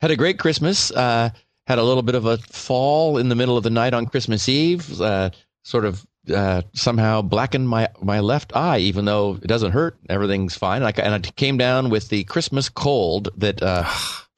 Had 0.00 0.10
a 0.12 0.16
great 0.16 0.38
Christmas. 0.38 0.92
Uh, 0.92 1.30
had 1.66 1.78
a 1.78 1.82
little 1.82 2.02
bit 2.02 2.14
of 2.14 2.26
a 2.26 2.38
fall 2.38 3.18
in 3.18 3.28
the 3.28 3.34
middle 3.34 3.56
of 3.56 3.64
the 3.64 3.70
night 3.70 3.94
on 3.94 4.06
Christmas 4.06 4.48
Eve. 4.48 5.00
Uh, 5.00 5.30
sort 5.64 5.84
of 5.84 6.04
uh, 6.32 6.62
somehow 6.72 7.20
blackened 7.22 7.68
my, 7.68 7.88
my 8.00 8.20
left 8.20 8.54
eye, 8.56 8.78
even 8.78 9.04
though 9.04 9.34
it 9.42 9.46
doesn't 9.46 9.72
hurt. 9.72 9.96
Everything's 10.08 10.56
fine. 10.56 10.82
Like, 10.82 10.98
and 10.98 11.14
I 11.14 11.18
came 11.18 11.56
down 11.58 11.90
with 11.90 12.08
the 12.08 12.24
Christmas 12.24 12.68
cold 12.68 13.28
that 13.36 13.62
uh, 13.62 13.84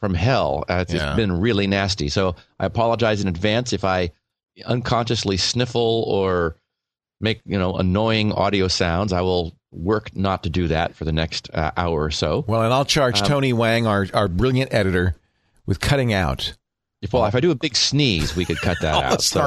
from 0.00 0.14
hell. 0.14 0.64
Uh, 0.68 0.84
it's 0.88 0.92
Yeah. 0.94 1.14
been 1.14 1.40
really 1.40 1.66
nasty. 1.66 2.08
So 2.08 2.34
I 2.58 2.66
apologize 2.66 3.20
in 3.22 3.28
advance 3.28 3.72
if 3.72 3.84
I 3.84 4.10
unconsciously 4.64 5.36
sniffle 5.36 6.04
or 6.06 6.56
make 7.20 7.40
you 7.46 7.58
know 7.58 7.74
annoying 7.76 8.32
audio 8.32 8.68
sounds. 8.68 9.12
I 9.12 9.20
will 9.20 9.54
work 9.70 10.14
not 10.16 10.42
to 10.44 10.50
do 10.50 10.68
that 10.68 10.94
for 10.94 11.04
the 11.04 11.12
next 11.12 11.50
uh, 11.52 11.70
hour 11.76 12.02
or 12.04 12.10
so. 12.10 12.44
Well, 12.46 12.62
and 12.62 12.72
I'll 12.72 12.84
charge 12.84 13.20
Um, 13.20 13.26
Tony 13.28 13.52
Wang, 13.52 13.86
our, 13.86 14.06
our 14.14 14.28
brilliant 14.28 14.72
editor, 14.72 15.16
with 15.66 15.80
cutting 15.80 16.12
out 16.12 16.54
well, 17.12 17.26
if 17.26 17.34
I 17.34 17.40
do 17.40 17.50
a 17.50 17.54
big 17.54 17.76
sneeze, 17.76 18.36
we 18.36 18.44
could 18.44 18.60
cut 18.60 18.78
that 18.82 18.94
all 18.94 19.00
the 19.00 19.06
out. 19.06 19.22
So- 19.22 19.40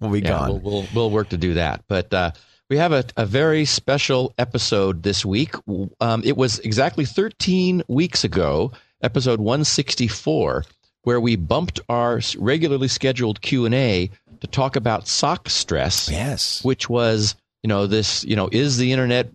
Will 0.00 0.10
be 0.10 0.20
yeah, 0.20 0.28
gone. 0.28 0.48
We'll, 0.48 0.60
we'll 0.60 0.88
we'll 0.94 1.10
work 1.10 1.30
to 1.30 1.36
do 1.36 1.54
that. 1.54 1.84
But 1.88 2.12
uh, 2.12 2.32
we 2.70 2.76
have 2.78 2.92
a, 2.92 3.04
a 3.16 3.26
very 3.26 3.64
special 3.64 4.32
episode 4.38 5.02
this 5.02 5.24
week. 5.24 5.54
Um, 6.00 6.22
it 6.24 6.36
was 6.36 6.58
exactly 6.60 7.04
13 7.04 7.82
weeks 7.88 8.24
ago, 8.24 8.72
episode 9.02 9.38
164, 9.38 10.64
where 11.02 11.20
we 11.20 11.36
bumped 11.36 11.80
our 11.88 12.20
regularly 12.38 12.88
scheduled 12.88 13.40
Q 13.42 13.66
and 13.66 13.74
A 13.74 14.10
to 14.40 14.46
talk 14.46 14.76
about 14.76 15.04
Sockstress, 15.04 16.10
yes. 16.10 16.64
which 16.64 16.88
was 16.88 17.34
you 17.62 17.68
know 17.68 17.86
this 17.86 18.24
you 18.24 18.36
know 18.36 18.48
is 18.50 18.78
the 18.78 18.92
internet 18.92 19.30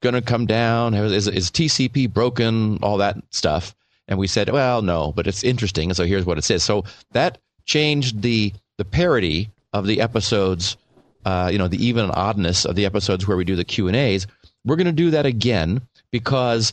going 0.00 0.14
to 0.14 0.22
come 0.22 0.46
down? 0.46 0.94
Is, 0.94 1.26
is 1.26 1.50
TCP 1.50 2.12
broken? 2.12 2.78
All 2.82 2.98
that 2.98 3.16
stuff. 3.30 3.74
And 4.08 4.18
we 4.18 4.26
said, 4.26 4.50
well, 4.50 4.82
no, 4.82 5.12
but 5.12 5.26
it's 5.26 5.44
interesting. 5.44 5.92
So 5.94 6.04
here's 6.04 6.26
what 6.26 6.38
it 6.38 6.44
says. 6.44 6.62
So 6.62 6.84
that 7.12 7.38
changed 7.64 8.22
the 8.22 8.52
the 8.76 8.84
parody 8.84 9.50
of 9.72 9.86
the 9.86 10.00
episodes, 10.00 10.76
uh, 11.24 11.48
you 11.52 11.58
know, 11.58 11.68
the 11.68 11.84
even 11.84 12.04
and 12.04 12.12
oddness 12.14 12.64
of 12.64 12.74
the 12.74 12.86
episodes 12.86 13.26
where 13.26 13.36
we 13.36 13.44
do 13.44 13.56
the 13.56 13.64
Q 13.64 13.86
and 13.88 13.96
A's. 13.96 14.26
We're 14.64 14.76
going 14.76 14.86
to 14.86 14.92
do 14.92 15.10
that 15.10 15.26
again 15.26 15.82
because 16.10 16.72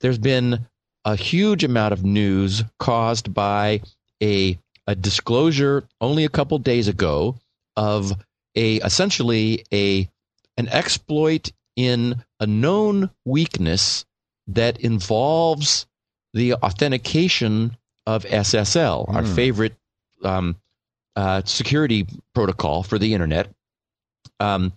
there's 0.00 0.18
been 0.18 0.66
a 1.04 1.16
huge 1.16 1.64
amount 1.64 1.92
of 1.92 2.04
news 2.04 2.62
caused 2.78 3.32
by 3.32 3.80
a 4.22 4.58
a 4.86 4.94
disclosure 4.94 5.84
only 6.00 6.24
a 6.24 6.28
couple 6.28 6.58
days 6.58 6.88
ago 6.88 7.36
of 7.76 8.12
a 8.56 8.76
essentially 8.76 9.64
a 9.72 10.08
an 10.56 10.68
exploit 10.68 11.52
in 11.76 12.22
a 12.40 12.46
known 12.46 13.10
weakness 13.24 14.04
that 14.46 14.80
involves 14.80 15.86
the 16.32 16.54
authentication 16.54 17.76
of 18.06 18.24
SSL, 18.24 19.08
our 19.08 19.22
Hmm. 19.22 19.34
favorite 19.34 19.74
um, 20.24 20.56
uh, 21.16 21.42
security 21.44 22.06
protocol 22.34 22.82
for 22.82 22.98
the 22.98 23.12
internet. 23.14 23.52
Um, 24.40 24.72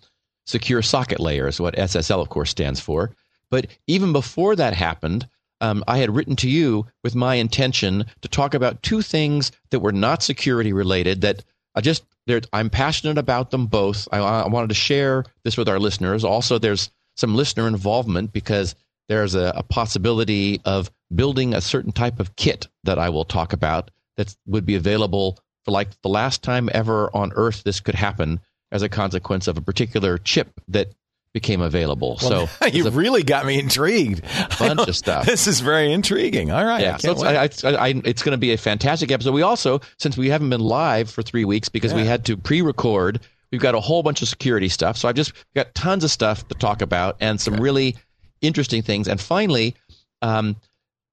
secure 0.46 0.82
socket 0.82 1.20
layer 1.20 1.48
is 1.48 1.60
what 1.60 1.74
SSL, 1.76 2.20
of 2.20 2.28
course, 2.28 2.50
stands 2.50 2.80
for. 2.80 3.10
But 3.50 3.66
even 3.86 4.12
before 4.12 4.56
that 4.56 4.74
happened, 4.74 5.28
um, 5.60 5.82
I 5.88 5.98
had 5.98 6.14
written 6.14 6.36
to 6.36 6.48
you 6.50 6.86
with 7.02 7.14
my 7.14 7.36
intention 7.36 8.04
to 8.20 8.28
talk 8.28 8.54
about 8.54 8.82
two 8.82 9.02
things 9.02 9.52
that 9.70 9.80
were 9.80 9.92
not 9.92 10.22
security 10.22 10.72
related. 10.72 11.22
That 11.22 11.42
I 11.74 11.80
just 11.80 12.04
I'm 12.52 12.70
passionate 12.70 13.18
about 13.18 13.50
them 13.52 13.66
both. 13.66 14.08
I, 14.12 14.18
I 14.18 14.48
wanted 14.48 14.68
to 14.68 14.74
share 14.74 15.24
this 15.44 15.56
with 15.56 15.68
our 15.68 15.78
listeners. 15.78 16.24
Also, 16.24 16.58
there's 16.58 16.90
some 17.16 17.34
listener 17.36 17.66
involvement 17.68 18.32
because 18.32 18.74
there's 19.08 19.34
a, 19.34 19.52
a 19.56 19.62
possibility 19.62 20.60
of 20.64 20.90
building 21.14 21.54
a 21.54 21.60
certain 21.60 21.92
type 21.92 22.20
of 22.20 22.36
kit 22.36 22.68
that 22.84 22.98
I 22.98 23.08
will 23.10 23.24
talk 23.24 23.52
about 23.52 23.90
that 24.16 24.34
would 24.46 24.66
be 24.66 24.74
available 24.74 25.38
for 25.64 25.70
like 25.70 25.90
the 26.02 26.08
last 26.08 26.42
time 26.42 26.68
ever 26.72 27.14
on 27.14 27.32
Earth 27.34 27.62
this 27.64 27.80
could 27.80 27.94
happen 27.94 28.40
as 28.72 28.82
a 28.82 28.88
consequence 28.88 29.46
of 29.46 29.56
a 29.56 29.60
particular 29.60 30.18
chip 30.18 30.60
that 30.68 30.92
became 31.32 31.60
available. 31.60 32.18
Well, 32.22 32.46
so 32.46 32.66
you 32.72 32.88
really 32.88 33.22
got 33.22 33.44
me 33.44 33.58
intrigued. 33.58 34.22
bunch 34.58 34.88
of 34.88 34.96
stuff. 34.96 35.26
This 35.26 35.46
is 35.46 35.60
very 35.60 35.92
intriguing. 35.92 36.50
All 36.50 36.64
right. 36.64 36.80
I 36.80 36.82
Yeah, 36.82 36.96
so 36.96 37.12
it's. 37.12 37.62
I, 37.62 37.68
I, 37.68 37.88
I, 37.88 38.02
it's 38.06 38.22
going 38.22 38.32
to 38.32 38.38
be 38.38 38.52
a 38.52 38.56
fantastic 38.56 39.10
episode. 39.10 39.34
We 39.34 39.42
also, 39.42 39.80
since 39.98 40.16
we 40.16 40.30
haven't 40.30 40.48
been 40.48 40.62
live 40.62 41.10
for 41.10 41.22
three 41.22 41.44
weeks 41.44 41.68
because 41.68 41.92
we 41.92 42.06
had 42.06 42.24
to 42.24 42.38
pre-record, 42.38 43.20
we've 43.52 43.60
got 43.60 43.74
a 43.74 43.80
whole 43.80 44.02
bunch 44.02 44.22
of 44.22 44.28
security 44.28 44.70
stuff. 44.70 44.96
So 44.96 45.08
I've 45.08 45.14
just 45.14 45.32
got 45.54 45.74
tons 45.74 46.04
of 46.04 46.10
stuff 46.10 46.48
to 46.48 46.54
talk 46.54 46.80
about 46.80 47.16
and 47.20 47.38
some 47.38 47.56
really 47.56 47.96
interesting 48.40 48.82
things. 48.82 49.08
And 49.08 49.20
finally, 49.20 49.74
um, 50.22 50.56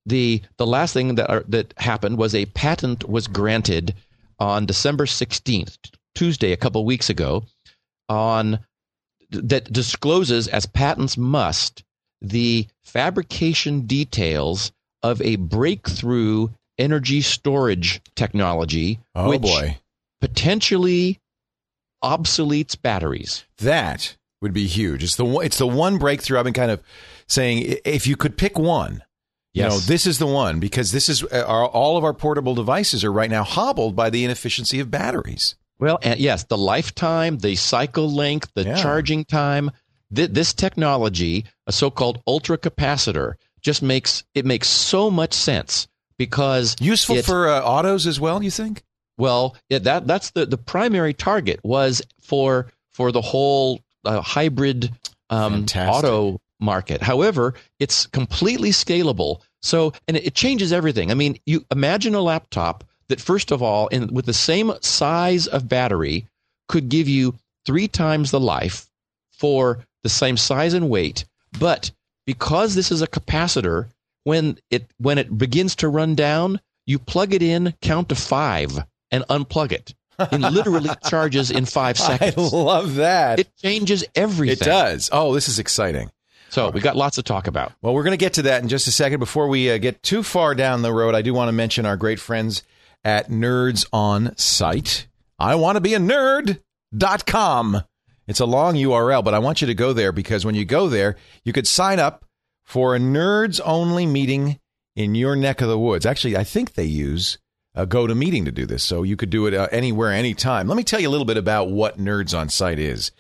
the 0.06 0.42
the 0.58 0.68
last 0.68 0.94
thing 0.94 1.16
that 1.16 1.30
are, 1.30 1.44
that 1.48 1.74
happened 1.78 2.18
was 2.18 2.36
a 2.36 2.46
patent 2.48 3.08
was 3.08 3.28
granted 3.28 3.96
on 4.40 4.66
December 4.66 5.06
sixteenth, 5.06 5.78
Tuesday, 6.16 6.52
a 6.52 6.58
couple 6.58 6.84
weeks 6.86 7.10
ago, 7.10 7.44
on 8.10 8.60
that 9.30 9.72
discloses 9.72 10.48
as 10.48 10.66
patents 10.66 11.18
must 11.18 11.84
the 12.22 12.68
fabrication 12.84 13.82
details 13.82 14.72
of 15.02 15.22
a 15.22 15.38
breakthrough 15.38 16.50
energy 16.78 17.22
storage 17.22 18.02
technology 18.16 19.00
oh 19.16 19.30
which 19.30 19.42
boy, 19.42 19.78
potentially 20.22 21.20
obsoletes 22.04 22.80
batteries. 22.80 23.46
that 23.58 24.16
would 24.42 24.54
be 24.54 24.68
huge. 24.68 25.04
It's 25.04 25.16
the 25.16 25.26
one, 25.26 25.46
it's 25.46 25.58
the 25.58 25.68
one 25.68 25.98
breakthrough 25.98 26.38
I've 26.38 26.44
been 26.44 26.54
kind 26.54 26.72
of 26.72 26.82
saying. 27.28 27.78
If 27.86 28.08
you 28.08 28.16
could 28.16 28.38
pick 28.38 28.58
one, 28.58 29.04
you 29.54 29.64
know, 29.64 29.78
this 29.78 30.08
is 30.08 30.18
the 30.20 30.26
one 30.28 30.60
because 30.60 30.92
this 30.92 31.10
is 31.10 31.24
uh, 31.24 31.44
our, 31.48 31.66
all 31.68 31.98
of 31.98 32.04
our 32.04 32.14
portable 32.14 32.56
devices 32.56 33.04
are 33.04 33.12
right 33.12 33.30
now 33.30 33.44
hobbled 33.44 33.96
by 33.96 34.10
the 34.10 34.24
inefficiency 34.26 34.80
of 34.80 34.90
batteries. 34.90 35.56
Well, 35.80 36.00
and 36.02 36.20
yes, 36.20 36.44
the 36.46 36.58
lifetime, 36.58 37.38
the 37.40 37.56
cycle 37.56 38.10
length, 38.10 38.52
the 38.56 38.64
Yeah. 38.64 38.82
charging 38.82 39.26
time. 39.26 39.72
Th- 40.14 40.30
this 40.30 40.54
technology, 40.54 41.46
a 41.68 41.72
so-called 41.72 42.22
ultra 42.28 42.58
capacitor, 42.58 43.34
just 43.62 43.82
makes 43.82 44.24
it 44.36 44.46
makes 44.46 44.68
so 44.68 45.10
much 45.12 45.34
sense 45.34 45.88
because 46.18 46.76
Useful 46.80 47.18
it- 47.18 47.26
for 47.26 47.48
uh, 47.50 47.62
autos 47.62 48.06
as 48.08 48.20
well, 48.20 48.42
you 48.44 48.52
think? 48.52 48.84
well, 49.18 49.56
yeah, 49.70 49.80
that 49.80 50.08
that's 50.08 50.32
the 50.32 50.46
the 50.46 50.58
primary 50.58 51.14
target 51.14 51.60
was 51.64 52.02
for 52.22 52.68
for 52.92 53.12
the 53.12 53.22
whole 53.22 53.80
uh, 54.06 54.22
hybrid 54.22 54.92
um, 55.30 55.66
auto 55.78 56.40
market. 56.64 57.02
However, 57.02 57.54
it's 57.80 58.08
completely 58.08 58.72
scalable. 58.72 59.42
So, 59.62 59.94
and 60.08 60.18
it, 60.18 60.34
changes 60.36 60.74
everything. 60.74 61.12
I 61.12 61.14
mean, 61.14 61.38
you 61.46 61.66
imagine 61.72 62.16
a 62.16 62.22
laptop 62.22 62.84
that 63.10 63.22
first 63.22 63.52
of 63.52 63.62
all, 63.62 63.88
in 63.88 64.14
with 64.14 64.26
the 64.26 64.34
same 64.34 64.74
size 64.82 65.48
of 65.48 65.70
battery, 65.70 66.28
could 66.68 66.90
give 66.90 67.08
you 67.08 67.36
three 67.66 67.88
times 67.88 68.32
the 68.32 68.40
life 68.40 68.88
for 69.32 69.86
the 70.04 70.10
same 70.10 70.38
size 70.38 70.74
and 70.74 70.90
weight, 70.90 71.26
but 71.60 71.92
because 72.26 72.76
this 72.76 72.92
is 72.92 73.02
a 73.02 73.08
capacitor, 73.08 73.88
when 74.24 74.58
it 74.70 74.90
when 74.98 75.18
it 75.18 75.38
begins 75.38 75.76
to 75.78 75.90
run 75.90 76.16
down, 76.16 76.60
you 76.86 77.00
plug 77.00 77.34
it 77.34 77.42
in, 77.42 77.74
count 77.82 78.10
to 78.10 78.16
five, 78.16 78.80
and 79.12 79.24
unplug 79.28 79.72
it. 79.72 79.94
It 80.20 80.40
literally 80.40 80.90
charges 81.10 81.52
in 81.52 81.66
five 81.66 81.98
seconds. 81.98 82.22
I 82.22 82.26
seconds. 82.30 82.54
love 82.54 82.96
that. 82.96 83.40
It 83.40 83.56
changes 83.58 84.04
everything. 84.16 84.68
it 84.68 84.70
does. 84.70 85.10
Oh, 85.12 85.34
this 85.34 85.50
is 85.50 85.60
exciting. 85.60 86.12
So 86.54 86.70
we 86.70 86.82
got 86.82 86.96
lots 86.96 87.16
to 87.16 87.24
talk 87.24 87.48
about. 87.48 87.74
Well, 87.82 87.96
we're 87.96 88.04
going 88.04 88.12
to 88.12 88.18
get 88.18 88.34
to 88.34 88.44
that 88.44 88.62
in 88.62 88.70
just 88.70 88.86
a 88.86 88.92
second. 88.92 89.20
Before 89.20 89.48
we 89.48 89.72
uh, 89.72 89.80
get 89.80 90.04
too 90.04 90.22
far 90.22 90.54
down 90.54 90.84
the 90.84 90.94
road, 90.94 91.16
I 91.16 91.24
do 91.24 91.34
want 91.34 91.48
to 91.48 91.52
mention 91.52 91.88
our 91.88 91.98
great 91.98 92.20
friends 92.20 92.62
at 93.04 93.28
Nerds 93.28 93.88
on 93.92 94.38
Site. 94.38 95.08
I 95.40 95.56
want 95.56 95.78
to 95.78 95.82
be 95.82 95.96
a 95.96 96.00
nerd.com. 96.00 97.82
It's 98.28 98.40
a 98.40 98.46
long 98.46 98.76
URL, 98.76 99.24
but 99.24 99.34
I 99.34 99.40
want 99.40 99.62
you 99.62 99.68
to 99.68 99.74
go 99.74 99.94
there 99.94 100.12
because 100.12 100.46
when 100.46 100.54
you 100.54 100.64
go 100.64 100.90
there, 100.90 101.16
you 101.44 101.54
could 101.54 101.66
sign 101.66 101.98
up 101.98 102.24
for 102.64 102.96
a 102.96 103.00
nerds 103.00 103.60
only 103.66 104.06
meeting 104.06 104.60
in 104.96 105.16
your 105.16 105.36
neck 105.36 105.60
of 105.60 105.70
the 105.70 105.80
woods. 105.80 106.06
Actually, 106.06 106.38
I 106.38 106.44
think 106.44 106.76
they 106.76 106.86
use 106.86 107.40
a 107.74 107.88
GoToMeeting 107.88 108.46
to 108.46 108.52
do 108.52 108.68
this, 108.68 108.84
so 108.84 109.02
you 109.02 109.16
could 109.16 109.32
do 109.32 109.48
it 109.48 109.56
uh, 109.56 109.70
anywhere, 109.72 110.12
anytime. 110.12 110.68
Let 110.68 110.78
me 110.78 110.84
tell 110.84 111.00
you 111.00 111.10
a 111.10 111.10
little 111.10 111.26
bit 111.26 111.38
about 111.38 111.72
what 111.72 111.98
Nerds 111.98 112.38
on 112.38 112.48
Site 112.50 112.78
is. 112.78 113.12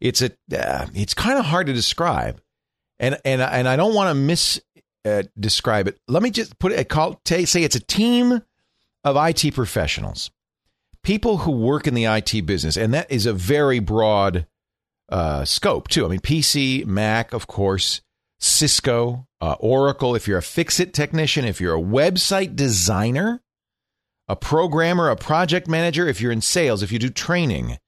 It's 0.00 0.22
a, 0.22 0.30
uh, 0.56 0.86
it's 0.94 1.14
kind 1.14 1.36
of 1.36 1.46
hard 1.46 1.66
to 1.66 1.72
describe 1.72 2.40
and 2.98 3.18
and 3.24 3.40
and 3.40 3.68
I 3.68 3.76
don't 3.76 3.94
want 3.94 4.10
to 4.10 4.14
mis 4.14 4.60
uh, 5.04 5.22
describe 5.38 5.88
it. 5.88 5.98
Let 6.08 6.22
me 6.22 6.30
just 6.30 6.58
put 6.58 6.72
it. 6.72 6.88
Call 6.88 7.20
t- 7.24 7.46
say 7.46 7.62
it's 7.62 7.76
a 7.76 7.80
team 7.80 8.42
of 9.04 9.16
IT 9.16 9.54
professionals, 9.54 10.30
people 11.02 11.38
who 11.38 11.52
work 11.52 11.86
in 11.86 11.94
the 11.94 12.04
IT 12.04 12.44
business, 12.46 12.76
and 12.76 12.92
that 12.94 13.10
is 13.10 13.26
a 13.26 13.32
very 13.32 13.78
broad 13.78 14.46
uh, 15.08 15.44
scope 15.44 15.88
too. 15.88 16.04
I 16.04 16.08
mean, 16.08 16.20
PC, 16.20 16.84
Mac, 16.86 17.32
of 17.32 17.46
course, 17.46 18.00
Cisco, 18.40 19.26
uh, 19.40 19.56
Oracle. 19.60 20.14
If 20.14 20.26
you're 20.26 20.38
a 20.38 20.42
fix-it 20.42 20.92
technician, 20.92 21.44
if 21.44 21.60
you're 21.60 21.76
a 21.76 21.82
website 21.82 22.56
designer, 22.56 23.40
a 24.28 24.36
programmer, 24.36 25.08
a 25.08 25.16
project 25.16 25.68
manager, 25.68 26.08
if 26.08 26.20
you're 26.20 26.32
in 26.32 26.40
sales, 26.40 26.82
if 26.82 26.90
you 26.90 26.98
do 26.98 27.10
training. 27.10 27.78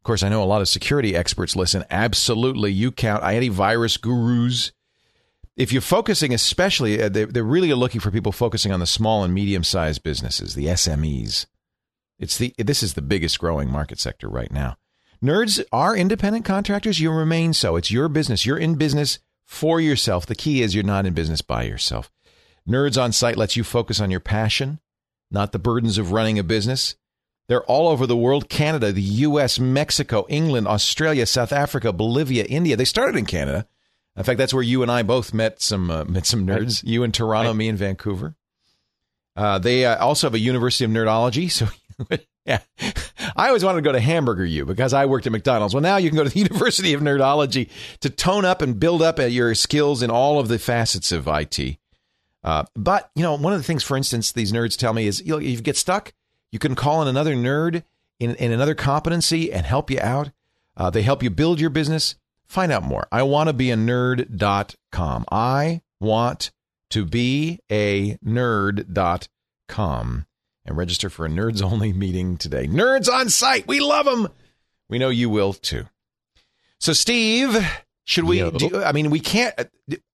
Of 0.00 0.04
course, 0.04 0.22
I 0.22 0.28
know 0.28 0.42
a 0.42 0.44
lot 0.44 0.60
of 0.60 0.68
security 0.68 1.14
experts 1.16 1.56
listen. 1.56 1.84
Absolutely, 1.90 2.72
you 2.72 2.92
count 2.92 3.22
antivirus 3.22 4.00
gurus. 4.00 4.72
If 5.56 5.72
you're 5.72 5.82
focusing, 5.82 6.32
especially, 6.32 7.02
uh, 7.02 7.08
they, 7.08 7.24
they're 7.24 7.42
really 7.42 7.74
looking 7.74 8.00
for 8.00 8.12
people 8.12 8.30
focusing 8.30 8.70
on 8.70 8.78
the 8.78 8.86
small 8.86 9.24
and 9.24 9.34
medium-sized 9.34 10.04
businesses, 10.04 10.54
the 10.54 10.66
SMEs. 10.66 11.46
It's 12.18 12.38
the 12.38 12.54
this 12.58 12.82
is 12.82 12.94
the 12.94 13.02
biggest 13.02 13.38
growing 13.38 13.70
market 13.70 13.98
sector 13.98 14.28
right 14.28 14.52
now. 14.52 14.76
Nerds 15.22 15.64
are 15.72 15.96
independent 15.96 16.44
contractors. 16.44 17.00
You 17.00 17.10
remain 17.10 17.52
so. 17.52 17.76
It's 17.76 17.90
your 17.90 18.08
business. 18.08 18.46
You're 18.46 18.58
in 18.58 18.76
business 18.76 19.18
for 19.44 19.80
yourself. 19.80 20.26
The 20.26 20.34
key 20.34 20.62
is 20.62 20.74
you're 20.74 20.84
not 20.84 21.06
in 21.06 21.14
business 21.14 21.42
by 21.42 21.64
yourself. 21.64 22.10
Nerds 22.68 23.00
on 23.00 23.12
site 23.12 23.36
lets 23.36 23.56
you 23.56 23.64
focus 23.64 24.00
on 24.00 24.10
your 24.10 24.20
passion, 24.20 24.78
not 25.30 25.52
the 25.52 25.58
burdens 25.58 25.98
of 25.98 26.12
running 26.12 26.38
a 26.38 26.44
business. 26.44 26.96
They're 27.48 27.64
all 27.64 27.88
over 27.88 28.06
the 28.06 28.16
world 28.16 28.48
Canada, 28.48 28.92
the 28.92 29.00
US, 29.00 29.58
Mexico, 29.58 30.26
England, 30.28 30.68
Australia, 30.68 31.24
South 31.24 31.52
Africa, 31.52 31.92
Bolivia, 31.92 32.44
India. 32.44 32.76
They 32.76 32.84
started 32.84 33.16
in 33.16 33.24
Canada. 33.24 33.66
In 34.16 34.24
fact, 34.24 34.38
that's 34.38 34.52
where 34.52 34.62
you 34.62 34.82
and 34.82 34.90
I 34.90 35.02
both 35.02 35.32
met 35.32 35.62
some 35.62 35.90
uh, 35.90 36.04
met 36.04 36.26
some 36.26 36.46
nerds. 36.46 36.84
You 36.84 37.04
in 37.04 37.12
Toronto, 37.12 37.54
me 37.54 37.68
in 37.68 37.76
Vancouver. 37.76 38.34
Uh, 39.34 39.58
they 39.58 39.86
uh, 39.86 39.96
also 40.04 40.26
have 40.26 40.34
a 40.34 40.40
University 40.40 40.84
of 40.84 40.90
Nerdology. 40.90 41.48
So, 41.50 41.68
yeah, 42.44 42.58
I 43.36 43.46
always 43.46 43.64
wanted 43.64 43.76
to 43.76 43.82
go 43.82 43.92
to 43.92 44.00
Hamburger 44.00 44.44
U 44.44 44.64
because 44.66 44.92
I 44.92 45.06
worked 45.06 45.26
at 45.26 45.32
McDonald's. 45.32 45.72
Well, 45.72 45.82
now 45.82 45.96
you 45.96 46.10
can 46.10 46.16
go 46.16 46.24
to 46.24 46.30
the 46.30 46.38
University 46.50 46.92
of 46.92 47.00
Nerdology 47.00 47.70
to 48.00 48.10
tone 48.10 48.44
up 48.44 48.60
and 48.60 48.80
build 48.80 49.00
up 49.00 49.20
uh, 49.20 49.24
your 49.24 49.54
skills 49.54 50.02
in 50.02 50.10
all 50.10 50.40
of 50.40 50.48
the 50.48 50.58
facets 50.58 51.12
of 51.12 51.28
IT. 51.28 51.78
Uh, 52.42 52.64
but 52.74 53.10
you 53.14 53.22
know, 53.22 53.36
one 53.36 53.52
of 53.52 53.60
the 53.60 53.64
things, 53.64 53.84
for 53.84 53.96
instance, 53.96 54.32
these 54.32 54.52
nerds 54.52 54.76
tell 54.76 54.92
me 54.92 55.06
is 55.06 55.20
you 55.20 55.32
know, 55.32 55.38
if 55.38 55.44
you 55.46 55.60
get 55.60 55.76
stuck, 55.76 56.12
you 56.52 56.58
can 56.58 56.74
call 56.74 57.02
in 57.02 57.08
another 57.08 57.34
nerd 57.34 57.82
in, 58.18 58.34
in 58.36 58.52
another 58.52 58.74
competency 58.74 59.52
and 59.52 59.66
help 59.66 59.90
you 59.90 60.00
out. 60.00 60.30
Uh, 60.76 60.90
they 60.90 61.02
help 61.02 61.22
you 61.22 61.30
build 61.30 61.60
your 61.60 61.70
business. 61.70 62.14
Find 62.46 62.72
out 62.72 62.82
more. 62.82 63.06
I 63.12 63.22
want 63.24 63.48
to 63.48 63.52
be 63.52 63.70
a 63.70 63.76
nerd.com. 63.76 65.24
I 65.30 65.82
want 66.00 66.50
to 66.90 67.04
be 67.04 67.60
a 67.70 68.16
nerd.com 68.24 70.26
and 70.64 70.76
register 70.76 71.10
for 71.10 71.26
a 71.26 71.28
nerds 71.28 71.62
only 71.62 71.92
meeting 71.92 72.36
today. 72.36 72.66
Nerds 72.66 73.10
on 73.10 73.28
site. 73.28 73.66
We 73.66 73.80
love 73.80 74.06
them. 74.06 74.28
We 74.88 74.98
know 74.98 75.10
you 75.10 75.28
will 75.28 75.52
too. 75.52 75.84
So, 76.80 76.92
Steve, 76.92 77.56
should 78.04 78.24
we? 78.24 78.38
Yo. 78.38 78.50
Do, 78.50 78.82
I 78.82 78.92
mean, 78.92 79.10
we 79.10 79.20
can't. 79.20 79.54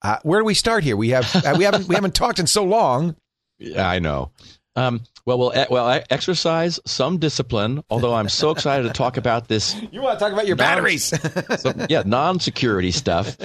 Uh, 0.02 0.18
where 0.22 0.40
do 0.40 0.44
we 0.44 0.54
start 0.54 0.82
here? 0.82 0.96
We 0.96 1.10
have 1.10 1.30
uh, 1.44 1.54
we 1.56 1.64
haven't 1.64 1.86
we 1.86 1.94
haven't 1.94 2.14
talked 2.14 2.38
in 2.38 2.46
so 2.46 2.64
long. 2.64 3.16
Yeah, 3.56 3.88
I 3.88 4.00
know. 4.00 4.32
Um, 4.76 5.02
well, 5.24 5.38
we'll 5.38 5.52
e- 5.56 5.66
well 5.70 5.86
I 5.86 6.02
exercise 6.10 6.80
some 6.84 7.18
discipline. 7.18 7.82
Although 7.90 8.12
I'm 8.14 8.28
so 8.28 8.50
excited 8.50 8.82
to 8.84 8.92
talk 8.92 9.16
about 9.16 9.46
this. 9.48 9.74
You 9.92 10.02
want 10.02 10.18
to 10.18 10.24
talk 10.24 10.32
about 10.32 10.46
your 10.48 10.56
batteries? 10.56 11.12
some- 11.60 11.86
yeah, 11.88 12.02
non-security 12.04 12.90
stuff. 12.90 13.36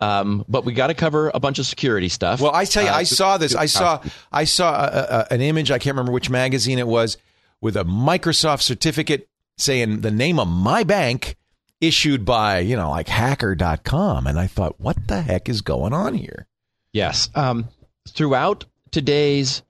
Um, 0.00 0.44
but 0.48 0.64
we 0.64 0.72
got 0.72 0.88
to 0.88 0.94
cover 0.94 1.30
a 1.32 1.38
bunch 1.40 1.58
of 1.60 1.66
security 1.66 2.08
stuff. 2.08 2.40
Well, 2.40 2.54
I 2.54 2.64
tell 2.64 2.82
you, 2.82 2.90
Uh, 2.90 2.94
I 2.94 3.02
saw 3.04 3.38
this. 3.38 3.54
I 3.54 3.66
saw, 3.66 4.02
I 4.32 4.44
saw 4.44 4.74
a, 4.84 5.26
a, 5.30 5.34
an 5.34 5.40
image. 5.40 5.70
I 5.70 5.78
can't 5.78 5.94
remember 5.94 6.10
which 6.12 6.28
magazine 6.30 6.78
it 6.80 6.88
was, 6.88 7.16
with 7.60 7.76
a 7.76 7.84
Microsoft 7.84 8.62
certificate 8.62 9.28
saying 9.58 10.00
the 10.00 10.10
name 10.10 10.40
of 10.40 10.48
my 10.48 10.82
bank, 10.82 11.36
issued 11.80 12.24
by 12.24 12.58
you 12.58 12.74
know 12.76 12.90
like 12.90 13.06
Hacker.com, 13.08 14.26
and 14.26 14.38
I 14.40 14.46
thought, 14.48 14.80
what 14.80 14.96
the 15.06 15.22
heck 15.22 15.48
is 15.48 15.60
going 15.60 15.92
on 15.92 16.14
here? 16.14 16.46
Yes. 16.92 17.28
Um, 17.36 17.68
throughout 18.08 18.64
today's 18.90 19.62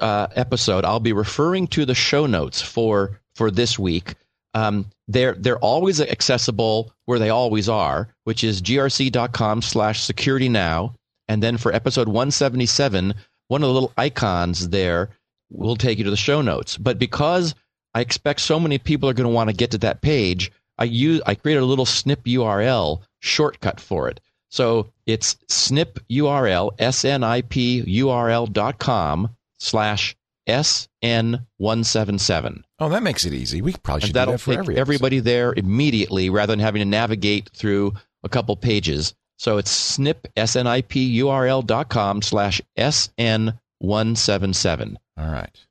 uh, 0.00 0.28
episode, 0.34 0.84
I'll 0.84 1.00
be 1.00 1.12
referring 1.12 1.66
to 1.68 1.84
the 1.84 1.94
show 1.94 2.26
notes 2.26 2.60
for 2.60 3.20
for 3.34 3.50
this 3.50 3.78
week. 3.78 4.14
Um, 4.54 4.86
they're 5.08 5.34
they're 5.34 5.58
always 5.58 6.00
accessible 6.00 6.92
where 7.06 7.18
they 7.18 7.30
always 7.30 7.68
are, 7.68 8.08
which 8.24 8.44
is 8.44 8.62
grc.com 8.62 9.62
slash 9.62 10.02
security 10.02 10.48
now. 10.48 10.94
And 11.28 11.42
then 11.42 11.56
for 11.56 11.72
episode 11.72 12.08
177, 12.08 13.14
one 13.48 13.62
of 13.62 13.68
the 13.68 13.74
little 13.74 13.92
icons 13.96 14.68
there 14.68 15.10
will 15.50 15.76
take 15.76 15.98
you 15.98 16.04
to 16.04 16.10
the 16.10 16.16
show 16.16 16.42
notes. 16.42 16.76
But 16.76 16.98
because 16.98 17.54
I 17.94 18.00
expect 18.00 18.40
so 18.40 18.60
many 18.60 18.78
people 18.78 19.08
are 19.08 19.14
going 19.14 19.28
to 19.28 19.34
want 19.34 19.50
to 19.50 19.56
get 19.56 19.70
to 19.72 19.78
that 19.78 20.02
page, 20.02 20.52
I 20.78 20.84
use 20.84 21.20
I 21.26 21.34
created 21.34 21.62
a 21.62 21.66
little 21.66 21.86
snip 21.86 22.24
URL 22.24 23.02
shortcut 23.20 23.80
for 23.80 24.08
it. 24.08 24.20
So 24.50 24.92
it's 25.06 25.36
snip 25.48 25.98
URL, 26.08 26.72
S-N-I-P 26.78 27.82
URL 27.86 28.52
dot 28.52 28.78
com 28.78 29.30
slash 29.58 30.16
SN177. 30.48 32.62
Oh, 32.78 32.88
that 32.88 33.02
makes 33.02 33.24
it 33.24 33.32
easy. 33.32 33.60
We 33.62 33.72
probably 33.74 34.02
should 34.02 34.10
And 34.10 34.14
that'll 34.14 34.34
that 34.34 34.38
for 34.40 34.50
take 34.52 34.58
every 34.58 34.76
everybody 34.76 35.18
there 35.20 35.52
immediately 35.56 36.28
rather 36.30 36.52
than 36.52 36.60
having 36.60 36.80
to 36.80 36.84
navigate 36.86 37.50
through 37.54 37.94
a 38.22 38.28
couple 38.28 38.54
pages. 38.56 39.14
So 39.38 39.56
it's 39.58 39.70
snip, 39.70 40.28
S-N-I-P 40.36 41.18
URL 41.20 41.66
dot 41.66 41.88
com 41.88 42.20
slash 42.22 42.60
SN177. 42.78 44.96
All 45.16 45.30
right, 45.30 45.66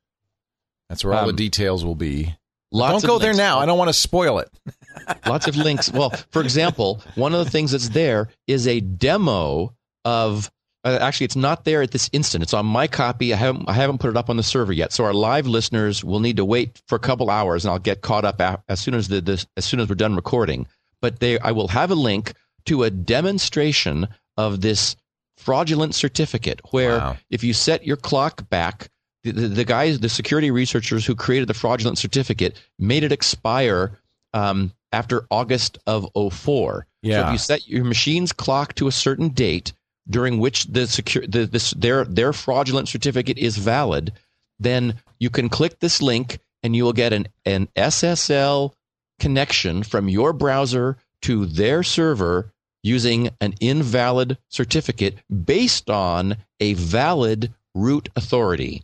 that's 0.90 1.04
where 1.06 1.14
all 1.14 1.26
the 1.26 1.30
Um, 1.32 1.36
details 1.36 1.86
will 1.86 1.96
be. 1.96 2.34
Lots 2.72 3.04
Don't 3.04 3.08
go 3.08 3.20
there 3.20 3.34
now. 3.36 3.60
I 3.60 3.68
don't 3.68 3.78
want 3.78 3.90
to 3.90 3.94
spoil 3.94 4.40
it. 4.40 4.50
lots 5.28 5.48
of 5.48 5.56
links. 5.56 5.92
Well, 5.92 6.10
for 6.32 6.42
example, 6.42 7.02
one 7.16 7.36
of 7.36 7.46
the 7.46 7.52
things 7.52 7.72
that's 7.72 7.90
there 7.90 8.30
is 8.48 8.68
a 8.68 8.80
demo 8.80 9.76
of. 10.06 10.50
Uh, 10.86 10.98
actually, 11.02 11.26
it's 11.26 11.36
not 11.38 11.64
there 11.64 11.82
at 11.82 11.92
this 11.92 12.10
instant. 12.12 12.44
It's 12.44 12.54
on 12.54 12.66
my 12.66 12.88
copy. 12.88 13.34
I 13.34 13.38
haven't 13.38 13.70
I 13.70 13.74
haven't 13.74 14.00
put 14.00 14.10
it 14.10 14.18
up 14.18 14.30
on 14.30 14.36
the 14.38 14.44
server 14.44 14.74
yet. 14.74 14.92
So 14.92 15.06
our 15.06 15.14
live 15.14 15.48
listeners 15.48 16.04
will 16.04 16.20
need 16.20 16.38
to 16.38 16.46
wait 16.46 16.82
for 16.88 16.96
a 16.96 17.00
couple 17.00 17.30
hours, 17.30 17.64
and 17.64 17.72
I'll 17.72 17.80
get 17.80 18.02
caught 18.02 18.26
up 18.26 18.40
a- 18.42 18.62
as 18.68 18.80
soon 18.82 18.94
as 18.94 19.08
the 19.08 19.22
this, 19.22 19.46
as 19.56 19.64
soon 19.66 19.80
as 19.80 19.88
we're 19.88 19.96
done 19.96 20.16
recording. 20.16 20.68
But 21.02 21.20
they, 21.20 21.40
I 21.40 21.52
will 21.52 21.70
have 21.70 21.90
a 21.92 21.96
link 21.96 22.34
to 22.66 22.84
a 22.84 22.90
demonstration 22.90 24.08
of 24.38 24.62
this 24.62 24.96
fraudulent 25.38 25.96
certificate, 25.96 26.62
where 26.72 26.98
Wow. 27.00 27.18
if 27.30 27.44
you 27.44 27.54
set 27.54 27.86
your 27.86 27.98
clock 27.98 28.50
back, 28.50 28.90
the, 29.24 29.32
the, 29.32 29.48
the 29.48 29.66
guys, 29.66 30.00
the 30.00 30.10
security 30.10 30.52
researchers 30.52 31.06
who 31.06 31.16
created 31.16 31.48
the 31.50 31.54
fraudulent 31.54 31.98
certificate, 31.98 32.62
made 32.78 33.04
it 33.04 33.12
expire 33.12 34.00
um, 34.34 34.72
after 34.92 35.26
August 35.32 35.78
of 35.88 36.08
04. 36.16 36.88
So 37.04 37.10
Yeah. 37.10 37.28
if 37.28 37.32
you 37.34 37.38
set 37.38 37.68
your 37.68 37.84
machine's 37.84 38.32
clock 38.32 38.76
to 38.76 38.88
a 38.88 38.92
certain 38.92 39.30
date, 39.30 39.74
during 40.10 40.40
which 40.40 40.66
the 40.66 40.88
secure 40.88 41.26
the, 41.26 41.46
this 41.46 41.72
their 41.72 42.04
their 42.06 42.34
fraudulent 42.34 42.88
certificate 42.88 43.38
is 43.38 43.58
valid, 43.58 44.14
then 44.60 44.96
you 45.20 45.30
can 45.30 45.50
click 45.50 45.80
this 45.80 46.02
link 46.02 46.40
and 46.62 46.76
you 46.76 46.84
will 46.84 46.94
get 46.94 47.14
an 47.14 47.28
an 47.46 47.68
SSL 47.76 48.74
connection 49.20 49.84
from 49.84 50.10
your 50.10 50.34
browser 50.34 50.98
to 51.22 51.46
their 51.46 51.84
server 51.84 52.52
using 52.84 53.30
an 53.40 53.54
invalid 53.62 54.38
certificate 54.50 55.18
based 55.46 55.90
on 55.90 56.36
a 56.60 56.74
valid 56.74 57.54
root 57.74 58.10
authority. 58.16 58.84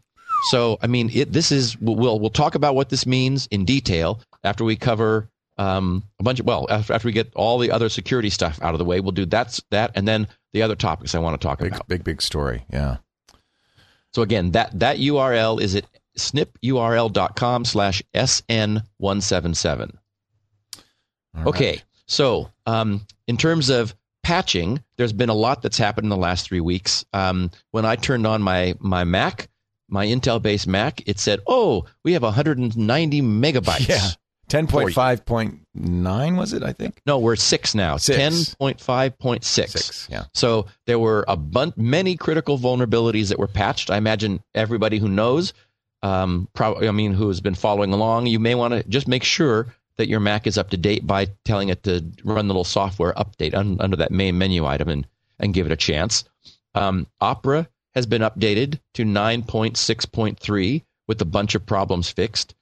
So, 0.50 0.80
I 0.82 0.88
mean, 0.88 1.10
it, 1.14 1.34
this 1.34 1.52
is 1.52 1.78
we'll 1.80 2.20
we'll 2.20 2.30
talk 2.30 2.56
about 2.56 2.76
what 2.76 2.90
this 2.90 3.06
means 3.06 3.48
in 3.48 3.66
detail 3.66 4.22
after 4.44 4.64
we 4.64 4.78
cover 4.78 5.28
um, 5.60 6.04
a 6.20 6.24
bunch 6.24 6.40
of 6.40 6.46
well 6.48 6.66
after, 6.70 6.94
after 6.94 7.08
we 7.08 7.12
get 7.12 7.32
all 7.36 7.60
the 7.60 7.70
other 7.72 7.90
security 7.90 8.30
stuff 8.32 8.60
out 8.64 8.74
of 8.74 8.80
the 8.80 8.86
way. 8.86 9.00
We'll 9.00 9.12
do 9.12 9.26
that's 9.26 9.62
that, 9.70 9.92
and 9.96 10.08
then 10.08 10.28
the 10.54 10.62
other 10.64 10.76
topics 10.76 11.14
I 11.14 11.20
want 11.20 11.40
to 11.40 11.46
talk 11.48 11.60
Big, 11.60 11.68
about. 11.74 11.88
big, 11.88 12.04
big 12.04 12.22
story. 12.22 12.66
Yeah. 12.74 12.98
So 14.14 14.22
again, 14.24 14.52
that 14.52 14.80
that 14.80 14.98
URL 14.98 15.62
is 15.62 15.76
at 15.76 15.86
snipurl.com 16.18 17.66
slash 17.66 18.02
sn177. 18.16 19.92
All 21.38 21.48
Okay, 21.50 21.70
right. 21.72 21.84
so 22.08 22.50
um, 22.66 23.06
in 23.28 23.38
terms 23.38 23.70
of 23.70 23.94
patching, 24.24 24.84
there's 24.98 25.14
been 25.14 25.30
a 25.30 25.34
lot 25.34 25.62
that's 25.62 25.78
happened 25.78 26.06
in 26.06 26.10
the 26.10 26.18
last 26.18 26.46
three 26.48 26.60
weeks. 26.60 27.06
Um, 27.14 27.52
when 27.72 27.86
I 27.86 27.96
turned 27.96 28.26
on 28.26 28.42
my 28.42 28.76
my 28.80 29.04
Mac, 29.04 29.48
my 29.88 30.06
Intel-based 30.08 30.68
Mac, 30.68 31.08
it 31.08 31.20
said, 31.20 31.40
"Oh, 31.48 31.86
we 32.04 32.14
have 32.14 32.24
190 32.24 33.22
megabytes." 33.22 33.88
Yeah. 33.88 34.10
10.5.9 34.50 36.38
was 36.38 36.54
it, 36.54 36.64
I 36.64 36.74
think? 36.74 37.02
No, 37.06 37.20
we're 37.20 37.36
six 37.36 37.76
now. 37.76 37.98
Six. 37.98 38.56
10.5.6. 38.56 39.44
Six. 39.44 40.08
Yeah. 40.12 40.26
So 40.34 40.66
there 40.86 41.00
were 41.00 41.24
a 41.28 41.38
bunch, 41.38 41.78
many 41.78 42.16
critical 42.16 42.58
vulnerabilities 42.58 43.30
that 43.30 43.40
were 43.40 43.48
patched. 43.48 43.90
I 43.90 43.98
imagine 43.98 44.42
everybody 44.56 44.98
who 44.98 45.08
knows, 45.08 45.54
um, 46.02 46.48
probably, 46.54 46.88
I 46.88 46.92
mean, 46.92 47.14
who 47.14 47.28
has 47.28 47.42
been 47.42 47.56
following 47.56 47.94
along, 47.94 48.28
you 48.28 48.40
may 48.40 48.56
want 48.56 48.74
to 48.74 48.84
just 48.90 49.08
make 49.08 49.24
sure 49.24 49.74
that 49.98 50.08
your 50.08 50.20
Mac 50.20 50.48
is 50.48 50.58
up 50.58 50.70
to 50.72 50.78
date 50.78 51.06
by 51.06 51.28
telling 51.46 51.70
it 51.70 51.84
to 51.84 52.04
run 52.24 52.48
the 52.48 52.54
little 52.54 52.64
software 52.64 53.14
update 53.14 53.54
un, 53.54 53.78
under 53.80 53.98
that 53.98 54.12
main 54.12 54.38
menu 54.38 54.66
item 54.66 54.90
and 54.90 55.08
and 55.40 55.54
give 55.54 55.66
it 55.66 55.72
a 55.72 55.78
chance. 55.78 56.26
Um, 56.76 57.08
Opera 57.22 57.68
has 57.96 58.06
been 58.06 58.22
updated 58.22 58.80
to 58.94 59.04
9.6.3 59.04 60.84
with 61.08 61.22
a 61.22 61.26
bunch 61.26 61.56
of 61.56 61.66
problems 61.66 62.10
fixed. 62.10 62.56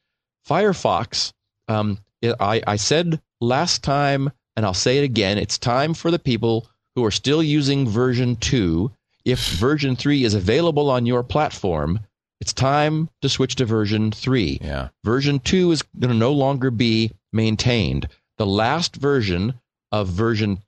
Firefox, 0.47 1.33
um, 1.67 1.99
I, 2.23 2.61
I 2.65 2.75
said 2.75 3.21
last 3.39 3.83
time, 3.83 4.31
and 4.55 4.65
I'll 4.65 4.73
say 4.73 4.97
it 4.97 5.03
again, 5.03 5.37
it's 5.37 5.57
time 5.57 5.93
for 5.93 6.11
the 6.11 6.19
people 6.19 6.67
who 6.95 7.05
are 7.05 7.11
still 7.11 7.43
using 7.43 7.87
version 7.87 8.35
2. 8.37 8.91
If 9.25 9.49
version 9.49 9.95
3 9.95 10.23
is 10.23 10.33
available 10.33 10.89
on 10.89 11.05
your 11.05 11.23
platform, 11.23 11.99
it's 12.39 12.53
time 12.53 13.09
to 13.21 13.29
switch 13.29 13.55
to 13.55 13.65
version 13.65 14.11
3. 14.11 14.59
Yeah. 14.61 14.89
Version 15.03 15.39
2 15.39 15.71
is 15.71 15.81
going 15.99 16.11
to 16.11 16.17
no 16.17 16.31
longer 16.31 16.71
be 16.71 17.11
maintained. 17.33 18.07
The 18.37 18.45
last 18.45 18.95
version 18.95 19.55
of 19.91 20.07
version 20.07 20.61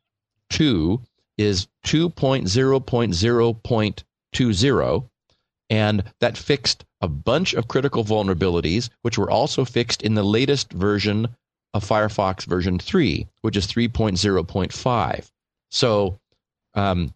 2 0.49 1.01
is 1.37 1.67
2.0.0.20, 1.85 4.03
and 5.69 6.03
that 6.19 6.37
fixed 6.37 6.85
a 7.01 7.07
bunch 7.07 7.53
of 7.53 7.67
critical 7.67 8.03
vulnerabilities, 8.03 8.89
which 9.01 9.17
were 9.17 9.29
also 9.29 9.65
fixed 9.65 10.01
in 10.01 10.15
the 10.15 10.23
latest 10.23 10.73
version 10.73 11.27
of 11.73 11.87
Firefox 11.87 12.45
version 12.45 12.79
3, 12.79 13.27
which 13.41 13.55
is 13.55 13.67
3.0.5. 13.67 15.29
So, 15.69 16.19
um, 16.73 17.13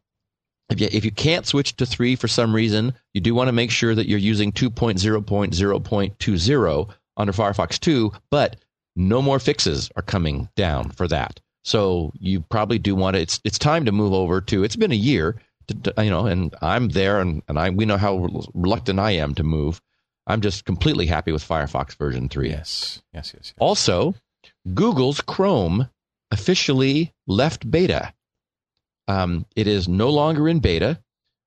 if 0.69 0.79
you, 0.79 0.88
if 0.91 1.03
you 1.03 1.12
can't 1.12 1.45
switch 1.45 1.75
to 1.77 1.86
3 1.86 2.15
for 2.15 2.27
some 2.27 2.55
reason, 2.55 2.93
you 3.13 3.22
do 3.22 3.36
want 3.36 3.48
to 3.48 3.53
make 3.53 3.72
sure 3.72 3.95
that 3.95 4.07
you're 4.07 4.19
using 4.19 4.51
2.0.0.20 4.51 6.89
under 7.17 7.33
Firefox 7.33 7.79
2, 7.79 8.12
but 8.31 8.55
no 8.95 9.22
more 9.22 9.39
fixes 9.39 9.91
are 9.95 10.01
coming 10.01 10.50
down 10.55 10.89
for 10.91 11.07
that. 11.07 11.39
So 11.63 12.12
you 12.19 12.41
probably 12.41 12.79
do 12.79 12.95
want 12.95 13.15
to. 13.15 13.22
It's 13.22 13.39
it's 13.43 13.57
time 13.57 13.86
to 13.86 13.91
move 13.91 14.13
over 14.13 14.41
to. 14.41 14.63
It's 14.63 14.75
been 14.75 14.91
a 14.91 14.95
year, 14.95 15.36
to, 15.67 15.93
you 16.03 16.10
know, 16.10 16.25
and 16.25 16.53
I'm 16.62 16.89
there, 16.89 17.20
and 17.20 17.41
and 17.48 17.58
I 17.60 17.70
we 17.70 17.86
know 17.86 17.98
how 17.98 18.17
reluctant 18.53 19.00
I 19.00 19.12
am 19.12 19.34
to 19.36 19.43
move. 19.43 19.82
I'm 20.27 20.41
just 20.41 20.65
completely 20.65 21.05
happy 21.08 21.32
with 21.32 21.48
Firefox 21.48 21.96
version 21.98 22.29
three. 22.29 22.50
Yes. 22.50 23.01
Yes, 23.13 23.34
yes, 23.34 23.48
yes. 23.48 23.53
Also, 23.60 24.15
Google's 24.74 25.20
Chrome 25.22 25.89
officially 26.32 27.13
left 27.27 27.70
beta. 27.70 28.13
Um, 29.08 29.46
it 29.55 29.67
is 29.67 29.88
no 29.88 30.10
longer 30.10 30.48
in 30.48 30.60
beta. 30.60 31.01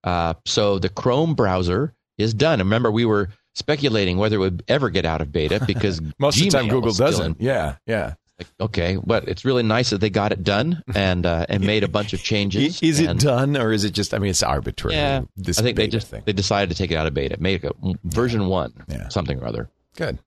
Uh, 0.05 0.35
so 0.45 0.79
the 0.79 0.89
Chrome 0.91 1.35
browser 1.35 1.95
is 2.19 2.35
done. 2.35 2.59
Remember, 2.59 2.91
we 2.91 3.05
were 3.05 3.31
speculating 3.55 4.19
whether 4.19 4.37
it 4.37 4.41
would 4.41 4.63
ever 4.69 4.91
get 4.91 5.07
out 5.07 5.21
of 5.23 5.33
beta 5.33 5.63
because 5.67 6.01
Most 6.19 6.37
of 6.39 6.45
the 6.45 6.51
time 6.51 6.69
Google 6.69 6.93
doesn't. 6.93 7.41
in- 7.41 7.45
Yeah. 7.47 7.77
Yeah. 7.87 8.15
Like, 8.39 8.49
okay, 8.61 8.99
but 9.05 9.29
it's 9.29 9.45
really 9.45 9.63
nice 9.63 9.91
that 9.91 9.99
they 9.99 10.11
got 10.11 10.33
it 10.33 10.45
done 10.45 10.83
and 10.95 11.25
uh, 11.25 11.47
and 11.49 11.65
made 11.65 11.85
a 11.85 11.89
bunch 11.89 12.13
of 12.13 12.23
changes. 12.23 12.83
Is 12.83 13.01
it 13.01 13.19
done 13.19 13.57
or 13.57 13.73
is 13.73 13.85
it 13.85 13.93
just, 13.93 14.13
I 14.13 14.19
mean, 14.19 14.31
it's 14.31 14.43
arbitrary. 14.43 14.95
Yeah, 14.97 15.23
This 15.37 15.59
I 15.59 15.63
think 15.63 15.77
they 15.77 15.89
just 15.89 16.09
thing. 16.09 16.23
they 16.27 16.33
decided 16.33 16.69
to 16.71 16.77
take 16.77 16.91
it 16.91 16.97
out 16.97 17.07
of 17.07 17.15
beta, 17.15 17.37
make 17.41 17.65
it 17.65 17.73
a 17.83 17.95
version 18.05 18.49
one, 18.49 18.73
Yeah. 18.89 19.09
something 19.09 19.41
or 19.41 19.47
other. 19.47 19.71
Good. 19.97 20.19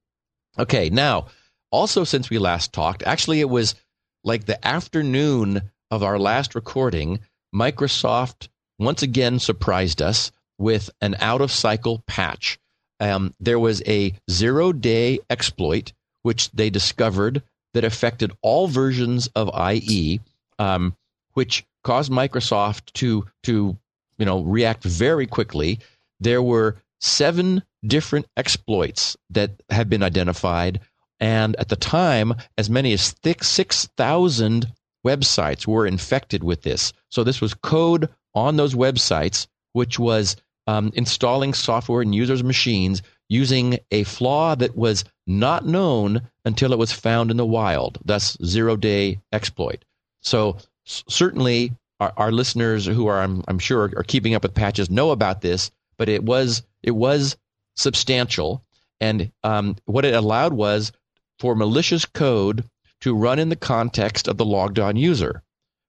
Okay, 0.58 0.90
now 0.90 1.28
also 1.72 2.04
since 2.04 2.30
we 2.32 2.40
last 2.40 2.74
talked, 2.74 3.04
actually 3.04 3.42
it 3.42 3.50
was 3.50 3.76
like 4.24 4.46
the 4.46 4.66
afternoon 4.68 5.62
of 5.92 6.02
our 6.04 6.18
last 6.20 6.56
recording, 6.56 7.20
Microsoft 7.54 8.48
once 8.80 9.02
again 9.04 9.40
surprised 9.40 10.02
us 10.02 10.32
with 10.58 10.90
an 11.02 11.16
out 11.20 11.42
of 11.42 11.52
cycle 11.52 12.04
patch. 12.08 12.60
Um, 13.00 13.34
there 13.40 13.60
was 13.60 13.82
a 13.88 14.14
zero 14.30 14.74
day 14.74 15.20
exploit 15.30 15.94
which 16.24 16.50
they 16.52 16.70
discovered 16.70 17.44
that 17.74 17.84
affected 17.84 18.32
all 18.42 18.68
versions 18.68 19.28
of 19.36 19.50
IE, 19.74 20.20
um, 20.58 20.96
which 21.34 21.66
caused 21.84 22.12
Microsoft 22.12 22.92
to 22.94 23.26
to 23.44 23.78
you 24.18 24.26
know 24.26 24.42
react 24.42 24.84
very 24.84 25.28
quickly. 25.28 25.80
There 26.20 26.42
were 26.42 26.78
seven 27.00 27.64
different 27.86 28.26
exploits 28.36 29.16
that 29.30 29.52
have 29.70 29.90
been 29.90 30.04
identified, 30.04 30.80
and 31.20 31.56
at 31.58 31.70
the 31.70 31.76
time, 31.76 32.34
as 32.58 32.70
many 32.70 32.94
as 32.94 33.16
six 33.42 33.86
thousand 33.98 34.68
websites 35.06 35.66
were 35.66 35.86
infected 35.86 36.44
with 36.44 36.64
this. 36.64 36.94
So 37.10 37.24
this 37.24 37.42
was 37.42 37.54
code 37.54 38.10
on 38.36 38.58
those 38.58 38.76
websites, 38.76 39.48
which 39.74 39.98
was 39.98 40.36
um, 40.68 40.92
installing 40.94 41.54
software 41.54 42.02
in 42.02 42.14
users' 42.14 42.44
machines 42.44 43.02
using 43.30 43.80
a 43.92 44.04
flaw 44.04 44.56
that 44.56 44.76
was 44.76 45.06
not 45.28 45.66
known 45.66 46.30
until 46.46 46.74
it 46.74 46.80
was 46.80 46.92
found 46.92 47.32
in 47.32 47.38
the 47.38 47.46
wild, 47.46 48.00
thus 48.04 48.36
zero 48.44 48.76
day 48.76 49.20
exploit. 49.32 49.86
So 50.22 50.58
s- 50.88 51.04
certainly 51.08 51.72
our, 52.00 52.12
our 52.18 52.32
listeners 52.32 52.86
who 52.86 53.08
are, 53.08 53.22
I'm, 53.22 53.44
I'm 53.48 53.60
sure, 53.60 53.92
are 53.96 54.04
keeping 54.04 54.34
up 54.34 54.44
with 54.44 54.54
patches 54.56 54.90
know 54.90 55.12
about 55.12 55.42
this, 55.42 55.72
but 55.98 56.10
it 56.10 56.24
was 56.24 56.64
it 56.82 56.92
was 56.92 57.38
substantial, 57.76 58.64
and 59.00 59.32
um, 59.44 59.76
what 59.86 60.06
it 60.06 60.14
allowed 60.14 60.54
was 60.54 60.92
for 61.40 61.56
malicious 61.56 62.06
code 62.06 62.64
to 63.02 63.16
run 63.16 63.40
in 63.40 63.50
the 63.50 63.56
context 63.56 64.28
of 64.28 64.38
the 64.38 64.46
logged 64.46 64.80
on 64.80 64.96
user. 64.98 65.44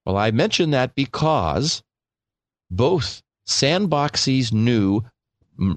Well, 0.05 0.17
I 0.17 0.31
mention 0.31 0.71
that 0.71 0.95
because 0.95 1.83
both 2.71 3.23
Sandboxie's 3.47 4.53
new 4.53 4.99
m- 4.99 5.11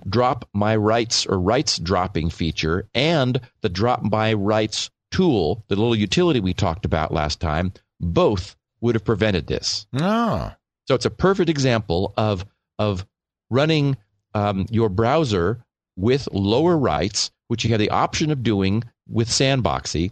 drop 0.09 0.47
my 0.53 0.75
rights 0.75 1.25
or 1.25 1.39
rights 1.39 1.77
dropping 1.77 2.29
feature 2.29 2.87
and 2.93 3.39
the 3.61 3.69
drop 3.69 4.03
my 4.03 4.33
rights 4.33 4.89
tool, 5.11 5.63
the 5.67 5.75
little 5.75 5.95
utility 5.95 6.39
we 6.39 6.53
talked 6.53 6.85
about 6.85 7.13
last 7.13 7.39
time, 7.39 7.71
both 7.99 8.55
would 8.81 8.95
have 8.95 9.05
prevented 9.05 9.47
this. 9.47 9.85
Oh. 9.99 10.51
So 10.87 10.95
it's 10.95 11.05
a 11.05 11.09
perfect 11.11 11.49
example 11.49 12.13
of 12.17 12.45
of 12.79 13.05
running 13.49 13.97
um, 14.33 14.65
your 14.69 14.89
browser 14.89 15.63
with 15.95 16.27
lower 16.31 16.77
rights, 16.77 17.31
which 17.47 17.63
you 17.63 17.69
have 17.69 17.79
the 17.79 17.91
option 17.91 18.31
of 18.31 18.43
doing 18.43 18.83
with 19.07 19.29
Sandboxie. 19.29 20.11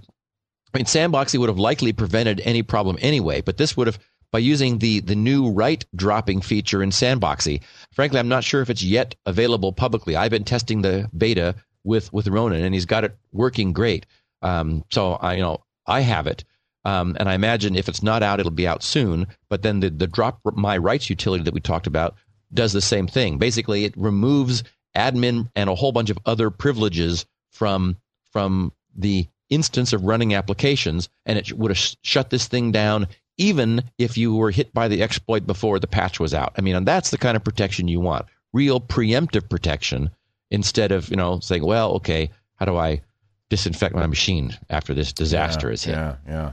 I 0.74 0.78
mean, 0.78 0.86
Sandboxie 0.86 1.40
would 1.40 1.50
have 1.50 1.58
likely 1.58 1.92
prevented 1.92 2.40
any 2.42 2.64
problem 2.64 2.98
anyway, 3.02 3.42
but 3.42 3.58
this 3.58 3.76
would 3.76 3.88
have 3.88 4.00
by 4.32 4.40
using 4.40 4.80
the 4.80 5.00
the 5.02 5.16
new 5.16 5.50
right 5.50 5.84
dropping 5.96 6.42
feature 6.42 6.82
in 6.82 6.90
Sandboxie. 6.90 7.62
Frankly, 7.92 8.20
I'm 8.20 8.30
not 8.30 8.44
sure 8.44 8.62
if 8.62 8.70
it's 8.70 8.84
yet 8.84 9.16
available 9.26 9.74
publicly. 9.74 10.16
I've 10.16 10.32
been 10.32 10.44
testing 10.44 10.82
the 10.82 11.10
beta 11.18 11.56
with 11.84 12.12
with 12.14 12.28
Ronen, 12.28 12.64
and 12.64 12.74
he's 12.74 12.86
got 12.86 13.04
it 13.04 13.16
working 13.32 13.74
great. 13.74 14.06
Um, 14.42 14.84
so 14.92 15.14
I 15.14 15.36
you 15.36 15.42
know 15.42 15.64
I 15.86 16.02
have 16.02 16.28
it. 16.28 16.44
Um, 16.84 17.16
and 17.20 17.30
I 17.30 17.36
imagine 17.36 17.76
if 17.76 17.88
it's 17.88 18.02
not 18.02 18.24
out, 18.24 18.40
it'll 18.40 18.52
be 18.52 18.68
out 18.68 18.82
soon. 18.82 19.28
But 19.50 19.62
then 19.62 19.82
the, 19.82 19.92
the 19.92 20.08
drop 20.08 20.40
my 20.44 20.78
rights 20.78 21.12
utility 21.12 21.44
that 21.44 21.54
we 21.54 21.60
talked 21.60 21.86
about 21.86 22.16
does 22.54 22.74
the 22.74 22.82
same 22.82 23.08
thing. 23.08 23.38
Basically, 23.38 23.86
it 23.86 23.96
removes 23.96 24.64
admin 24.96 25.50
and 25.56 25.70
a 25.70 25.76
whole 25.76 25.92
bunch 25.92 26.10
of 26.10 26.18
other 26.26 26.50
privileges 26.50 27.26
from 27.52 27.98
from 28.32 28.74
the 28.96 29.28
instance 29.50 29.94
of 29.94 30.04
running 30.04 30.34
applications, 30.34 31.10
and 31.26 31.38
it 31.38 31.54
would 31.54 31.72
have 31.72 31.78
sh- 31.78 31.96
shut 32.02 32.30
this 32.30 32.48
thing 32.48 32.72
down 32.72 33.08
even 33.42 33.84
if 33.98 34.18
you 34.18 34.36
were 34.36 34.52
hit 34.52 34.74
by 34.74 34.88
the 34.88 35.02
exploit 35.02 35.48
before 35.48 35.80
the 35.80 35.88
patch 35.88 36.20
was 36.20 36.34
out. 36.34 36.54
I 36.58 36.62
mean, 36.62 36.76
and 36.76 36.88
that's 36.88 37.10
the 37.10 37.18
kind 37.18 37.36
of 37.36 37.44
protection 37.44 37.88
you 37.88 38.00
want 38.00 38.28
real 38.54 38.80
preemptive 38.80 39.50
protection 39.50 40.12
instead 40.50 40.92
of, 40.92 41.10
you 41.10 41.16
know, 41.16 41.40
saying, 41.40 41.66
well, 41.66 41.94
okay, 41.94 42.30
how 42.56 42.66
do 42.66 42.76
I 42.76 43.02
disinfect 43.50 43.96
my 43.96 44.08
machine 44.08 44.58
after 44.70 44.94
this 44.94 45.14
disaster 45.14 45.68
yeah, 45.68 45.74
is 45.74 45.84
hit? 45.84 45.94
Yeah, 45.94 46.16
yeah. 46.28 46.52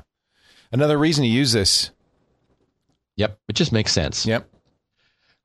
Another 0.72 0.98
reason 0.98 1.24
to 1.24 1.28
use 1.28 1.52
this. 1.52 1.90
Yep, 3.16 3.38
it 3.48 3.54
just 3.54 3.72
makes 3.72 3.92
sense. 3.92 4.26
Yep. 4.26 4.48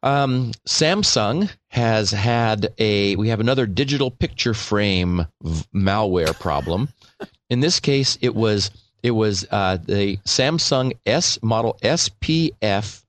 Um, 0.03 0.51
Samsung 0.67 1.49
has 1.69 2.11
had 2.11 2.73
a, 2.77 3.15
we 3.15 3.29
have 3.29 3.39
another 3.39 3.65
digital 3.65 4.11
picture 4.11 4.53
frame 4.53 5.25
v- 5.41 5.65
malware 5.73 6.37
problem. 6.37 6.89
In 7.49 7.61
this 7.61 7.79
case, 7.79 8.17
it 8.21 8.35
was 8.35 8.69
it 9.03 9.11
was 9.11 9.45
uh, 9.51 9.77
the 9.77 10.17
Samsung 10.25 10.93
S 11.05 11.37
model 11.43 11.77
SPF 11.83 13.03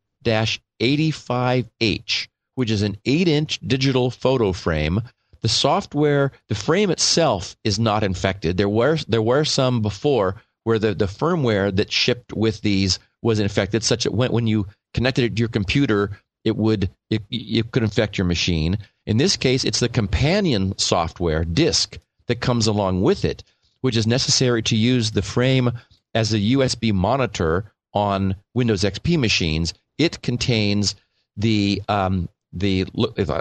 85H, 0.80 2.28
which 2.56 2.70
is 2.70 2.82
an 2.82 2.96
8 3.04 3.28
inch 3.28 3.60
digital 3.60 4.10
photo 4.10 4.52
frame. 4.52 5.00
The 5.40 5.48
software, 5.48 6.32
the 6.48 6.54
frame 6.54 6.90
itself 6.90 7.56
is 7.64 7.78
not 7.78 8.02
infected. 8.02 8.56
There 8.56 8.68
were 8.68 8.98
there 9.08 9.22
were 9.22 9.44
some 9.44 9.82
before 9.82 10.36
where 10.64 10.78
the, 10.78 10.94
the 10.94 11.06
firmware 11.06 11.74
that 11.76 11.92
shipped 11.92 12.32
with 12.32 12.62
these 12.62 12.98
was 13.22 13.38
infected, 13.38 13.84
such 13.84 14.04
that 14.04 14.14
when, 14.14 14.32
when 14.32 14.46
you 14.46 14.66
connected 14.94 15.24
it 15.24 15.36
to 15.36 15.40
your 15.40 15.48
computer, 15.48 16.18
it 16.44 16.56
would 16.56 16.90
it, 17.10 17.22
it 17.30 17.70
could 17.70 17.82
infect 17.82 18.18
your 18.18 18.26
machine. 18.26 18.78
In 19.06 19.18
this 19.18 19.36
case, 19.36 19.64
it's 19.64 19.80
the 19.80 19.88
companion 19.88 20.76
software 20.78 21.44
disk 21.44 21.98
that 22.26 22.40
comes 22.40 22.66
along 22.66 23.02
with 23.02 23.24
it, 23.24 23.44
which 23.84 23.96
is 23.98 24.06
necessary 24.06 24.62
to 24.62 24.74
use 24.74 25.10
the 25.10 25.20
frame 25.20 25.70
as 26.14 26.32
a 26.32 26.38
USB 26.38 26.90
monitor 26.90 27.70
on 27.92 28.34
Windows 28.54 28.80
XP 28.80 29.18
machines. 29.18 29.74
It 29.98 30.22
contains 30.22 30.94
the 31.36 31.82
um, 31.86 32.30
the 32.54 32.86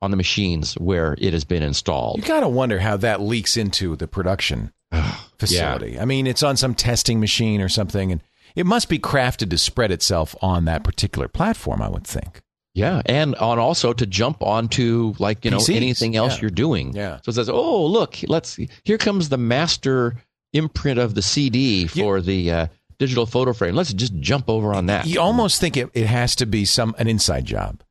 on 0.00 0.12
the 0.12 0.16
machines 0.16 0.78
where 0.78 1.14
it 1.18 1.34
has 1.34 1.44
been 1.44 1.62
installed. 1.62 2.20
You 2.20 2.24
got 2.24 2.40
to 2.40 2.48
wonder 2.48 2.78
how 2.78 2.96
that 2.96 3.20
leaks 3.20 3.58
into 3.58 3.96
the 3.96 4.08
production 4.08 4.72
facility. 5.38 5.92
Yeah. 5.92 6.02
I 6.02 6.06
mean, 6.06 6.26
it's 6.26 6.42
on 6.42 6.56
some 6.56 6.74
testing 6.74 7.20
machine 7.20 7.60
or 7.60 7.68
something, 7.68 8.10
and 8.10 8.22
it 8.56 8.66
must 8.66 8.88
be 8.88 8.98
crafted 8.98 9.50
to 9.50 9.58
spread 9.58 9.90
itself 9.90 10.34
on 10.40 10.64
that 10.66 10.84
particular 10.84 11.28
platform. 11.28 11.82
I 11.82 11.88
would 11.88 12.06
think. 12.06 12.42
Yeah, 12.74 13.02
and 13.06 13.36
on 13.36 13.60
also 13.60 13.92
to 13.92 14.04
jump 14.04 14.42
onto 14.42 15.14
like 15.18 15.44
you 15.44 15.50
know 15.52 15.58
PCs, 15.58 15.76
anything 15.76 16.16
else 16.16 16.34
yeah. 16.34 16.42
you're 16.42 16.50
doing. 16.50 16.92
Yeah. 16.92 17.20
So 17.22 17.30
it 17.30 17.34
says, 17.34 17.48
oh 17.48 17.86
look, 17.86 18.16
let's 18.26 18.58
here 18.84 18.98
comes 18.98 19.28
the 19.28 19.38
master 19.38 20.16
imprint 20.52 20.98
of 20.98 21.14
the 21.14 21.22
CD 21.22 21.86
for 21.86 22.20
the 22.20 22.50
uh, 22.50 22.66
digital 22.98 23.26
photo 23.26 23.52
frame. 23.52 23.74
Let's 23.74 23.92
just 23.92 24.18
jump 24.18 24.48
over 24.48 24.74
on 24.74 24.86
that. 24.86 25.06
You 25.06 25.20
almost 25.20 25.60
think 25.60 25.76
it, 25.76 25.90
it 25.94 26.06
has 26.06 26.34
to 26.36 26.46
be 26.46 26.64
some 26.64 26.94
an 26.98 27.06
inside 27.06 27.44
job 27.44 27.82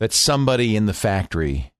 that 0.00 0.12
somebody 0.12 0.74
in 0.74 0.86
the 0.86 0.94
factory 0.94 1.72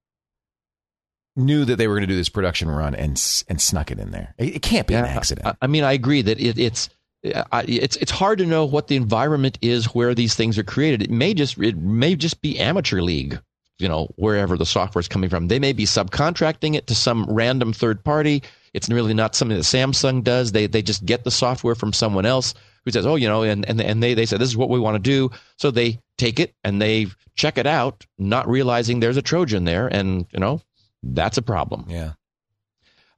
knew 1.34 1.64
that 1.64 1.76
they 1.76 1.88
were 1.88 1.94
going 1.94 2.06
to 2.06 2.12
do 2.12 2.16
this 2.16 2.28
production 2.28 2.70
run 2.70 2.94
and 2.94 3.11
and 3.49 3.61
snuck 3.61 3.90
it 3.90 3.99
in 3.99 4.12
there. 4.12 4.34
It, 4.38 4.56
it 4.56 4.62
can't 4.62 4.87
be 4.87 4.94
an 4.94 5.04
accident. 5.04 5.46
I, 5.49 5.54
I 5.62 5.66
mean, 5.66 5.84
I 5.84 5.92
agree 5.92 6.22
that 6.22 6.40
it, 6.40 6.58
it's. 6.58 6.88
I, 7.25 7.64
it's 7.69 7.97
it's 7.97 8.11
hard 8.11 8.38
to 8.38 8.47
know 8.47 8.64
what 8.64 8.88
the 8.88 8.97
environment 8.97 9.59
is 9.62 9.87
where 9.87 10.14
these 10.14 10.35
things 10.35 10.59
are 10.59 10.64
created. 10.64 11.02
It 11.02 11.11
may 11.11 11.35
just 11.35 11.57
it 11.59 11.76
may 11.76 12.17
just 12.17 12.41
be 12.43 12.59
amateur 12.59 13.00
league, 13.00 13.41
you 13.79 13.88
know, 13.88 14.09
wherever 14.17 14.57
the 14.57 14.67
software 14.67 15.00
is 15.00 15.09
coming 15.09 15.31
from. 15.31 15.49
They 15.49 15.61
may 15.61 15.73
be 15.73 15.85
subcontracting 15.85 16.75
it 16.75 16.88
to 16.88 16.95
some 16.95 17.26
random 17.26 17.73
third 17.73 18.02
party. 18.02 18.43
It's 18.75 18.88
really 18.88 19.14
not 19.14 19.37
something 19.37 19.57
that 19.57 19.64
Samsung 19.64 20.25
does. 20.25 20.50
They 20.50 20.67
they 20.67 20.83
just 20.83 21.05
get 21.05 21.23
the 21.23 21.31
software 21.31 21.76
from 21.76 21.93
someone 21.93 22.26
else 22.26 22.55
who 22.85 22.91
says, 22.91 23.07
oh, 23.07 23.14
you 23.14 23.29
know, 23.29 23.45
and 23.45 23.69
and 23.69 23.81
and 23.81 24.02
they 24.02 24.14
they 24.14 24.26
say 24.26 24.37
this 24.37 24.49
is 24.49 24.56
what 24.56 24.71
we 24.71 24.80
want 24.80 24.97
to 24.97 25.11
do. 25.11 25.30
So 25.58 25.71
they 25.71 26.00
take 26.19 26.41
it 26.41 26.54
and 26.65 26.82
they 26.82 27.06
check 27.37 27.56
it 27.56 27.67
out, 27.69 28.04
not 28.19 28.49
realizing 28.49 28.99
there's 28.99 29.17
a 29.17 29.23
Trojan 29.23 29.65
there, 29.65 29.87
and 29.87 30.26
you 30.32 30.41
know 30.41 30.61
that's 31.04 31.39
a 31.39 31.43
problem. 31.43 31.85
yeah. 31.89 32.13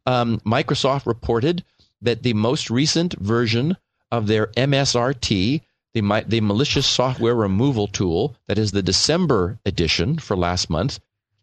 Um, 0.06 0.40
Microsoft 0.40 1.06
reported 1.06 1.64
that 2.02 2.22
the 2.22 2.34
most 2.34 2.68
recent 2.68 3.14
version 3.14 3.76
of 4.18 4.26
their 4.26 4.46
MSRT, 4.48 5.60
the, 5.92 6.24
the 6.28 6.40
malicious 6.40 6.86
software 6.86 7.34
removal 7.34 7.88
tool, 7.88 8.36
that 8.46 8.58
is 8.58 8.70
the 8.70 8.82
December 8.82 9.58
edition 9.66 10.18
for 10.18 10.36
last 10.36 10.70
month, 10.70 11.00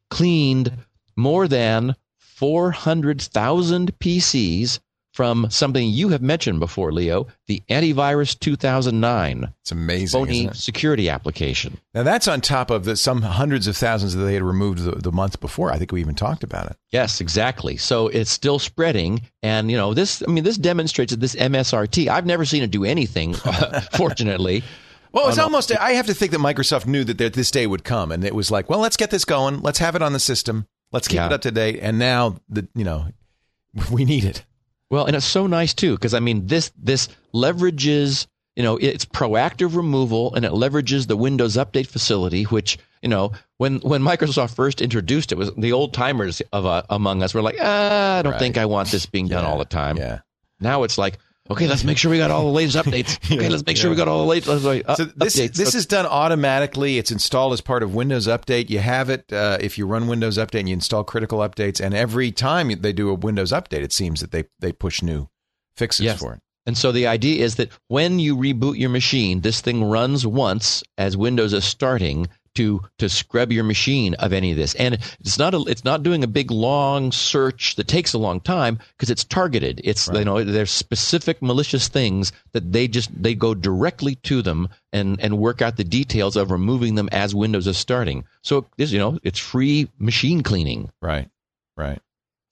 cleaned 0.10 0.72
more 1.16 1.48
than 1.48 1.96
400,000 2.18 4.00
PCs 4.00 4.80
from 5.14 5.48
something 5.50 5.90
you 5.90 6.10
have 6.10 6.22
mentioned 6.22 6.60
before, 6.60 6.92
Leo, 6.92 7.28
the 7.48 7.62
Antivirus 7.70 8.40
2009 8.40 9.54
It's 9.62 9.72
amazing. 9.72 10.08
phony 10.20 10.40
isn't 10.40 10.52
it? 10.52 10.56
security 10.56 11.10
application. 11.10 11.78
Now 11.94 12.04
that's 12.04 12.28
on 12.28 12.42
top 12.42 12.70
of 12.72 12.86
the 12.86 12.96
some 12.96 13.22
hundreds 13.22 13.68
of 13.68 13.76
thousands 13.76 14.16
that 14.16 14.24
they 14.24 14.34
had 14.34 14.44
removed 14.44 14.80
the, 14.80 14.92
the 14.92 15.12
month 15.12 15.40
before. 15.42 15.72
I 15.72 15.78
think 15.78 15.92
we 15.92 16.00
even 16.02 16.16
talked 16.16 16.44
about 16.44 16.68
it. 16.68 16.78
Yes, 16.92 17.20
exactly. 17.22 17.78
So 17.78 18.08
it's 18.08 18.32
still 18.32 18.58
spreading, 18.60 19.22
and 19.44 19.70
you 19.70 19.78
know 19.78 19.94
this. 19.94 20.24
I 20.28 20.32
mean, 20.32 20.44
this 20.44 20.58
demonstrates 20.58 21.12
that 21.12 21.20
this 21.20 21.36
MSRT. 21.36 22.08
I've 22.08 22.26
never 22.26 22.46
seen 22.46 22.64
it 22.64 22.72
do 22.72 22.86
anything. 22.86 23.36
Uh, 23.44 23.82
fortunately, 23.94 24.64
Well, 25.12 25.28
it's 25.28 25.38
almost. 25.38 25.72
I 25.78 25.92
have 25.92 26.06
to 26.08 26.14
think 26.14 26.32
that 26.32 26.40
Microsoft 26.40 26.86
knew 26.88 27.04
that 27.04 27.34
this 27.34 27.52
day 27.52 27.68
would 27.68 27.84
come, 27.84 28.12
and 28.14 28.24
it 28.24 28.34
was 28.34 28.50
like, 28.50 28.70
well, 28.70 28.80
let's 28.80 28.96
get 28.98 29.12
this 29.12 29.26
going. 29.26 29.62
Let's 29.62 29.80
have 29.80 29.96
it 29.96 30.02
on 30.02 30.14
the 30.14 30.20
system. 30.20 30.68
Let's 30.94 31.08
keep 31.10 31.16
Yeah. 31.18 31.28
it 31.28 31.34
up 31.34 31.42
to 31.42 31.52
date. 31.52 31.80
And 31.82 32.00
now 32.00 32.38
the 32.50 32.68
you 32.76 32.84
know 32.86 33.08
we 33.92 34.06
need 34.06 34.24
it. 34.24 34.44
Well, 34.92 35.06
and 35.06 35.16
it's 35.16 35.26
so 35.26 35.48
nice 35.48 35.74
too 35.74 35.96
because 35.96 36.14
I 36.14 36.20
mean 36.20 36.46
this 36.48 36.72
this 36.78 37.08
leverages 37.34 38.28
you 38.56 38.64
know 38.64 38.78
it's 38.78 39.06
proactive 39.06 39.76
removal 39.76 40.36
and 40.36 40.46
it 40.46 40.52
leverages 40.52 41.08
the 41.08 41.18
Windows 41.18 41.56
Update 41.56 41.88
facility, 41.88 42.44
which 42.44 42.78
you 43.02 43.10
know 43.10 43.32
when 43.58 43.80
when 43.80 44.02
Microsoft 44.04 44.54
first 44.56 44.82
introduced 44.82 45.32
it 45.32 45.36
was 45.36 45.50
the 45.58 45.72
old 45.72 45.94
timers 45.94 46.42
of 46.54 46.66
uh, 46.66 46.84
among 46.90 47.24
us 47.24 47.34
were 47.34 47.42
like 47.42 47.56
ah, 47.60 48.20
I 48.20 48.22
don't 48.22 48.34
Right. 48.34 48.40
think 48.40 48.58
I 48.58 48.66
want 48.66 48.92
this 48.92 49.06
being 49.06 49.28
done 49.28 49.44
Yeah, 49.44 49.50
all 49.50 49.58
the 49.58 49.66
time. 49.66 49.98
Yeah. 49.98 50.20
Now 50.60 50.84
it's 50.84 50.98
like 50.98 51.18
okay, 51.52 51.68
let's 51.68 51.84
make 51.84 51.98
sure 51.98 52.10
we 52.12 52.18
got 52.18 52.32
all 52.32 52.44
the 52.46 52.52
latest 52.52 52.78
updates. 52.86 53.18
Okay, 53.32 53.50
let's 53.50 53.66
make 53.66 53.78
sure 53.78 53.90
we 53.90 53.96
got 53.96 54.08
all 54.08 54.20
the 54.24 54.28
latest 54.30 54.50
uh, 54.50 54.96
So 54.96 55.06
this 55.06 55.36
updates. 55.38 55.54
this 55.56 55.76
is 55.76 55.86
done 55.86 56.06
automatically. 56.06 56.98
It's 56.98 57.12
installed 57.12 57.54
as 57.54 57.62
part 57.62 57.84
of 57.84 57.94
Windows 57.94 58.28
Update. 58.28 58.70
You 58.70 58.80
have 58.80 59.10
it 59.10 59.32
uh, 59.32 59.58
if 59.62 59.78
you 59.78 59.86
run 59.86 60.08
Windows 60.08 60.38
Update 60.38 60.60
and 60.62 60.70
you 60.70 60.74
install 60.74 61.04
critical 61.04 61.40
updates. 61.40 61.80
And 61.84 61.94
every 61.94 62.32
time 62.32 62.70
they 62.82 62.94
do 62.94 63.10
a 63.10 63.14
Windows 63.14 63.52
Update, 63.52 63.82
it 63.84 63.94
seems 63.94 64.20
that 64.22 64.32
they 64.32 64.46
they 64.60 64.72
push 64.72 65.02
new 65.02 65.30
fixes 65.76 66.06
Yes. 66.06 66.20
for 66.20 66.34
it. 66.34 66.40
And 66.68 66.78
so 66.78 66.92
the 66.92 67.08
idea 67.08 67.44
is 67.44 67.56
that 67.56 67.70
when 67.88 68.20
you 68.20 68.36
reboot 68.38 68.78
your 68.78 68.90
machine, 68.92 69.42
this 69.42 69.62
thing 69.62 69.84
runs 69.84 70.28
once 70.28 70.84
as 70.98 71.18
Windows 71.18 71.54
is 71.54 71.66
starting 71.66 72.28
to 72.56 72.82
to 72.98 73.10
scrub 73.10 73.52
your 73.52 73.64
machine 73.64 74.14
of 74.16 74.34
any 74.34 74.52
of 74.52 74.58
this. 74.58 74.76
And 74.76 74.96
it's 75.20 75.38
not 75.38 75.54
a, 75.54 75.64
it's 75.68 75.84
not 75.84 76.04
doing 76.04 76.24
a 76.24 76.28
big 76.28 76.52
long 76.52 77.12
search 77.12 77.76
that 77.76 77.88
takes 77.88 78.14
a 78.14 78.18
long 78.18 78.40
time 78.40 78.80
because 78.98 79.10
it's 79.10 79.24
targeted. 79.24 79.82
It's 79.84 80.08
you 80.08 80.26
know 80.26 80.44
there's 80.44 80.72
specific 80.72 81.42
malicious 81.42 81.88
things 81.88 82.32
that 82.54 82.72
they 82.72 82.88
just 82.88 83.10
they 83.22 83.36
go 83.36 83.54
directly 83.54 84.16
to 84.24 84.42
them 84.42 84.70
and 84.92 85.20
and 85.22 85.38
work 85.38 85.62
out 85.62 85.78
the 85.78 85.84
details 85.84 86.36
of 86.36 86.52
removing 86.52 86.96
them 86.96 87.10
as 87.12 87.36
Windows 87.36 87.68
is 87.68 87.78
starting. 87.78 88.26
So 88.42 88.68
this 88.78 88.92
you 88.92 89.00
know 89.00 89.20
it's 89.24 89.40
free 89.40 89.90
machine 89.98 90.44
cleaning. 90.44 90.90
Right. 91.02 91.30
Right. 91.78 92.00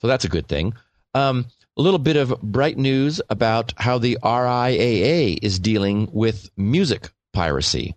So 0.01 0.07
that's 0.07 0.25
a 0.25 0.29
good 0.29 0.47
thing. 0.47 0.73
Um, 1.13 1.45
a 1.77 1.81
little 1.81 1.99
bit 1.99 2.17
of 2.17 2.39
bright 2.41 2.77
news 2.77 3.21
about 3.29 3.73
how 3.77 3.97
the 3.97 4.17
RIAA 4.21 5.39
is 5.41 5.59
dealing 5.59 6.09
with 6.12 6.49
music 6.57 7.09
piracy. 7.33 7.95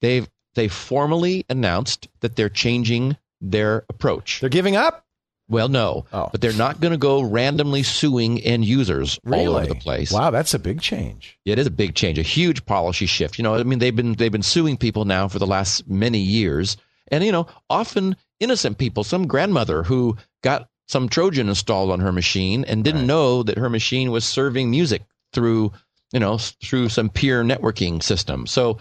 They've 0.00 0.28
they 0.58 0.68
formally 0.68 1.44
announced 1.48 2.08
that 2.20 2.36
they're 2.36 2.48
changing 2.48 3.16
their 3.40 3.84
approach. 3.88 4.40
They're 4.40 4.48
giving 4.50 4.76
up. 4.76 5.04
Well, 5.50 5.68
no, 5.70 6.04
Oh. 6.12 6.28
but 6.30 6.42
they're 6.42 6.52
not 6.52 6.78
going 6.78 6.90
to 6.92 6.98
go 6.98 7.22
randomly 7.22 7.82
suing 7.82 8.38
end 8.40 8.66
users 8.66 9.18
all 9.26 9.56
over 9.56 9.66
the 9.66 9.74
place. 9.76 10.12
Wow, 10.12 10.30
that's 10.30 10.52
a 10.52 10.58
big 10.58 10.82
change. 10.82 11.38
It 11.46 11.58
is 11.58 11.66
a 11.66 11.70
big 11.70 11.94
change, 11.94 12.18
a 12.18 12.22
huge 12.22 12.66
policy 12.66 13.06
shift. 13.06 13.38
You 13.38 13.44
know, 13.44 13.54
I 13.54 13.62
mean, 13.62 13.78
they've 13.78 13.96
been 13.96 14.12
they've 14.12 14.30
been 14.32 14.42
suing 14.42 14.76
people 14.76 15.06
now 15.06 15.26
for 15.26 15.38
the 15.38 15.46
last 15.46 15.88
many 15.88 16.18
years, 16.18 16.76
and 17.10 17.24
you 17.24 17.32
know, 17.32 17.46
often 17.70 18.14
innocent 18.40 18.76
people. 18.76 19.04
Some 19.04 19.26
grandmother 19.26 19.84
who 19.84 20.18
got 20.42 20.68
some 20.86 21.08
Trojan 21.08 21.48
installed 21.48 21.90
on 21.92 22.00
her 22.00 22.12
machine 22.12 22.64
and 22.66 22.84
didn't 22.84 23.02
Right. 23.02 23.06
know 23.08 23.42
that 23.42 23.56
her 23.56 23.70
machine 23.70 24.10
was 24.10 24.26
serving 24.26 24.70
music 24.70 25.02
through, 25.32 25.72
you 26.12 26.20
know, 26.20 26.36
through 26.38 26.90
some 26.90 27.08
peer 27.08 27.42
networking 27.42 28.02
system. 28.02 28.46
So, 28.46 28.78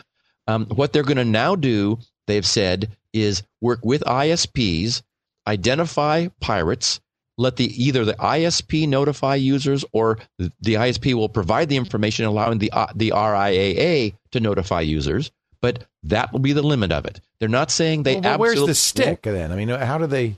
um, 0.47 0.65
what 0.67 0.93
they're 0.93 1.03
going 1.03 1.17
to 1.17 1.25
now 1.25 1.55
do, 1.55 1.99
they've 2.27 2.45
said, 2.45 2.89
is 3.13 3.43
work 3.62 3.79
with 3.83 4.01
ISPs, 4.03 5.01
identify 5.47 6.27
pirates, 6.39 6.99
let 7.38 7.55
the 7.57 7.65
either 7.83 8.03
the 8.05 8.13
ISP 8.15 8.88
notify 8.88 9.36
users 9.36 9.86
or 9.91 10.17
the, 10.39 10.51
ISP 10.62 11.13
will 11.13 11.29
provide 11.29 11.69
the 11.69 11.77
information 11.77 12.25
allowing 12.25 12.57
the 12.57 12.71
uh, 12.71 12.88
the 12.95 13.12
RIAA 13.12 14.15
to 14.31 14.39
notify 14.39 14.81
users. 14.81 15.31
but 15.62 15.86
that 16.03 16.31
will 16.31 16.39
be 16.39 16.53
the 16.53 16.62
limit 16.62 16.91
of 16.91 17.05
it. 17.05 17.19
They're 17.39 17.49
not 17.49 17.71
saying 17.71 18.03
they 18.03 18.15
Well, 18.15 18.25
absolutely 18.25 18.55
where's 18.57 18.67
the 18.67 18.75
stick 18.75 19.21
then? 19.23 19.51
I 19.51 19.55
mean, 19.55 19.69
how 19.69 19.97
do 19.97 20.07
they 20.07 20.38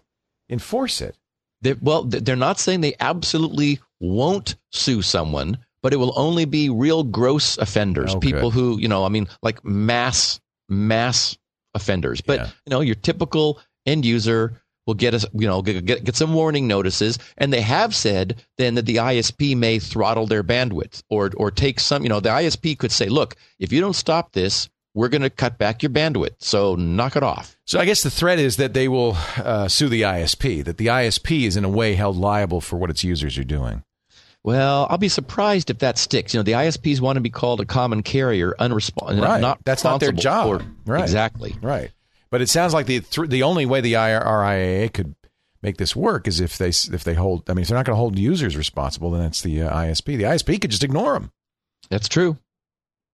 enforce 0.50 1.02
it? 1.02 1.15
They're, 1.62 1.78
well, 1.82 2.04
they're 2.04 2.36
not 2.36 2.60
saying 2.60 2.82
they 2.82 2.95
absolutely 3.00 3.80
won't 4.00 4.56
sue 4.72 5.02
someone, 5.02 5.58
but 5.82 5.94
it 5.94 5.98
will 5.98 6.13
only 6.18 6.46
be 6.46 6.70
real 6.70 7.04
gross 7.04 7.58
offenders, 7.58 8.13
Oh, 8.15 8.20
people 8.20 8.52
who 8.52 8.80
you 8.80 8.88
know, 8.88 9.06
I 9.06 9.10
mean, 9.10 9.28
like 9.42 9.63
mass 9.65 10.39
mass 10.68 11.38
offenders. 11.74 12.22
But 12.22 12.39
Yeah. 12.39 12.46
you 12.65 12.70
know, 12.72 12.82
your 12.82 12.96
typical 12.96 13.60
end 13.86 14.06
user 14.06 14.62
will 14.88 14.94
get 14.96 15.13
us, 15.13 15.26
you 15.34 15.48
know, 15.48 15.62
get, 15.62 15.86
get 15.86 16.04
get 16.04 16.15
some 16.15 16.34
warning 16.34 16.68
notices, 16.68 17.20
and 17.38 17.54
they 17.54 17.62
have 17.62 17.96
said 17.96 18.44
then 18.58 18.76
that 18.76 18.86
the 18.86 18.96
ISP 18.98 19.56
may 19.56 19.78
throttle 19.80 20.26
their 20.26 20.44
bandwidth 20.44 21.04
or 21.10 21.30
or 21.38 21.52
take 21.52 21.80
some, 21.80 22.04
you 22.04 22.10
know, 22.10 22.20
the 22.20 22.30
ISP 22.30 22.78
could 22.78 22.92
say, 22.92 23.08
look, 23.08 23.36
if 23.60 23.72
you 23.72 23.82
don't 23.82 23.94
stop 23.96 24.32
this, 24.34 24.68
we're 24.96 25.10
going 25.10 25.22
to 25.22 25.30
cut 25.30 25.60
back 25.60 25.84
your 25.84 25.92
bandwidth, 25.92 26.36
so 26.39 26.74
knock 26.76 27.15
it 27.15 27.22
off. 27.22 27.56
So 27.65 27.80
I 27.80 27.86
guess 27.86 28.02
the 28.02 28.10
threat 28.10 28.39
is 28.39 28.58
that 28.58 28.74
they 28.74 28.88
will 28.88 29.15
uh, 29.38 29.68
sue 29.68 29.89
the 29.89 30.02
ISP. 30.02 30.63
That 30.65 30.78
the 30.78 30.88
ISP 30.88 31.44
is 31.46 31.56
in 31.56 31.63
a 31.63 31.70
way 31.70 31.94
held 31.94 32.18
liable 32.18 32.60
for 32.60 32.78
what 32.78 32.89
its 32.89 33.04
users 33.04 33.38
are 33.38 33.44
doing. 33.44 33.84
Well, 34.43 34.88
I'll 34.89 34.97
be 34.97 35.10
surprised 35.10 35.69
if 35.69 35.80
that 35.80 35.97
sticks. 35.97 36.34
You 36.34 36.39
know, 36.39 36.43
the 36.43 36.54
ISPs 36.54 37.02
want 37.02 37.17
to 37.17 37.21
be 37.21 37.30
called 37.30 37.60
a 37.60 37.65
common 37.65 38.04
carrier, 38.04 38.56
unresponsive, 38.58 39.19
Right. 39.21 39.41
not 39.41 39.60
That's 39.65 39.84
not 39.84 39.99
their 39.99 40.12
job. 40.13 40.62
for- 40.62 40.65
Right. 40.86 41.02
Exactly. 41.02 41.56
Right. 41.62 41.91
But 42.32 42.41
it 42.41 42.49
sounds 42.49 42.73
like 42.73 42.86
the 42.86 43.02
th- 43.02 43.30
the 43.30 43.43
only 43.43 43.65
way 43.65 43.82
the 43.82 43.93
RIAA 43.95 44.93
could 44.93 45.15
make 45.62 45.78
this 45.78 45.95
work 45.95 46.28
is 46.28 46.39
if 46.39 46.58
they 46.58 46.69
if 46.69 47.04
they 47.04 47.15
hold. 47.15 47.49
I 47.49 47.54
mean, 47.54 47.63
if 47.63 47.67
they're 47.67 47.78
not 47.78 47.86
going 47.86 47.95
to 47.95 47.99
hold 47.99 48.17
users 48.17 48.56
responsible, 48.56 49.12
then 49.12 49.23
it's 49.23 49.41
the 49.41 49.63
uh, 49.63 49.75
ISP. 49.75 50.15
The 50.17 50.23
ISP 50.23 50.62
could 50.62 50.71
just 50.71 50.84
ignore 50.84 51.13
them. 51.13 51.32
That's 51.89 52.08
true. 52.08 52.38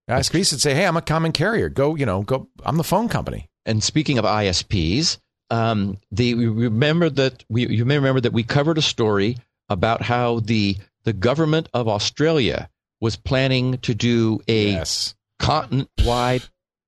The 0.06 0.14
ISP 0.14 0.48
should 0.48 0.60
say, 0.60 0.74
"Hey, 0.74 0.86
I'm 0.86 0.96
a 0.98 1.02
common 1.02 1.32
carrier. 1.32 1.68
Go, 1.68 1.96
you 1.96 2.06
know, 2.06 2.22
go. 2.22 2.46
I'm 2.62 2.76
the 2.76 2.84
phone 2.84 3.08
company." 3.08 3.48
And 3.64 3.82
speaking 3.82 4.18
of 4.18 4.24
ISPs, 4.24 5.18
um, 5.50 5.96
the 6.12 6.34
remember 6.34 7.08
that 7.10 7.42
we 7.48 7.66
you 7.66 7.84
may 7.84 7.96
remember 7.96 8.20
that 8.20 8.32
we 8.34 8.44
covered 8.44 8.78
a 8.78 8.82
story 8.82 9.38
about 9.68 10.02
how 10.02 10.40
the 10.40 10.76
the 11.06 11.12
government 11.14 11.68
of 11.72 11.88
Australia 11.88 12.68
was 13.00 13.16
planning 13.16 13.78
to 13.78 13.94
do 13.94 14.40
a 14.48 14.72
Yes. 14.72 15.14
continent-wide 15.38 16.42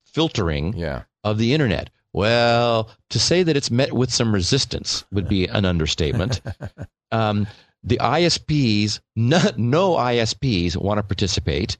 filtering 0.05 0.75
Yeah. 0.77 1.03
of 1.25 1.39
the 1.39 1.55
internet. 1.55 1.89
Well, 2.13 2.91
to 3.11 3.19
say 3.19 3.43
that 3.45 3.57
it's 3.57 3.71
met 3.71 3.93
with 3.93 4.13
some 4.13 4.35
resistance 4.35 5.05
would 5.13 5.29
be 5.29 5.47
an 5.47 5.65
understatement. 5.65 6.41
um, 7.13 7.47
the 7.85 7.99
ISPs, 8.01 8.99
no, 9.15 9.41
no 9.57 9.93
ISPs 9.97 10.77
want 10.77 10.99
to 10.99 11.03
participate. 11.05 11.79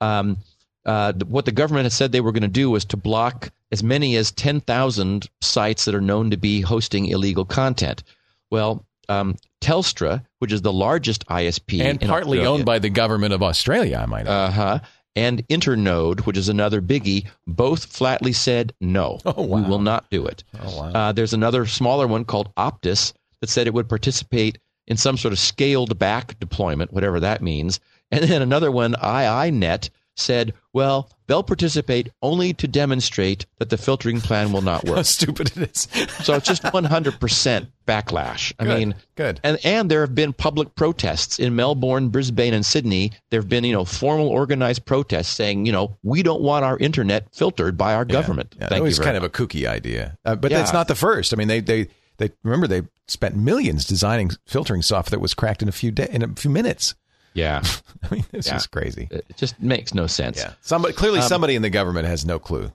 Um, 0.00 0.36
uh, 0.84 1.14
what 1.26 1.46
the 1.46 1.52
government 1.52 1.84
has 1.84 1.94
said 1.94 2.12
they 2.12 2.20
were 2.20 2.32
going 2.32 2.42
to 2.42 2.48
do 2.48 2.70
was 2.70 2.84
to 2.86 2.96
block 2.98 3.50
as 3.72 3.82
many 3.82 4.16
as 4.16 4.30
10,000 4.32 5.26
sites 5.40 5.84
that 5.86 5.94
are 5.94 6.00
known 6.02 6.30
to 6.30 6.36
be 6.36 6.60
hosting 6.60 7.06
illegal 7.06 7.44
content. 7.46 8.02
Well, 8.50 8.84
um, 9.08 9.36
Telstra, 9.60 10.24
which 10.38 10.52
is 10.52 10.62
the 10.62 10.72
largest 10.72 11.26
ISP 11.28 11.80
and 11.80 12.00
partly 12.00 12.38
Australia- 12.38 12.48
owned 12.50 12.64
by 12.64 12.78
the 12.78 12.90
government 12.90 13.32
of 13.34 13.42
Australia, 13.42 13.98
I 14.02 14.06
might 14.06 14.26
add. 14.26 14.28
uh 14.28 14.50
huh. 14.50 14.78
And 15.16 15.46
Internode, 15.48 16.20
which 16.26 16.36
is 16.36 16.48
another 16.48 16.80
biggie, 16.80 17.26
both 17.46 17.86
flatly 17.86 18.32
said 18.32 18.72
no. 18.80 19.18
Oh, 19.26 19.42
We 19.42 19.62
will 19.62 19.80
not 19.80 20.08
do 20.10 20.24
it. 20.26 20.44
oh 20.62 20.78
wow. 20.78 20.90
Uh, 20.92 21.12
there's 21.12 21.32
another 21.32 21.66
smaller 21.66 22.06
one 22.06 22.24
called 22.24 22.54
Optus 22.54 23.12
that 23.40 23.50
said 23.50 23.66
it 23.66 23.74
would 23.74 23.88
participate 23.88 24.58
in 24.86 24.96
some 24.96 25.16
sort 25.16 25.32
of 25.32 25.38
scaled 25.40 25.98
back 25.98 26.38
deployment, 26.38 26.92
whatever 26.92 27.18
that 27.20 27.42
means. 27.42 27.80
And 28.12 28.24
then 28.24 28.42
another 28.42 28.70
one, 28.70 28.94
IINet, 28.94 29.90
said, 30.18 30.52
well, 30.72 31.08
they'll 31.26 31.42
participate 31.42 32.10
only 32.22 32.52
to 32.54 32.66
demonstrate 32.68 33.46
that 33.58 33.70
the 33.70 33.76
filtering 33.78 34.20
plan 34.20 34.52
will 34.52 34.62
not 34.62 34.84
work. 34.84 34.96
How 34.96 35.02
stupid 35.02 35.52
it 35.56 35.70
is. 35.76 35.88
so 36.24 36.34
it's 36.34 36.46
just 36.46 36.62
100% 36.62 37.66
backlash. 37.86 38.52
I 38.58 38.64
Good. 38.64 38.78
mean, 38.78 38.94
Good. 39.16 39.40
and 39.42 39.58
and 39.64 39.90
there 39.90 40.00
have 40.00 40.14
been 40.14 40.32
public 40.32 40.74
protests 40.74 41.38
in 41.38 41.56
Melbourne, 41.56 42.08
Brisbane, 42.08 42.52
and 42.54 42.64
Sydney. 42.64 43.12
There 43.30 43.40
have 43.40 43.48
been 43.48 43.64
you 43.64 43.72
know 43.72 43.84
formal 43.84 44.28
organized 44.28 44.84
protests 44.84 45.28
saying 45.28 45.66
you 45.66 45.72
know 45.72 45.96
we 46.02 46.22
don't 46.22 46.42
want 46.42 46.64
our 46.64 46.76
internet 46.78 47.34
filtered 47.34 47.76
by 47.76 47.94
our 47.94 48.04
government. 48.04 48.54
Yeah, 48.58 48.68
Thank 48.68 48.80
that 48.80 48.82
was 48.82 48.98
kind 48.98 49.14
much. 49.16 49.16
of 49.16 49.24
a 49.24 49.30
kooky 49.30 49.66
idea, 49.66 50.18
uh, 50.24 50.36
but 50.36 50.50
Yeah. 50.50 50.58
that's 50.58 50.72
not 50.72 50.88
the 50.88 50.94
first. 50.94 51.32
I 51.32 51.36
mean, 51.36 51.48
they 51.48 51.60
they 51.60 51.88
they 52.18 52.30
remember 52.42 52.66
they 52.66 52.82
spent 53.06 53.36
millions 53.36 53.84
designing 53.86 54.30
filtering 54.46 54.82
software 54.82 55.10
that 55.12 55.20
was 55.20 55.32
cracked 55.34 55.62
in 55.62 55.68
a 55.68 55.72
few 55.72 55.90
day 55.90 56.08
in 56.10 56.22
a 56.22 56.28
few 56.34 56.50
minutes. 56.50 56.94
Yeah. 57.34 57.62
I 58.02 58.14
mean, 58.14 58.24
this 58.30 58.46
Yeah. 58.46 58.56
is 58.56 58.66
crazy. 58.66 59.08
It 59.10 59.24
just 59.36 59.60
makes 59.62 59.94
no 59.94 60.06
sense. 60.06 60.38
Yeah, 60.38 60.52
somebody 60.62 60.94
clearly 60.94 61.20
somebody 61.22 61.54
in 61.54 61.62
the 61.62 61.70
government 61.70 62.06
has 62.06 62.24
no 62.24 62.38
clue. 62.38 62.72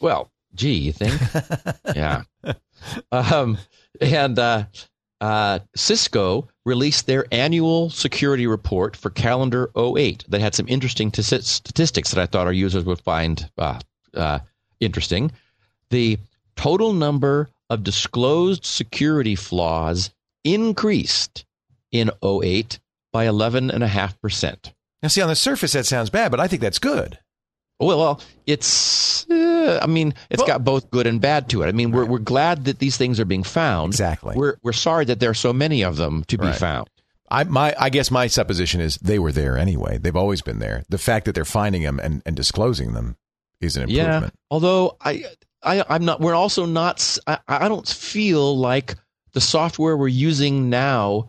Well, 0.00 0.30
gee, 0.54 0.74
you 0.74 0.92
think? 0.92 1.20
yeah. 1.96 2.22
Um, 3.12 3.58
and 4.00 4.38
uh, 4.38 4.64
uh, 5.20 5.60
Cisco 5.74 6.48
released 6.64 7.06
their 7.06 7.26
annual 7.32 7.90
security 7.90 8.46
report 8.46 8.96
for 8.96 9.10
calendar 9.10 9.70
08 9.76 10.24
that 10.28 10.40
had 10.40 10.54
some 10.54 10.68
interesting 10.68 11.10
t- 11.10 11.22
statistics 11.22 12.10
that 12.10 12.20
I 12.20 12.26
thought 12.26 12.46
our 12.46 12.52
users 12.52 12.84
would 12.84 13.00
find 13.00 13.48
uh, 13.58 13.78
uh, 14.14 14.40
interesting. 14.80 15.32
The 15.90 16.18
total 16.56 16.92
number 16.92 17.48
of 17.70 17.82
disclosed 17.84 18.64
security 18.64 19.34
flaws 19.36 20.10
increased 20.44 21.44
in 21.92 22.10
08 22.22 22.78
by 23.14 23.26
11.5%. 23.26 24.72
Now, 25.02 25.08
see, 25.08 25.22
on 25.22 25.28
the 25.28 25.36
surface 25.36 25.72
that 25.72 25.86
sounds 25.86 26.10
bad, 26.10 26.30
but 26.32 26.40
I 26.40 26.48
think 26.48 26.60
that's 26.60 26.80
good. 26.80 27.18
Well, 27.78 27.96
well, 27.98 28.20
it's. 28.46 29.28
Uh, 29.30 29.78
I 29.82 29.86
mean, 29.86 30.14
it's 30.30 30.40
Well- 30.40 30.46
got 30.48 30.64
both 30.64 30.90
good 30.90 31.06
and 31.06 31.20
bad 31.20 31.48
to 31.50 31.62
it. 31.62 31.68
I 31.68 31.72
mean, 31.72 31.90
we're 31.92 32.04
we're 32.04 32.18
glad 32.18 32.64
that 32.66 32.78
these 32.78 32.96
things 32.96 33.18
are 33.20 33.24
being 33.24 33.42
found. 33.42 33.92
Exactly. 33.92 34.34
We're 34.36 34.56
we're 34.62 34.72
sorry 34.72 35.04
that 35.06 35.18
there 35.20 35.30
are 35.30 35.34
so 35.34 35.52
many 35.52 35.82
of 35.82 35.96
them 35.96 36.24
to 36.28 36.38
be 36.38 36.46
Right. 36.46 36.54
found. 36.56 36.88
I 37.30 37.44
my 37.44 37.74
I 37.78 37.90
guess 37.90 38.10
my 38.12 38.26
supposition 38.28 38.80
is 38.80 38.96
they 39.02 39.18
were 39.18 39.32
there 39.32 39.58
anyway. 39.58 39.98
They've 39.98 40.14
always 40.16 40.40
been 40.40 40.60
there. 40.60 40.84
The 40.88 40.98
fact 40.98 41.24
that 41.26 41.34
they're 41.34 41.44
finding 41.44 41.82
them 41.82 41.98
and, 42.00 42.22
and 42.24 42.36
disclosing 42.36 42.92
them 42.94 43.16
is 43.60 43.76
an 43.76 43.88
Yeah. 43.90 44.04
improvement. 44.04 44.34
Although 44.50 44.96
I, 45.00 45.24
I 45.62 45.84
I'm 45.88 46.04
not. 46.04 46.20
We're 46.20 46.34
also 46.34 46.66
not. 46.66 47.18
I 47.26 47.68
don't 47.68 47.88
feel 47.88 48.56
like 48.56 48.94
the 49.32 49.40
software 49.40 49.96
we're 49.96 50.08
using 50.08 50.70
now 50.70 51.28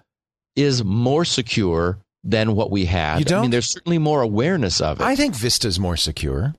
is 0.56 0.84
more 0.84 1.26
secure 1.26 1.98
than 2.24 2.56
what 2.56 2.72
we 2.72 2.86
had. 2.86 3.20
You 3.20 3.26
don't? 3.26 3.38
I 3.39 3.41
mean, 3.44 3.52
there's 3.52 3.70
certainly 3.70 3.98
more 3.98 4.22
awareness 4.22 4.82
of 4.82 5.00
it. 5.00 5.04
I 5.04 5.15
think 5.15 5.36
Vista's 5.36 5.80
more 5.80 5.98
secure. 5.98 6.54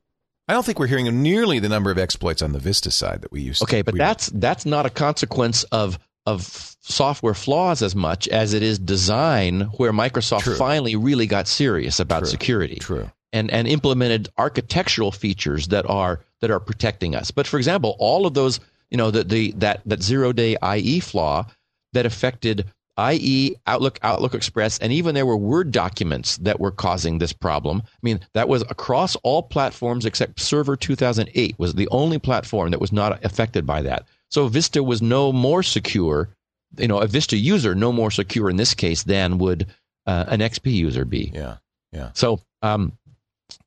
I 0.49 0.53
don't 0.53 0.65
think 0.65 0.79
we're 0.79 0.87
hearing 0.87 1.23
nearly 1.23 1.59
the 1.59 1.69
number 1.69 1.91
of 1.91 1.99
exploits 1.99 2.41
on 2.41 2.53
the 2.53 2.61
Vista 2.61 2.91
side 2.93 3.23
that 3.23 3.33
we 3.33 3.41
used. 3.41 3.63
Okay, 3.63 3.71
to. 3.71 3.77
Okay, 3.77 3.83
but 3.83 3.95
we- 3.95 3.99
that's 3.99 4.27
that's 4.29 4.65
not 4.67 4.87
a 4.87 4.91
consequence 4.91 5.65
of 5.65 5.99
of 6.25 6.77
software 6.83 7.35
flaws 7.35 7.83
as 7.83 7.95
much 7.95 8.27
as 8.29 8.53
it 8.53 8.63
is 8.63 8.79
design 8.79 9.61
where 9.77 9.93
Microsoft 9.93 10.41
True. 10.43 10.57
finally 10.57 10.97
really 10.97 11.27
got 11.27 11.47
serious 11.49 12.01
about 12.01 12.21
True. 12.21 12.29
security 12.29 12.77
true. 12.77 13.11
and 13.33 13.51
and 13.51 13.67
implemented 13.69 14.29
architectural 14.39 15.11
features 15.13 15.69
that 15.69 15.89
are 15.89 16.21
that 16.41 16.51
are 16.51 16.61
protecting 16.61 17.15
us. 17.17 17.31
But 17.31 17.47
for 17.47 17.57
example, 17.59 17.97
all 17.99 18.27
of 18.27 18.35
those, 18.35 18.61
you 18.91 18.97
know, 18.99 19.11
the, 19.11 19.25
the 19.25 19.53
that 19.59 19.83
that 19.87 20.03
zero 20.03 20.33
day 20.33 20.57
IE 20.77 21.01
flaw 21.01 21.47
that 21.93 22.07
affected 22.07 22.67
IE, 22.99 23.55
Outlook, 23.67 23.99
Outlook 24.03 24.35
Express, 24.35 24.79
and 24.79 24.93
even 24.93 25.15
there 25.15 25.27
were 25.27 25.37
Word 25.37 25.71
documents 25.71 26.39
that 26.39 26.61
were 26.61 26.71
causing 26.71 27.19
this 27.19 27.33
problem. 27.33 27.83
I 27.85 27.99
mean, 28.03 28.21
that 28.33 28.49
was 28.49 28.63
across 28.63 29.17
all 29.17 29.43
platforms 29.43 30.07
except 30.07 30.41
Server 30.41 30.77
2008 30.77 31.59
was 31.59 31.75
the 31.75 31.89
only 31.89 32.19
platform 32.19 32.71
that 32.71 32.81
was 32.81 32.93
not 32.93 33.23
affected 33.25 33.67
by 33.67 33.83
that. 33.83 34.07
So 34.31 34.49
Vista 34.49 34.83
was 34.83 35.03
no 35.03 35.33
more 35.33 35.63
secure, 35.63 36.31
you 36.79 36.89
know, 36.89 36.99
a 36.99 37.07
Vista 37.07 37.37
user 37.37 37.75
no 37.75 37.93
more 37.93 38.11
secure 38.11 38.49
in 38.49 38.57
this 38.57 38.75
case 38.75 39.03
than 39.03 39.39
would 39.39 39.67
uh, 40.07 40.25
an 40.29 40.41
XP 40.41 40.73
user 40.73 41.05
be. 41.05 41.31
Yeah. 41.35 41.57
Yeah. 41.93 42.11
So, 42.15 42.41
um, 42.63 42.93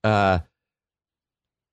uh, 0.04 0.40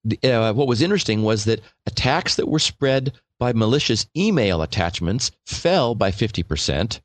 the, 0.04 0.32
uh, 0.32 0.52
what 0.52 0.68
was 0.68 0.82
interesting 0.82 1.22
was 1.22 1.44
that 1.46 1.60
attacks 1.86 2.36
that 2.36 2.48
were 2.48 2.60
spread 2.60 3.12
by 3.38 3.52
malicious 3.52 4.06
email 4.16 4.62
attachments 4.62 5.32
fell 5.46 5.94
by 5.94 6.10
50%. 6.10 7.00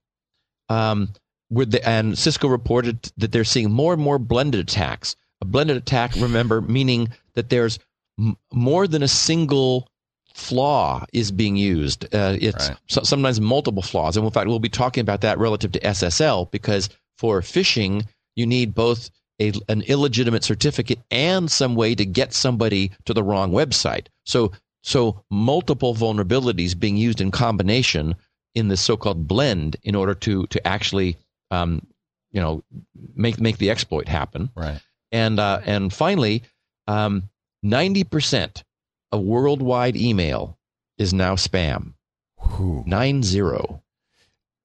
Um, 0.71 1.09
with 1.49 1.71
the, 1.71 1.87
and 1.87 2.17
Cisco 2.17 2.47
reported 2.47 3.11
that 3.17 3.31
they're 3.33 3.43
seeing 3.43 3.71
more 3.71 3.93
and 3.93 4.01
more 4.01 4.17
blended 4.17 4.61
attacks. 4.61 5.15
A 5.41 5.45
blended 5.45 5.75
attack, 5.75 6.13
remember, 6.15 6.61
meaning 6.61 7.09
that 7.33 7.49
there's 7.49 7.77
m- 8.17 8.37
more 8.53 8.87
than 8.87 9.03
a 9.03 9.07
single 9.07 9.89
flaw 10.33 11.05
is 11.11 11.31
being 11.31 11.57
used. 11.57 12.05
Uh, 12.15 12.37
it's 12.39 12.69
Right. 12.69 12.77
so, 12.87 13.01
sometimes 13.03 13.41
multiple 13.41 13.83
flaws. 13.83 14.15
And 14.15 14.25
in 14.25 14.31
fact, 14.31 14.47
we'll 14.47 14.59
be 14.59 14.69
talking 14.69 15.01
about 15.01 15.21
that 15.21 15.39
relative 15.39 15.73
to 15.73 15.79
SSL 15.85 16.49
because 16.51 16.89
for 17.17 17.41
phishing, 17.41 18.05
you 18.37 18.45
need 18.45 18.73
both 18.73 19.09
a, 19.41 19.51
an 19.67 19.81
illegitimate 19.81 20.43
certificate 20.45 20.99
and 21.11 21.51
some 21.51 21.75
way 21.75 21.95
to 21.95 22.05
get 22.05 22.33
somebody 22.33 22.91
to 23.05 23.13
the 23.13 23.23
wrong 23.23 23.51
website. 23.51 24.07
So, 24.25 24.51
so 24.83 25.21
multiple 25.29 25.95
vulnerabilities 25.95 26.79
being 26.79 26.95
used 26.95 27.19
in 27.19 27.31
combination 27.31 28.15
in 28.55 28.67
this 28.67 28.81
so-called 28.81 29.27
blend 29.27 29.77
in 29.83 29.95
order 29.95 30.13
to 30.13 30.45
to 30.47 30.67
actually, 30.67 31.17
um, 31.51 31.85
you 32.31 32.41
know, 32.41 32.63
make 33.15 33.39
make 33.39 33.57
the 33.57 33.69
exploit 33.69 34.07
happen. 34.07 34.49
Right. 34.55 34.81
And 35.11 35.39
uh, 35.39 35.61
and 35.65 35.93
finally, 35.93 36.43
um, 36.87 37.29
ninety 37.63 38.03
percent 38.03 38.63
of 39.11 39.21
worldwide 39.21 39.95
email 39.95 40.57
is 40.97 41.13
now 41.13 41.35
spam. 41.35 41.93
Whew. 42.37 42.83
Nine 42.85 43.23
zero. 43.23 43.81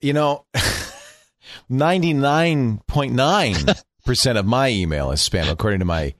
You 0.00 0.12
know, 0.12 0.44
99.9% 1.70 4.38
of 4.38 4.46
my 4.46 4.68
email 4.68 5.10
is 5.10 5.26
spam, 5.26 5.50
according 5.50 5.80
to 5.80 5.86
my 5.86 6.14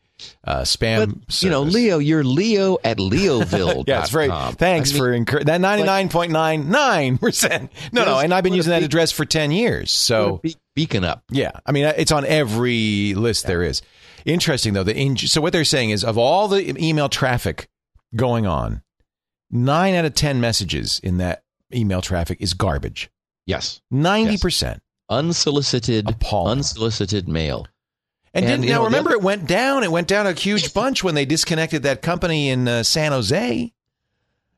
uh, 0.44 0.62
spam. 0.62 1.18
But 1.26 1.42
you 1.42 1.50
know. 1.50 1.62
Leo, 1.62 1.98
you're 1.98 2.24
Leo 2.24 2.78
at 2.84 2.98
Leoville. 2.98 3.84
Yeah, 3.88 4.00
it's 4.00 4.10
very. 4.10 4.28
Thanks 4.54 4.92
for 4.92 5.08
encour- 5.16 5.44
that 5.44 5.60
ninety 5.60 5.84
nine 5.84 6.08
point 6.08 6.32
nine 6.32 6.70
nine 6.70 7.18
percent. 7.18 7.70
No, 7.92 8.04
no, 8.04 8.18
and 8.18 8.32
I've 8.34 8.44
been 8.44 8.54
using 8.54 8.70
that 8.70 8.82
address 8.82 9.12
for 9.12 9.24
ten 9.24 9.50
years. 9.50 9.90
So 9.90 10.38
be- 10.42 10.56
beacon 10.74 11.04
up. 11.04 11.22
yeah, 11.30 11.52
I 11.66 11.72
mean 11.72 11.84
it's 11.84 12.12
on 12.12 12.24
every 12.24 13.14
list 13.14 13.46
there 13.46 13.62
is. 13.62 13.82
Interesting 14.24 14.72
though. 14.74 14.84
The 14.84 14.96
in- 14.96 15.16
so 15.16 15.40
what 15.40 15.52
they're 15.52 15.64
saying 15.64 15.90
is 15.90 16.02
of 16.04 16.18
all 16.18 16.48
the 16.48 16.82
email 16.82 17.08
traffic 17.08 17.68
going 18.14 18.46
on, 18.46 18.82
nine 19.50 19.94
out 19.94 20.04
of 20.04 20.14
ten 20.14 20.40
messages 20.40 20.98
in 21.02 21.18
that 21.18 21.42
email 21.74 22.00
traffic 22.00 22.38
is 22.40 22.54
garbage. 22.54 23.10
Yes, 23.46 23.80
Ninety 23.90 24.38
percent. 24.38 24.80
unsolicited, 25.08 26.08
Appalling. 26.08 26.58
unsolicited 26.58 27.28
mail. 27.28 27.66
And, 28.36 28.44
And, 28.44 28.62
didn't, 28.62 28.70
now 28.70 28.78
know, 28.80 28.84
remember 28.84 29.10
other- 29.10 29.16
it 29.18 29.22
went 29.22 29.46
down. 29.46 29.82
It 29.82 29.90
went 29.90 30.08
down 30.08 30.26
a 30.26 30.32
huge 30.32 30.74
bunch 30.74 31.02
when 31.02 31.14
they 31.14 31.24
disconnected 31.24 31.84
that 31.84 32.02
company 32.02 32.50
in 32.50 32.68
uh, 32.68 32.82
San 32.82 33.12
Jose. 33.12 33.72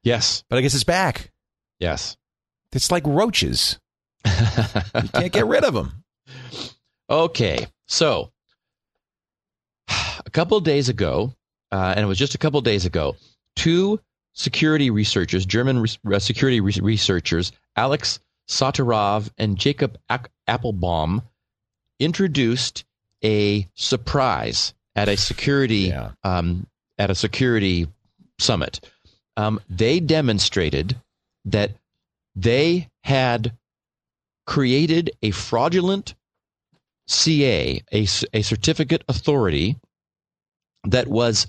Yes, 0.02 0.42
But 0.48 0.58
I 0.58 0.62
guess 0.62 0.74
it's 0.74 0.84
back. 0.84 1.30
yes. 1.78 2.16
It's 2.72 2.90
like 2.90 3.06
roaches. 3.06 3.78
You 4.26 5.08
can't 5.12 5.32
get 5.32 5.46
rid 5.46 5.64
of 5.64 5.74
them. 5.74 6.04
Okay, 7.08 7.66
so 7.86 8.30
a 9.88 10.30
couple 10.30 10.58
days 10.60 10.88
ago, 10.88 11.32
uh, 11.72 11.94
and 11.96 12.00
it 12.04 12.06
was 12.06 12.18
just 12.18 12.34
a 12.34 12.38
couple 12.38 12.60
days 12.60 12.84
ago, 12.84 13.16
two 13.56 13.98
security 14.34 14.90
researchers, 14.90 15.46
German 15.46 15.78
res- 15.80 15.98
uh, 16.12 16.18
security 16.18 16.60
re- 16.60 16.74
researchers, 16.82 17.52
Alex 17.76 18.20
Sotirov 18.48 19.30
and 19.38 19.56
Jacob 19.56 19.98
Ak- 20.10 20.30
Appelbaum, 20.46 21.22
introduced 21.98 22.84
a 23.24 23.68
surprise 23.74 24.74
at 24.96 25.08
a 25.08 25.16
security 25.16 25.74
Yeah. 25.88 26.12
um, 26.24 26.66
at 26.98 27.10
a 27.10 27.14
security 27.14 27.86
summit. 28.38 28.80
Um, 29.36 29.60
they 29.68 30.00
demonstrated 30.00 30.96
that 31.44 31.72
they 32.34 32.88
had 33.04 33.52
created 34.46 35.10
a 35.22 35.30
fraudulent 35.30 36.14
CA, 37.06 37.82
a, 37.92 38.06
a 38.32 38.42
certificate 38.42 39.02
authority 39.08 39.76
that 40.84 41.06
was 41.08 41.46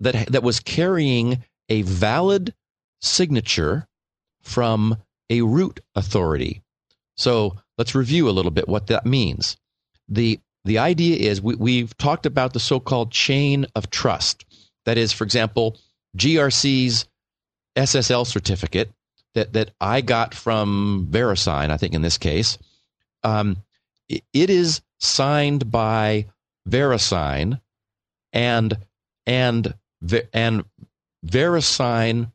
that 0.00 0.26
that 0.28 0.42
was 0.42 0.60
carrying 0.60 1.44
a 1.68 1.82
valid 1.82 2.54
signature 3.00 3.86
from 4.42 4.96
a 5.30 5.42
root 5.42 5.80
authority. 5.94 6.62
So 7.16 7.56
let's 7.78 7.94
review 7.94 8.28
a 8.28 8.32
little 8.32 8.50
bit 8.50 8.68
what 8.68 8.88
that 8.88 9.06
means. 9.06 9.56
The 10.08 10.40
the 10.64 10.78
idea 10.78 11.16
is 11.16 11.40
we, 11.40 11.54
we've 11.54 11.96
talked 11.96 12.26
about 12.26 12.52
the 12.52 12.60
so-called 12.60 13.10
chain 13.10 13.66
of 13.74 13.90
trust. 13.90 14.44
That 14.84 14.98
is, 14.98 15.12
for 15.12 15.24
example, 15.24 15.78
GRC's 16.16 17.06
SSL 17.76 18.26
certificate 18.26 18.92
that 19.34 19.52
that 19.54 19.70
I 19.80 20.00
got 20.02 20.34
from 20.34 21.08
VeriSign. 21.10 21.70
I 21.70 21.76
think 21.76 21.94
in 21.94 22.02
this 22.02 22.18
case, 22.18 22.58
um, 23.22 23.56
it- 24.08 24.24
it 24.32 24.50
is 24.50 24.82
signed 24.98 25.70
by 25.70 26.26
VeriSign, 26.68 27.60
and 28.32 28.76
and 29.26 29.74
and 30.32 30.64
VeriSign 31.24 32.32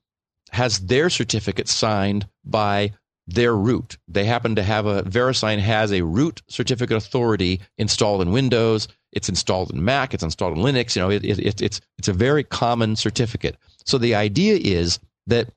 has 0.52 0.80
their 0.80 1.10
certificate 1.10 1.68
signed 1.68 2.28
by 2.44 2.94
their 3.28 3.56
root. 3.56 3.98
They 4.08 4.24
happen 4.24 4.56
to 4.56 4.64
have 4.64 4.86
a 4.86 5.04
VeriSign 5.04 5.60
has 5.60 5.92
a 5.92 6.04
root 6.04 6.42
certificate 6.48 6.96
authority 6.96 7.60
installed 7.78 8.22
in 8.22 8.32
Windows. 8.32 8.88
It's 9.12 9.30
installed 9.30 9.72
in 9.72 9.84
Mac. 9.84 10.14
It's 10.14 10.24
installed 10.24 10.58
in 10.58 10.64
Linux. 10.64 10.96
You 10.96 11.02
know, 11.02 11.12
it, 11.12 11.24
it, 11.26 11.40
it, 11.40 11.62
it's 11.62 11.82
it's 11.98 12.08
a 12.08 12.14
very 12.14 12.44
common 12.44 12.96
certificate. 12.96 13.58
So 13.86 13.98
the 13.98 14.16
idea 14.16 14.56
is 14.56 15.00
that 15.28 15.50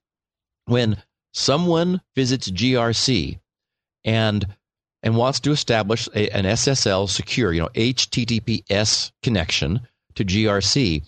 when 0.66 0.96
someone 1.32 2.00
visits 2.16 2.50
GRC 2.50 3.38
and 4.04 4.46
and 5.02 5.16
wants 5.16 5.40
to 5.40 5.52
establish 5.52 6.08
a, 6.08 6.28
an 6.30 6.44
SSL 6.44 7.08
secure, 7.08 7.52
you 7.52 7.60
know, 7.60 7.70
HTTPS 7.74 9.12
connection 9.22 9.80
to 10.14 10.24
GRC, 10.24 11.02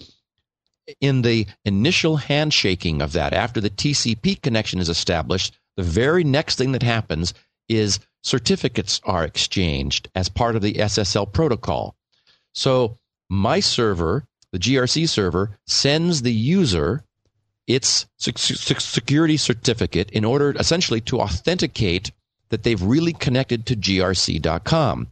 in 1.00 1.22
the 1.22 1.46
initial 1.64 2.16
handshaking 2.16 3.02
of 3.02 3.12
that, 3.12 3.32
after 3.32 3.60
the 3.60 3.70
TCP 3.70 4.40
connection 4.40 4.78
is 4.80 4.88
established, 4.88 5.58
the 5.76 5.82
very 5.82 6.24
next 6.24 6.56
thing 6.56 6.72
that 6.72 6.82
happens 6.82 7.34
is 7.68 8.00
certificates 8.22 9.00
are 9.04 9.24
exchanged 9.24 10.08
as 10.14 10.28
part 10.28 10.56
of 10.56 10.62
the 10.62 10.74
SSL 10.74 11.32
protocol. 11.32 11.96
So 12.52 12.98
my 13.28 13.60
server, 13.60 14.24
the 14.52 14.58
GRC 14.58 15.08
server, 15.08 15.58
sends 15.66 16.22
the 16.22 16.32
user 16.32 17.04
its 17.66 18.06
sec- 18.18 18.38
sec- 18.38 18.80
security 18.80 19.36
certificate 19.36 20.10
in 20.10 20.24
order 20.24 20.54
essentially 20.58 21.00
to 21.02 21.20
authenticate 21.20 22.10
that 22.50 22.62
they've 22.64 22.82
really 22.82 23.12
connected 23.12 23.66
to 23.66 23.76
grc.com. 23.76 25.08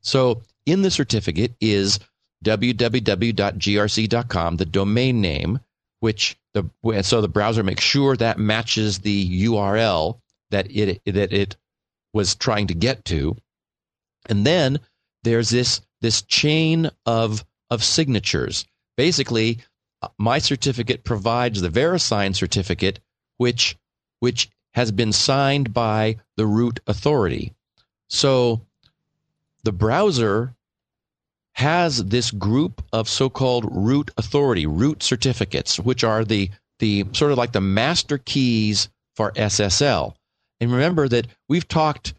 So 0.00 0.42
in 0.64 0.82
the 0.82 0.90
certificate 0.90 1.54
is 1.60 1.98
www.grc.com, 2.44 2.96
the 4.56 4.64
domain 4.64 5.20
name, 5.20 5.60
which 6.00 6.38
the 6.54 6.68
so 7.02 7.20
the 7.20 7.28
browser 7.28 7.62
makes 7.62 7.84
sure 7.84 8.16
that 8.16 8.38
matches 8.38 9.00
the 9.00 9.44
URL 9.44 10.20
that 10.50 10.70
it 10.70 11.02
that 11.04 11.32
it 11.32 11.56
was 12.12 12.34
trying 12.34 12.66
to 12.68 12.74
get 12.74 13.04
to. 13.06 13.36
And 14.28 14.46
then 14.46 14.80
there's 15.24 15.50
this 15.50 15.80
this 16.00 16.22
chain 16.22 16.90
of 17.06 17.44
of 17.70 17.84
signatures. 17.84 18.64
Basically, 18.96 19.58
my 20.16 20.38
certificate 20.38 21.04
provides 21.04 21.60
the 21.60 21.68
VeriSign 21.68 22.34
certificate, 22.34 23.00
which 23.36 23.76
which 24.20 24.50
has 24.74 24.92
been 24.92 25.12
signed 25.12 25.72
by 25.72 26.16
the 26.36 26.46
root 26.46 26.80
authority. 26.86 27.54
So 28.08 28.62
the 29.64 29.72
browser 29.72 30.54
has 31.58 32.04
this 32.04 32.30
group 32.30 32.84
of 32.92 33.08
so-called 33.08 33.68
root 33.74 34.12
authority, 34.16 34.64
root 34.64 35.02
certificates, 35.02 35.80
which 35.80 36.04
are 36.04 36.24
the 36.24 36.48
the 36.78 37.04
sort 37.12 37.32
of 37.32 37.38
like 37.38 37.50
the 37.50 37.60
master 37.60 38.18
keys 38.18 38.88
for 39.16 39.32
SSL. 39.32 40.14
And 40.60 40.70
remember 40.70 41.08
that 41.08 41.26
we've 41.48 41.66
talked, 41.66 42.14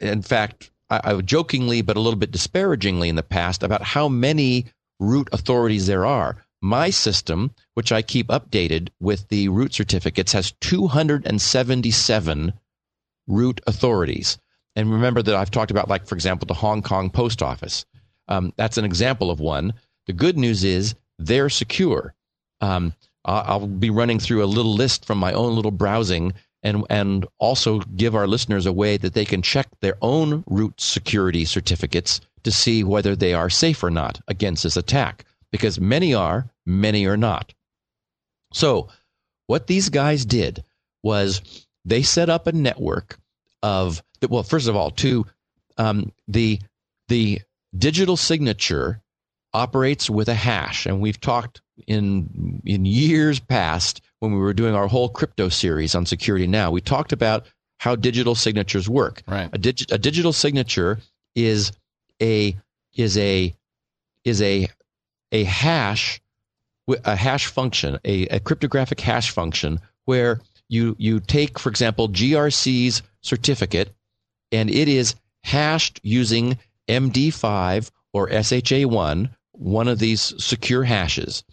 in 0.00 0.22
fact, 0.22 0.72
I, 0.90 1.00
I 1.04 1.20
jokingly 1.20 1.82
but 1.82 1.96
a 1.96 2.00
little 2.00 2.18
bit 2.18 2.32
disparagingly 2.32 3.08
in 3.08 3.14
the 3.14 3.22
past 3.22 3.62
about 3.62 3.84
how 3.84 4.08
many 4.08 4.66
root 4.98 5.28
authorities 5.30 5.86
there 5.86 6.04
are. 6.04 6.44
My 6.60 6.90
system, 6.90 7.52
which 7.74 7.92
I 7.92 8.02
keep 8.02 8.26
updated 8.26 8.88
with 8.98 9.28
the 9.28 9.50
root 9.50 9.72
certificates, 9.72 10.32
has 10.32 10.52
277 10.62 12.52
root 13.28 13.60
authorities. 13.68 14.36
And 14.74 14.90
remember 14.90 15.22
that 15.22 15.36
I've 15.36 15.52
talked 15.52 15.70
about, 15.70 15.88
like, 15.88 16.08
for 16.08 16.16
example, 16.16 16.46
the 16.46 16.54
Hong 16.54 16.82
Kong 16.82 17.08
post 17.08 17.40
office. 17.40 17.84
Um, 18.28 18.52
that's 18.56 18.78
an 18.78 18.84
example 18.84 19.30
of 19.30 19.40
one. 19.40 19.74
The 20.06 20.12
good 20.12 20.36
news 20.36 20.64
is 20.64 20.94
they're 21.18 21.48
secure. 21.48 22.14
Um, 22.60 22.94
I'll 23.24 23.66
be 23.66 23.90
running 23.90 24.18
through 24.18 24.44
a 24.44 24.46
little 24.46 24.74
list 24.74 25.06
from 25.06 25.18
my 25.18 25.32
own 25.32 25.56
little 25.56 25.70
browsing 25.70 26.34
and, 26.62 26.84
and 26.90 27.26
also 27.38 27.80
give 27.80 28.14
our 28.14 28.26
listeners 28.26 28.66
a 28.66 28.72
way 28.72 28.96
that 28.98 29.14
they 29.14 29.24
can 29.24 29.42
check 29.42 29.66
their 29.80 29.96
own 30.02 30.44
root 30.46 30.80
security 30.80 31.44
certificates 31.44 32.20
to 32.42 32.50
see 32.50 32.84
whether 32.84 33.16
they 33.16 33.32
are 33.32 33.48
safe 33.48 33.82
or 33.82 33.90
not 33.90 34.20
against 34.28 34.62
this 34.62 34.76
attack. 34.76 35.24
Because 35.50 35.80
many 35.80 36.12
are, 36.12 36.50
many 36.66 37.06
are 37.06 37.16
not. 37.16 37.54
So, 38.52 38.88
what 39.46 39.66
these 39.66 39.88
guys 39.88 40.24
did 40.24 40.64
was 41.02 41.40
they 41.84 42.02
set 42.02 42.28
up 42.28 42.46
a 42.46 42.52
network 42.52 43.18
of 43.62 44.02
well, 44.28 44.42
first 44.42 44.68
of 44.68 44.76
all, 44.76 44.90
to 44.90 45.26
um, 45.76 46.12
the 46.28 46.60
the 47.08 47.40
digital 47.76 48.16
signature 48.16 49.00
operates 49.52 50.10
with 50.10 50.28
a 50.28 50.34
hash, 50.34 50.86
and 50.86 51.00
we've 51.00 51.20
talked 51.20 51.60
in 51.86 52.60
in 52.64 52.84
years 52.84 53.40
past 53.40 54.00
when 54.20 54.32
we 54.32 54.38
were 54.38 54.54
doing 54.54 54.74
our 54.74 54.86
whole 54.86 55.08
crypto 55.08 55.48
series 55.48 55.94
on 55.94 56.06
security. 56.06 56.46
Now 56.46 56.70
we 56.70 56.80
talked 56.80 57.12
about 57.12 57.46
how 57.78 57.96
digital 57.96 58.34
signatures 58.34 58.88
work. 58.88 59.22
Right. 59.26 59.50
A, 59.52 59.58
dig, 59.58 59.92
a 59.92 59.98
digital 59.98 60.32
signature 60.32 61.00
is 61.34 61.72
a 62.20 62.56
is 62.94 63.16
a 63.18 63.54
is 64.24 64.40
a 64.42 64.68
a 65.32 65.44
hash 65.44 66.20
a 67.04 67.16
hash 67.16 67.46
function, 67.46 67.98
a, 68.04 68.26
a 68.26 68.40
cryptographic 68.40 69.00
hash 69.00 69.30
function 69.30 69.80
where 70.04 70.40
you 70.68 70.96
you 70.98 71.20
take, 71.20 71.58
for 71.58 71.68
example, 71.68 72.08
GRC's 72.08 73.02
certificate, 73.20 73.94
and 74.52 74.70
it 74.70 74.88
is 74.88 75.14
hashed 75.42 76.00
using 76.02 76.58
MD5 76.88 77.90
or 78.12 78.28
SHA1, 78.28 79.30
one 79.52 79.88
of 79.88 79.98
these 79.98 80.34
secure 80.42 80.84
hashes, 80.84 81.44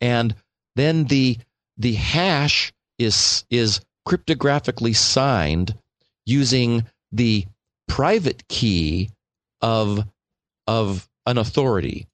and 0.00 0.34
then 0.76 1.04
the 1.04 1.38
the 1.76 1.94
hash 1.94 2.72
is 2.98 3.44
is 3.50 3.80
cryptographically 4.06 4.94
signed 4.94 5.74
using 6.24 6.84
the 7.12 7.46
private 7.88 8.46
key 8.48 9.10
of 9.60 10.04
of 10.66 11.08
an 11.26 11.38
authority. 11.38 12.06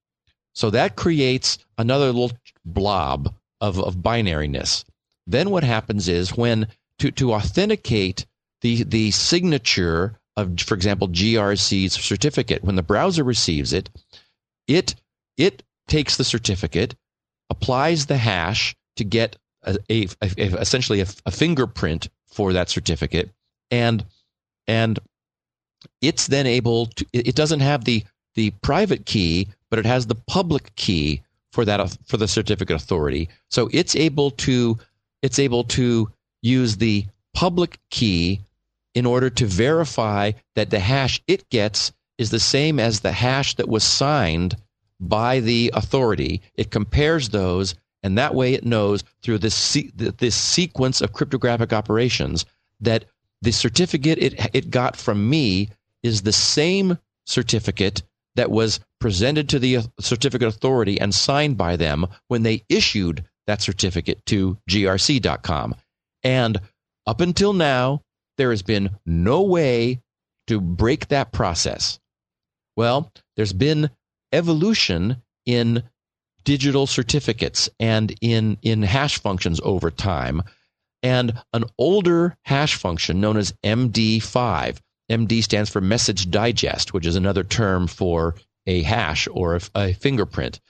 So 0.54 0.70
that 0.70 0.96
creates 0.96 1.58
another 1.78 2.06
little 2.06 2.32
blob 2.64 3.34
of, 3.60 3.78
of 3.80 3.96
binariness. 3.96 4.84
Then 5.26 5.50
what 5.50 5.64
happens 5.64 6.08
is 6.08 6.36
when 6.36 6.68
to, 7.00 7.10
to 7.12 7.32
authenticate 7.32 8.26
the 8.60 8.84
the 8.84 9.10
signature 9.10 10.18
of, 10.36 10.60
for 10.60 10.74
example, 10.74 11.08
GRC's 11.08 11.92
certificate, 11.92 12.64
when 12.64 12.76
the 12.76 12.82
browser 12.82 13.24
receives 13.24 13.72
it, 13.72 13.90
it 14.66 14.94
it 15.36 15.62
takes 15.88 16.16
the 16.16 16.24
certificate, 16.24 16.94
applies 17.50 18.06
the 18.06 18.16
hash 18.16 18.74
to 18.96 19.04
get 19.04 19.36
a, 19.62 19.76
a, 19.90 20.08
a 20.22 20.28
essentially 20.60 21.00
a, 21.00 21.30
fingerprint 21.30 22.08
for 22.26 22.52
that 22.52 22.68
certificate, 22.68 23.30
and 23.70 24.04
and 24.66 24.98
it's 26.00 26.26
then 26.26 26.46
able 26.46 26.86
to. 26.86 27.06
It 27.12 27.34
doesn't 27.34 27.60
have 27.60 27.84
the 27.84 28.04
the 28.34 28.50
private 28.62 29.06
key, 29.06 29.48
but 29.70 29.78
it 29.78 29.86
has 29.86 30.06
the 30.06 30.14
public 30.14 30.74
key 30.76 31.22
for 31.52 31.64
that 31.64 31.96
for 32.06 32.16
the 32.16 32.28
certificate 32.28 32.76
authority. 32.76 33.28
So 33.50 33.68
it's 33.72 33.94
able 33.94 34.30
to 34.32 34.78
it's 35.22 35.38
able 35.38 35.64
to 35.64 36.10
use 36.42 36.76
the 36.76 37.06
public 37.34 37.78
key 37.90 38.40
in 38.94 39.06
order 39.06 39.28
to 39.30 39.46
verify 39.46 40.32
that 40.54 40.70
the 40.70 40.78
hash 40.78 41.20
it 41.26 41.48
gets 41.50 41.92
is 42.18 42.30
the 42.30 42.40
same 42.40 42.78
as 42.78 43.00
the 43.00 43.12
hash 43.12 43.54
that 43.56 43.68
was 43.68 43.82
signed 43.82 44.56
by 45.00 45.40
the 45.40 45.70
authority. 45.74 46.40
It 46.54 46.70
compares 46.70 47.30
those, 47.30 47.74
and 48.02 48.16
that 48.16 48.34
way 48.34 48.54
it 48.54 48.64
knows 48.64 49.02
through 49.22 49.38
this 49.38 49.76
this 49.96 50.36
sequence 50.36 51.00
of 51.00 51.12
cryptographic 51.12 51.72
operations 51.72 52.44
that 52.80 53.06
the 53.42 53.52
certificate 53.52 54.18
it 54.18 54.50
it 54.54 54.70
got 54.70 54.96
from 54.96 55.28
me 55.28 55.68
is 56.02 56.22
the 56.22 56.32
same 56.32 56.98
certificate 57.26 58.02
that 58.36 58.50
was 58.50 58.80
presented 59.00 59.48
to 59.48 59.58
the 59.58 59.78
certificate 60.00 60.48
authority 60.48 61.00
and 61.00 61.14
signed 61.14 61.56
by 61.56 61.76
them 61.76 62.06
when 62.28 62.42
they 62.42 62.62
issued 62.68 63.24
that 63.46 63.62
certificate 63.62 64.24
to 64.26 64.58
grc.com. 64.68 65.74
And 66.22 66.58
up 67.06 67.20
until 67.20 67.52
now, 67.52 68.02
there 68.36 68.50
has 68.50 68.62
been 68.62 68.90
no 69.06 69.42
way 69.42 70.00
to 70.46 70.60
break 70.60 71.08
that 71.08 71.32
process. 71.32 71.98
Well, 72.76 73.12
there's 73.36 73.52
been 73.52 73.90
evolution 74.32 75.22
in 75.46 75.82
digital 76.44 76.86
certificates 76.86 77.68
and 77.80 78.14
in, 78.20 78.58
in 78.62 78.82
hash 78.82 79.18
functions 79.18 79.60
over 79.62 79.90
time. 79.90 80.42
And 81.02 81.34
an 81.52 81.64
older 81.78 82.36
hash 82.42 82.76
function 82.76 83.20
known 83.20 83.36
as 83.36 83.52
MD5, 83.62 84.78
MD 85.10 85.42
stands 85.42 85.70
for 85.70 85.80
Message 85.80 86.30
Digest, 86.30 86.92
which 86.92 87.06
is 87.06 87.16
another 87.16 87.44
term 87.44 87.86
for 87.86 88.34
a 88.66 88.82
hash 88.82 89.28
or 89.30 89.56
a, 89.56 89.60
a 89.74 89.92
fingerprint. 89.92 90.60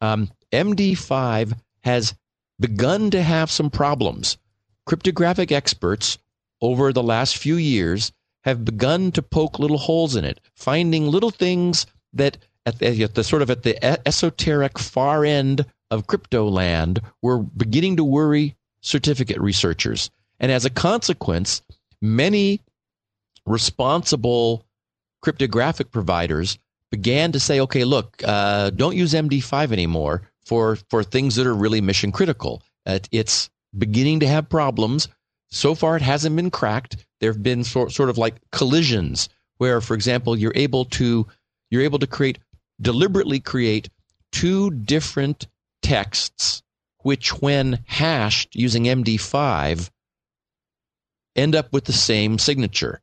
Um, 0.00 0.30
MD5 0.52 1.58
has 1.84 2.14
begun 2.58 3.10
to 3.10 3.22
have 3.22 3.50
some 3.50 3.70
problems. 3.70 4.38
Cryptographic 4.86 5.52
experts 5.52 6.18
over 6.60 6.92
the 6.92 7.02
last 7.02 7.36
few 7.36 7.56
years 7.56 8.12
have 8.44 8.64
begun 8.64 9.10
to 9.12 9.22
poke 9.22 9.58
little 9.58 9.78
holes 9.78 10.14
in 10.16 10.24
it, 10.24 10.40
finding 10.54 11.08
little 11.08 11.30
things 11.30 11.86
that 12.12 12.38
at 12.64 12.78
the, 12.78 13.02
at 13.02 13.14
the 13.14 13.24
sort 13.24 13.42
of 13.42 13.50
at 13.50 13.62
the 13.62 13.82
esoteric 14.06 14.78
far 14.78 15.24
end 15.24 15.64
of 15.90 16.06
crypto 16.06 16.48
land 16.48 17.00
were 17.22 17.38
beginning 17.38 17.96
to 17.96 18.04
worry 18.04 18.56
certificate 18.80 19.40
researchers. 19.40 20.10
And 20.40 20.52
as 20.52 20.64
a 20.64 20.70
consequence, 20.70 21.62
many 22.00 22.60
responsible 23.46 24.64
cryptographic 25.22 25.90
providers 25.90 26.58
began 26.90 27.32
to 27.32 27.40
say, 27.40 27.60
okay, 27.60 27.84
look, 27.84 28.22
uh, 28.24 28.70
don't 28.70 28.96
use 28.96 29.12
MD5 29.12 29.72
anymore 29.72 30.22
for, 30.44 30.76
for 30.90 31.02
things 31.02 31.36
that 31.36 31.46
are 31.46 31.54
really 31.54 31.80
mission 31.80 32.12
critical. 32.12 32.62
Uh, 32.84 32.98
it's 33.10 33.50
beginning 33.76 34.20
to 34.20 34.28
have 34.28 34.48
problems. 34.48 35.08
So 35.50 35.74
far, 35.74 35.96
it 35.96 36.02
hasn't 36.02 36.36
been 36.36 36.50
cracked. 36.50 37.06
There 37.20 37.32
have 37.32 37.42
been 37.42 37.64
sort, 37.64 37.92
sort 37.92 38.10
of 38.10 38.18
like 38.18 38.36
collisions 38.52 39.28
where, 39.58 39.80
for 39.80 39.94
example, 39.94 40.36
you're 40.36 40.52
able 40.54 40.84
to 40.84 41.26
you're 41.70 41.82
able 41.82 41.98
to 41.98 42.06
create 42.06 42.38
deliberately 42.80 43.40
create 43.40 43.88
two 44.32 44.70
different 44.70 45.46
texts, 45.82 46.62
which, 46.98 47.40
when 47.40 47.80
hashed 47.86 48.54
using 48.54 48.84
MD5, 48.84 49.90
end 51.34 51.54
up 51.54 51.72
with 51.72 51.84
the 51.84 51.92
same 51.92 52.38
signature, 52.38 53.00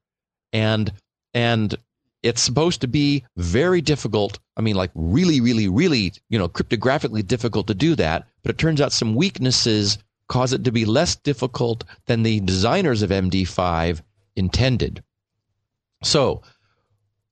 and 0.52 0.92
and 1.34 1.76
it's 2.22 2.42
supposed 2.42 2.82
to 2.82 2.88
be 2.88 3.24
very 3.36 3.82
difficult. 3.82 4.40
I 4.56 4.62
mean, 4.62 4.76
like 4.76 4.92
really, 4.96 5.42
really, 5.42 5.68
really, 5.68 6.14
you 6.30 6.40
know, 6.40 6.48
cryptographically 6.48 7.26
difficult 7.26 7.68
to 7.68 7.74
do 7.74 7.96
that. 7.96 8.28
But 8.44 8.52
it 8.52 8.58
turns 8.58 8.80
out 8.80 8.94
some 8.94 9.16
weaknesses 9.16 9.98
cause 10.28 10.54
it 10.54 10.64
to 10.64 10.72
be 10.72 10.86
less 10.86 11.16
difficult 11.16 11.84
than 12.06 12.24
the 12.24 12.40
designers 12.42 13.02
of 13.02 13.10
MD5 13.10 14.02
intended. 14.36 15.04
So, 16.04 16.42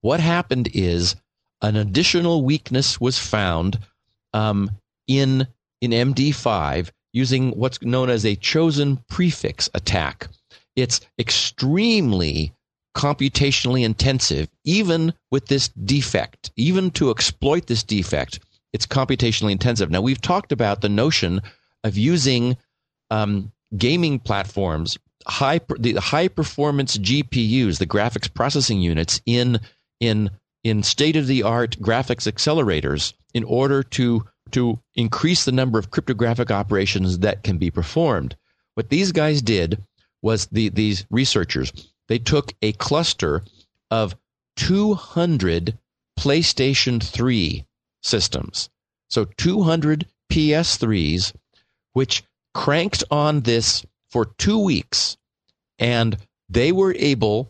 what 0.01 0.19
happened 0.19 0.69
is 0.73 1.15
an 1.61 1.75
additional 1.75 2.43
weakness 2.43 2.99
was 2.99 3.19
found 3.19 3.79
um, 4.33 4.71
in 5.07 5.47
in 5.81 5.91
MD5 5.91 6.91
using 7.13 7.51
what's 7.51 7.81
known 7.81 8.09
as 8.09 8.25
a 8.25 8.35
chosen 8.35 8.97
prefix 9.09 9.69
attack. 9.73 10.27
It's 10.75 11.01
extremely 11.19 12.53
computationally 12.95 13.83
intensive, 13.83 14.47
even 14.63 15.13
with 15.29 15.47
this 15.47 15.69
defect, 15.69 16.51
even 16.55 16.91
to 16.91 17.09
exploit 17.09 17.67
this 17.67 17.83
defect, 17.83 18.39
it's 18.73 18.85
computationally 18.85 19.51
intensive. 19.51 19.89
Now, 19.89 20.01
we've 20.01 20.21
talked 20.21 20.51
about 20.51 20.81
the 20.81 20.89
notion 20.89 21.41
of 21.83 21.97
using 21.97 22.57
um, 23.11 23.51
gaming 23.77 24.17
platforms, 24.17 24.97
high 25.27 25.59
the 25.77 25.93
high 25.95 26.27
performance 26.27 26.97
GPUs, 26.97 27.77
the 27.77 27.85
graphics 27.85 28.33
processing 28.33 28.81
units 28.81 29.21
in 29.27 29.59
in 29.99 30.31
in 30.63 30.81
state 30.81 31.15
of 31.15 31.27
the 31.27 31.43
art 31.43 31.77
graphics 31.79 32.31
accelerators 32.31 33.13
in 33.33 33.43
order 33.43 33.83
to 33.83 34.25
to 34.51 34.79
increase 34.95 35.45
the 35.45 35.51
number 35.51 35.77
of 35.77 35.91
cryptographic 35.91 36.49
operations 36.49 37.19
that 37.19 37.43
can 37.43 37.57
be 37.57 37.69
performed. 37.69 38.35
What 38.73 38.89
these 38.89 39.11
guys 39.11 39.41
did 39.41 39.83
was 40.21 40.47
the 40.47 40.69
these 40.69 41.05
researchers 41.11 41.71
they 42.07 42.19
took 42.19 42.53
a 42.61 42.73
cluster 42.73 43.43
of 43.89 44.15
200 44.57 45.77
PlayStation 46.19 47.01
3 47.01 47.65
systems. 48.03 48.69
So 49.09 49.25
200 49.37 50.07
PS3s, 50.29 51.33
which 51.93 52.23
cranked 52.53 53.03
on 53.11 53.41
this 53.41 53.85
for 54.09 54.25
two 54.25 54.59
weeks. 54.59 55.17
And 55.79 56.17
they 56.49 56.71
were 56.71 56.95
able 56.97 57.49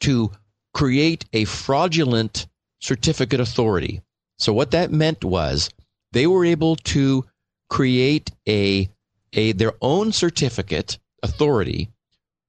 to 0.00 0.32
create 0.74 1.24
a 1.32 1.44
fraudulent 1.44 2.46
certificate 2.80 3.40
authority. 3.40 4.02
So 4.38 4.52
what 4.52 4.72
that 4.72 4.90
meant 4.90 5.24
was 5.24 5.70
they 6.12 6.26
were 6.26 6.44
able 6.44 6.76
to 6.76 7.24
create 7.68 8.30
a, 8.48 8.88
a 9.32 9.52
their 9.52 9.72
own 9.80 10.12
certificate 10.12 10.98
authority 11.22 11.90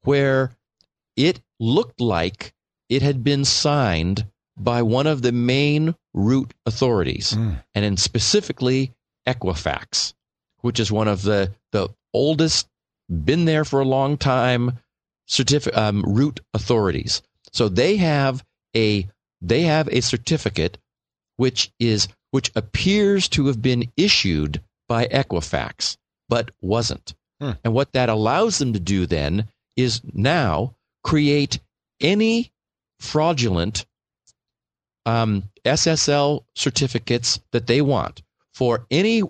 where 0.03 0.51
it 1.15 1.41
looked 1.59 1.99
like 1.99 2.53
it 2.89 3.01
had 3.01 3.23
been 3.23 3.45
signed 3.45 4.25
by 4.57 4.81
one 4.81 5.07
of 5.07 5.21
the 5.21 5.31
main 5.31 5.95
root 6.13 6.53
authorities, 6.65 7.33
mm. 7.33 7.61
and 7.75 7.85
in 7.85 7.97
specifically 7.97 8.93
Equifax, 9.27 10.13
which 10.67 10.81
is 10.81 10.91
one 10.91 11.07
of 11.07 11.21
the, 11.21 11.49
the 11.71 11.87
oldest, 12.13 12.67
been 13.23 13.45
there 13.45 13.63
for 13.63 13.79
a 13.79 13.85
long 13.85 14.17
time 14.17 14.77
certificate 15.25 15.79
um, 15.79 16.01
root 16.01 16.41
authorities. 16.53 17.21
So 17.53 17.69
they 17.69 17.95
have 17.95 18.43
a 18.75 19.07
they 19.39 19.61
have 19.61 19.87
a 19.87 20.01
certificate 20.01 20.77
which 21.37 21.71
is 21.79 22.09
which 22.31 22.51
appears 22.53 23.29
to 23.29 23.47
have 23.47 23.61
been 23.61 23.89
issued 23.95 24.61
by 24.89 25.05
Equifax, 25.05 25.95
but 26.27 26.51
wasn't. 26.61 27.15
Hmm. 27.39 27.51
And 27.63 27.73
what 27.73 27.93
that 27.93 28.09
allows 28.09 28.57
them 28.57 28.73
to 28.73 28.79
do 28.79 29.05
then 29.05 29.47
is 29.77 30.01
now 30.13 30.75
create 31.01 31.61
any 32.01 32.51
fraudulent 32.99 33.85
um, 35.05 35.43
SSL 35.63 36.43
certificates 36.55 37.39
that 37.51 37.67
they 37.67 37.81
want 37.81 38.21
for 38.53 38.85
any 38.91 39.23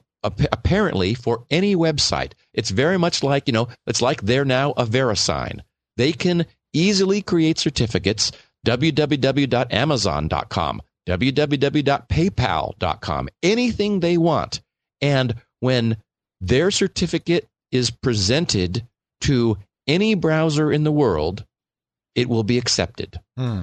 apparently 0.51 1.13
for 1.13 1.45
any 1.49 1.75
website. 1.75 2.33
It's 2.53 2.69
very 2.69 2.97
much 2.97 3.23
like 3.23 3.47
you 3.47 3.53
know 3.53 3.67
it's 3.85 4.01
like 4.01 4.21
they're 4.21 4.45
now 4.45 4.71
a 4.71 4.85
VeriSign. 4.85 5.59
They 5.97 6.13
can 6.13 6.45
easily 6.73 7.21
create 7.21 7.59
certificates. 7.59 8.31
www.amazon.com, 8.65 10.81
www.paypal.com, 11.07 13.29
anything 13.43 13.99
they 13.99 14.17
want. 14.17 14.61
And 15.01 15.35
when 15.59 15.97
their 16.41 16.71
certificate 16.71 17.47
is 17.71 17.91
presented 17.91 18.83
to 19.21 19.57
any 19.87 20.15
browser 20.15 20.71
in 20.71 20.83
the 20.83 20.91
world, 20.91 21.45
it 22.15 22.27
will 22.29 22.43
be 22.43 22.57
accepted. 22.57 23.19
Hmm. 23.37 23.61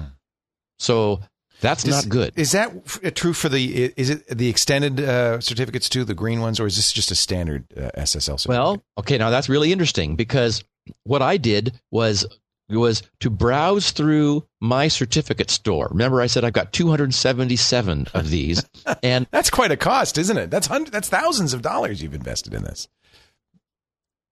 So 0.79 1.19
that's 1.61 1.83
Does- 1.83 2.05
not 2.05 2.09
good. 2.09 2.33
Is 2.35 2.51
that 2.51 2.73
f- 2.85 3.13
true 3.13 3.33
for 3.33 3.49
the? 3.49 3.93
Is 3.95 4.09
it 4.09 4.27
the 4.27 4.49
extended 4.49 4.99
uh, 4.99 5.39
certificates 5.41 5.89
too, 5.89 6.03
the 6.03 6.13
green 6.13 6.41
ones, 6.41 6.59
or 6.59 6.67
is 6.67 6.75
this 6.75 6.91
just 6.91 7.11
a 7.11 7.15
standard 7.15 7.65
uh, 7.77 7.89
SSL 7.97 8.39
certificate? 8.39 8.49
Well, 8.49 8.83
okay, 8.99 9.17
now 9.17 9.29
that's 9.29 9.49
really 9.49 9.71
interesting 9.71 10.15
because 10.15 10.63
what 11.03 11.21
I 11.21 11.37
did 11.37 11.79
was 11.91 12.25
was 12.69 13.03
to 13.19 13.29
browse 13.29 13.91
through 13.91 14.43
my 14.59 14.87
certificate 14.87 15.51
store. 15.51 15.87
Remember, 15.91 16.19
I 16.19 16.25
said 16.27 16.43
I've 16.43 16.53
got 16.53 16.73
277 16.73 18.07
of 18.13 18.29
these, 18.29 18.65
and 19.03 19.27
that's 19.31 19.49
quite 19.49 19.71
a 19.71 19.77
cost, 19.77 20.17
isn't 20.17 20.37
it? 20.37 20.49
That's 20.49 20.67
hundred, 20.67 20.91
that's 20.91 21.09
thousands 21.09 21.53
of 21.53 21.61
dollars 21.61 22.01
you've 22.01 22.15
invested 22.15 22.53
in 22.53 22.63
this. 22.63 22.87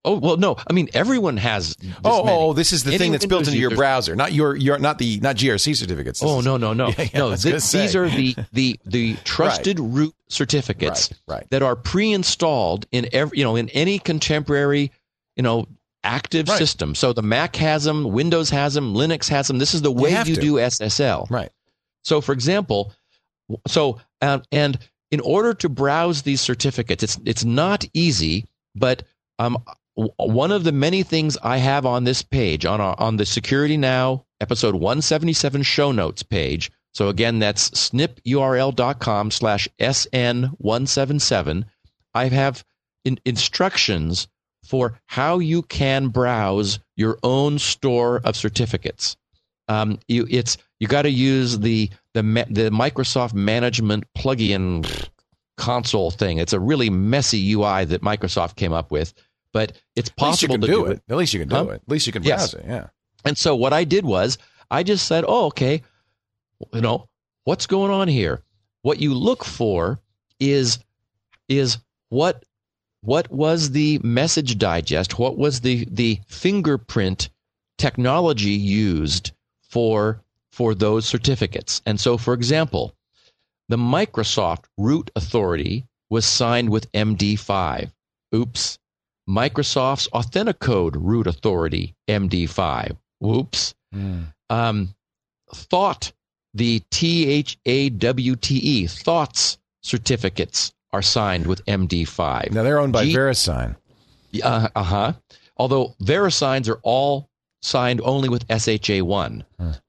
Oh 0.05 0.17
well, 0.17 0.37
no, 0.37 0.55
I 0.67 0.73
mean 0.73 0.89
everyone 0.93 1.37
has. 1.37 1.75
This 1.75 1.91
Oh, 2.03 2.23
many. 2.25 2.37
oh, 2.37 2.53
this 2.53 2.73
is 2.73 2.83
the 2.83 2.91
Any 2.91 2.97
thing 2.97 3.11
that's 3.11 3.25
built 3.25 3.47
into 3.47 3.59
your 3.59 3.71
browser, 3.75 4.15
not 4.15 4.33
your 4.33 4.55
your 4.55 4.77
not 4.79 4.97
the 4.97 5.19
not 5.21 5.35
GRC 5.37 5.75
certificates. 5.75 6.19
This 6.19 6.29
Oh 6.29 6.41
no 6.41 6.57
no 6.57 6.73
no 6.73 6.87
Yeah, 6.97 7.01
yeah, 7.13 7.19
no! 7.19 7.35
Th- 7.35 7.55
these 7.61 7.95
are 7.95 8.09
the 8.09 8.35
the 8.51 8.79
the 8.85 9.15
trusted 9.23 9.79
root 9.79 10.13
certificates 10.29 11.09
Right, 11.27 11.37
right. 11.37 11.49
that 11.51 11.61
are 11.63 11.75
pre-installed 11.75 12.85
in 12.91 13.07
every 13.13 13.37
you 13.37 13.43
know 13.43 13.55
in 13.55 13.69
any 13.69 13.99
contemporary 13.99 14.91
you 15.35 15.43
know 15.43 15.67
active 16.03 16.49
Right. 16.49 16.57
system. 16.57 16.95
So 16.95 17.13
the 17.13 17.21
Mac 17.21 17.55
has 17.55 17.85
them, 17.85 18.03
Windows 18.11 18.49
has 18.49 18.73
them, 18.73 18.93
Linux 18.93 19.29
has 19.29 19.47
them. 19.47 19.57
This 19.57 19.73
is 19.73 19.81
the 19.81 19.91
way 19.91 20.11
you 20.25 20.35
do 20.35 20.55
SSL. 20.55 21.29
Right. 21.29 21.49
So, 22.03 22.19
for 22.19 22.33
example, 22.33 22.91
so 23.67 24.01
um, 24.21 24.43
and 24.51 24.77
in 25.11 25.21
order 25.21 25.53
to 25.53 25.69
browse 25.69 26.23
these 26.23 26.41
certificates, 26.41 27.03
it's 27.03 27.19
it's 27.25 27.45
not 27.45 27.85
easy, 27.93 28.45
but 28.75 29.03
um, 29.39 29.63
one 29.95 30.51
of 30.51 30.63
the 30.63 30.71
many 30.71 31.03
things 31.03 31.37
I 31.43 31.57
have 31.57 31.85
on 31.85 32.03
this 32.03 32.21
page 32.21 32.65
on 32.65 32.81
our, 32.81 32.95
on 32.99 33.17
the 33.17 33.25
Security 33.25 33.77
Now 33.77 34.25
episode 34.41 34.75
177 34.75 35.63
show 35.63 35.91
notes 35.91 36.21
page. 36.21 36.71
So 36.93 37.07
again, 37.07 37.39
that's 37.39 37.69
snipurl.com 37.71 39.31
slash 39.31 39.67
sn177. 39.79 41.65
I 42.13 42.27
have 42.27 42.63
in, 43.05 43.19
instructions 43.25 44.27
for 44.63 44.99
how 45.07 45.39
you 45.39 45.63
can 45.63 46.09
browse 46.09 46.79
your 46.95 47.17
own 47.23 47.57
store 47.57 48.21
of 48.23 48.35
certificates. 48.35 49.17
Um, 49.67 49.99
you, 50.07 50.27
it's 50.29 50.57
you 50.79 50.87
got 50.87 51.03
to 51.03 51.09
use 51.09 51.59
the 51.59 51.89
the 52.13 52.21
the 52.21 52.69
Microsoft 52.69 53.33
Management 53.33 54.03
plugin 54.17 55.07
console 55.57 56.11
thing. 56.11 56.37
It's 56.37 56.53
a 56.53 56.59
really 56.59 56.89
messy 56.89 57.53
UI 57.53 57.85
that 57.85 58.01
Microsoft 58.01 58.57
came 58.57 58.73
up 58.73 58.91
with, 58.91 59.13
but 59.53 59.77
it's 59.95 60.09
At 60.09 60.21
least 60.27 60.41
you 60.41 60.47
possible 60.49 60.55
to 60.59 60.67
do 60.67 60.73
do 60.73 60.85
it. 60.87 61.01
At 61.09 61.17
least 61.17 61.33
you 61.33 61.39
can 61.39 61.49
do 61.49 61.55
Huh? 61.55 61.63
it. 61.69 61.73
At 61.75 61.89
least 61.89 62.07
you 62.07 62.13
can 62.13 62.23
Yes. 62.23 62.53
it. 62.53 62.65
Yeah. 62.67 62.87
And 63.25 63.37
so 63.37 63.55
what 63.55 63.71
I 63.73 63.83
did 63.83 64.03
was 64.05 64.37
I 64.71 64.83
just 64.83 65.05
said, 65.07 65.23
"Oh, 65.27 65.45
okay, 65.47 65.81
you 66.73 66.81
know 66.81 67.07
what's 67.45 67.67
going 67.67 67.91
on 67.91 68.07
here." 68.07 68.41
What 68.81 68.99
you 68.99 69.13
look 69.13 69.45
for 69.45 69.99
is 70.39 70.79
is 71.47 71.77
what 72.09 72.43
what 73.01 73.29
was 73.31 73.71
the 73.71 73.99
message 74.03 74.57
digest? 74.57 75.19
What 75.19 75.37
was 75.37 75.61
the 75.61 75.85
the 75.91 76.19
fingerprint 76.27 77.29
technology 77.77 78.51
used 78.51 79.31
for 79.61 80.21
for 80.51 80.73
those 80.75 81.05
certificates? 81.05 81.81
And 81.85 81.99
so, 81.99 82.17
for 82.17 82.33
example, 82.33 82.95
the 83.69 83.77
Microsoft 83.77 84.65
root 84.77 85.11
authority 85.15 85.85
was 86.09 86.25
signed 86.25 86.69
with 86.69 86.91
MD5. 86.93 87.91
Oops. 88.35 88.79
Microsoft's 89.29 90.07
Authenticode 90.09 90.95
root 90.97 91.27
authority, 91.27 91.95
MD5. 92.09 92.97
Whoops. 93.19 93.73
Um, 94.49 94.93
Thawte, 95.53 96.11
the 96.53 96.81
T 96.91 97.27
H 97.29 97.57
A 97.65 97.89
W 97.89 98.35
T 98.35 98.55
E, 98.57 98.85
Thawte's 98.87 99.57
certificates 99.81 100.73
are 100.91 101.01
signed 101.01 101.47
with 101.47 101.63
MD5. 101.65 102.51
Now 102.51 102.63
they're 102.63 102.79
owned 102.79 102.93
by 102.93 103.05
G- 103.05 103.15
VeriSign. 103.15 103.75
Uh 104.43 104.83
huh. 104.83 105.13
Although 105.57 105.95
VeriSigns 106.01 106.67
are 106.69 106.79
all 106.83 107.29
signed 107.61 108.01
only 108.03 108.29
with 108.29 108.47
SHA1. 108.47 109.43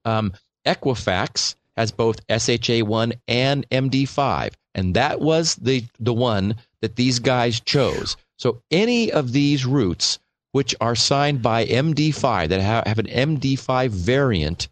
Um, 0.05 0.33
Equifax 0.65 1.55
has 1.75 1.91
both 1.91 2.25
SHA1 2.27 3.13
and 3.27 3.67
MD5, 3.69 4.53
and 4.75 4.93
that 4.95 5.19
was 5.19 5.55
the 5.55 5.83
the 5.99 6.13
one 6.13 6.55
that 6.81 6.95
these 6.95 7.19
guys 7.19 7.59
chose. 7.59 8.15
So 8.37 8.61
any 8.71 9.11
of 9.11 9.31
these 9.31 9.65
routes 9.65 10.19
which 10.51 10.73
are 10.79 10.95
signed 10.95 11.41
by 11.41 11.65
MD5 11.65 12.49
that 12.49 12.61
have 12.61 12.99
an 12.99 13.07
MD5 13.07 13.89
variant 13.89 14.69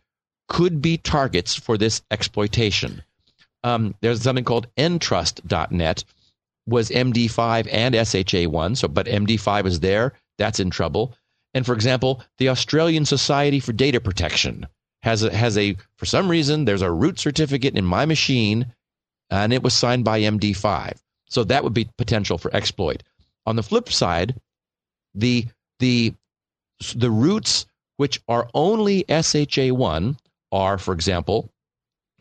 could 0.48 0.82
be 0.82 0.98
targets 0.98 1.56
for 1.56 1.78
this 1.78 2.02
exploitation. 2.10 3.04
Um, 3.64 3.96
there's 4.02 4.22
something 4.22 4.46
called 4.46 4.68
Entrust.net 4.78 6.04
was 6.66 6.90
MD5 6.90 7.68
and 7.72 7.96
SHA1. 7.96 8.78
So, 8.78 8.88
but 8.88 9.08
MD5 9.08 9.66
is 9.66 9.80
there. 9.80 10.14
That's 10.38 10.60
in 10.60 10.70
trouble. 10.70 11.16
And 11.54 11.66
for 11.66 11.74
example, 11.74 12.24
the 12.38 12.50
Australian 12.50 13.06
Society 13.06 13.60
for 13.60 13.74
Data 13.74 14.00
Protection 14.00 14.68
has 15.04 15.24
a, 15.24 15.36
has 15.36 15.58
a 15.58 15.76
for 15.98 16.06
some 16.06 16.30
reason 16.30 16.66
there's 16.66 16.82
a 16.82 16.92
root 16.92 17.20
certificate 17.20 17.78
in 17.78 17.86
my 17.86 18.06
machine, 18.06 18.74
and 19.30 19.54
it 19.54 19.62
was 19.62 19.74
signed 19.74 20.06
by 20.06 20.22
MD5. 20.22 20.98
So 21.28 21.44
that 21.44 21.64
would 21.64 21.74
be 21.74 21.90
potential 21.98 22.38
for 22.38 22.56
exploit. 22.56 23.04
On 23.46 23.56
the 23.56 23.64
flip 23.64 23.92
side, 23.92 24.40
the 25.14 25.48
the 25.80 26.14
the 26.96 27.12
roots 27.12 27.66
which 27.98 28.22
are 28.28 28.50
only 28.54 29.04
SHA1 29.04 30.18
are, 30.52 30.78
for 30.78 30.94
example, 30.94 31.52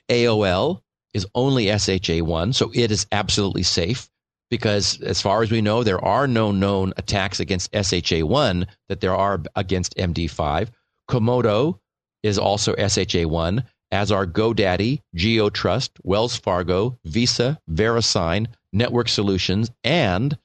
AOL 0.08 0.80
is 1.14 1.26
only 1.34 1.66
SHA1, 1.66 2.54
so 2.54 2.70
it 2.74 2.90
is 2.90 3.06
absolutely 3.12 3.62
safe 3.62 4.08
because, 4.50 5.00
as 5.00 5.20
far 5.20 5.42
as 5.42 5.50
we 5.50 5.62
know, 5.62 5.82
there 5.82 6.02
are 6.04 6.26
no 6.26 6.52
known 6.52 6.92
attacks 6.96 7.40
against 7.40 7.72
SHA1 7.72 8.66
that 8.88 9.00
there 9.00 9.14
are 9.14 9.42
against 9.56 9.96
MD5. 9.96 10.68
Comodo 11.08 11.78
is 12.22 12.38
also 12.38 12.74
SHA1, 12.74 13.64
as 13.90 14.12
are 14.12 14.26
GoDaddy, 14.26 15.00
GeoTrust, 15.16 15.90
Wells 16.02 16.36
Fargo, 16.36 16.98
Visa, 17.04 17.58
VeriSign, 17.70 18.48
Network 18.72 19.08
Solutions, 19.08 19.70
and 19.84 20.36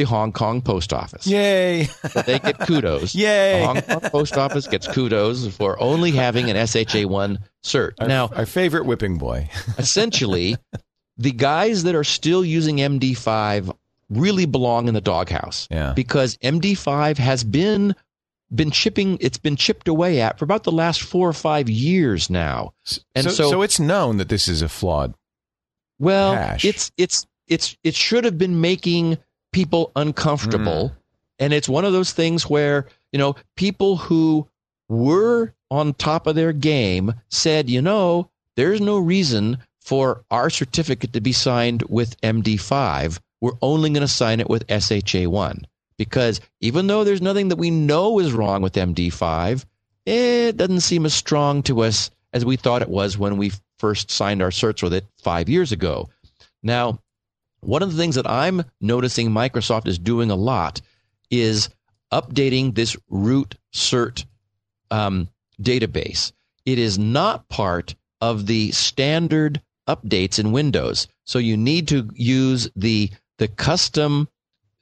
the 0.00 0.06
Hong 0.06 0.32
Kong 0.32 0.62
Post 0.62 0.94
Office. 0.94 1.26
Yay! 1.26 1.86
They 2.24 2.38
get 2.38 2.58
kudos. 2.60 3.14
Yay! 3.14 3.60
The 3.60 3.66
Hong 3.66 3.82
Kong 3.82 4.10
Post 4.10 4.38
Office 4.38 4.66
gets 4.66 4.88
kudos 4.88 5.46
for 5.54 5.78
only 5.78 6.10
having 6.10 6.48
an 6.48 6.56
SHA1 6.56 7.36
cert. 7.62 7.92
Our, 8.00 8.08
now, 8.08 8.28
our 8.28 8.46
favorite 8.46 8.86
whipping 8.86 9.18
boy. 9.18 9.50
essentially, 9.78 10.56
the 11.18 11.32
guys 11.32 11.82
that 11.82 11.94
are 11.94 12.04
still 12.04 12.42
using 12.42 12.78
MD5 12.78 13.76
really 14.08 14.46
belong 14.46 14.88
in 14.88 14.94
the 14.94 15.02
doghouse. 15.02 15.68
Yeah. 15.70 15.92
Because 15.92 16.38
MD5 16.38 17.18
has 17.18 17.44
been 17.44 17.94
been 18.52 18.70
chipping 18.70 19.16
it's 19.20 19.38
been 19.38 19.54
chipped 19.54 19.86
away 19.86 20.20
at 20.20 20.36
for 20.38 20.44
about 20.44 20.64
the 20.64 20.72
last 20.72 21.02
4 21.02 21.28
or 21.28 21.32
5 21.34 21.68
years 21.68 22.30
now. 22.30 22.72
And 23.14 23.24
so, 23.24 23.30
so- 23.30 23.50
so 23.50 23.62
it's 23.62 23.78
known 23.78 24.16
that 24.16 24.30
this 24.30 24.48
is 24.48 24.62
a 24.62 24.68
flawed. 24.68 25.12
Well, 25.98 26.32
Hash. 26.34 26.64
it's 26.64 26.90
it's 26.96 27.26
it's 27.46 27.76
it 27.84 27.94
should 27.94 28.24
have 28.24 28.38
been 28.38 28.62
making 28.62 29.18
people 29.52 29.92
uncomfortable, 29.96 30.90
Mm. 30.90 30.96
and 31.38 31.52
it's 31.52 31.68
one 31.68 31.84
of 31.84 31.92
those 31.92 32.12
things 32.12 32.48
where 32.48 32.86
you 33.12 33.18
know 33.18 33.36
people 33.56 33.96
who 33.96 34.48
were 34.88 35.52
on 35.70 35.94
top 35.94 36.26
of 36.26 36.34
their 36.34 36.52
game 36.52 37.14
said, 37.28 37.70
you 37.70 37.80
know, 37.80 38.28
there's 38.56 38.80
no 38.80 38.98
reason 38.98 39.58
for 39.80 40.24
our 40.30 40.50
certificate 40.50 41.12
to 41.12 41.20
be 41.20 41.32
signed 41.32 41.82
with 41.88 42.20
MD5. 42.22 43.20
We're 43.40 43.52
only 43.62 43.90
going 43.90 44.02
to 44.02 44.08
sign 44.08 44.40
it 44.40 44.50
with 44.50 44.66
SHA1 44.66 45.64
because 45.96 46.40
even 46.60 46.86
though 46.88 47.04
there's 47.04 47.22
nothing 47.22 47.48
that 47.48 47.56
we 47.56 47.70
know 47.70 48.18
is 48.18 48.32
wrong 48.32 48.62
with 48.62 48.74
MD5, 48.74 49.64
it 50.06 50.56
doesn't 50.56 50.80
seem 50.80 51.06
as 51.06 51.14
strong 51.14 51.62
to 51.64 51.82
us 51.82 52.10
as 52.32 52.44
we 52.44 52.56
thought 52.56 52.82
it 52.82 52.90
was 52.90 53.16
when 53.16 53.36
we 53.36 53.52
first 53.78 54.10
signed 54.10 54.42
our 54.42 54.50
certs 54.50 54.82
with 54.82 54.92
it 54.92 55.06
five 55.22 55.48
years 55.48 55.72
ago. 55.72 56.08
Now, 56.62 56.98
one 57.60 57.82
of 57.82 57.90
the 57.90 57.96
things 57.96 58.14
that 58.14 58.28
I'm 58.28 58.64
noticing 58.80 59.30
Microsoft 59.30 59.86
is 59.86 59.98
doing 59.98 60.30
a 60.30 60.36
lot 60.36 60.80
is 61.30 61.68
updating 62.12 62.74
this 62.74 62.96
root 63.08 63.54
cert 63.72 64.24
um, 64.90 65.28
database. 65.60 66.32
It 66.66 66.78
is 66.78 66.98
not 66.98 67.48
part 67.48 67.94
of 68.20 68.46
the 68.46 68.70
standard 68.72 69.60
updates 69.88 70.38
in 70.38 70.52
Windows, 70.52 71.08
so 71.24 71.38
you 71.38 71.56
need 71.56 71.88
to 71.88 72.10
use 72.14 72.68
the 72.76 73.10
the 73.38 73.48
custom 73.48 74.28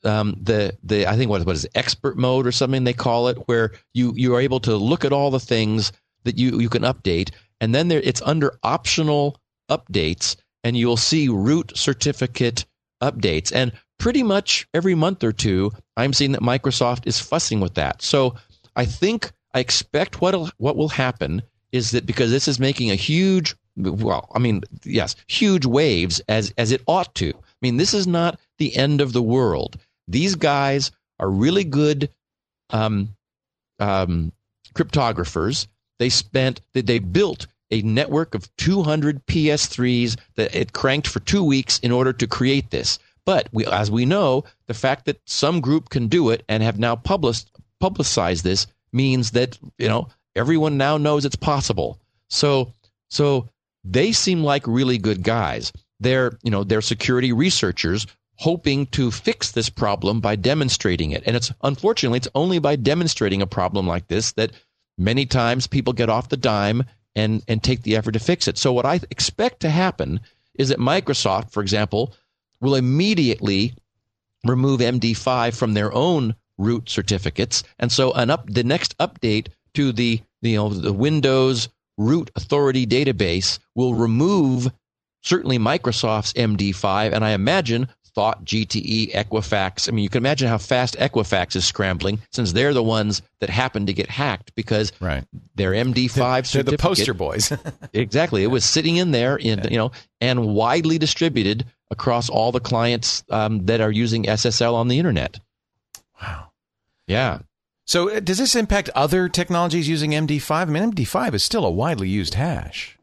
um, 0.04 0.36
the 0.40 0.76
the 0.82 1.06
I 1.06 1.16
think 1.16 1.30
what 1.30 1.44
what 1.44 1.56
is 1.56 1.64
it, 1.64 1.72
expert 1.74 2.16
mode 2.16 2.46
or 2.46 2.52
something 2.52 2.84
they 2.84 2.92
call 2.92 3.28
it, 3.28 3.36
where 3.46 3.72
you 3.94 4.12
you 4.16 4.34
are 4.34 4.40
able 4.40 4.60
to 4.60 4.76
look 4.76 5.04
at 5.04 5.12
all 5.12 5.30
the 5.30 5.40
things 5.40 5.92
that 6.24 6.38
you 6.38 6.60
you 6.60 6.68
can 6.68 6.82
update, 6.82 7.30
and 7.60 7.74
then 7.74 7.88
there 7.88 8.00
it's 8.00 8.22
under 8.22 8.58
optional 8.62 9.40
updates, 9.70 10.36
and 10.64 10.76
you'll 10.76 10.96
see 10.96 11.28
root 11.28 11.76
certificate 11.76 12.64
updates, 13.02 13.52
and 13.54 13.72
pretty 13.98 14.22
much 14.22 14.66
every 14.74 14.94
month 14.94 15.22
or 15.24 15.32
two, 15.32 15.72
I'm 15.96 16.12
seeing 16.12 16.32
that 16.32 16.42
Microsoft 16.42 17.06
is 17.06 17.20
fussing 17.20 17.61
with 17.61 17.74
that. 17.74 18.02
So 18.02 18.34
I 18.76 18.84
think 18.84 19.32
I 19.54 19.61
expect 19.61 20.20
what 20.20 20.34
what 20.59 20.76
will 20.76 20.88
happen 20.88 21.42
is 21.72 21.90
that 21.90 22.06
because 22.06 22.30
this 22.30 22.48
is 22.48 22.59
making 22.59 22.90
a 22.90 22.94
huge, 22.94 23.54
well, 23.76 24.30
I 24.34 24.38
mean, 24.38 24.62
yes, 24.84 25.16
huge 25.26 25.66
waves 25.66 26.20
as 26.28 26.52
as 26.59 26.72
it 26.72 26.82
ought 26.86 27.14
to. 27.16 27.30
I 27.30 27.61
mean, 27.62 27.76
this 27.76 27.94
is 27.94 28.06
not 28.06 28.38
the 28.59 28.76
end 28.76 29.00
of 29.00 29.12
the 29.12 29.22
world. 29.22 29.78
These 30.06 30.34
guys 30.36 30.90
are 31.18 31.30
really 31.30 31.64
good 31.64 32.11
um, 32.70 33.16
um, 33.78 34.32
cryptographers. 34.74 35.66
They 35.98 36.09
spent 36.09 36.61
they 36.72 36.98
built 37.00 37.46
a 37.70 37.82
network 37.82 38.34
of 38.34 38.54
200 38.56 39.26
PS3s 39.26 40.16
that 40.36 40.54
it 40.54 40.72
cranked 40.72 41.06
for 41.06 41.20
two 41.20 41.44
weeks 41.44 41.78
in 41.80 41.92
order 41.92 42.12
to 42.12 42.26
create 42.26 42.70
this. 42.70 42.98
But 43.24 43.48
we, 43.52 43.66
as 43.66 43.90
we 43.90 44.06
know, 44.06 44.44
the 44.68 44.74
fact 44.74 45.04
that 45.04 45.20
some 45.26 45.60
group 45.60 45.90
can 45.90 46.08
do 46.08 46.30
it 46.30 46.44
and 46.48 46.62
have 46.62 46.78
now 46.78 46.96
published 46.96 47.50
publicized 47.80 48.42
this 48.42 48.66
means 48.92 49.32
that 49.32 49.58
you 49.78 49.88
know 49.88 50.08
everyone 50.34 50.76
now 50.78 50.96
knows 50.96 51.24
it's 51.24 51.36
possible. 51.36 51.98
So 52.30 52.72
so 53.10 53.48
they 53.84 54.12
seem 54.12 54.42
like 54.42 54.66
really 54.66 54.98
good 54.98 55.22
guys. 55.22 55.72
They're 56.00 56.38
you 56.42 56.50
know 56.50 56.64
they're 56.64 56.80
security 56.80 57.32
researchers 57.32 58.06
hoping 58.36 58.86
to 58.86 59.10
fix 59.10 59.50
this 59.50 59.68
problem 59.68 60.20
by 60.20 60.36
demonstrating 60.36 61.10
it. 61.10 61.22
And 61.26 61.36
it's 61.36 61.52
unfortunately 61.62 62.18
it's 62.18 62.28
only 62.34 62.60
by 62.60 62.76
demonstrating 62.76 63.42
a 63.42 63.46
problem 63.46 63.86
like 63.86 64.06
this 64.08 64.32
that 64.32 64.52
many 64.96 65.26
times 65.26 65.66
people 65.66 65.92
get 65.92 66.08
off 66.08 66.28
the 66.28 66.36
dime 66.36 66.84
and 67.14 67.42
and 67.48 67.62
take 67.62 67.82
the 67.82 67.96
effort 67.96 68.12
to 68.12 68.18
fix 68.18 68.48
it. 68.48 68.59
So 68.59 68.72
what 68.72 68.86
I 68.86 69.00
expect 69.11 69.61
to 69.61 69.70
happen 69.70 70.20
is 70.54 70.68
that 70.68 70.78
Microsoft, 70.78 71.50
for 71.50 71.62
example, 71.62 72.14
will 72.61 72.74
immediately 72.74 73.74
remove 74.44 74.80
MD5 74.80 75.56
from 75.56 75.74
their 75.74 75.92
own 75.92 76.34
root 76.59 76.88
certificates, 76.88 77.62
and 77.78 77.90
so 77.90 78.12
an 78.12 78.30
up 78.30 78.48
the 78.50 78.64
next 78.64 78.96
update 78.98 79.48
to 79.74 79.92
the 79.92 80.20
you 80.42 80.56
know 80.56 80.68
the 80.68 80.92
Windows 80.92 81.68
root 81.96 82.30
authority 82.36 82.86
database 82.86 83.59
will 83.74 83.94
remove 83.94 84.70
certainly 85.22 85.59
Microsoft's 85.59 86.32
MD5, 86.34 87.12
and 87.12 87.24
I 87.24 87.30
imagine 87.30 87.88
Thawte, 88.18 88.44
GTE, 88.44 89.12
Equifax. 89.12 89.88
I 89.88 89.92
mean, 89.92 90.02
you 90.02 90.08
can 90.08 90.18
imagine 90.18 90.48
how 90.48 90.58
fast 90.58 90.96
Equifax 90.98 91.54
is 91.54 91.64
scrambling 91.64 92.18
since 92.32 92.52
they're 92.52 92.74
the 92.74 92.82
ones 92.82 93.22
that 93.38 93.48
happen 93.48 93.86
to 93.86 93.92
get 93.92 94.10
hacked 94.10 94.52
because 94.56 94.90
right. 94.98 95.22
their 95.54 95.70
MD5 95.70 96.50
they're, 96.50 96.64
they're 96.64 96.72
the 96.72 96.78
poster 96.78 97.14
boys. 97.14 97.52
exactly. 97.92 98.42
It 98.42 98.48
was 98.48 98.64
sitting 98.64 98.96
in 98.96 99.12
there, 99.12 99.36
in, 99.36 99.62
you 99.70 99.76
know, 99.76 99.92
and 100.20 100.48
widely 100.48 100.98
distributed 100.98 101.64
across 101.92 102.28
all 102.28 102.50
the 102.50 102.58
clients 102.58 103.22
um, 103.30 103.64
that 103.66 103.80
are 103.80 103.92
using 103.92 104.24
SSL 104.24 104.74
on 104.74 104.88
the 104.88 104.98
internet. 104.98 105.38
Wow. 106.20 106.50
Yeah. 107.06 107.38
So, 107.86 108.10
uh, 108.10 108.18
does 108.18 108.38
this 108.38 108.56
impact 108.56 108.90
other 108.96 109.28
technologies 109.28 109.88
using 109.88 110.10
MD5? 110.10 110.50
I 110.50 110.64
mean, 110.64 110.90
MD5 110.90 111.34
is 111.34 111.44
still 111.44 111.64
a 111.64 111.70
widely 111.70 112.08
used 112.08 112.34
hash. 112.34 112.98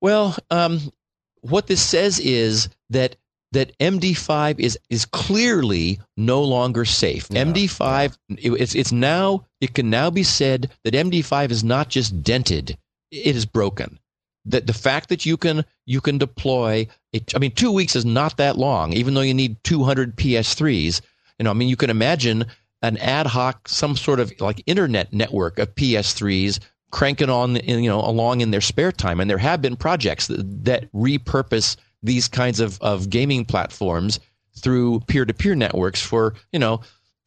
Well, 0.00 0.36
um, 0.52 0.92
what 1.40 1.66
this 1.66 1.82
says 1.82 2.20
is 2.20 2.68
that 2.90 3.16
that 3.56 3.76
MD5 3.78 4.60
is 4.60 4.78
is 4.90 5.06
clearly 5.06 5.98
no 6.18 6.42
longer 6.42 6.84
safe. 6.84 7.26
Yeah, 7.30 7.44
MD5 7.44 8.16
yeah. 8.28 8.52
it's 8.58 8.74
it's 8.74 8.92
now 8.92 9.46
it 9.62 9.72
can 9.72 9.88
now 9.88 10.10
be 10.10 10.22
said 10.22 10.70
that 10.84 10.92
MD5 10.92 11.50
is 11.50 11.64
not 11.64 11.88
just 11.88 12.22
dented, 12.22 12.76
it 13.10 13.34
is 13.34 13.46
broken. 13.46 13.98
That 14.44 14.66
the 14.66 14.74
fact 14.74 15.08
that 15.08 15.24
you 15.24 15.38
can 15.38 15.64
you 15.86 16.02
can 16.02 16.18
deploy 16.18 16.86
it, 17.14 17.34
I 17.34 17.38
mean 17.38 17.52
2 17.52 17.72
weeks 17.72 17.96
is 17.96 18.04
not 18.04 18.36
that 18.36 18.58
long 18.58 18.92
even 18.92 19.14
though 19.14 19.22
you 19.22 19.32
need 19.32 19.56
200 19.64 20.16
PS3s. 20.16 21.00
You 21.38 21.44
know, 21.44 21.50
I 21.50 21.54
mean 21.54 21.68
you 21.68 21.76
can 21.76 21.88
imagine 21.88 22.44
an 22.82 22.98
ad 22.98 23.26
hoc 23.26 23.68
some 23.68 23.96
sort 23.96 24.20
of 24.20 24.38
like 24.38 24.62
internet 24.66 25.14
network 25.14 25.58
of 25.58 25.74
PS3s 25.76 26.58
cranking 26.90 27.30
on 27.30 27.56
you 27.56 27.88
know 27.88 28.00
along 28.00 28.42
in 28.42 28.50
their 28.50 28.60
spare 28.60 28.92
time 28.92 29.18
and 29.18 29.30
there 29.30 29.38
have 29.38 29.62
been 29.62 29.76
projects 29.76 30.26
that, 30.26 30.64
that 30.64 30.92
repurpose 30.92 31.76
these 32.06 32.28
kinds 32.28 32.60
of, 32.60 32.80
of 32.80 33.10
gaming 33.10 33.44
platforms 33.44 34.18
through 34.58 35.00
peer-to-peer 35.00 35.54
networks 35.54 36.00
for 36.00 36.34
you 36.52 36.58
know 36.58 36.80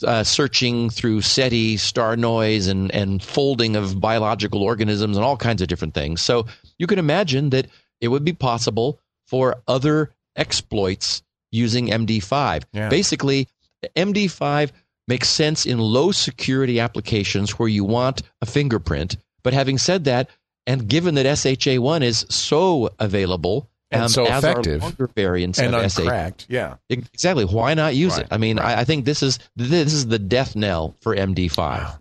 uh, 0.05 0.23
searching 0.23 0.89
through 0.89 1.21
SETI, 1.21 1.77
star 1.77 2.15
noise, 2.15 2.67
and 2.67 2.91
and 2.91 3.21
folding 3.21 3.75
of 3.75 3.99
biological 3.99 4.63
organisms 4.63 5.17
and 5.17 5.25
all 5.25 5.37
kinds 5.37 5.61
of 5.61 5.67
different 5.67 5.93
things. 5.93 6.21
So 6.21 6.47
you 6.77 6.87
can 6.87 6.99
imagine 6.99 7.49
that 7.51 7.67
it 8.01 8.07
would 8.07 8.23
be 8.23 8.33
possible 8.33 8.99
for 9.27 9.61
other 9.67 10.11
exploits 10.35 11.21
using 11.51 11.87
MD5. 11.87 12.63
Yeah. 12.71 12.89
Basically, 12.89 13.47
MD5 13.95 14.71
makes 15.07 15.27
sense 15.27 15.65
in 15.65 15.79
low 15.79 16.11
security 16.11 16.79
applications 16.79 17.57
where 17.57 17.69
you 17.69 17.83
want 17.83 18.21
a 18.41 18.45
fingerprint. 18.45 19.17
But 19.43 19.53
having 19.53 19.77
said 19.77 20.05
that, 20.05 20.29
and 20.67 20.87
given 20.87 21.15
that 21.15 21.25
SHA1 21.25 22.03
is 22.03 22.25
so 22.29 22.89
available 22.99 23.69
and 23.91 24.03
um, 24.03 24.09
so 24.09 24.25
effective, 24.25 24.81
longer 24.81 25.07
variants 25.07 25.59
and 25.59 25.73
of 25.73 25.83
uncracked. 25.83 26.45
Yeah, 26.49 26.75
exactly. 26.89 27.45
Why 27.45 27.73
not 27.73 27.95
use 27.95 28.13
right, 28.13 28.21
it? 28.21 28.27
I 28.31 28.37
mean, 28.37 28.57
right. 28.57 28.77
I, 28.77 28.81
I, 28.81 28.83
think 28.83 29.05
this 29.05 29.23
is 29.23 29.39
this 29.55 29.93
is 29.93 30.07
the 30.07 30.19
death 30.19 30.55
knell 30.55 30.95
for 31.01 31.15
MD5. 31.15 31.57
Wow. 31.57 31.99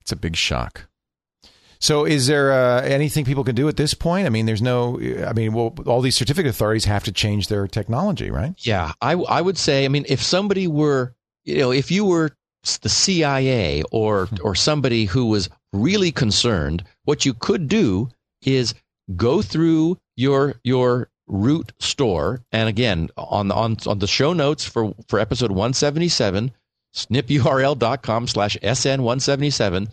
It's 0.00 0.12
a 0.12 0.16
big 0.16 0.36
shock. 0.36 0.86
So, 1.80 2.04
is 2.04 2.26
there 2.26 2.52
uh, 2.52 2.82
anything 2.82 3.24
people 3.24 3.44
can 3.44 3.54
do 3.54 3.68
at 3.68 3.76
this 3.76 3.94
point? 3.94 4.26
I 4.26 4.30
mean, 4.30 4.46
there's 4.46 4.62
no. 4.62 4.98
I 5.26 5.32
mean, 5.32 5.52
well, 5.52 5.74
all 5.86 6.00
these 6.00 6.16
certificate 6.16 6.50
authorities 6.50 6.84
have 6.84 7.04
to 7.04 7.12
change 7.12 7.48
their 7.48 7.66
technology, 7.66 8.30
right? 8.30 8.54
Yeah, 8.58 8.92
I 9.02 9.12
I 9.12 9.40
would 9.40 9.58
say. 9.58 9.84
I 9.84 9.88
mean, 9.88 10.06
if 10.08 10.22
somebody 10.22 10.66
were, 10.66 11.14
you 11.44 11.58
know, 11.58 11.72
if 11.72 11.90
you 11.90 12.04
were 12.04 12.30
the 12.80 12.88
CIA 12.88 13.82
or 13.92 14.28
or 14.42 14.54
somebody 14.54 15.04
who 15.04 15.26
was 15.26 15.50
really 15.72 16.12
concerned, 16.12 16.84
what 17.04 17.26
you 17.26 17.34
could 17.34 17.68
do 17.68 18.08
is 18.42 18.74
go 19.16 19.42
through 19.42 19.98
your 20.16 20.54
your 20.64 21.10
root 21.26 21.72
store. 21.78 22.42
And 22.52 22.68
again 22.68 23.08
on 23.16 23.50
on, 23.50 23.76
on 23.86 23.98
the 23.98 24.06
show 24.06 24.32
notes 24.32 24.64
for 24.64 24.94
for 25.08 25.18
episode 25.18 25.50
177 25.50 26.52
snipurl.com 26.94 28.28
slash 28.28 28.56
sn177 28.62 29.92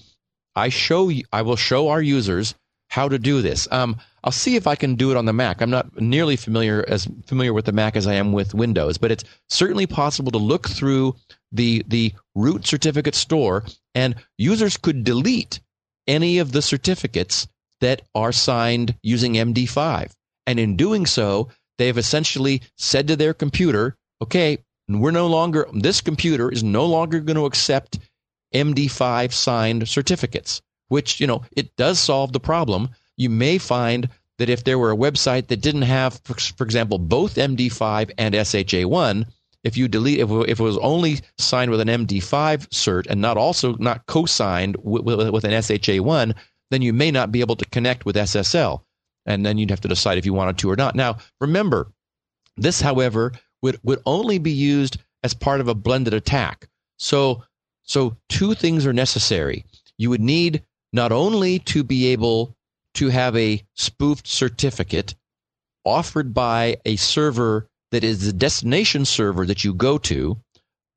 i 0.55 0.69
show 0.69 1.09
you 1.09 1.24
i 1.34 1.41
will 1.41 1.55
show 1.55 1.89
our 1.89 2.01
users 2.01 2.53
how 2.89 3.07
to 3.07 3.17
do 3.17 3.41
this. 3.41 3.69
Um, 3.72 3.97
i'll 4.24 4.32
see 4.32 4.55
if 4.55 4.67
i 4.67 4.76
can 4.76 4.95
do 4.95 5.09
it 5.09 5.17
on 5.17 5.26
the 5.26 5.34
mac. 5.34 5.61
I'm 5.61 5.72
not 5.72 5.99
nearly 5.99 6.36
familiar 6.36 6.86
as 6.88 7.07
familiar 7.26 7.53
with 7.53 7.65
the 7.65 7.72
mac 7.72 7.95
as 7.95 8.05
i 8.05 8.13
am 8.13 8.34
with 8.34 8.53
windows 8.53 8.97
but 8.99 9.11
it's 9.11 9.24
certainly 9.49 9.88
possible 9.88 10.32
to 10.32 10.38
look 10.38 10.69
through 10.69 11.15
the 11.51 11.84
the 11.88 12.13
root 12.36 12.67
certificate 12.67 13.15
store 13.15 13.63
and 13.95 14.15
users 14.38 14.78
could 14.78 15.03
delete 15.03 15.59
any 16.07 16.38
of 16.38 16.51
the 16.51 16.61
certificates 16.61 17.47
that 17.82 18.01
are 18.15 18.32
signed 18.32 18.95
using 19.03 19.34
MD5. 19.34 20.11
And 20.47 20.59
in 20.59 20.77
doing 20.77 21.05
so, 21.05 21.49
they've 21.77 21.97
essentially 21.97 22.61
said 22.77 23.07
to 23.07 23.15
their 23.15 23.34
computer, 23.34 23.97
okay, 24.21 24.57
we're 24.88 25.11
no 25.11 25.27
longer, 25.27 25.67
this 25.73 26.01
computer 26.01 26.51
is 26.51 26.63
no 26.63 26.86
longer 26.86 27.19
going 27.19 27.38
to 27.38 27.45
accept 27.45 27.99
MD5 28.53 29.32
signed 29.32 29.88
certificates, 29.88 30.61
which, 30.89 31.19
you 31.19 31.27
know, 31.27 31.43
it 31.51 31.75
does 31.75 31.99
solve 31.99 32.34
the 32.34 32.39
problem. 32.39 32.89
You 33.17 33.29
may 33.29 33.57
find 33.57 34.09
that 34.38 34.49
if 34.49 34.63
there 34.63 34.79
were 34.79 34.91
a 34.91 34.97
website 34.97 35.47
that 35.47 35.61
didn't 35.61 35.84
have, 35.84 36.19
for, 36.23 36.34
for 36.34 36.63
example, 36.63 36.97
both 36.97 37.36
MD5 37.36 38.11
and 38.17 38.34
SHA1, 38.34 39.25
if 39.63 39.77
you 39.77 39.88
delete, 39.88 40.19
if, 40.19 40.29
if 40.32 40.59
it 40.59 40.63
was 40.63 40.77
only 40.79 41.19
signed 41.38 41.71
with 41.71 41.79
an 41.79 41.88
MD5 41.88 42.67
cert 42.69 43.07
and 43.07 43.21
not 43.21 43.38
also 43.38 43.75
not 43.75 44.05
co-signed 44.07 44.75
with, 44.82 45.03
with, 45.03 45.29
with 45.29 45.43
an 45.43 45.51
SHA1, 45.51 46.34
then 46.72 46.82
you 46.82 46.93
may 46.93 47.11
not 47.11 47.32
be 47.32 47.41
able 47.41 47.57
to 47.57 47.65
connect 47.65 48.05
with 48.05 48.15
SSL. 48.15 48.82
And 49.28 49.45
then 49.45 49.59
you'd 49.59 49.69
have 49.69 49.82
to 49.82 49.88
decide 49.88 50.17
if 50.17 50.26
you 50.26 50.34
wanted 50.34 50.57
to 50.59 50.72
or 50.72 50.76
not. 50.76 50.95
Now, 50.95 51.17
remember, 51.39 51.91
this, 52.57 52.82
however, 52.82 53.34
would, 53.61 53.80
would 53.84 54.01
only 54.07 54.39
be 54.39 54.51
used 54.51 54.97
as 55.24 55.36
part 55.36 55.61
of 55.61 55.67
a 55.67 55.76
blended 55.76 56.15
attack. 56.15 56.67
So, 56.97 57.43
so 57.84 58.17
two 58.30 58.55
things 58.55 58.88
are 58.88 58.93
necessary. 58.93 59.65
You 59.99 60.09
would 60.09 60.22
need 60.22 60.63
not 60.91 61.11
only 61.11 61.59
to 61.59 61.84
be 61.84 62.07
able 62.07 62.55
to 62.95 63.09
have 63.09 63.36
a 63.36 63.63
spoofed 63.76 64.28
certificate 64.28 65.13
offered 65.86 66.34
by 66.34 66.78
a 66.86 66.95
server 66.95 67.67
that 67.91 68.03
is 68.03 68.26
the 68.26 68.34
destination 68.34 69.05
server 69.05 69.45
that 69.45 69.63
you 69.63 69.74
go 69.74 69.97
to, 69.97 70.38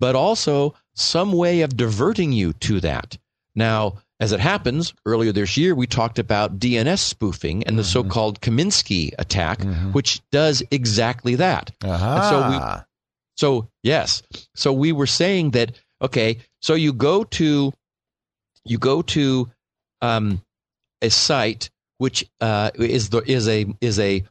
but 0.00 0.14
also 0.14 0.74
some 0.94 1.32
way 1.32 1.60
of 1.60 1.76
diverting 1.76 2.32
you 2.32 2.52
to 2.54 2.80
that. 2.80 3.18
Now, 3.54 3.98
as 4.20 4.32
it 4.32 4.40
happens, 4.40 4.94
earlier 5.06 5.32
this 5.32 5.56
year, 5.56 5.74
we 5.74 5.86
talked 5.86 6.18
about 6.18 6.58
DNS 6.58 6.98
spoofing 6.98 7.64
and 7.64 7.76
the 7.76 7.82
mm-hmm. 7.82 7.90
so 7.90 8.04
called 8.04 8.40
Kaminsky 8.40 9.12
attack, 9.18 9.58
mm-hmm. 9.58 9.92
which 9.92 10.20
does 10.30 10.62
exactly 10.70 11.34
that. 11.36 11.72
Uh-huh. 11.82 12.30
So, 12.30 12.50
we, 12.50 12.82
so, 13.36 13.68
yes. 13.82 14.22
So 14.54 14.72
we 14.72 14.92
were 14.92 15.08
saying 15.08 15.50
that, 15.52 15.72
okay, 16.00 16.38
so 16.62 16.74
you 16.74 16.92
go 16.92 17.24
to, 17.24 17.72
you 18.64 18.78
go 18.78 19.02
to 19.02 19.50
um, 20.00 20.40
a 21.02 21.10
site 21.10 21.70
which 21.98 22.24
uh, 22.40 22.70
is 22.76 23.10
the, 23.10 23.18
is 23.18 23.48
a, 23.48 23.66
is 23.80 23.98
a, 23.98 24.22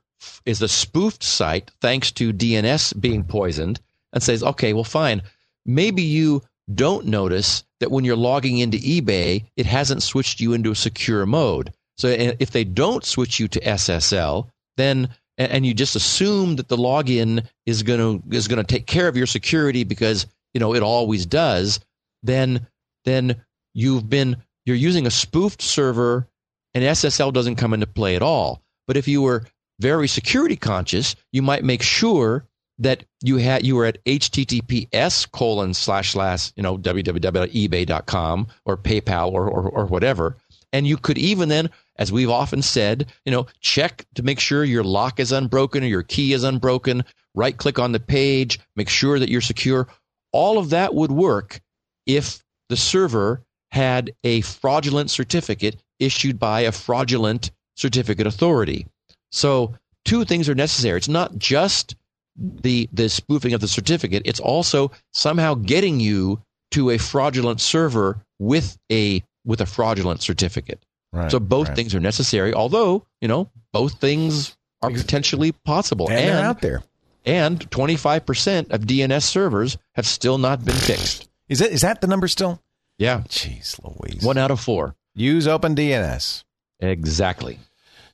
is 0.46 0.62
a 0.62 0.68
spoofed 0.68 1.24
site 1.24 1.72
thanks 1.82 2.12
to 2.14 2.32
DNS 2.32 3.00
being 3.02 3.24
poisoned. 3.26 3.82
and 4.14 4.24
says, 4.24 4.44
okay, 4.44 4.72
well, 4.72 4.84
fine. 4.86 5.24
Maybe 5.66 6.04
you 6.04 6.42
don't 6.74 7.06
notice 7.06 7.64
that 7.80 7.92
when 7.92 8.06
you're 8.06 8.16
logging 8.16 8.60
into 8.60 8.78
eBay, 8.78 9.46
it 9.58 9.66
hasn't 9.66 10.04
switched 10.04 10.40
you 10.40 10.54
into 10.54 10.72
a 10.72 10.76
secure 10.76 11.26
mode. 11.26 11.74
So 11.98 12.08
if 12.08 12.52
they 12.52 12.64
don't 12.64 13.04
switch 13.04 13.40
you 13.40 13.48
to 13.50 13.60
SSL, 13.60 14.50
then 14.78 15.10
and 15.38 15.66
you 15.66 15.74
just 15.74 15.96
assume 15.96 16.58
that 16.58 16.68
the 16.68 16.78
login 16.78 17.48
is 17.66 17.84
going 17.84 18.00
to 18.00 18.36
is 18.36 18.48
going 18.48 18.64
to 18.64 18.76
take 18.76 18.86
care 18.86 19.08
of 19.08 19.18
your 19.18 19.26
security 19.26 19.84
because 19.84 20.28
you 20.54 20.60
know 20.60 20.74
it 20.74 20.84
always 20.84 21.26
does, 21.26 21.80
then 22.22 22.68
then 23.06 23.44
you've 23.74 24.10
been 24.10 24.38
you're 24.66 24.76
using 24.76 25.06
a 25.06 25.12
spoofed 25.12 25.62
server 25.62 26.28
and 26.74 26.84
SSL 26.84 27.34
doesn't 27.34 27.58
come 27.58 27.74
into 27.74 27.88
play 27.88 28.16
at 28.16 28.22
all. 28.22 28.62
But 28.88 28.98
if 28.98 29.08
you 29.08 29.22
were 29.22 29.46
very 29.80 30.08
security 30.08 30.56
conscious, 30.56 31.16
you 31.32 31.42
might 31.42 31.64
make 31.64 31.82
sure 31.82 32.46
that 32.80 33.04
you 33.22 33.38
had 33.38 33.66
you 33.66 33.76
were 33.76 33.86
at 33.86 34.04
https 34.06 35.32
colon 35.32 35.74
slash 35.74 36.12
slash 36.12 36.52
you 36.56 36.64
know 36.64 36.78
www.ebay.com 36.78 38.48
or 38.66 38.78
PayPal 38.78 39.32
or, 39.32 39.48
or 39.48 39.70
or 39.70 39.86
whatever, 39.86 40.38
and 40.74 40.88
you 40.88 40.98
could 40.98 41.18
even 41.18 41.50
then, 41.50 41.70
as 41.98 42.12
we've 42.12 42.30
often 42.30 42.62
said, 42.62 43.14
you 43.26 43.32
know, 43.32 43.46
check 43.62 44.06
to 44.16 44.24
make 44.24 44.40
sure 44.40 44.64
your 44.64 44.84
lock 44.84 45.20
is 45.20 45.32
unbroken 45.32 45.84
or 45.84 45.88
your 45.88 46.04
key 46.04 46.34
is 46.34 46.44
unbroken. 46.44 47.04
Right 47.36 47.56
click 47.56 47.80
on 47.80 47.92
the 47.92 48.00
page, 48.00 48.60
make 48.76 48.90
sure 48.90 49.20
that 49.20 49.30
you're 49.30 49.42
secure. 49.42 49.88
All 50.32 50.58
of 50.58 50.72
that 50.72 50.94
would 50.94 51.12
work 51.12 51.62
if 52.06 52.44
the 52.70 52.78
server 52.78 53.44
had 53.72 54.14
a 54.24 54.42
fraudulent 54.42 55.10
certificate 55.10 55.82
issued 56.00 56.40
by 56.40 56.62
a 56.62 56.72
fraudulent 56.72 57.52
certificate 57.76 58.28
authority. 58.28 58.88
So 59.32 59.76
two 60.06 60.26
things 60.26 60.50
are 60.50 60.56
necessary. 60.56 60.98
It's 60.98 61.08
not 61.08 61.38
just 61.38 61.96
the 62.36 62.90
the 62.92 63.10
spoofing 63.10 63.54
of 63.54 63.62
the 63.62 63.68
certificate, 63.68 64.24
it's 64.26 64.40
also 64.40 64.92
somehow 65.12 65.54
getting 65.56 66.00
you 66.00 66.42
to 66.72 66.90
a 66.90 66.98
fraudulent 66.98 67.62
server 67.62 68.20
with 68.40 68.78
a 68.92 69.24
with 69.46 69.62
a 69.62 69.66
fraudulent 69.66 70.22
certificate. 70.22 70.84
Right, 71.12 71.30
so 71.30 71.40
both 71.40 71.68
right. 71.68 71.76
things 71.76 71.94
are 71.94 72.00
necessary, 72.00 72.54
although, 72.54 73.06
you 73.22 73.28
know, 73.28 73.52
both 73.72 74.00
things 74.00 74.58
are 74.82 74.90
potentially 74.90 75.52
possible. 75.52 76.10
And, 76.10 76.18
they're 76.18 76.44
out 76.44 76.62
there. 76.62 76.84
And 77.26 77.70
25% 77.70 78.72
of 78.72 78.82
DNS 78.82 79.22
servers 79.24 79.78
have 79.94 80.08
still 80.08 80.40
not 80.40 80.66
been 80.66 80.76
fixed. 80.76 81.30
Is 81.48 81.60
that 81.60 81.72
is 81.72 81.82
that 81.82 82.02
the 82.02 82.08
number 82.08 82.28
still? 82.28 82.62
Yeah. 82.98 83.22
Jeez 83.28 83.80
Louise. 83.84 84.24
One 84.24 84.38
out 84.38 84.52
of 84.52 84.60
four. 84.60 84.96
Use 85.16 85.46
OpenDNS. 85.46 86.44
Exactly. 86.80 87.60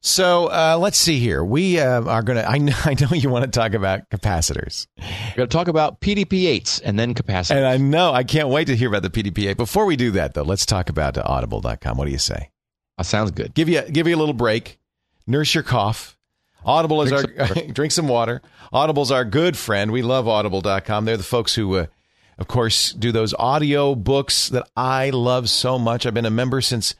So 0.01 0.47
uh, 0.47 0.77
let's 0.79 0.97
see 0.97 1.19
here. 1.19 1.43
We 1.43 1.79
uh, 1.79 2.03
are 2.03 2.23
going 2.23 2.37
to. 2.37 2.49
I 2.49 2.57
know, 2.57 2.75
I 2.85 2.95
know 2.99 3.09
you 3.11 3.29
want 3.29 3.45
to 3.45 3.51
talk 3.51 3.73
about 3.73 4.09
capacitors, 4.09 4.87
We're 4.97 5.35
going 5.35 5.49
to 5.49 5.57
talk 5.57 5.67
about 5.67 5.99
PDP-8s 6.01 6.81
and 6.83 6.97
then 6.97 7.13
capacitors. 7.13 7.57
and 7.57 7.65
I 7.65 7.77
know 7.77 8.13
I 8.13 8.23
can't 8.23 8.47
wait 8.49 8.65
to 8.67 8.75
hear 8.75 8.87
about 8.87 9.03
the 9.03 9.09
PDP-8. 9.09 9.57
Before 9.57 9.85
we 9.85 9.95
do 9.95 10.11
that, 10.11 10.33
though, 10.33 10.43
let's 10.43 10.65
talk 10.65 10.89
about 10.89 11.17
Audible.com. 11.17 11.97
What 11.97 12.05
do 12.05 12.11
you 12.11 12.17
say? 12.17 12.49
Uh, 12.97 13.03
sounds 13.03 13.31
good. 13.31 13.53
Give 13.53 13.67
you 13.69 13.81
give 13.81 14.07
you 14.07 14.15
a 14.15 14.19
little 14.19 14.33
break. 14.33 14.79
Nurse 15.27 15.53
your 15.53 15.63
cough. 15.63 16.17
Audible 16.65 17.01
is 17.01 17.09
Drink 17.11 17.39
our 17.39 17.47
some 17.47 17.67
drink 17.73 17.91
some 17.91 18.07
water. 18.07 18.41
Audible's 18.73 19.11
our 19.11 19.23
good 19.25 19.57
friend. 19.57 19.91
We 19.91 20.01
love 20.01 20.27
Audible.com. 20.27 21.05
They're 21.05 21.17
the 21.17 21.23
folks 21.23 21.55
who, 21.55 21.75
uh, 21.75 21.85
of 22.37 22.47
course, 22.47 22.91
do 22.93 23.11
those 23.11 23.33
audio 23.33 23.95
books 23.95 24.49
that 24.49 24.67
I 24.75 25.09
love 25.11 25.49
so 25.49 25.79
much. 25.79 26.05
I've 26.05 26.13
been 26.13 26.25
a 26.25 26.29
member 26.29 26.61
since 26.61 26.95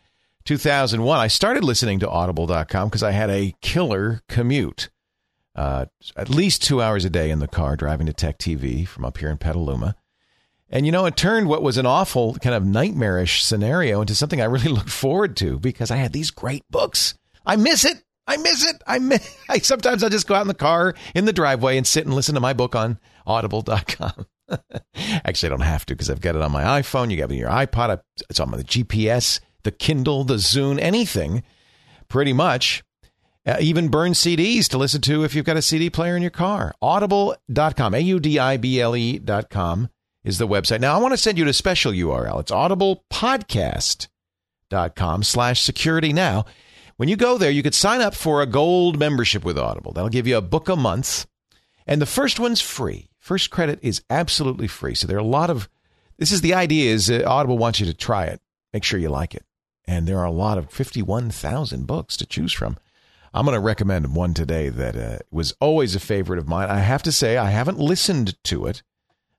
2001. 0.49 1.19
I 1.19 1.27
started 1.27 1.63
listening 1.63 1.99
to 1.99 2.09
Audible.com 2.09 2.89
because 2.89 3.03
I 3.03 3.11
had 3.11 3.29
a 3.29 3.53
killer 3.61 4.23
commute. 4.27 4.89
Uh, 5.55 5.85
at 6.17 6.27
least 6.27 6.63
two 6.63 6.81
hours 6.81 7.05
a 7.05 7.09
day 7.11 7.29
in 7.29 7.37
the 7.37 7.47
car 7.47 7.75
driving 7.75 8.07
to 8.07 8.13
Tech 8.13 8.39
TV 8.39 8.87
from 8.87 9.05
up 9.05 9.19
here 9.19 9.29
in 9.29 9.37
Petaluma. 9.37 9.95
And 10.67 10.87
you 10.87 10.91
know, 10.91 11.05
it 11.05 11.15
turned 11.15 11.49
what 11.49 11.61
was 11.61 11.77
an 11.77 11.85
awful 11.85 12.33
kind 12.37 12.55
of 12.55 12.65
nightmarish 12.65 13.43
scenario 13.43 14.01
into 14.01 14.15
something 14.15 14.41
I 14.41 14.45
really 14.45 14.69
looked 14.71 14.89
forward 14.89 15.37
to 15.37 15.59
because 15.59 15.91
I 15.91 15.97
had 15.97 16.13
these 16.13 16.31
great 16.31 16.63
books. 16.71 17.13
I 17.45 17.55
miss 17.55 17.85
it. 17.85 18.01
I 18.25 18.37
miss 18.37 18.67
it. 18.67 18.81
I 18.87 18.97
miss. 18.97 19.37
I 19.49 19.59
sometimes 19.59 20.03
I 20.03 20.09
just 20.09 20.25
go 20.25 20.33
out 20.33 20.41
in 20.41 20.47
the 20.47 20.55
car 20.55 20.95
in 21.13 21.25
the 21.25 21.33
driveway 21.33 21.77
and 21.77 21.85
sit 21.85 22.05
and 22.05 22.15
listen 22.15 22.33
to 22.33 22.41
my 22.41 22.53
book 22.53 22.75
on 22.75 22.97
Audible.com. 23.27 24.25
Actually, 24.95 25.47
I 25.47 25.49
don't 25.51 25.61
have 25.61 25.85
to 25.85 25.93
because 25.93 26.09
I've 26.09 26.21
got 26.21 26.35
it 26.35 26.41
on 26.41 26.51
my 26.51 26.81
iPhone. 26.81 27.11
You 27.11 27.17
got 27.17 27.25
it 27.25 27.33
on 27.33 27.37
your 27.37 27.51
iPod. 27.51 28.01
It's 28.31 28.39
on 28.39 28.49
the 28.49 28.63
GPS, 28.63 29.41
the 29.63 29.71
Kindle, 29.71 30.23
the 30.23 30.35
Zune, 30.35 30.79
anything, 30.79 31.43
pretty 32.07 32.33
much. 32.33 32.83
Uh, 33.45 33.55
even 33.59 33.87
burn 33.87 34.11
CDs 34.11 34.67
to 34.67 34.77
listen 34.77 35.01
to 35.01 35.23
if 35.23 35.33
you've 35.33 35.45
got 35.45 35.57
a 35.57 35.61
CD 35.61 35.89
player 35.89 36.15
in 36.15 36.21
your 36.21 36.29
car. 36.29 36.75
Audible.com, 36.81 37.95
A 37.95 37.99
U 37.99 38.19
D 38.19 38.37
I 38.37 38.57
B 38.57 38.81
L 38.81 38.95
E.com 38.95 39.89
is 40.23 40.37
the 40.37 40.47
website. 40.47 40.81
Now, 40.81 40.95
I 40.95 40.99
want 40.99 41.13
to 41.13 41.17
send 41.17 41.37
you 41.37 41.45
to 41.45 41.49
a 41.49 41.53
special 41.53 41.91
URL. 41.91 42.41
It's 42.41 42.51
audiblepodcast.com 42.51 45.23
slash 45.23 45.61
security 45.61 46.13
now. 46.13 46.45
When 46.97 47.07
you 47.07 47.15
go 47.15 47.37
there, 47.37 47.49
you 47.49 47.63
could 47.63 47.73
sign 47.73 48.01
up 48.01 48.13
for 48.13 48.41
a 48.41 48.45
gold 48.45 48.99
membership 48.99 49.45
with 49.45 49.57
Audible. 49.57 49.93
That'll 49.93 50.09
give 50.09 50.27
you 50.27 50.35
a 50.35 50.41
book 50.41 50.67
a 50.67 50.75
month. 50.75 51.25
And 51.87 52.01
the 52.01 52.05
first 52.05 52.39
one's 52.39 52.61
free. 52.61 53.09
First 53.17 53.51
credit 53.51 53.79
is 53.81 54.03
absolutely 54.09 54.67
free. 54.67 54.95
So 54.95 55.07
there 55.07 55.17
are 55.17 55.21
a 55.21 55.23
lot 55.23 55.49
of 55.49 55.69
this 56.17 56.33
is 56.33 56.41
the 56.41 56.53
idea 56.53 56.93
is 56.93 57.09
uh, 57.09 57.23
Audible 57.25 57.57
wants 57.57 57.79
you 57.79 57.85
to 57.85 57.93
try 57.93 58.25
it. 58.25 58.41
Make 58.73 58.83
sure 58.83 58.99
you 58.99 59.09
like 59.09 59.33
it. 59.33 59.45
And 59.89 60.07
there 60.07 60.19
are 60.19 60.25
a 60.25 60.31
lot 60.31 60.59
of 60.59 60.69
51,000 60.69 61.87
books 61.87 62.15
to 62.17 62.27
choose 62.27 62.53
from. 62.53 62.77
I'm 63.33 63.43
going 63.43 63.55
to 63.55 63.59
recommend 63.59 64.13
one 64.13 64.35
today 64.35 64.69
that 64.69 64.95
uh, 64.95 65.17
was 65.31 65.55
always 65.59 65.95
a 65.95 65.99
favorite 65.99 66.37
of 66.37 66.47
mine. 66.47 66.69
I 66.69 66.77
have 66.77 67.01
to 67.03 67.11
say 67.11 67.37
I 67.37 67.49
haven't 67.49 67.79
listened 67.79 68.37
to 68.43 68.67
it 68.67 68.83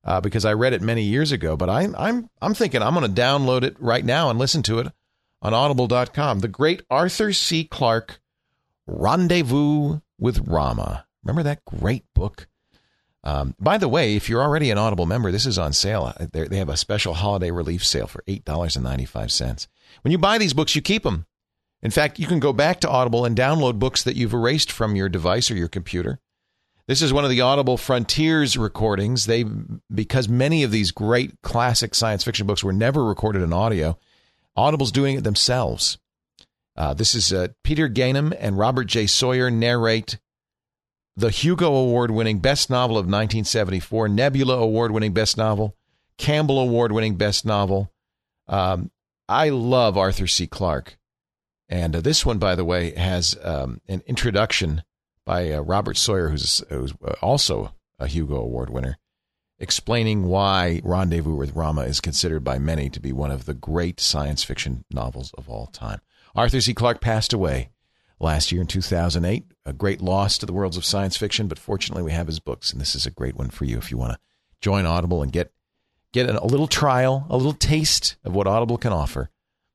uh, 0.02 0.20
because 0.20 0.44
I 0.44 0.54
read 0.54 0.72
it 0.72 0.82
many 0.82 1.02
years 1.02 1.30
ago, 1.30 1.56
but 1.56 1.70
I, 1.70 1.86
I'm 1.96 2.28
I'm 2.42 2.54
thinking 2.54 2.82
I'm 2.82 2.94
going 2.94 3.06
to 3.06 3.20
download 3.20 3.62
it 3.62 3.76
right 3.78 4.04
now 4.04 4.28
and 4.28 4.40
listen 4.40 4.64
to 4.64 4.80
it 4.80 4.88
on 5.40 5.54
Audible.com. 5.54 6.40
The 6.40 6.48
great 6.48 6.82
Arthur 6.90 7.32
C. 7.32 7.62
Clarke, 7.62 8.18
Rendezvous 8.88 10.00
with 10.18 10.48
Rama. 10.48 11.06
Remember 11.22 11.44
that 11.44 11.64
great 11.64 12.12
book? 12.12 12.48
Um, 13.22 13.54
by 13.60 13.78
the 13.78 13.88
way, 13.88 14.16
if 14.16 14.28
you're 14.28 14.42
already 14.42 14.72
an 14.72 14.78
Audible 14.78 15.06
member, 15.06 15.30
this 15.30 15.46
is 15.46 15.58
on 15.60 15.74
sale. 15.74 16.12
Uh, 16.18 16.26
They're, 16.32 16.48
they 16.48 16.56
have 16.56 16.70
a 16.70 16.76
special 16.76 17.14
holiday 17.14 17.52
relief 17.52 17.86
sale 17.86 18.08
for 18.08 18.24
eight 18.26 18.44
dollars 18.44 18.74
and 18.74 18.84
ninety 18.84 19.04
five 19.04 19.30
cents. 19.30 19.68
When 20.02 20.12
you 20.12 20.18
buy 20.18 20.38
these 20.38 20.54
books, 20.54 20.74
you 20.74 20.82
keep 20.82 21.02
them. 21.02 21.26
In 21.82 21.90
fact, 21.90 22.18
you 22.18 22.26
can 22.26 22.40
go 22.40 22.52
back 22.52 22.80
to 22.80 22.88
Audible 22.88 23.24
and 23.24 23.36
download 23.36 23.78
books 23.78 24.02
that 24.02 24.16
you've 24.16 24.34
erased 24.34 24.70
from 24.70 24.96
your 24.96 25.08
device 25.08 25.50
or 25.50 25.54
your 25.54 25.68
computer. 25.68 26.20
This 26.86 27.02
is 27.02 27.12
one 27.12 27.24
of 27.24 27.30
the 27.30 27.40
Audible 27.40 27.76
Frontiers 27.76 28.56
recordings. 28.56 29.26
They 29.26 29.44
because 29.94 30.28
many 30.28 30.62
of 30.62 30.72
these 30.72 30.90
great 30.90 31.40
classic 31.42 31.94
science 31.94 32.24
fiction 32.24 32.46
books 32.46 32.64
were 32.64 32.72
never 32.72 33.04
recorded 33.04 33.42
in 33.42 33.52
audio. 33.52 33.96
Audible's 34.56 34.92
doing 34.92 35.16
it 35.16 35.24
themselves. 35.24 35.98
Uh, 36.76 36.94
this 36.94 37.14
is 37.14 37.32
uh, 37.32 37.48
Peter 37.62 37.88
Ganim 37.88 38.36
and 38.38 38.58
Robert 38.58 38.84
J. 38.84 39.06
Sawyer 39.06 39.50
narrate 39.50 40.18
the 41.16 41.30
Hugo 41.30 41.72
Award 41.74 42.10
winning 42.10 42.38
Best 42.40 42.70
Novel 42.70 42.96
of 42.96 43.04
1974, 43.04 44.08
Nebula 44.08 44.58
Award 44.58 44.90
winning 44.90 45.12
Best 45.12 45.36
Novel, 45.36 45.76
Campbell 46.18 46.58
Award 46.58 46.92
winning 46.92 47.16
Best 47.16 47.44
Novel. 47.44 47.92
Um, 48.48 48.90
I 49.30 49.50
love 49.50 49.96
Arthur 49.96 50.26
C. 50.26 50.48
Clarke. 50.48 50.98
And 51.68 51.94
uh, 51.94 52.00
this 52.00 52.26
one, 52.26 52.38
by 52.38 52.56
the 52.56 52.64
way, 52.64 52.92
has 52.96 53.38
um, 53.44 53.80
an 53.86 54.02
introduction 54.08 54.82
by 55.24 55.52
uh, 55.52 55.60
Robert 55.60 55.96
Sawyer, 55.96 56.30
who's, 56.30 56.64
who's 56.68 56.92
uh, 57.04 57.12
also 57.22 57.72
a 58.00 58.08
Hugo 58.08 58.34
Award 58.34 58.70
winner, 58.70 58.98
explaining 59.60 60.24
why 60.24 60.80
Rendezvous 60.82 61.36
with 61.36 61.54
Rama 61.54 61.82
is 61.82 62.00
considered 62.00 62.42
by 62.42 62.58
many 62.58 62.90
to 62.90 62.98
be 62.98 63.12
one 63.12 63.30
of 63.30 63.44
the 63.44 63.54
great 63.54 64.00
science 64.00 64.42
fiction 64.42 64.84
novels 64.90 65.32
of 65.38 65.48
all 65.48 65.66
time. 65.68 66.00
Arthur 66.34 66.60
C. 66.60 66.74
Clarke 66.74 67.00
passed 67.00 67.32
away 67.32 67.70
last 68.18 68.50
year 68.50 68.60
in 68.60 68.66
2008. 68.66 69.44
A 69.64 69.72
great 69.72 70.00
loss 70.00 70.38
to 70.38 70.46
the 70.46 70.52
worlds 70.52 70.76
of 70.76 70.84
science 70.84 71.16
fiction, 71.16 71.46
but 71.46 71.58
fortunately 71.60 72.02
we 72.02 72.10
have 72.10 72.26
his 72.26 72.40
books, 72.40 72.72
and 72.72 72.80
this 72.80 72.96
is 72.96 73.06
a 73.06 73.12
great 73.12 73.36
one 73.36 73.50
for 73.50 73.64
you 73.64 73.78
if 73.78 73.92
you 73.92 73.96
want 73.96 74.14
to 74.14 74.18
join 74.60 74.86
Audible 74.86 75.22
and 75.22 75.30
get 75.30 75.52
get 76.12 76.28
a 76.28 76.44
little 76.44 76.66
trial, 76.66 77.26
a 77.30 77.36
little 77.36 77.52
taste 77.52 78.16
of 78.24 78.34
what 78.34 78.46
Audible 78.46 78.78
can 78.78 78.92
offer. 78.92 79.30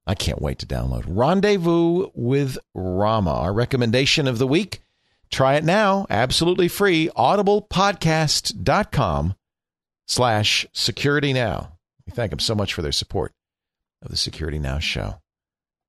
I 0.08 0.16
can't 0.16 0.42
wait 0.42 0.60
to 0.60 0.68
download 0.68 1.04
Rendezvous 1.08 2.10
with 2.14 2.58
Rama, 2.74 3.34
our 3.34 3.54
recommendation 3.54 4.28
of 4.28 4.38
the 4.38 4.48
week. 4.48 4.82
Try 5.32 5.56
it 5.56 5.64
now, 5.64 6.06
absolutely 6.10 6.68
free. 6.68 7.10
Audiblepodcast.com 7.18 9.36
slash 10.08 10.68
security 10.72 11.34
now. 11.34 11.72
We 12.06 12.12
thank 12.12 12.30
them 12.30 12.40
so 12.40 12.54
much 12.54 12.74
for 12.74 12.84
their 12.84 12.92
support 12.92 13.32
of 14.04 14.12
the 14.12 14.18
Security 14.18 14.60
Now 14.60 14.78
show. 14.78 15.16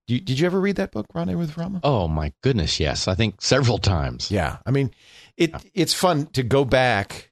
Did 0.07 0.15
you, 0.15 0.21
did 0.21 0.39
you 0.39 0.47
ever 0.47 0.61
read 0.61 0.77
that 0.77 0.93
book, 0.93 1.07
Rendezvous 1.13 1.41
with 1.41 1.59
Rama? 1.59 1.81
Oh 1.85 2.09
my 2.09 2.33
goodness, 2.43 2.81
yes. 2.81 3.09
I 3.09 3.15
think 3.15 3.43
several 3.43 3.77
times. 3.79 4.31
Yeah, 4.31 4.57
I 4.65 4.71
mean, 4.71 4.93
it 5.37 5.53
it's 5.75 5.93
fun 5.93 6.27
to 6.29 6.43
go 6.43 6.65
back. 6.65 7.31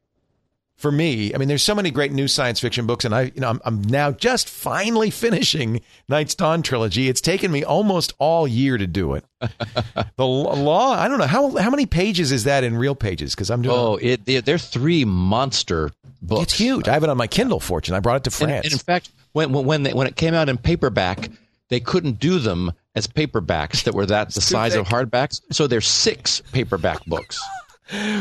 For 0.85 0.93
me, 0.93 1.35
I 1.35 1.39
mean, 1.39 1.49
there's 1.49 1.62
so 1.62 1.74
many 1.74 1.91
great 1.91 2.12
new 2.12 2.28
science 2.28 2.61
fiction 2.61 2.85
books, 2.85 3.07
and 3.07 3.14
I, 3.14 3.32
you 3.35 3.41
know, 3.41 3.49
I'm, 3.49 3.61
I'm 3.64 3.80
now 3.80 4.11
just 4.11 4.51
finally 4.51 5.09
finishing 5.09 5.80
Night's 6.11 6.35
Dawn 6.35 6.61
trilogy. 6.61 7.09
It's 7.09 7.22
taken 7.22 7.51
me 7.51 7.64
almost 7.64 8.12
all 8.18 8.47
year 8.47 8.76
to 8.76 8.87
do 8.87 9.14
it. 9.14 9.24
the 9.41 10.26
law, 10.26 10.93
I 10.93 11.09
don't 11.09 11.16
know 11.16 11.26
how 11.26 11.57
how 11.57 11.70
many 11.70 11.87
pages 11.87 12.32
is 12.32 12.45
that 12.45 12.64
in 12.64 12.76
real 12.76 12.95
pages 12.95 13.35
because 13.35 13.51
I'm 13.51 13.62
doing. 13.62 13.74
Oh, 13.74 13.97
it, 13.97 14.20
it 14.26 14.45
they're 14.45 14.59
three 14.59 15.07
monster 15.07 15.91
books. 16.20 16.43
It's 16.43 16.59
huge. 16.59 16.87
I 16.87 16.93
have 16.93 17.03
it 17.03 17.09
on 17.09 17.16
my 17.16 17.28
Kindle. 17.28 17.61
Fortune. 17.61 17.95
I 17.95 18.01
brought 18.01 18.16
it 18.16 18.24
to 18.24 18.30
France. 18.30 18.66
and 18.66 18.74
in 18.74 18.78
fact, 18.78 19.09
when 19.32 19.55
when 19.55 19.64
when, 19.64 19.82
they, 19.85 19.95
when 19.95 20.07
it 20.07 20.16
came 20.16 20.35
out 20.35 20.51
in 20.51 20.59
paperback, 20.59 21.30
they 21.70 21.80
couldn't 21.80 22.20
do 22.20 22.39
them 22.39 22.72
as 22.95 23.07
paperbacks 23.07 23.85
that 23.85 23.95
were 23.95 24.05
that 24.05 24.35
the 24.35 24.43
size 24.43 24.74
of 24.74 24.87
hardbacks. 24.87 25.41
So 25.51 25.66
there's 25.66 25.89
six 25.89 26.43
paperback 26.53 27.03
books. 27.07 27.41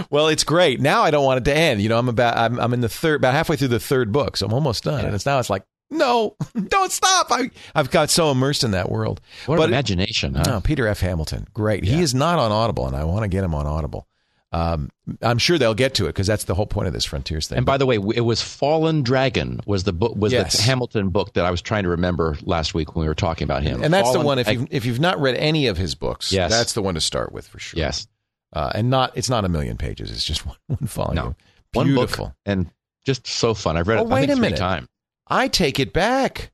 Well, 0.09 0.27
it's 0.27 0.43
great. 0.43 0.79
Now 0.81 1.03
I 1.03 1.11
don't 1.11 1.23
want 1.25 1.39
it 1.39 1.45
to 1.45 1.55
end. 1.55 1.81
You 1.81 1.89
know, 1.89 1.97
I'm 1.97 2.09
about 2.09 2.37
I'm, 2.37 2.59
I'm 2.59 2.73
in 2.73 2.81
the 2.81 2.89
third, 2.89 3.15
about 3.21 3.33
halfway 3.33 3.55
through 3.55 3.69
the 3.69 3.79
third 3.79 4.11
book, 4.11 4.37
so 4.37 4.45
I'm 4.45 4.53
almost 4.53 4.83
done. 4.83 5.05
And 5.05 5.15
it's 5.15 5.25
now 5.25 5.39
it's 5.39 5.49
like, 5.49 5.63
no, 5.89 6.35
don't 6.67 6.91
stop. 6.91 7.27
I 7.31 7.49
I've 7.75 7.91
got 7.91 8.09
so 8.09 8.31
immersed 8.31 8.63
in 8.63 8.71
that 8.71 8.89
world. 8.89 9.21
What 9.45 9.57
But- 9.57 9.63
an 9.65 9.69
imagination, 9.69 10.35
huh? 10.35 10.43
No, 10.45 10.61
Peter 10.61 10.87
F. 10.87 10.99
Hamilton, 10.99 11.47
great. 11.53 11.83
He 11.83 12.01
is 12.01 12.13
not 12.13 12.39
on 12.39 12.51
Audible, 12.51 12.87
and 12.87 12.95
I 12.95 13.03
want 13.05 13.23
to 13.23 13.27
get 13.27 13.43
him 13.43 13.55
on 13.55 13.65
Audible. 13.65 14.07
Um, 14.51 14.91
I'm 15.23 15.39
sure 15.39 15.57
they'll 15.57 15.73
get 15.73 15.95
to 15.95 16.05
it 16.05 16.09
because 16.09 16.27
that's 16.27 16.43
the 16.43 16.53
whole 16.53 16.67
point 16.67 16.85
of 16.85 16.93
this 16.93 17.05
Frontiers 17.05 17.47
thing. 17.47 17.57
And 17.57 17.65
by 17.65 17.79
the 17.79 17.87
way, 17.87 17.95
it 17.95 18.21
was 18.21 18.39
Fallen 18.39 19.01
Dragon 19.01 19.59
was 19.65 19.83
the 19.83 19.93
book 19.93 20.15
was 20.15 20.31
Yes. 20.31 20.57
the 20.57 20.61
Hamilton 20.61 21.09
book 21.09 21.33
that 21.33 21.43
I 21.43 21.49
was 21.49 21.59
trying 21.59 21.83
to 21.85 21.89
remember 21.89 22.37
last 22.43 22.75
week 22.75 22.93
when 22.93 23.01
we 23.01 23.07
were 23.07 23.15
talking 23.15 23.45
about 23.45 23.63
him. 23.63 23.81
and 23.81 23.91
that's 23.91 24.11
the 24.13 24.19
one 24.19 24.37
if 24.37 24.45
Dragon- 24.45 24.61
you 24.63 24.67
if 24.69 24.85
you've 24.85 24.99
not 24.99 25.19
read 25.19 25.33
any 25.37 25.65
of 25.65 25.77
his 25.77 25.95
books, 25.95 26.31
Yes. 26.31 26.51
that's 26.51 26.73
the 26.73 26.83
one 26.83 26.93
to 26.93 27.01
start 27.01 27.31
with 27.31 27.47
for 27.47 27.57
sure. 27.57 27.79
yes, 27.79 28.05
uh, 28.53 28.71
and 28.75 28.89
not 28.89 29.11
it's 29.17 29.29
not 29.29 29.45
a 29.45 29.49
million 29.49 29.77
pages. 29.77 30.11
It's 30.11 30.25
just 30.25 30.45
one, 30.45 30.57
one 30.67 30.77
volume. 30.81 31.15
no, 31.15 31.35
one 31.73 31.87
Beautiful. 31.87 32.27
book 32.27 32.35
and 32.45 32.69
just 33.05 33.27
so 33.27 33.53
fun. 33.53 33.75
I've 33.77 33.87
read 33.87 33.99
Oh, 33.99 34.03
it. 34.03 34.07
Wait 34.09 34.29
a 34.29 34.35
minute. 34.35 34.57
times. 34.57 34.87
I 35.27 35.47
take 35.47 35.79
it 35.79 35.91
back. 35.93 36.51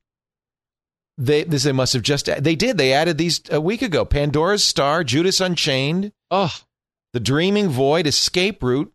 They 1.18 1.44
this 1.44 1.64
they 1.64 1.72
must 1.72 1.92
have 1.92 2.02
just 2.02 2.26
they 2.42 2.56
did 2.56 2.78
they 2.78 2.92
added 2.92 3.18
these 3.18 3.42
a 3.50 3.60
week 3.60 3.82
ago. 3.82 4.04
Pandora's 4.04 4.64
Star, 4.64 5.04
Judas 5.04 5.40
Unchained, 5.40 6.12
Oh, 6.30 6.54
The 7.12 7.20
Dreaming 7.20 7.68
Void, 7.68 8.06
Escape 8.06 8.62
Route, 8.62 8.90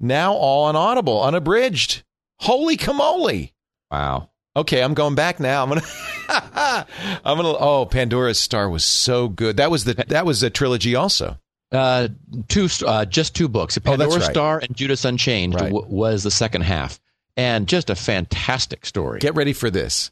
now 0.00 0.32
all 0.32 0.64
on 0.64 0.76
Audible, 0.76 1.22
unabridged. 1.22 2.04
Holy 2.40 2.76
camole! 2.76 3.48
wow. 3.90 4.30
Okay, 4.54 4.82
I'm 4.82 4.92
going 4.94 5.14
back 5.14 5.40
now. 5.40 5.62
I'm 5.62 5.68
gonna, 5.70 5.82
I'm 7.24 7.36
gonna. 7.36 7.48
Oh, 7.58 7.86
Pandora's 7.90 8.38
Star 8.38 8.68
was 8.68 8.84
so 8.84 9.28
good. 9.28 9.56
That 9.58 9.70
was 9.70 9.84
the 9.84 9.94
that 10.08 10.24
was 10.26 10.42
a 10.42 10.50
trilogy 10.50 10.94
also. 10.94 11.38
Uh, 11.72 12.08
two, 12.48 12.68
uh, 12.86 13.04
just 13.06 13.34
two 13.34 13.48
books. 13.48 13.78
Oh, 13.86 13.96
that's 13.96 14.14
right. 14.16 14.30
Star 14.30 14.58
and 14.58 14.76
Judas 14.76 15.04
Unchained 15.04 15.54
Right. 15.54 15.72
w- 15.72 15.86
was 15.88 16.22
the 16.22 16.30
second 16.30 16.62
half, 16.62 17.00
and 17.36 17.66
just 17.66 17.88
a 17.90 17.94
fantastic 17.94 18.84
story. 18.86 19.20
Get 19.20 19.34
ready 19.34 19.52
for 19.54 19.70
this. 19.70 20.10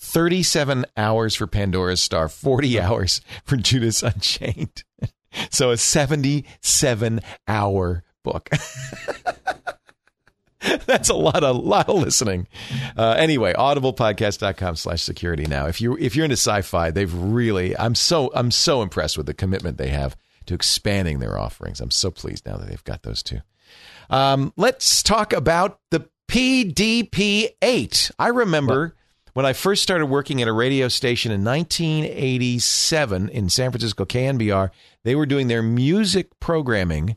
37 0.00 0.84
hours 0.96 1.34
for 1.34 1.46
Pandora's 1.46 2.00
Star, 2.00 2.28
40 2.28 2.78
hours 2.80 3.20
for 3.44 3.56
Judas 3.56 4.02
Unchained. 4.02 4.84
So 5.50 5.70
a 5.70 5.76
77 5.76 7.20
hour 7.46 8.02
book. 8.24 8.48
That's 10.86 11.08
a 11.10 11.14
lot 11.14 11.44
of 11.44 11.56
lot 11.56 11.88
of 11.88 12.00
listening. 12.02 12.48
Uh, 12.96 13.14
anyway, 13.16 13.52
audiblepodcast.com 13.52 14.74
slash 14.76 15.02
security 15.02 15.46
now. 15.46 15.66
If 15.66 15.80
you 15.80 15.96
if 15.98 16.16
you're 16.16 16.24
into 16.24 16.36
sci-fi, 16.36 16.90
they've 16.90 17.12
really 17.14 17.76
I'm 17.76 17.94
so 17.94 18.30
I'm 18.34 18.50
so 18.50 18.82
impressed 18.82 19.16
with 19.16 19.26
the 19.26 19.34
commitment 19.34 19.76
they 19.78 19.88
have 19.88 20.16
to 20.48 20.54
expanding 20.54 21.18
their 21.20 21.38
offerings. 21.38 21.80
I'm 21.80 21.90
so 21.90 22.10
pleased 22.10 22.44
now 22.46 22.56
that 22.56 22.68
they've 22.68 22.84
got 22.84 23.02
those 23.02 23.22
two. 23.22 23.40
Um, 24.10 24.52
let's 24.56 25.02
talk 25.02 25.32
about 25.32 25.78
the 25.90 26.08
PDP 26.30 27.50
8. 27.62 28.10
I 28.18 28.28
remember 28.28 28.94
when 29.34 29.46
I 29.46 29.52
first 29.52 29.82
started 29.82 30.06
working 30.06 30.42
at 30.42 30.48
a 30.48 30.52
radio 30.52 30.88
station 30.88 31.30
in 31.32 31.44
1987 31.44 33.28
in 33.28 33.48
San 33.48 33.70
Francisco, 33.70 34.04
KNBR, 34.04 34.70
they 35.04 35.14
were 35.14 35.26
doing 35.26 35.48
their 35.48 35.62
music 35.62 36.28
programming 36.40 37.16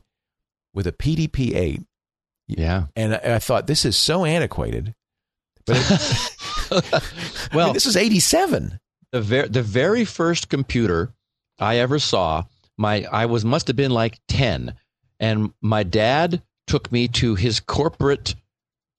with 0.74 0.86
a 0.86 0.92
PDP 0.92 1.54
8. 1.54 1.80
yeah. 2.48 2.84
And 2.96 3.14
I, 3.14 3.34
I 3.34 3.38
thought, 3.38 3.66
this 3.66 3.84
is 3.84 3.96
so 3.96 4.24
antiquated. 4.24 4.94
But 5.66 5.76
it, 5.78 6.30
I 6.92 7.00
Well, 7.54 7.66
mean, 7.68 7.74
this 7.74 7.86
was 7.86 7.96
87. 7.96 8.78
the 9.12 9.20
ver- 9.20 9.48
the 9.48 9.62
very 9.62 10.04
first 10.04 10.48
computer 10.48 11.12
I 11.58 11.76
ever 11.76 11.98
saw, 11.98 12.44
my 12.82 13.06
I 13.10 13.24
was 13.26 13.44
must 13.44 13.68
have 13.68 13.76
been 13.76 13.92
like 13.92 14.20
ten, 14.28 14.74
and 15.20 15.52
my 15.62 15.82
dad 15.84 16.42
took 16.66 16.90
me 16.92 17.08
to 17.08 17.34
his 17.34 17.60
corporate 17.60 18.34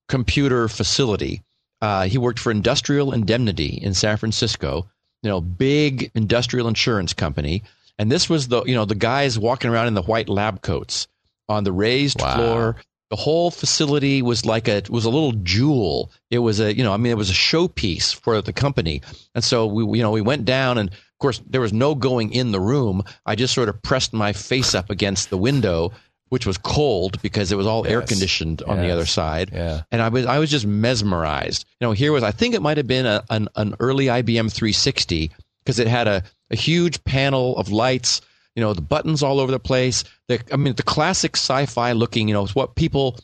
computer 0.08 0.68
facility. 0.68 1.42
Uh, 1.80 2.04
he 2.04 2.18
worked 2.18 2.38
for 2.38 2.50
Industrial 2.50 3.12
Indemnity 3.12 3.78
in 3.82 3.94
San 3.94 4.16
Francisco, 4.16 4.88
you 5.22 5.30
know, 5.30 5.40
big 5.40 6.10
industrial 6.14 6.68
insurance 6.68 7.12
company. 7.12 7.62
And 7.98 8.10
this 8.10 8.28
was 8.28 8.48
the 8.48 8.64
you 8.64 8.74
know 8.74 8.84
the 8.86 8.94
guys 8.94 9.38
walking 9.38 9.70
around 9.70 9.86
in 9.88 9.94
the 9.94 10.02
white 10.02 10.28
lab 10.28 10.62
coats 10.62 11.06
on 11.48 11.64
the 11.64 11.72
raised 11.72 12.20
Wow. 12.20 12.34
floor. 12.34 12.76
The 13.10 13.16
whole 13.16 13.50
facility 13.50 14.22
was 14.22 14.44
like 14.44 14.66
a 14.66 14.82
was 14.88 15.04
a 15.04 15.10
little 15.10 15.32
jewel. 15.32 16.10
It 16.30 16.38
was 16.40 16.58
a 16.58 16.74
you 16.74 16.82
know 16.82 16.92
I 16.92 16.96
mean 16.96 17.12
it 17.12 17.18
was 17.18 17.30
a 17.30 17.34
showpiece 17.34 18.14
for 18.14 18.40
the 18.42 18.52
company. 18.52 19.02
And 19.34 19.44
so 19.44 19.66
we, 19.66 19.98
you 19.98 20.02
know 20.02 20.10
we 20.10 20.22
went 20.22 20.44
down 20.46 20.78
and 20.78 20.90
of 21.14 21.18
course 21.20 21.40
there 21.46 21.60
was 21.60 21.72
no 21.72 21.94
going 21.94 22.32
in 22.32 22.52
the 22.52 22.60
room. 22.60 23.02
I 23.24 23.34
just 23.34 23.54
sort 23.54 23.68
of 23.68 23.80
pressed 23.82 24.12
my 24.12 24.32
face 24.32 24.74
up 24.74 24.90
against 24.90 25.30
the 25.30 25.38
window, 25.38 25.92
which 26.28 26.46
was 26.46 26.58
cold 26.58 27.22
because 27.22 27.52
it 27.52 27.56
was 27.56 27.66
all 27.66 27.86
air 27.86 28.02
conditioned 28.02 28.62
on 28.62 28.78
the 28.78 28.90
other 28.90 29.06
side. 29.06 29.50
Yeah. 29.52 29.82
And 29.92 30.02
I 30.02 30.08
was 30.08 30.26
I 30.26 30.38
was 30.38 30.50
just 30.50 30.66
mesmerized. 30.66 31.64
You 31.80 31.86
know, 31.86 31.92
here 31.92 32.12
was 32.12 32.22
I 32.22 32.32
think 32.32 32.54
it 32.54 32.62
might 32.62 32.76
have 32.76 32.88
been 32.88 33.06
a, 33.06 33.24
an 33.30 33.48
an 33.54 33.76
early 33.78 34.06
IBM 34.06 34.52
360 34.52 35.30
because 35.64 35.78
it 35.78 35.86
had 35.86 36.08
a, 36.08 36.22
a 36.50 36.56
huge 36.56 37.02
panel 37.04 37.56
of 37.56 37.70
lights. 37.70 38.20
You 38.56 38.62
know, 38.62 38.72
the 38.72 38.82
buttons 38.82 39.22
all 39.22 39.40
over 39.40 39.50
the 39.50 39.60
place. 39.60 40.04
The 40.28 40.40
I 40.52 40.56
mean, 40.56 40.74
the 40.74 40.82
classic 40.82 41.36
sci-fi 41.36 41.92
looking. 41.92 42.28
You 42.28 42.34
know, 42.34 42.46
what 42.46 42.74
people 42.74 43.18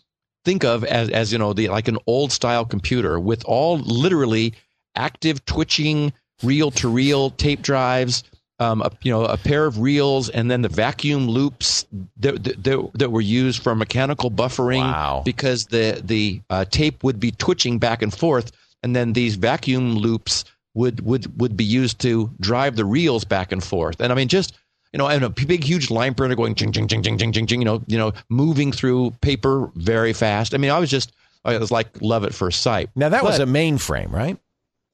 think 0.45 0.65
of 0.65 0.85
as 0.85 1.11
as 1.11 1.33
you 1.33 1.39
know 1.39 1.53
the 1.53 1.69
like 1.69 1.89
an 1.89 1.99
old 2.07 2.33
style 2.33 2.65
computer 2.65 3.19
with 3.21 3.45
all 3.45 3.79
literally 3.79 4.55
active 4.97 5.45
twitching 5.45 6.13
reel 6.43 6.71
to 6.73 6.89
reel 6.89 7.31
tape 7.31 7.63
drives. 7.63 8.25
Um, 8.59 8.83
a, 8.83 8.91
you 9.01 9.11
know, 9.11 9.25
a 9.25 9.39
pair 9.39 9.65
of 9.65 9.79
reels, 9.79 10.29
and 10.29 10.51
then 10.51 10.61
the 10.61 10.69
vacuum 10.69 11.27
loops 11.29 11.87
that, 12.19 12.45
that, 12.45 12.91
that 12.93 13.11
were 13.11 13.23
used 13.23 13.63
for 13.63 13.75
mechanical 13.75 14.31
buffering 14.31 14.83
Wow. 14.83 15.23
because 15.25 15.65
the 15.65 16.03
the 16.05 16.43
uh, 16.51 16.67
tape 16.67 17.03
would 17.03 17.19
be 17.19 17.31
twitching 17.31 17.79
back 17.79 18.03
and 18.03 18.13
forth, 18.13 18.53
and 18.83 18.95
then 18.95 19.15
these 19.15 19.37
vacuum 19.37 19.95
loops 19.95 20.45
would 20.75 21.01
would 21.01 21.41
would 21.41 21.57
be 21.57 21.65
used 21.65 22.01
to 22.01 22.31
drive 22.39 22.77
the 22.77 22.85
reels 22.85 23.25
back 23.25 23.51
and 23.51 23.65
forth. 23.65 23.99
And 23.99 24.13
I 24.13 24.15
mean, 24.15 24.29
just 24.29 24.53
you 24.93 24.99
know, 24.99 25.07
and 25.09 25.25
a 25.25 25.31
big, 25.31 25.65
huge 25.65 25.91
line 25.91 26.13
printer 26.13 26.35
going 26.35 26.55
ching 26.55 26.73
ching 26.73 26.87
ching 26.87 27.03
ching 27.03 27.17
ching 27.17 27.33
ching 27.33 27.47
ching. 27.47 27.61
You 27.63 27.65
know, 27.65 27.83
you 27.87 27.97
know, 27.97 28.13
moving 28.29 28.73
through 28.73 29.13
paper 29.23 29.71
very 29.77 30.13
fast. 30.13 30.53
I 30.53 30.59
mean, 30.59 30.71
I 30.71 30.79
was 30.79 30.91
just 30.91 31.13
I 31.47 31.57
was 31.57 31.71
like 31.71 32.03
love 32.03 32.25
at 32.25 32.35
first 32.35 32.61
sight. 32.61 32.91
Now, 32.95 33.09
that 33.09 33.25
was 33.25 33.39
a 33.39 33.47
mainframe, 33.47 34.13
right? 34.13 34.37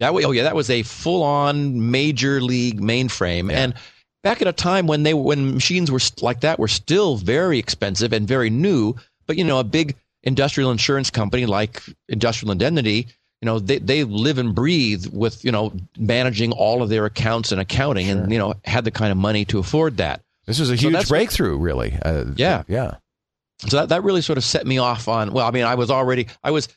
That 0.00 0.14
way, 0.14 0.24
oh 0.24 0.30
yeah, 0.32 0.42
that 0.44 0.54
was 0.56 0.70
a 0.70 0.82
full-on 0.82 1.90
major 1.90 2.40
league 2.40 2.80
mainframe, 2.80 3.50
Yeah. 3.50 3.58
and 3.62 3.74
back 4.22 4.42
at 4.42 4.48
a 4.48 4.52
time 4.52 4.86
when 4.86 5.02
they 5.04 5.14
when 5.14 5.54
machines 5.54 5.90
were 5.90 6.00
like 6.20 6.40
that 6.40 6.58
were 6.58 6.68
still 6.68 7.16
very 7.16 7.58
expensive 7.58 8.12
and 8.12 8.26
very 8.28 8.50
new. 8.50 8.94
But 9.26 9.36
you 9.38 9.44
know, 9.44 9.58
a 9.58 9.64
big 9.64 9.96
industrial 10.22 10.70
insurance 10.70 11.10
company 11.10 11.46
like 11.46 11.82
Industrial 12.08 12.50
Indemnity, 12.52 13.06
you 13.40 13.46
know, 13.46 13.58
they 13.58 13.78
they 13.78 14.04
live 14.04 14.38
and 14.38 14.54
breathe 14.54 15.06
with 15.12 15.44
you 15.44 15.52
know 15.52 15.72
managing 15.98 16.52
all 16.52 16.82
of 16.82 16.88
their 16.88 17.04
accounts 17.06 17.52
and 17.52 17.60
accounting, 17.60 18.08
and 18.10 18.30
you 18.32 18.38
know 18.38 18.54
had 18.64 18.84
the 18.84 18.90
kind 18.90 19.10
of 19.12 19.18
money 19.18 19.44
to 19.46 19.58
afford 19.58 19.96
that. 19.98 20.20
This 20.46 20.60
was 20.60 20.70
a 20.70 20.76
huge 20.76 20.92
that's- 20.92 21.08
breakthrough, 21.08 21.56
really. 21.58 21.98
Uh, 22.04 22.26
Yeah. 22.36 22.62
Yeah. 22.68 22.96
So 23.68 23.78
that, 23.78 23.88
that 23.88 24.04
really 24.04 24.20
sort 24.20 24.36
of 24.36 24.44
set 24.44 24.66
me 24.66 24.76
off 24.78 25.08
on, 25.08 25.32
well, 25.32 25.46
I 25.46 25.50
mean, 25.50 25.64
I 25.64 25.76
was 25.76 25.90
already, 25.90 26.26
I 26.44 26.50
was, 26.50 26.68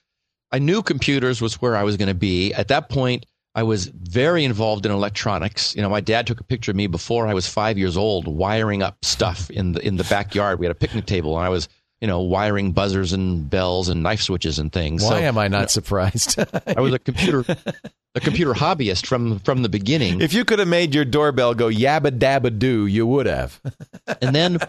I 0.51 0.59
knew 0.59 0.81
computers 0.81 1.41
was 1.41 1.61
where 1.61 1.75
I 1.75 1.83
was 1.83 1.97
going 1.97 2.07
to 2.07 2.13
be. 2.13 2.53
At 2.53 2.69
that 2.69 2.89
point, 2.89 3.25
I 3.55 3.63
was 3.63 3.87
very 3.87 4.45
involved 4.45 4.85
in 4.85 4.91
electronics. 4.91 5.75
You 5.75 5.81
know, 5.81 5.89
my 5.89 6.01
dad 6.01 6.27
took 6.27 6.39
a 6.39 6.43
picture 6.43 6.71
of 6.71 6.77
me 6.77 6.87
before 6.87 7.27
I 7.27 7.33
was 7.33 7.47
five 7.47 7.77
years 7.77 7.97
old, 7.97 8.27
wiring 8.27 8.83
up 8.83 9.03
stuff 9.03 9.49
in 9.49 9.73
the 9.73 9.85
in 9.85 9.97
the 9.97 10.03
backyard. 10.05 10.59
We 10.59 10.65
had 10.65 10.71
a 10.71 10.79
picnic 10.79 11.05
table, 11.05 11.37
and 11.37 11.45
I 11.45 11.49
was, 11.49 11.67
you 11.99 12.07
know, 12.07 12.21
wiring 12.21 12.71
buzzers 12.71 13.11
and 13.11 13.49
bells 13.49 13.89
and 13.89 14.03
knife 14.03 14.21
switches 14.21 14.59
and 14.59 14.71
things. 14.71 15.03
Why 15.03 15.09
so 15.09 15.15
am 15.17 15.37
I 15.37 15.47
not 15.47 15.71
surprised? 15.71 16.39
I 16.67 16.79
was 16.79 16.93
a 16.93 16.99
computer 16.99 17.43
a 18.15 18.19
computer 18.19 18.53
hobbyist 18.53 19.05
from 19.05 19.39
from 19.39 19.61
the 19.63 19.69
beginning. 19.69 20.21
if 20.21 20.33
you 20.33 20.45
could 20.45 20.59
have 20.59 20.67
made 20.67 20.93
your 20.93 21.05
doorbell 21.05 21.53
go 21.53 21.67
yabba 21.67 22.17
dabba 22.17 22.57
doo, 22.57 22.85
you 22.85 23.05
would 23.05 23.25
have. 23.25 23.59
And 24.21 24.35
then 24.35 24.59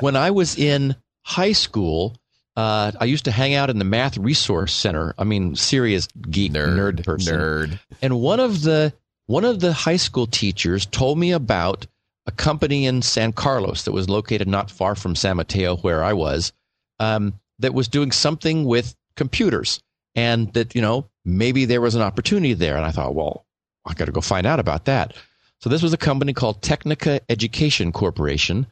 when 0.00 0.16
I 0.16 0.30
was 0.30 0.58
in 0.58 0.96
high 1.24 1.52
school, 1.52 2.16
uh, 2.56 2.92
I 3.00 3.04
used 3.06 3.24
to 3.24 3.30
hang 3.30 3.54
out 3.54 3.70
in 3.70 3.78
the 3.78 3.84
math 3.84 4.18
resource 4.18 4.72
center. 4.72 5.14
I 5.18 5.24
mean, 5.24 5.56
serious 5.56 6.06
geek 6.30 6.52
nerd, 6.52 7.04
person. 7.04 7.38
Nerd. 7.38 7.78
And 8.02 8.20
one 8.20 8.40
of 8.40 8.62
the 8.62 8.92
one 9.26 9.44
of 9.44 9.60
the 9.60 9.72
high 9.72 9.96
school 9.96 10.26
teachers 10.26 10.86
told 10.86 11.18
me 11.18 11.32
about 11.32 11.86
a 12.26 12.30
company 12.32 12.86
in 12.86 13.02
San 13.02 13.32
Carlos 13.32 13.84
that 13.84 13.92
was 13.92 14.08
located 14.08 14.48
not 14.48 14.70
far 14.70 14.94
from 14.94 15.16
San 15.16 15.36
Mateo, 15.36 15.76
where 15.76 16.04
I 16.04 16.12
was, 16.12 16.52
um, 17.00 17.34
that 17.58 17.74
was 17.74 17.88
doing 17.88 18.12
something 18.12 18.64
with 18.64 18.94
computers, 19.16 19.82
and 20.14 20.52
that 20.52 20.74
you 20.74 20.82
know 20.82 21.08
maybe 21.24 21.64
there 21.64 21.80
was 21.80 21.94
an 21.94 22.02
opportunity 22.02 22.52
there. 22.52 22.76
And 22.76 22.84
I 22.84 22.90
thought, 22.90 23.14
well, 23.14 23.46
I 23.86 23.94
got 23.94 24.06
to 24.06 24.12
go 24.12 24.20
find 24.20 24.46
out 24.46 24.60
about 24.60 24.84
that. 24.84 25.14
So 25.60 25.70
this 25.70 25.82
was 25.82 25.92
a 25.92 25.98
company 25.98 26.32
called 26.32 26.60
Technica 26.60 27.20
Education 27.28 27.92
Corporation, 27.92 28.66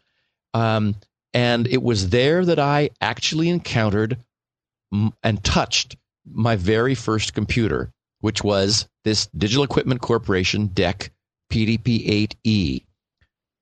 um, 0.54 0.96
and 1.32 1.66
it 1.66 1.82
was 1.82 2.10
there 2.10 2.44
that 2.44 2.58
I 2.58 2.90
actually 3.00 3.48
encountered 3.48 4.18
and 5.22 5.44
touched 5.44 5.96
my 6.30 6.56
very 6.56 6.94
first 6.94 7.34
computer, 7.34 7.92
which 8.20 8.42
was 8.42 8.88
this 9.04 9.26
Digital 9.26 9.64
Equipment 9.64 10.00
Corporation 10.00 10.68
DEC 10.68 11.10
PDP-8E, 11.52 12.84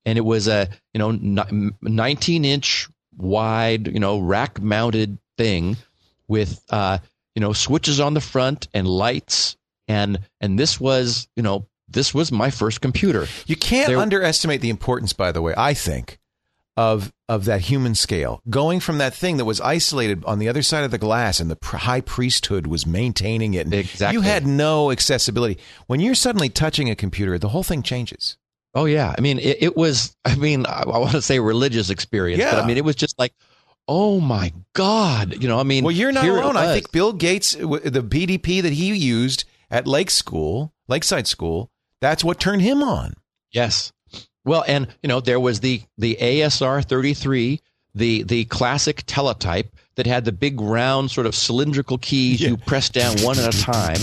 and 0.05 0.19
it 0.19 0.25
was 0.25 0.49
a 0.49 0.69
you 0.95 0.99
know 0.99 1.71
19 1.83 2.45
inch 2.45 2.89
wide 3.17 3.89
you 3.89 4.01
know 4.01 4.19
rack 4.21 4.61
mounted 4.61 5.19
thing 5.37 5.77
with 6.29 6.63
uh, 6.71 6.99
you 7.35 7.41
know 7.41 7.53
switches 7.53 8.01
on 8.01 8.15
the 8.15 8.21
front 8.21 8.69
and 8.75 8.87
lights 8.87 9.57
and 9.89 10.19
and 10.41 10.59
this 10.59 10.81
was 10.81 11.29
you 11.37 11.43
know 11.43 11.67
this 11.89 12.13
was 12.13 12.31
my 12.31 12.51
first 12.51 12.81
computer. 12.81 13.27
You 13.47 13.57
can't 13.57 13.89
There- 13.89 13.99
underestimate 13.99 14.61
the 14.61 14.69
importance, 14.71 15.13
by 15.15 15.33
the 15.33 15.41
way, 15.41 15.55
I 15.57 15.73
think, 15.73 16.19
of 16.79 17.13
of 17.29 17.45
that 17.47 17.63
human 17.63 17.97
scale. 17.97 18.41
Going 18.49 18.79
from 18.79 18.99
that 18.99 19.13
thing 19.13 19.37
that 19.39 19.45
was 19.45 19.61
isolated 19.61 20.25
on 20.25 20.39
the 20.39 20.49
other 20.49 20.63
side 20.63 20.85
of 20.85 20.93
the 20.93 20.97
glass 20.97 21.41
and 21.41 21.51
the 21.51 21.59
high 21.77 22.01
priesthood 22.01 22.69
was 22.69 22.87
maintaining 22.87 23.55
it. 23.55 23.67
and 23.67 23.75
Exactly. 23.75 24.15
You 24.15 24.21
had 24.21 24.47
no 24.47 24.93
accessibility. 24.93 25.59
When 25.89 25.99
you're 25.99 26.15
suddenly 26.15 26.49
touching 26.49 26.89
a 26.89 26.95
computer, 26.95 27.37
the 27.37 27.49
whole 27.49 27.65
thing 27.65 27.83
changes. 27.83 28.37
Oh 28.75 28.85
yeah, 28.85 29.13
I 29.19 29.21
mean 29.21 29.41
it, 29.41 29.59
it 29.61 29.77
was. 29.77 30.15
I 30.25 30.37
mean 30.37 30.67
I, 30.67 30.85
I 30.87 30.99
want 30.99 31.11
to 31.11 31.21
say 31.23 31.41
religious 31.41 31.91
experience, 31.91 32.45
but 32.45 32.63
I 32.63 32.67
mean 32.67 32.77
it 32.77 32.85
was 32.85 32.95
just 32.95 33.19
like, 33.19 33.33
oh 33.89 34.21
my 34.21 34.53
god, 34.75 35.43
you 35.43 35.49
know. 35.49 35.59
I 35.59 35.65
mean, 35.65 35.83
Well, 35.83 35.91
you're 35.91 36.13
not 36.13 36.29
alone. 36.29 36.57
I 36.57 36.73
think 36.75 36.93
Bill 36.93 37.13
Gates, 37.13 37.55
the 37.55 38.07
PDP 38.09 38.63
that 38.63 38.73
he 38.73 38.95
used 38.95 39.47
at 39.69 39.89
Lake 39.89 40.11
School, 40.11 40.73
Lakeside 40.87 41.27
School, 41.27 41.73
that's 42.01 42.23
what 42.23 42.39
turned 42.39 42.63
him 42.63 42.85
on. 42.85 43.15
Yes. 43.51 43.93
Well, 44.49 44.65
and 44.67 44.89
you 45.03 45.09
know 45.09 45.21
there 45.21 45.39
was 45.39 45.61
the 45.61 45.83
the 45.99 46.17
ASR 46.21 46.85
33, 46.85 47.61
the 47.95 48.23
the 48.23 48.45
classic 48.47 49.03
teletype 49.07 49.75
that 49.97 50.07
had 50.07 50.25
the 50.25 50.33
big 50.33 50.61
round 50.61 51.11
sort 51.11 51.27
of 51.27 51.35
cylindrical 51.35 51.99
keys 51.99 52.41
you 52.41 52.57
press 52.57 52.89
down 52.89 53.21
one 53.21 53.37
at 53.39 53.53
a 53.53 53.59
time. 53.61 53.99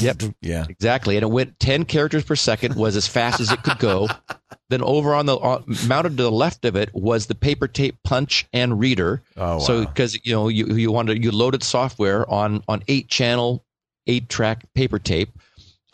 Yep. 0.00 0.34
Yeah. 0.40 0.66
Exactly, 0.68 1.16
and 1.16 1.22
it 1.22 1.30
went 1.30 1.58
ten 1.58 1.84
characters 1.84 2.24
per 2.24 2.36
second, 2.36 2.74
was 2.74 2.96
as 2.96 3.06
fast 3.06 3.40
as 3.40 3.50
it 3.50 3.62
could 3.62 3.78
go. 3.78 4.08
then 4.68 4.82
over 4.82 5.14
on 5.14 5.26
the 5.26 5.36
on, 5.36 5.64
mounted 5.86 6.16
to 6.16 6.22
the 6.22 6.30
left 6.30 6.64
of 6.64 6.76
it 6.76 6.90
was 6.92 7.26
the 7.26 7.34
paper 7.34 7.68
tape 7.68 7.96
punch 8.04 8.46
and 8.52 8.78
reader. 8.78 9.22
Oh, 9.36 9.54
wow. 9.54 9.58
So 9.58 9.86
because 9.86 10.18
you 10.24 10.32
know 10.34 10.48
you 10.48 10.66
you 10.66 10.92
wanted 10.92 11.24
you 11.24 11.30
loaded 11.30 11.62
software 11.62 12.28
on 12.28 12.62
on 12.68 12.82
eight 12.88 13.08
channel, 13.08 13.64
eight 14.06 14.28
track 14.28 14.64
paper 14.74 14.98
tape. 14.98 15.30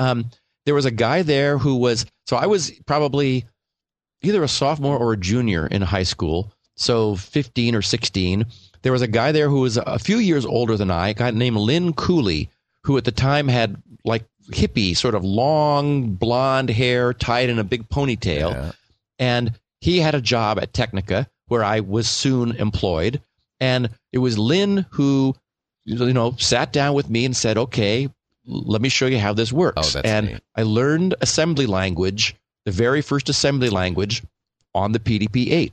Um, 0.01 0.31
there 0.65 0.75
was 0.75 0.85
a 0.85 0.91
guy 0.91 1.23
there 1.23 1.59
who 1.59 1.77
was 1.77 2.07
so 2.27 2.37
I 2.37 2.47
was 2.47 2.71
probably 2.87 3.47
either 4.23 4.43
a 4.43 4.49
sophomore 4.49 4.99
or 4.99 5.13
a 5.13 5.17
junior 5.17 5.67
in 5.67 5.83
high 5.83 6.03
school, 6.03 6.53
so 6.77 7.17
fifteen 7.17 7.75
or 7.75 7.83
sixteen. 7.83 8.47
There 8.83 8.93
was 8.93 9.03
a 9.03 9.09
guy 9.09 9.33
there 9.33 9.49
who 9.49 9.61
was 9.61 9.77
a 9.77 9.99
few 9.99 10.19
years 10.19 10.47
older 10.47 10.77
than 10.77 10.91
I, 10.91 11.09
a 11.09 11.15
guy 11.15 11.31
named 11.33 11.57
Lynn 11.57 11.93
Cooley, 11.93 12.49
who 12.85 12.97
at 12.97 13.05
the 13.05 13.13
time 13.13 13.49
had 13.49 13.83
like 14.05 14.25
hippie, 14.53 14.97
sort 14.97 15.15
of 15.15 15.25
long 15.25 16.15
blonde 16.15 16.71
hair 16.71 17.13
tied 17.13 17.51
in 17.51 17.59
a 17.59 17.65
big 17.65 17.89
ponytail. 17.89 18.53
Yeah. 18.53 18.73
And 19.19 19.53
he 19.81 19.99
had 19.99 20.15
a 20.15 20.21
job 20.21 20.59
at 20.59 20.73
Technica 20.73 21.29
where 21.49 21.65
I 21.65 21.81
was 21.81 22.09
soon 22.09 22.53
employed. 22.53 23.21
And 23.61 23.91
it 24.13 24.19
was 24.19 24.39
Lynn 24.39 24.87
who, 24.91 25.35
you 25.85 26.13
know, 26.13 26.37
sat 26.39 26.73
down 26.73 26.95
with 26.95 27.11
me 27.11 27.25
and 27.25 27.37
said, 27.37 27.59
okay, 27.59 28.09
let 28.47 28.81
me 28.81 28.89
show 28.89 29.07
you 29.07 29.19
how 29.19 29.35
this 29.35 29.53
works. 29.53 29.77
Oh, 29.77 29.91
that's 29.91 30.09
and 30.09 30.27
neat. 30.27 30.41
I 30.55 30.63
learned 30.63 31.17
assembly 31.21 31.67
language, 31.67 32.37
the 32.69 32.73
very 32.77 33.01
first 33.01 33.29
assembly 33.31 33.71
language 33.71 34.23
on 34.75 34.93
the 34.93 34.99
PDP 34.99 35.51
8. 35.51 35.73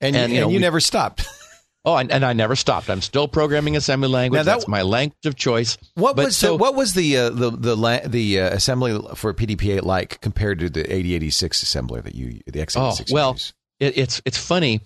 And, 0.00 0.16
And, 0.16 0.32
you, 0.32 0.38
you 0.38 0.42
and 0.44 0.52
you 0.52 0.56
we- 0.58 0.60
never 0.62 0.80
stopped. 0.80 1.24
Oh, 1.84 1.96
and, 1.96 2.10
and 2.10 2.22
I 2.24 2.34
never 2.34 2.54
stopped. 2.56 2.90
I'm 2.90 3.00
still 3.00 3.28
programming 3.28 3.74
assembly 3.76 4.08
language. 4.10 4.40
That- 4.44 4.52
That's 4.52 4.68
my 4.68 4.82
language 4.82 5.24
of 5.24 5.36
choice. 5.36 5.78
What 5.94 6.16
But 6.16 6.26
was 6.26 6.36
so- 6.36 6.48
the, 6.48 6.56
what 6.56 6.74
was 6.74 6.92
the 6.92 7.16
uh, 7.16 7.30
the 7.30 7.50
the 7.50 7.76
la- 7.76 8.00
the 8.04 8.40
uh, 8.40 8.48
assembly 8.50 9.00
for 9.14 9.32
PDP-8 9.32 9.84
like 9.84 10.20
compared 10.20 10.58
to 10.58 10.68
the 10.68 10.80
8086 10.92 11.64
assembler 11.64 12.02
that 12.02 12.14
you 12.14 12.40
the 12.46 12.58
x86? 12.60 12.76
Oh, 13.10 13.14
well, 13.14 13.36
it, 13.80 13.96
it's 13.96 14.20
it's 14.26 14.36
funny. 14.36 14.80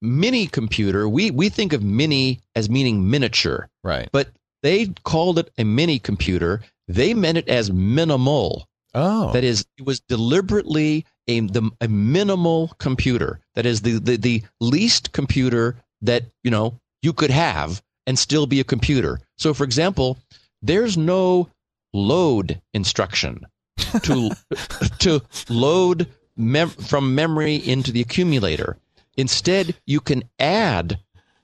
Mini 0.00 0.46
computer. 0.46 1.06
We 1.08 1.30
we 1.32 1.48
think 1.50 1.74
of 1.74 1.82
mini 1.82 2.40
as 2.54 2.70
meaning 2.70 3.10
miniature, 3.10 3.68
right. 3.84 4.08
but 4.10 4.28
they 4.62 4.86
called 5.02 5.38
it 5.40 5.50
a 5.58 5.64
mini 5.64 5.98
computer. 5.98 6.62
They 6.88 7.12
meant 7.12 7.36
it 7.38 7.48
as 7.48 7.70
minimal. 7.70 8.66
Oh, 8.94 9.32
That 9.32 9.44
is, 9.44 9.66
it 9.78 9.86
was 9.86 10.00
deliberately 10.00 11.06
a 11.28 11.40
the, 11.40 11.70
a 11.80 11.88
minimal 11.88 12.68
computer. 12.78 13.40
That 13.54 13.66
is 13.66 13.82
the, 13.82 13.98
the 13.98 14.16
the 14.16 14.42
least 14.60 15.12
computer 15.12 15.76
that 16.02 16.24
you 16.42 16.50
know 16.50 16.80
you 17.02 17.12
could 17.12 17.30
have 17.30 17.82
and 18.06 18.18
still 18.18 18.46
be 18.46 18.60
a 18.60 18.64
computer. 18.64 19.20
So, 19.38 19.54
for 19.54 19.64
example, 19.64 20.18
there's 20.62 20.96
no 20.96 21.48
load 21.92 22.60
instruction 22.74 23.46
to 24.02 24.30
to 24.98 25.22
load 25.48 26.08
mem- 26.36 26.70
from 26.70 27.14
memory 27.14 27.56
into 27.56 27.92
the 27.92 28.00
accumulator. 28.00 28.76
Instead, 29.16 29.76
you 29.86 30.00
can 30.00 30.24
add 30.38 30.98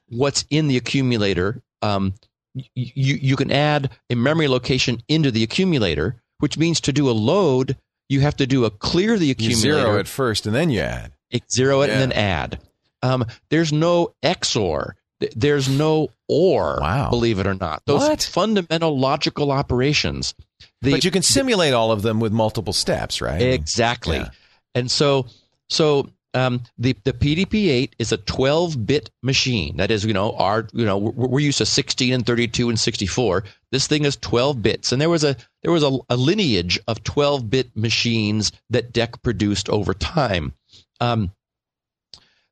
what's 0.08 0.44
in 0.50 0.66
the 0.68 0.76
accumulator. 0.76 1.62
Um, 1.82 2.14
you 2.54 3.14
you 3.14 3.36
can 3.36 3.52
add 3.52 3.90
a 4.10 4.14
memory 4.16 4.48
location 4.48 5.02
into 5.08 5.30
the 5.30 5.42
accumulator, 5.42 6.16
which 6.38 6.58
means 6.58 6.80
to 6.82 6.92
do 6.92 7.08
a 7.08 7.12
load, 7.12 7.76
you 8.08 8.20
have 8.20 8.36
to 8.36 8.46
do 8.46 8.64
a 8.64 8.70
clear 8.70 9.18
the 9.18 9.26
you 9.26 9.32
accumulator, 9.32 9.60
zero 9.82 9.98
it 9.98 10.06
first 10.08 10.46
and 10.46 10.54
then 10.54 10.70
you 10.70 10.80
add. 10.80 11.12
zero 11.50 11.82
it, 11.82 11.88
Yeah. 11.88 11.92
and 11.94 12.02
then 12.02 12.12
add. 12.12 12.58
Um, 13.02 13.26
there's 13.50 13.72
no 13.72 14.14
XOR. 14.22 14.92
There's 15.34 15.68
no 15.68 16.10
OR. 16.28 16.78
Wow. 16.80 17.10
Believe 17.10 17.38
it 17.38 17.46
or 17.46 17.54
not, 17.54 17.82
those 17.86 18.00
What? 18.02 18.22
fundamental 18.22 18.98
logical 18.98 19.50
operations. 19.50 20.34
The, 20.82 20.90
but 20.92 21.04
you 21.04 21.10
can 21.10 21.22
simulate 21.22 21.72
all 21.72 21.90
of 21.90 22.02
them 22.02 22.20
with 22.20 22.32
multiple 22.32 22.72
steps, 22.74 23.20
right? 23.22 23.40
Exactly. 23.40 24.18
Yeah. 24.18 24.28
And 24.74 24.90
so, 24.90 25.26
so 25.70 26.10
um, 26.34 26.62
the 26.76 26.94
the 27.04 27.14
PDP-8 27.14 27.92
is 27.98 28.12
a 28.12 28.18
12-bit 28.18 29.10
machine. 29.22 29.78
That 29.78 29.90
is, 29.90 30.04
you 30.04 30.12
know, 30.12 30.32
our 30.32 30.68
you 30.74 30.84
know 30.84 30.98
we're, 30.98 31.28
we're 31.28 31.40
used 31.40 31.58
to 31.58 31.66
16 31.66 32.12
and 32.12 32.26
32 32.26 32.68
and 32.68 32.78
64. 32.78 33.44
This 33.72 33.86
thing 33.86 34.04
is 34.04 34.16
12 34.16 34.62
bits, 34.62 34.92
and 34.92 35.00
there 35.00 35.10
was 35.10 35.24
a 35.24 35.36
there 35.62 35.72
was 35.72 35.82
a, 35.82 35.98
a 36.08 36.16
lineage 36.16 36.78
of 36.86 37.02
12-bit 37.02 37.76
machines 37.76 38.52
that 38.70 38.92
DEC 38.92 39.22
produced 39.22 39.68
over 39.68 39.92
time. 39.92 40.52
Um, 41.00 41.32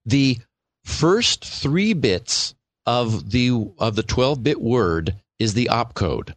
the 0.04 0.38
first 0.84 1.44
three 1.44 1.92
bits 1.92 2.54
of 2.84 3.30
the 3.30 3.50
of 3.78 3.94
the 3.96 4.02
12-bit 4.02 4.60
word 4.60 5.14
is 5.38 5.54
the 5.54 5.68
opcode, 5.70 6.34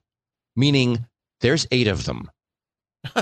meaning 0.56 1.08
there's 1.42 1.68
eight 1.72 1.88
of 1.88 2.06
them. 2.06 2.30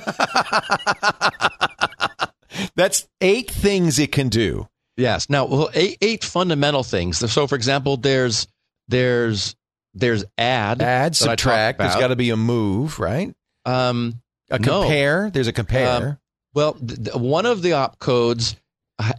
That's 2.76 3.08
eight 3.22 3.50
things 3.50 4.00
it 4.00 4.12
can 4.12 4.30
do. 4.30 4.68
Yes. 4.98 5.30
Now, 5.30 5.46
well, 5.46 5.70
eight, 5.74 5.98
eight 6.02 6.24
fundamental 6.24 6.84
things. 6.84 7.18
So, 7.32 7.48
for 7.48 7.56
example, 7.56 7.98
there's 7.98 8.48
there's 8.88 9.56
there's 9.96 10.24
add, 10.38 10.80
Add, 10.80 10.80
that 10.80 10.98
I 10.98 11.04
talked 11.06 11.16
subtract. 11.16 11.80
There's 11.80 11.96
got 11.96 12.08
to 12.08 12.16
be 12.16 12.30
a 12.30 12.38
move, 12.38 13.00
right? 13.00 13.34
Um, 13.66 14.22
A 14.52 14.60
No. 14.60 14.82
compare. 14.82 15.32
There's 15.34 15.48
a 15.48 15.54
compare. 15.54 16.08
Um, 16.08 16.18
well, 16.54 16.74
th- 16.74 17.04
th- 17.04 17.16
one 17.16 17.46
of 17.46 17.62
the 17.64 17.72
opcodes 17.72 18.56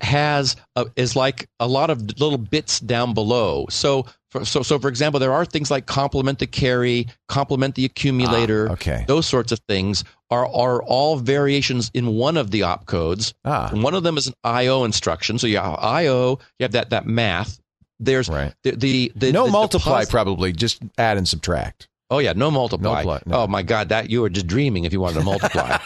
has 0.00 0.56
a, 0.74 0.86
is 0.96 1.16
like 1.16 1.48
a 1.60 1.66
lot 1.66 1.90
of 1.90 2.00
little 2.18 2.38
bits 2.38 2.80
down 2.80 3.12
below. 3.12 3.66
So, 3.68 4.06
for, 4.30 4.44
so 4.44 4.62
so 4.62 4.78
for 4.78 4.88
example, 4.88 5.20
there 5.20 5.32
are 5.32 5.44
things 5.44 5.70
like 5.70 5.86
complement 5.86 6.38
the 6.38 6.46
carry, 6.46 7.08
complement 7.28 7.74
the 7.74 7.84
accumulator. 7.84 8.68
Ah, 8.70 8.72
okay. 8.72 9.04
Those 9.06 9.26
sorts 9.26 9.52
of 9.52 9.58
things 9.68 10.02
are 10.30 10.46
are 10.46 10.82
all 10.82 11.16
variations 11.16 11.90
in 11.94 12.06
one 12.14 12.36
of 12.36 12.50
the 12.50 12.60
opcodes. 12.60 13.34
ah, 13.44 13.68
And 13.70 13.82
one 13.82 13.94
of 13.94 14.02
them 14.02 14.16
is 14.16 14.28
an 14.28 14.34
IO 14.44 14.84
instruction. 14.84 15.38
So 15.38 15.46
you 15.46 15.58
have 15.58 15.78
IO, 15.78 16.38
you 16.58 16.64
have 16.64 16.72
that 16.72 16.90
that 16.90 17.06
math. 17.06 17.60
There's 17.98 18.28
right. 18.28 18.54
the 18.62 18.72
the, 18.72 19.12
the 19.14 19.32
no 19.32 19.46
the 19.46 19.52
multiply, 19.52 20.00
deposit- 20.00 20.10
probably. 20.10 20.52
Just 20.52 20.82
add 20.98 21.16
and 21.16 21.26
subtract. 21.26 21.88
Oh 22.10 22.18
yeah, 22.18 22.34
no 22.34 22.50
multiply. 22.50 23.02
Multiply, 23.02 23.20
no. 23.26 23.42
Oh 23.42 23.46
my 23.46 23.62
God, 23.62 23.88
that 23.88 24.10
you 24.10 24.20
were 24.20 24.28
just 24.28 24.46
dreaming 24.46 24.84
if 24.84 24.92
you 24.92 25.00
wanted 25.00 25.20
to 25.20 25.24
multiply. 25.24 25.78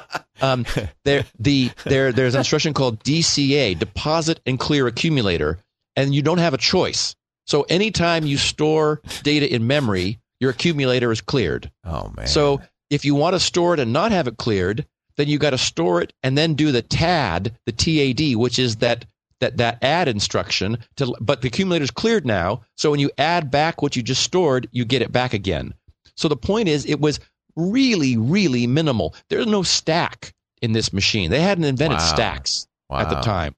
um, 0.40 0.64
there 1.04 1.24
the 1.38 1.70
there 1.84 2.12
there's 2.12 2.34
an 2.34 2.40
instruction 2.40 2.74
called 2.74 3.02
DCA, 3.04 3.78
deposit 3.78 4.40
and 4.46 4.58
clear 4.58 4.86
accumulator, 4.86 5.58
and 5.96 6.14
you 6.14 6.22
don't 6.22 6.38
have 6.38 6.54
a 6.54 6.58
choice. 6.58 7.14
So 7.46 7.62
anytime 7.62 8.24
you 8.24 8.38
store 8.38 9.02
data 9.22 9.52
in 9.52 9.66
memory, 9.66 10.20
your 10.40 10.50
accumulator 10.50 11.10
is 11.12 11.20
cleared. 11.20 11.70
Oh 11.84 12.12
man. 12.16 12.28
So 12.28 12.60
if 12.88 13.04
you 13.04 13.14
want 13.14 13.34
to 13.34 13.40
store 13.40 13.74
it 13.74 13.80
and 13.80 13.92
not 13.92 14.12
have 14.12 14.28
it 14.28 14.36
cleared, 14.36 14.86
then 15.16 15.28
you 15.28 15.38
got 15.38 15.50
to 15.50 15.58
store 15.58 16.00
it 16.02 16.12
and 16.22 16.36
then 16.38 16.54
do 16.54 16.72
the 16.72 16.82
TAD, 16.82 17.56
the 17.66 17.72
TAD, 17.72 18.36
which 18.36 18.58
is 18.58 18.76
that 18.76 19.04
that 19.42 19.58
that 19.58 19.78
add 19.82 20.08
instruction. 20.08 20.78
To 20.96 21.14
but 21.20 21.42
the 21.42 21.48
accumulator 21.48 21.82
is 21.82 21.90
cleared 21.90 22.24
now, 22.24 22.62
so 22.76 22.90
when 22.90 23.00
you 23.00 23.10
add 23.18 23.50
back 23.50 23.82
what 23.82 23.94
you 23.94 24.02
just 24.02 24.22
stored, 24.22 24.68
you 24.72 24.84
get 24.86 25.02
it 25.02 25.12
back 25.12 25.34
again. 25.34 25.74
So 26.16 26.28
the 26.28 26.36
point 26.36 26.68
is, 26.68 26.86
it 26.86 27.00
was 27.00 27.20
really, 27.56 28.16
really 28.16 28.66
minimal. 28.66 29.14
There's 29.28 29.46
no 29.46 29.62
stack 29.62 30.32
in 30.62 30.72
this 30.72 30.92
machine. 30.92 31.30
They 31.30 31.40
hadn't 31.40 31.64
invented 31.64 31.98
Wow. 31.98 32.04
stacks 32.14 32.66
at 32.90 33.10
the 33.10 33.20
time. 33.20 33.54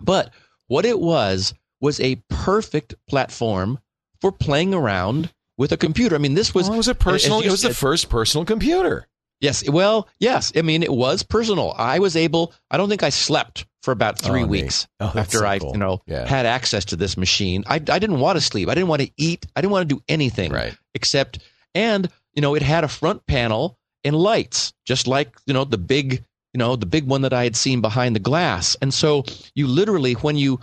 But 0.00 0.32
what 0.68 0.84
it 0.84 1.00
was 1.00 1.54
was 1.80 1.98
a 2.00 2.16
perfect 2.28 2.94
platform 3.08 3.78
for 4.20 4.32
playing 4.32 4.74
around 4.74 5.32
with 5.58 5.72
a 5.72 5.76
computer. 5.76 6.14
I 6.14 6.18
mean, 6.18 6.34
this 6.34 6.54
was 6.54 6.66
Well, 6.66 6.74
it 6.74 6.78
was 6.78 6.88
a 6.88 6.94
personal. 6.94 7.40
It 7.40 7.50
was 7.50 7.62
the 7.62 7.74
first 7.74 8.08
personal 8.08 8.44
computer. 8.44 9.06
Yes. 9.40 9.68
Well, 9.68 10.08
yes. 10.18 10.52
I 10.56 10.62
mean, 10.62 10.82
it 10.82 10.92
was 10.92 11.22
personal. 11.22 11.74
I 11.76 11.98
was 11.98 12.16
able, 12.16 12.52
I 12.70 12.76
don't 12.76 12.88
think 12.88 13.02
I 13.02 13.10
slept 13.10 13.66
for 13.86 13.92
about 13.92 14.20
oh, 14.24 14.26
three 14.28 14.42
Oh, 14.42 14.46
weeks 14.46 14.88
Oh, 14.98 15.12
after 15.14 15.38
so 15.38 15.46
I, 15.46 15.58
cool. 15.60 15.70
you 15.72 15.78
know, 15.78 16.02
Yeah. 16.06 16.26
had 16.26 16.44
access 16.44 16.84
to 16.86 16.96
this 16.96 17.16
machine. 17.16 17.62
I, 17.68 17.76
I 17.76 17.78
didn't 18.00 18.18
want 18.18 18.36
to 18.36 18.40
sleep. 18.44 18.68
I 18.68 18.74
didn't 18.74 18.88
want 18.88 19.00
to 19.02 19.10
eat. 19.16 19.46
I 19.54 19.60
didn't 19.60 19.70
want 19.70 19.88
to 19.88 19.94
do 19.94 20.02
anything 20.08 20.50
Right. 20.52 20.76
except, 20.94 21.38
and, 21.74 22.08
you 22.34 22.42
know, 22.42 22.56
it 22.56 22.62
had 22.62 22.82
a 22.82 22.88
front 22.88 23.24
panel 23.26 23.78
and 24.02 24.16
lights, 24.16 24.72
just 24.84 25.06
like, 25.06 25.36
you 25.46 25.54
know, 25.54 25.64
the 25.64 25.78
big, 25.78 26.24
you 26.52 26.58
know, 26.58 26.74
the 26.74 26.84
big 26.86 27.06
one 27.06 27.22
that 27.22 27.32
I 27.32 27.44
had 27.44 27.54
seen 27.54 27.80
behind 27.80 28.16
the 28.16 28.20
glass. 28.20 28.76
And 28.82 28.92
so 28.92 29.24
you 29.54 29.68
literally, 29.68 30.14
when 30.14 30.36
you 30.36 30.58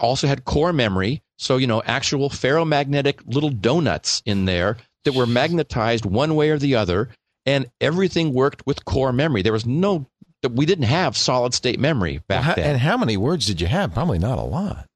also 0.00 0.26
had 0.26 0.44
core 0.44 0.72
memory, 0.72 1.22
so, 1.38 1.56
you 1.56 1.68
know, 1.68 1.82
actual 1.86 2.30
ferromagnetic 2.30 3.20
little 3.32 3.50
donuts 3.50 4.22
in 4.26 4.44
there 4.44 4.76
that 5.04 5.14
were 5.14 5.26
magnetized 5.26 6.04
one 6.04 6.34
way 6.34 6.50
or 6.50 6.58
the 6.58 6.74
other 6.74 7.10
and 7.46 7.66
everything 7.80 8.34
worked 8.34 8.66
with 8.66 8.84
core 8.84 9.12
memory. 9.12 9.40
There 9.42 9.52
was 9.52 9.64
no, 9.64 10.06
we 10.48 10.66
didn't 10.66 10.84
have 10.84 11.16
solid 11.16 11.52
state 11.54 11.78
memory 11.78 12.20
back 12.28 12.42
How- 12.42 12.54
then. 12.54 12.70
and 12.70 12.78
how 12.80 12.96
many 12.96 13.16
words 13.16 13.46
did 13.46 13.60
you 13.60 13.66
have? 13.66 13.92
Probably 13.92 14.18
not 14.18 14.38
a 14.38 14.42
lot. 14.42 14.86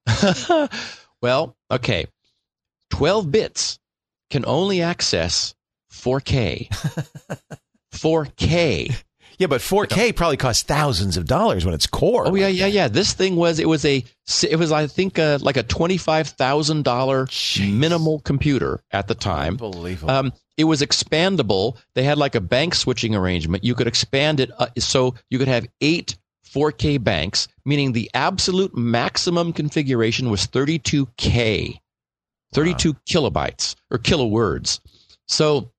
well, 1.22 1.56
okay. 1.70 2.06
12 2.90 3.30
bits 3.30 3.78
can 4.30 4.44
only 4.46 4.80
access 4.82 5.54
4K. 5.92 6.68
4K. 7.92 8.94
Yeah, 9.36 9.48
but 9.48 9.62
4K 9.62 10.14
probably 10.14 10.36
costs 10.36 10.62
thousands 10.62 11.16
of 11.16 11.26
dollars 11.26 11.64
when 11.64 11.74
it's 11.74 11.88
core. 11.88 12.22
Oh 12.28 12.36
yeah, 12.36 12.46
yeah, 12.46 12.66
yeah. 12.66 12.86
This 12.86 13.14
thing 13.14 13.34
was 13.34 13.58
it 13.58 13.68
was 13.68 13.84
a 13.84 14.04
it 14.48 14.56
was 14.56 14.70
I 14.70 14.86
think 14.86 15.18
uh, 15.18 15.38
like 15.42 15.56
a 15.56 15.64
twenty 15.64 15.96
five 15.96 16.28
thousand 16.28 16.84
dollar 16.84 17.26
minimal 17.60 18.20
computer 18.20 18.80
at 18.92 19.08
the 19.08 19.16
time. 19.16 19.54
Unbelievable. 19.54 20.08
Um, 20.08 20.32
it 20.56 20.64
was 20.64 20.82
expandable. 20.82 21.78
They 21.94 22.04
had 22.04 22.18
like 22.18 22.34
a 22.34 22.40
bank 22.40 22.74
switching 22.74 23.14
arrangement. 23.14 23.64
You 23.64 23.74
could 23.74 23.86
expand 23.86 24.40
it 24.40 24.50
uh, 24.58 24.68
so 24.78 25.14
you 25.30 25.38
could 25.38 25.48
have 25.48 25.66
eight 25.80 26.16
4K 26.54 27.02
banks, 27.02 27.48
meaning 27.64 27.92
the 27.92 28.10
absolute 28.14 28.76
maximum 28.76 29.52
configuration 29.52 30.30
was 30.30 30.46
32K, 30.46 31.78
32 32.52 32.94
kilobytes 33.08 33.74
or 33.90 33.98
kilowords. 33.98 34.80
So, 35.26 35.72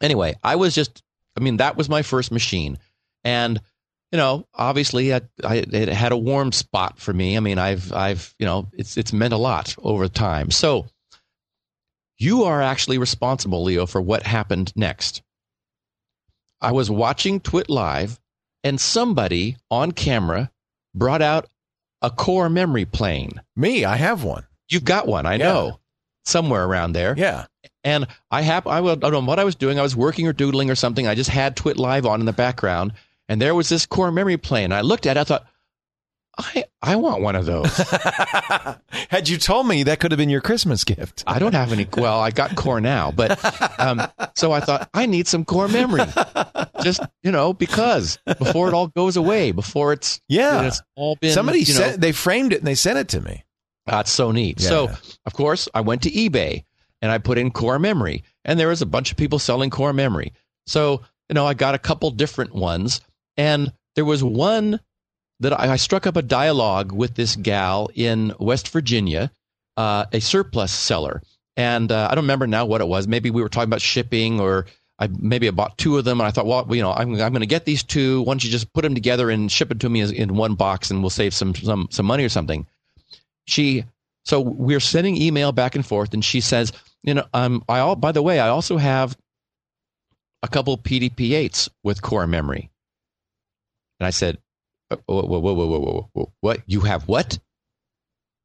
anyway, 0.00 0.36
I 0.42 0.56
was 0.56 0.74
just, 0.74 1.02
I 1.36 1.40
mean, 1.40 1.56
that 1.56 1.76
was 1.76 1.88
my 1.88 2.02
first 2.02 2.30
machine. 2.30 2.78
And, 3.24 3.60
you 4.12 4.18
know, 4.18 4.46
obviously 4.54 5.12
I, 5.12 5.22
I, 5.42 5.56
it 5.56 5.88
had 5.88 6.12
a 6.12 6.16
warm 6.16 6.52
spot 6.52 7.00
for 7.00 7.12
me. 7.12 7.36
I 7.36 7.40
mean, 7.40 7.58
I've, 7.58 7.92
I've, 7.92 8.32
you 8.38 8.46
know, 8.46 8.68
it's, 8.74 8.96
it's 8.96 9.12
meant 9.12 9.34
a 9.34 9.38
lot 9.38 9.74
over 9.78 10.06
time. 10.06 10.52
So, 10.52 10.86
you 12.18 12.44
are 12.44 12.62
actually 12.62 12.98
responsible, 12.98 13.62
Leo, 13.62 13.86
for 13.86 14.00
what 14.00 14.22
happened 14.24 14.72
next. 14.76 15.22
I 16.60 16.72
was 16.72 16.90
watching 16.90 17.40
Twit 17.40 17.68
Live, 17.68 18.18
and 18.64 18.80
somebody 18.80 19.56
on 19.70 19.92
camera 19.92 20.50
brought 20.94 21.22
out 21.22 21.48
a 22.02 22.10
core 22.10 22.48
memory 22.48 22.84
plane. 22.84 23.40
Me, 23.54 23.84
I 23.84 23.96
have 23.96 24.24
one. 24.24 24.46
You've 24.70 24.84
got 24.84 25.06
one, 25.06 25.26
I 25.26 25.34
Yeah. 25.34 25.44
know, 25.44 25.80
somewhere 26.24 26.64
around 26.64 26.92
there. 26.92 27.14
Yeah. 27.16 27.46
And 27.84 28.06
I 28.30 28.42
have, 28.42 28.66
I, 28.66 28.80
will- 28.80 28.92
I 28.92 28.96
don't 28.96 29.12
know 29.12 29.20
what 29.20 29.38
I 29.38 29.44
was 29.44 29.54
doing. 29.54 29.78
I 29.78 29.82
was 29.82 29.94
working 29.94 30.26
or 30.26 30.32
doodling 30.32 30.70
or 30.70 30.74
something. 30.74 31.06
I 31.06 31.14
just 31.14 31.30
had 31.30 31.56
Twit 31.56 31.76
Live 31.76 32.06
on 32.06 32.20
in 32.20 32.26
the 32.26 32.32
background, 32.32 32.92
and 33.28 33.40
there 33.40 33.54
was 33.54 33.68
this 33.68 33.86
core 33.86 34.10
memory 34.10 34.36
plane. 34.36 34.72
I 34.72 34.80
looked 34.80 35.06
at 35.06 35.16
it, 35.16 35.20
I 35.20 35.24
thought, 35.24 35.46
I, 36.38 36.64
I 36.82 36.96
want 36.96 37.22
one 37.22 37.34
of 37.34 37.46
those. 37.46 37.74
Had 39.10 39.28
you 39.28 39.38
told 39.38 39.66
me 39.66 39.84
that 39.84 40.00
could 40.00 40.12
have 40.12 40.18
been 40.18 40.28
your 40.28 40.40
Christmas 40.42 40.84
gift. 40.84 41.24
I 41.26 41.38
don't 41.38 41.54
have 41.54 41.72
any. 41.72 41.86
Well, 41.96 42.20
I 42.20 42.30
got 42.30 42.56
core 42.56 42.80
now, 42.80 43.10
but 43.10 43.38
um, 43.80 44.02
so 44.34 44.52
I 44.52 44.60
thought 44.60 44.90
I 44.92 45.06
need 45.06 45.26
some 45.26 45.44
core 45.46 45.66
memory, 45.68 46.02
just 46.82 47.00
you 47.22 47.30
know, 47.32 47.54
because 47.54 48.18
before 48.38 48.68
it 48.68 48.74
all 48.74 48.88
goes 48.88 49.16
away, 49.16 49.52
before 49.52 49.92
it's 49.94 50.20
Yeah. 50.28 50.56
when 50.56 50.64
it's 50.66 50.82
all 50.94 51.16
been 51.16 51.32
Somebody 51.32 51.60
you 51.60 51.72
know, 51.74 51.80
said 51.80 52.00
they 52.00 52.12
framed 52.12 52.52
it 52.52 52.58
and 52.58 52.66
they 52.66 52.74
sent 52.74 52.98
it 52.98 53.08
to 53.10 53.20
me. 53.22 53.44
That's 53.86 54.10
so 54.10 54.30
neat. 54.30 54.60
Yeah. 54.60 54.68
So, 54.68 54.90
of 55.24 55.32
course, 55.32 55.68
I 55.72 55.80
went 55.80 56.02
to 56.02 56.10
eBay 56.10 56.64
and 57.00 57.10
I 57.10 57.18
put 57.18 57.38
in 57.38 57.50
core 57.50 57.78
memory, 57.78 58.24
and 58.44 58.58
there 58.60 58.68
was 58.68 58.82
a 58.82 58.86
bunch 58.86 59.10
of 59.10 59.16
people 59.16 59.38
selling 59.38 59.70
core 59.70 59.92
memory. 59.94 60.32
So, 60.66 61.02
you 61.30 61.34
know, 61.34 61.46
I 61.46 61.54
got 61.54 61.74
a 61.74 61.78
couple 61.78 62.10
different 62.10 62.54
ones, 62.54 63.00
and 63.38 63.72
there 63.94 64.04
was 64.04 64.22
one 64.22 64.80
that 65.40 65.58
I, 65.58 65.72
I 65.72 65.76
struck 65.76 66.06
up 66.06 66.16
a 66.16 66.22
dialogue 66.22 66.92
with 66.92 67.14
this 67.14 67.36
gal 67.36 67.90
in 67.94 68.34
West 68.38 68.68
Virginia, 68.68 69.30
uh, 69.76 70.06
a 70.12 70.20
surplus 70.20 70.72
seller, 70.72 71.22
and 71.56 71.90
uh, 71.90 72.08
I 72.10 72.14
don't 72.14 72.24
remember 72.24 72.46
now 72.46 72.66
what 72.66 72.80
it 72.80 72.88
was. 72.88 73.06
Maybe 73.06 73.30
we 73.30 73.42
were 73.42 73.48
talking 73.48 73.68
about 73.68 73.82
shipping, 73.82 74.40
or 74.40 74.66
I 74.98 75.08
maybe 75.08 75.48
I 75.48 75.50
bought 75.50 75.78
two 75.78 75.98
of 75.98 76.04
them, 76.04 76.20
and 76.20 76.26
I 76.26 76.30
thought, 76.30 76.46
well, 76.46 76.66
you 76.74 76.82
know, 76.82 76.92
I'm 76.92 77.12
I'm 77.20 77.32
going 77.32 77.40
to 77.40 77.46
get 77.46 77.64
these 77.64 77.82
two. 77.82 78.22
Why 78.22 78.32
don't 78.32 78.44
you 78.44 78.50
just 78.50 78.72
put 78.72 78.82
them 78.82 78.94
together 78.94 79.30
and 79.30 79.50
ship 79.50 79.70
it 79.70 79.80
to 79.80 79.88
me 79.88 80.00
in 80.00 80.36
one 80.36 80.54
box, 80.54 80.90
and 80.90 81.02
we'll 81.02 81.10
save 81.10 81.34
some 81.34 81.54
some 81.54 81.88
some 81.90 82.06
money 82.06 82.24
or 82.24 82.28
something 82.28 82.66
she 83.46 83.84
so 84.24 84.40
we're 84.40 84.80
sending 84.80 85.20
email 85.20 85.52
back 85.52 85.74
and 85.74 85.86
forth 85.86 86.12
and 86.12 86.24
she 86.24 86.40
says 86.40 86.72
you 87.02 87.14
know 87.14 87.24
um 87.32 87.64
i 87.68 87.78
all 87.78 87.96
by 87.96 88.12
the 88.12 88.22
way 88.22 88.40
i 88.40 88.48
also 88.48 88.76
have 88.76 89.16
a 90.42 90.48
couple 90.48 90.76
pdp8s 90.76 91.68
with 91.82 92.02
core 92.02 92.26
memory 92.26 92.70
and 93.98 94.06
i 94.06 94.10
said 94.10 94.38
whoa 94.90 94.98
whoa 95.06 95.22
whoa 95.26 95.52
whoa 95.54 95.66
whoa 95.66 95.80
whoa, 95.80 96.10
whoa. 96.12 96.32
What? 96.40 96.60
You 96.66 96.80
have 96.80 97.08
what? 97.08 97.38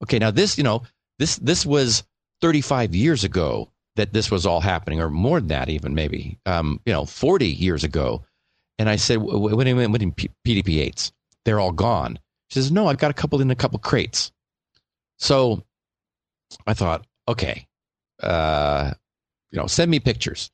Okay 0.04 0.20
now 0.20 0.32
this 0.32 0.58
you 0.58 0.64
know 0.64 0.84
this 1.20 1.38
this 1.38 1.66
was 1.66 2.04
35 2.42 2.96
years 2.96 3.24
ago 3.24 3.70
that 3.98 4.14
this 4.14 4.32
was 4.32 4.46
all 4.46 4.62
happening 4.62 5.00
or 5.02 5.10
more 5.10 5.40
than 5.40 5.50
that 5.50 5.70
even 5.70 5.94
maybe. 5.94 6.40
Um 6.46 6.80
you 6.86 6.94
know 6.94 7.06
40 7.06 7.48
years 7.48 7.84
ago. 7.84 8.24
And 8.80 8.90
i 8.90 8.96
said 8.96 9.20
"Wh- 9.20 9.30
wh- 9.36 9.56
what 9.56 9.64
do 9.64 9.70
you 9.70 9.76
mean 9.76 9.92
what 9.92 10.00
do 10.02 10.06
you 10.08 10.14
mean 10.18 10.64
pdp8s 10.64 11.12
they're 11.46 11.60
all 11.60 11.72
gone. 11.72 12.20
She 12.50 12.60
says 12.60 12.72
no 12.72 12.88
i've 12.88 12.98
got 12.98 13.12
a 13.12 13.16
couple 13.16 13.42
in 13.42 13.52
a 13.52 13.56
couple 13.56 13.80
crates. 13.80 14.32
So 15.20 15.64
I 16.66 16.74
thought, 16.74 17.06
okay, 17.28 17.68
uh, 18.22 18.92
you 19.52 19.60
know, 19.60 19.68
send 19.68 19.92
me 19.92 20.00
pictures. 20.00 20.50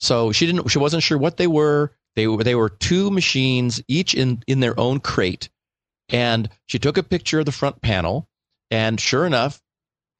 So 0.00 0.32
she 0.32 0.46
didn't. 0.46 0.68
She 0.68 0.78
wasn't 0.78 1.02
sure 1.02 1.18
what 1.18 1.36
they 1.36 1.46
were. 1.46 1.92
They 2.16 2.26
were 2.26 2.44
they 2.44 2.54
were 2.54 2.68
two 2.68 3.10
machines, 3.10 3.82
each 3.88 4.14
in 4.14 4.42
in 4.46 4.60
their 4.60 4.78
own 4.78 5.00
crate. 5.00 5.48
And 6.08 6.48
she 6.66 6.78
took 6.78 6.96
a 6.98 7.02
picture 7.02 7.40
of 7.40 7.46
the 7.46 7.52
front 7.52 7.80
panel, 7.80 8.28
and 8.70 9.00
sure 9.00 9.26
enough, 9.26 9.62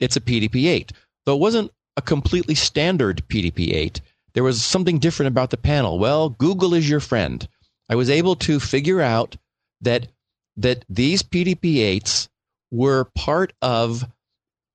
it's 0.00 0.16
a 0.16 0.20
PDP-8. 0.20 0.92
Though 1.24 1.34
it 1.34 1.40
wasn't 1.40 1.70
a 1.96 2.02
completely 2.02 2.54
standard 2.54 3.22
PDP-8, 3.28 4.00
there 4.32 4.42
was 4.42 4.64
something 4.64 4.98
different 4.98 5.28
about 5.28 5.50
the 5.50 5.56
panel. 5.56 5.98
Well, 5.98 6.30
Google 6.30 6.74
is 6.74 6.88
your 6.88 7.00
friend. 7.00 7.46
I 7.88 7.94
was 7.94 8.10
able 8.10 8.34
to 8.36 8.58
figure 8.58 9.00
out 9.00 9.36
that 9.82 10.08
that 10.56 10.84
these 10.88 11.22
PDP-8s 11.22 12.28
were 12.70 13.04
part 13.14 13.52
of 13.62 14.04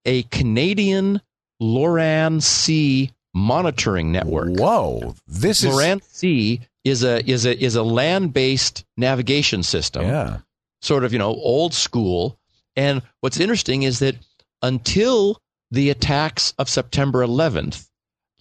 a 0.05 0.23
Canadian 0.23 1.21
LORAN 1.59 2.41
C 2.41 3.11
monitoring 3.33 4.11
network. 4.11 4.49
Whoa. 4.57 5.15
This 5.27 5.63
is 5.63 5.73
LORAN 5.73 6.01
C 6.01 6.61
is 6.83 7.03
a 7.03 7.25
is 7.29 7.45
a 7.45 7.57
is 7.63 7.75
a 7.75 7.83
land 7.83 8.33
based 8.33 8.85
navigation 8.97 9.63
system, 9.63 10.03
Yeah. 10.03 10.39
sort 10.81 11.03
of 11.03 11.13
you 11.13 11.19
know 11.19 11.33
old 11.35 11.73
school. 11.73 12.37
And 12.75 13.01
what's 13.21 13.39
interesting 13.39 13.83
is 13.83 13.99
that 13.99 14.15
until 14.61 15.41
the 15.71 15.89
attacks 15.89 16.53
of 16.57 16.69
September 16.69 17.25
11th, 17.25 17.87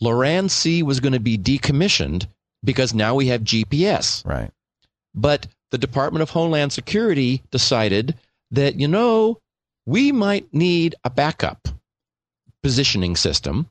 LORAN 0.01 0.49
C 0.49 0.83
was 0.83 1.01
going 1.01 1.13
to 1.13 1.21
be 1.21 1.37
decommissioned 1.37 2.27
because 2.65 2.95
now 2.95 3.15
we 3.15 3.27
have 3.27 3.43
GPS. 3.43 4.25
Right. 4.25 4.51
But 5.15 5.47
the 5.71 5.79
Department 5.79 6.23
of 6.23 6.31
Homeland 6.31 6.73
Security 6.73 7.43
decided 7.51 8.15
that, 8.53 8.77
you 8.81 8.89
know, 8.89 9.39
we 9.87 10.13
might 10.13 10.53
need 10.55 10.95
a 11.05 11.11
backup 11.11 11.69
positioning 12.63 13.17
system. 13.17 13.69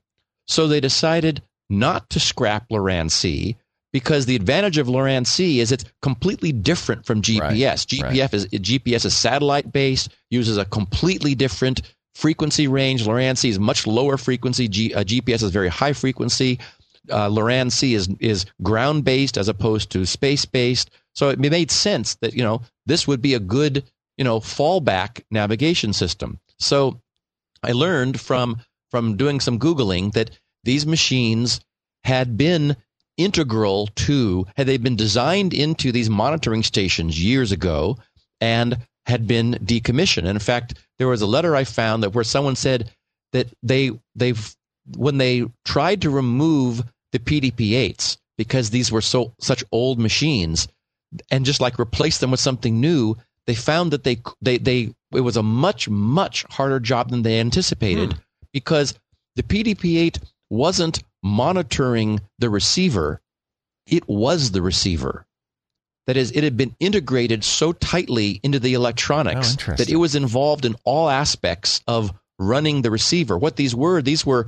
So 0.47 0.67
they 0.67 0.79
decided 0.79 1.41
not 1.69 2.09
to 2.11 2.19
scrap 2.19 2.69
Loran 2.69 3.11
C 3.11 3.57
because 3.93 4.25
the 4.25 4.35
advantage 4.35 4.77
of 4.77 4.87
Loran 4.87 5.25
C 5.25 5.59
is 5.59 5.71
it's 5.71 5.85
completely 6.01 6.51
different 6.51 7.05
from 7.05 7.21
GPS. 7.21 7.41
Right, 7.41 8.21
GPS 8.21 8.33
is 8.33 8.45
GPS 8.47 9.05
is 9.05 9.15
satellite 9.15 9.71
based, 9.71 10.09
uses 10.29 10.57
a 10.57 10.65
completely 10.65 11.35
different 11.35 11.81
frequency 12.15 12.67
range. 12.67 13.05
Loran 13.05 13.37
C 13.37 13.49
is 13.49 13.59
much 13.59 13.87
lower 13.87 14.17
frequency. 14.17 14.67
G, 14.67 14.93
uh, 14.93 15.03
GPS 15.03 15.43
is 15.43 15.51
very 15.51 15.69
high 15.69 15.93
frequency. 15.93 16.59
Uh, 17.09 17.29
Loran 17.29 17.71
C 17.71 17.93
is 17.93 18.09
is 18.19 18.45
ground 18.61 19.03
based 19.03 19.37
as 19.37 19.47
opposed 19.47 19.91
to 19.91 20.05
space 20.05 20.45
based. 20.45 20.89
So 21.15 21.29
it 21.29 21.39
made 21.39 21.71
sense 21.71 22.15
that 22.15 22.33
you 22.33 22.43
know 22.43 22.61
this 22.85 23.07
would 23.07 23.21
be 23.21 23.33
a 23.33 23.39
good 23.39 23.83
you 24.17 24.23
know 24.23 24.39
fallback 24.39 25.23
navigation 25.31 25.93
system. 25.93 26.39
So 26.59 27.01
I 27.63 27.71
learned 27.71 28.19
from 28.19 28.57
from 28.91 29.17
doing 29.17 29.39
some 29.39 29.59
googling 29.59 30.13
that 30.13 30.31
these 30.63 30.85
machines 30.85 31.59
had 32.03 32.37
been 32.37 32.75
integral 33.17 33.87
to 33.95 34.45
had 34.55 34.67
they 34.67 34.77
been 34.77 34.95
designed 34.95 35.53
into 35.53 35.91
these 35.91 36.09
monitoring 36.09 36.63
stations 36.63 37.21
years 37.21 37.51
ago 37.51 37.97
and 38.39 38.77
had 39.07 39.27
been 39.27 39.53
decommissioned. 39.63 40.19
And 40.19 40.29
in 40.29 40.39
fact, 40.39 40.75
there 40.99 41.07
was 41.07 41.21
a 41.21 41.27
letter 41.27 41.55
I 41.55 41.63
found 41.63 42.03
that 42.03 42.13
where 42.13 42.23
someone 42.23 42.55
said 42.55 42.91
that 43.33 43.47
they 43.63 43.91
they've 44.15 44.55
when 44.95 45.17
they 45.17 45.45
tried 45.65 46.01
to 46.01 46.09
remove 46.09 46.83
the 47.11 47.19
PDP-8s 47.19 48.17
because 48.37 48.69
these 48.69 48.91
were 48.91 49.01
so 49.01 49.33
such 49.39 49.63
old 49.71 49.99
machines, 49.99 50.67
and 51.31 51.45
just 51.45 51.61
like 51.61 51.79
replace 51.79 52.19
them 52.19 52.31
with 52.31 52.39
something 52.39 52.79
new, 52.79 53.15
they 53.47 53.55
found 53.55 53.91
that 53.91 54.03
they 54.03 54.21
they 54.41 54.57
they 54.57 54.93
it 55.13 55.21
was 55.21 55.37
a 55.37 55.43
much 55.43 55.89
much 55.89 56.45
harder 56.49 56.79
job 56.79 57.09
than 57.09 57.23
they 57.23 57.39
anticipated 57.39 58.13
Hmm. 58.13 58.19
Because 58.57 58.95
the 59.35 59.43
PDP-8 59.43 60.17
wasn't 60.49 61.03
monitoring 61.21 62.19
the 62.39 62.49
receiver; 62.49 63.21
it 63.85 64.07
was 64.09 64.49
the 64.49 64.63
receiver. 64.63 65.27
That 66.07 66.17
is, 66.17 66.31
it 66.31 66.43
had 66.43 66.57
been 66.57 66.75
integrated 66.79 67.43
so 67.43 67.71
tightly 67.73 68.39
into 68.41 68.59
the 68.59 68.75
Oh, 68.75 68.79
electronics 68.79 69.51
interesting. 69.51 69.85
that 69.85 69.93
it 69.93 69.97
was 69.97 70.15
involved 70.15 70.65
in 70.65 70.75
all 70.85 71.07
aspects 71.07 71.81
of 71.85 72.11
running 72.39 72.81
the 72.81 72.89
receiver. 72.89 73.37
What 73.37 73.57
these 73.57 73.75
were, 73.75 74.01
these 74.01 74.25
were 74.25 74.47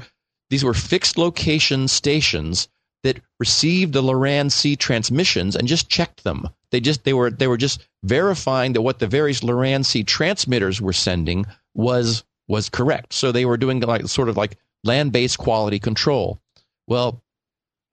these 0.50 0.64
were 0.64 0.74
fixed 0.74 1.16
location 1.20 1.88
stations 1.88 2.68
that 3.04 3.22
received 3.40 3.94
the 3.94 4.02
Loran 4.02 4.52
C 4.52 4.76
transmissions 4.76 5.56
and 5.56 5.68
just 5.68 5.88
checked 5.88 6.24
them. 6.24 6.50
They 6.72 6.80
just 6.80 7.04
they 7.04 7.14
were 7.14 7.30
they 7.30 7.48
were 7.48 7.58
just 7.58 7.88
verifying 8.04 8.74
that 8.74 8.82
what 8.82 8.98
the 8.98 9.08
various 9.08 9.42
Loran 9.42 9.86
C 9.86 10.04
transmitters 10.04 10.82
were 10.82 10.94
sending 10.94 11.46
was 11.76 12.24
was 12.50 12.68
correct. 12.70 13.14
So 13.14 13.32
they 13.32 13.46
were 13.46 13.56
doing 13.58 13.80
like 13.80 14.06
sort 14.08 14.28
of 14.28 14.36
like 14.36 14.58
land-based 14.84 15.38
quality 15.38 15.80
control. 15.80 16.40
Well, 16.88 17.22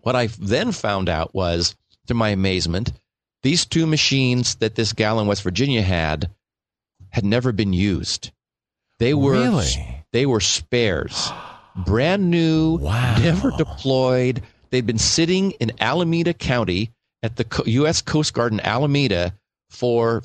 what 0.00 0.16
I 0.16 0.26
then 0.38 0.72
found 0.72 1.08
out 1.08 1.34
was, 1.34 1.76
to 2.08 2.14
my 2.14 2.30
amazement, 2.30 2.92
these 3.42 3.64
two 3.66 3.86
machines 3.86 4.56
that 4.56 4.74
this 4.74 4.92
gal 4.92 5.20
in 5.20 5.26
West 5.28 5.42
Virginia 5.42 5.82
had 5.82 6.30
had 7.10 7.24
never 7.24 7.52
been 7.52 7.72
used. 7.72 8.32
They 8.98 9.14
were 9.14 9.32
Really? 9.32 10.04
they 10.12 10.26
were 10.26 10.40
spares, 10.40 11.30
brand 11.76 12.30
new, 12.30 12.78
Wow. 12.78 13.18
never 13.18 13.50
deployed. 13.52 14.42
They'd 14.70 14.86
been 14.86 14.98
sitting 14.98 15.52
in 15.52 15.72
Alameda 15.80 16.32
County 16.34 16.90
at 17.22 17.36
the 17.36 17.46
U.S. 17.66 18.00
Coast 18.02 18.32
Guard 18.32 18.52
in 18.52 18.60
Alameda 18.60 19.34
for 19.70 20.22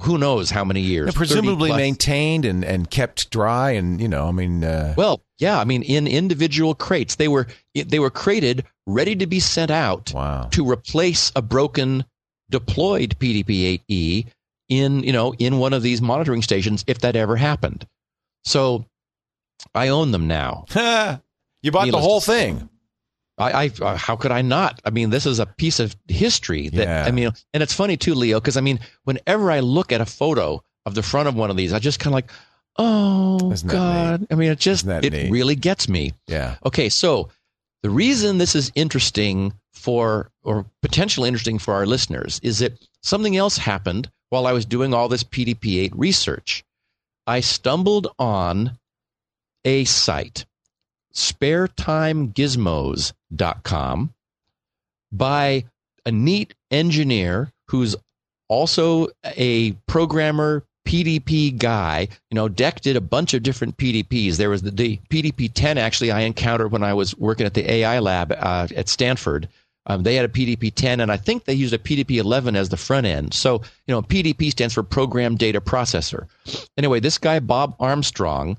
who 0.00 0.18
knows 0.18 0.50
how 0.50 0.64
many 0.64 0.80
years. 0.80 1.06
They're 1.06 1.12
presumably 1.12 1.70
maintained 1.70 2.44
and, 2.44 2.64
and 2.64 2.90
kept 2.90 3.30
dry, 3.30 3.72
and 3.72 4.00
you 4.00 4.08
know, 4.08 4.28
I 4.28 4.32
mean, 4.32 4.64
uh, 4.64 4.94
Well, 4.96 5.22
yeah, 5.38 5.58
I 5.58 5.64
mean, 5.64 5.82
in 5.82 6.06
individual 6.06 6.74
crates, 6.74 7.16
they 7.16 7.28
were 7.28 7.46
they 7.74 7.98
were 7.98 8.10
crated, 8.10 8.64
ready 8.86 9.16
to 9.16 9.26
be 9.26 9.40
sent 9.40 9.70
out 9.70 10.12
wow. 10.14 10.48
to 10.52 10.68
replace 10.68 11.32
a 11.36 11.42
broken 11.42 12.04
deployed 12.50 13.18
PDP-8E 13.18 14.26
in 14.68 15.02
you 15.02 15.12
know 15.12 15.34
in 15.34 15.58
one 15.58 15.72
of 15.72 15.82
these 15.82 16.00
monitoring 16.00 16.42
stations 16.42 16.84
if 16.86 17.00
that 17.00 17.16
ever 17.16 17.36
happened. 17.36 17.86
So 18.44 18.84
I 19.74 19.88
own 19.88 20.12
them 20.12 20.26
now. 20.26 20.64
you 21.62 21.72
bought 21.72 21.90
the 21.90 22.00
whole 22.00 22.20
thing. 22.20 22.68
I, 23.38 23.64
I 23.64 23.70
uh, 23.80 23.96
how 23.96 24.16
could 24.16 24.32
I 24.32 24.42
not? 24.42 24.80
I 24.84 24.90
mean, 24.90 25.10
this 25.10 25.26
is 25.26 25.38
a 25.38 25.46
piece 25.46 25.80
of 25.80 25.96
history 26.08 26.68
that 26.70 26.86
Yeah. 26.86 27.04
I 27.06 27.10
mean, 27.10 27.30
and 27.54 27.62
it's 27.62 27.72
funny 27.72 27.96
too, 27.96 28.14
Leo, 28.14 28.40
because 28.40 28.56
I 28.56 28.60
mean, 28.60 28.80
whenever 29.04 29.50
I 29.50 29.60
look 29.60 29.92
at 29.92 30.00
a 30.00 30.06
photo 30.06 30.62
of 30.86 30.94
the 30.94 31.02
front 31.02 31.28
of 31.28 31.34
one 31.34 31.50
of 31.50 31.56
these, 31.56 31.72
I 31.72 31.78
just 31.78 32.00
kind 32.00 32.12
of 32.12 32.14
like, 32.14 32.30
oh 32.76 33.54
God! 33.66 34.26
I 34.30 34.34
mean, 34.34 34.50
it 34.50 34.58
just 34.58 34.86
it 34.86 35.12
neat? 35.12 35.30
really 35.30 35.54
gets 35.54 35.88
me. 35.88 36.14
Yeah. 36.26 36.56
Okay, 36.64 36.88
so 36.88 37.28
the 37.82 37.90
reason 37.90 38.38
this 38.38 38.54
is 38.54 38.72
interesting 38.74 39.52
for, 39.72 40.30
or 40.42 40.66
potentially 40.82 41.28
interesting 41.28 41.58
for 41.58 41.74
our 41.74 41.86
listeners, 41.86 42.40
is 42.42 42.58
that 42.58 42.78
something 43.02 43.36
else 43.36 43.56
happened 43.56 44.10
while 44.30 44.46
I 44.46 44.52
was 44.52 44.64
doing 44.64 44.92
all 44.92 45.08
this 45.08 45.24
PDP 45.24 45.84
8 45.84 45.96
research. 45.96 46.64
I 47.26 47.40
stumbled 47.40 48.08
on 48.18 48.78
a 49.64 49.84
site, 49.84 50.46
sparetimegizmos.com, 51.14 54.14
by 55.10 55.64
a 56.04 56.12
neat 56.12 56.54
engineer 56.70 57.52
who's 57.66 57.96
also 58.48 59.08
a 59.24 59.72
programmer 59.86 60.64
PDP 60.86 61.56
guy. 61.56 62.08
You 62.30 62.34
know, 62.34 62.48
DEC 62.48 62.80
did 62.80 62.96
a 62.96 63.00
bunch 63.00 63.34
of 63.34 63.42
different 63.42 63.76
PDPs. 63.76 64.36
There 64.36 64.48
was 64.48 64.62
the, 64.62 64.70
the 64.70 64.98
PDP 65.10 65.52
10 65.52 65.76
actually 65.76 66.10
I 66.10 66.20
encountered 66.20 66.72
when 66.72 66.82
I 66.82 66.94
was 66.94 67.16
working 67.16 67.44
at 67.44 67.54
the 67.54 67.70
AI 67.70 67.98
lab 67.98 68.32
uh, 68.32 68.68
at 68.74 68.88
Stanford. 68.88 69.48
Um, 69.86 70.02
they 70.02 70.14
had 70.14 70.24
a 70.24 70.28
PDP 70.28 70.74
10, 70.74 71.00
and 71.00 71.10
I 71.10 71.16
think 71.16 71.44
they 71.44 71.54
used 71.54 71.72
a 71.72 71.78
PDP 71.78 72.16
11 72.16 72.56
as 72.56 72.68
the 72.68 72.76
front 72.76 73.06
end. 73.06 73.32
So, 73.32 73.62
you 73.86 73.94
know, 73.94 74.02
PDP 74.02 74.50
stands 74.50 74.74
for 74.74 74.82
Program 74.82 75.34
Data 75.34 75.62
Processor. 75.62 76.26
Anyway, 76.76 77.00
this 77.00 77.16
guy, 77.16 77.40
Bob 77.40 77.74
Armstrong, 77.80 78.58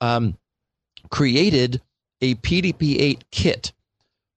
um, 0.00 0.36
created 1.10 1.80
a 2.20 2.34
PDP 2.36 2.96
8 3.00 3.24
kit 3.30 3.72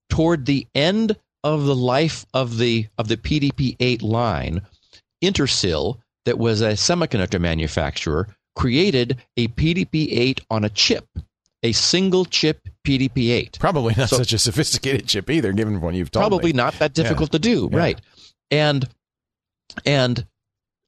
toward 0.09 0.45
the 0.45 0.67
end 0.75 1.15
of 1.43 1.63
the 1.65 1.75
life 1.75 2.25
of 2.33 2.57
the 2.57 2.87
of 2.97 3.07
the 3.07 3.17
PDP 3.17 3.75
8 3.79 4.01
line. 4.01 4.61
Intersil, 5.23 5.99
that 6.25 6.37
was 6.37 6.61
a 6.61 6.71
semiconductor 6.73 7.39
manufacturer, 7.39 8.27
created 8.55 9.17
a 9.37 9.47
PDP 9.49 10.07
8 10.11 10.41
on 10.49 10.63
a 10.65 10.69
chip, 10.69 11.05
a 11.63 11.71
single 11.71 12.25
chip 12.25 12.67
PDP 12.85 13.29
8 13.31 13.57
Probably 13.59 13.93
not 13.95 14.09
So- 14.09 14.17
such 14.17 14.33
a 14.33 14.39
sophisticated 14.39 15.07
chip 15.07 15.29
either, 15.29 15.51
given 15.53 15.79
what 15.81 15.93
you've 15.93 16.11
told 16.11 16.21
probably 16.23 16.51
me. 16.53 16.57
not 16.57 16.77
that 16.79 16.93
difficult 16.93 17.31
to 17.33 17.39
do 17.39 17.69
Yeah. 17.71 17.77
right 17.77 18.01
and 18.51 18.87
and 19.85 20.25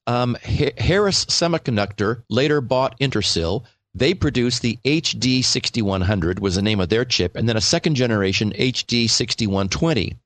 um, 0.06 0.36
Ha- 0.44 0.72
harris 0.78 1.24
semiconductor 1.26 2.22
later 2.28 2.60
bought 2.60 2.98
intersil 2.98 3.64
they 3.94 4.14
produced 4.14 4.62
the 4.62 4.78
hd 4.84 5.44
6100 5.44 6.40
was 6.40 6.54
the 6.54 6.62
name 6.62 6.80
of 6.80 6.88
their 6.88 7.04
chip 7.04 7.36
and 7.36 7.48
then 7.48 7.56
a 7.56 7.60
second 7.60 7.94
generation 7.94 8.52
hd 8.52 9.08
6120 9.08 10.16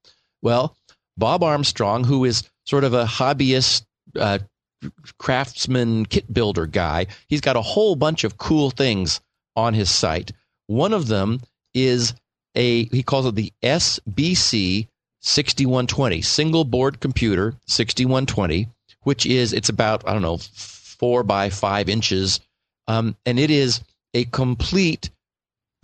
well 0.43 0.77
bob 1.17 1.43
armstrong 1.43 2.05
who 2.05 2.25
is 2.25 2.49
sort 2.64 2.85
of 2.85 2.95
a 2.95 3.05
hobbyist 3.05 3.85
uh, 4.19 4.39
craftsman 5.19 6.07
kit 6.07 6.33
builder 6.33 6.67
guy 6.67 7.07
he's 7.29 7.41
got 7.41 7.57
a 7.57 7.62
whole 7.62 7.97
bunch 7.97 8.25
of 8.25 8.39
cool 8.39 8.71
things 8.71 9.21
on 9.57 9.75
his 9.75 9.91
site. 9.91 10.33
One 10.67 10.93
of 10.93 11.09
them 11.09 11.41
is 11.75 12.14
a 12.55 12.85
he 12.87 13.03
calls 13.03 13.27
it 13.27 13.35
the 13.35 13.53
SBC 13.62 14.87
6120 15.21 16.23
single 16.23 16.64
board 16.64 17.01
computer 17.01 17.55
6120 17.67 18.69
which 19.03 19.27
is 19.27 19.53
it's 19.53 19.69
about 19.69 20.07
I 20.07 20.12
don't 20.12 20.23
know 20.23 20.39
four 20.39 21.23
by 21.23 21.51
five 21.51 21.89
inches 21.89 22.41
um, 22.89 23.16
and 23.26 23.39
it 23.39 23.51
is 23.51 23.80
a 24.14 24.24
complete 24.26 25.11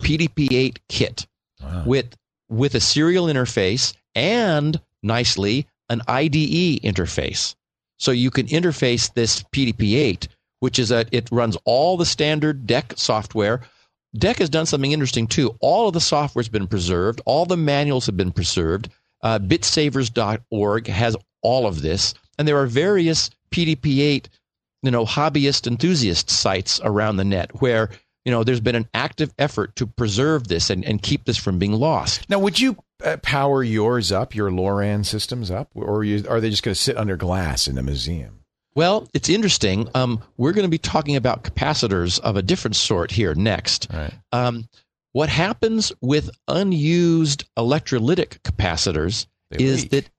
PDP-8 0.01 0.77
kit 0.89 1.25
Wow. 1.61 1.83
with 1.85 2.15
with 2.49 2.75
a 2.75 2.79
serial 2.81 3.27
interface 3.27 3.93
and 4.15 4.79
nicely 5.01 5.65
an 5.89 6.01
IDE 6.09 6.81
interface. 6.81 7.55
So 7.99 8.11
you 8.11 8.29
can 8.31 8.47
interface 8.47 9.13
this 9.13 9.43
PDP-8, 9.43 10.27
which 10.59 10.77
is 10.77 10.91
a 10.91 11.05
it 11.11 11.29
runs 11.31 11.57
all 11.63 11.95
the 11.95 12.05
standard 12.05 12.67
DEC 12.67 12.97
software. 12.99 13.61
DEC 14.17 14.39
has 14.39 14.49
done 14.49 14.65
something 14.65 14.91
interesting 14.91 15.25
too. 15.25 15.55
All 15.61 15.87
of 15.87 15.93
the 15.93 16.01
software's 16.01 16.49
been 16.49 16.67
preserved. 16.67 17.21
All 17.25 17.45
the 17.45 17.57
manuals 17.57 18.05
have 18.07 18.17
been 18.17 18.31
preserved. 18.33 18.89
Uh, 19.21 19.39
bitsavers.org 19.39 20.87
has 20.87 21.15
all 21.41 21.65
of 21.65 21.81
this, 21.81 22.13
and 22.37 22.45
there 22.47 22.57
are 22.57 22.65
various 22.67 23.29
PDP-8, 23.51 24.25
you 24.83 24.91
know, 24.91 25.05
hobbyist 25.05 25.65
enthusiast 25.65 26.29
sites 26.29 26.79
around 26.83 27.17
the 27.17 27.23
net 27.25 27.61
where 27.61 27.89
you 28.25 28.31
know 28.31 28.43
there's 28.43 28.59
been 28.61 28.75
an 28.75 28.87
active 28.93 29.33
effort 29.39 29.75
to 29.77 29.87
preserve 29.87 30.47
this 30.47 30.69
and, 30.69 30.85
and 30.85 31.01
keep 31.01 31.25
this 31.25 31.37
from 31.37 31.57
being 31.59 31.73
lost. 31.73 32.29
Now, 32.29 32.39
would 32.39 32.59
you 32.59 32.77
uh, 33.03 33.17
power 33.23 33.63
yours 33.63 34.11
up, 34.11 34.35
your 34.35 34.49
LoRaN 34.51 35.05
systems 35.05 35.49
up, 35.51 35.69
or 35.73 35.97
are, 35.97 36.03
you, 36.03 36.23
are 36.29 36.39
they 36.39 36.49
just 36.49 36.63
going 36.63 36.73
to 36.75 36.79
sit 36.79 36.95
under 36.97 37.17
glass 37.17 37.67
in 37.67 37.77
a 37.77 37.83
museum? 37.83 38.39
Well, 38.75 39.07
it's 39.13 39.29
interesting. 39.29 39.89
Um, 39.93 40.21
we're 40.37 40.53
going 40.53 40.63
to 40.65 40.69
be 40.69 40.77
talking 40.77 41.15
about 41.15 41.43
capacitors 41.43 42.19
of 42.21 42.37
a 42.37 42.41
different 42.41 42.75
sort 42.75 43.11
here 43.11 43.35
next. 43.35 43.87
Right. 43.93 44.13
Um, 44.31 44.67
what 45.11 45.29
happens 45.29 45.91
with 46.01 46.29
unused 46.47 47.43
electrolytic 47.57 48.39
capacitors 48.41 49.27
They 49.51 49.63
is 49.63 49.81
leak. 49.83 49.91
that 49.91 50.09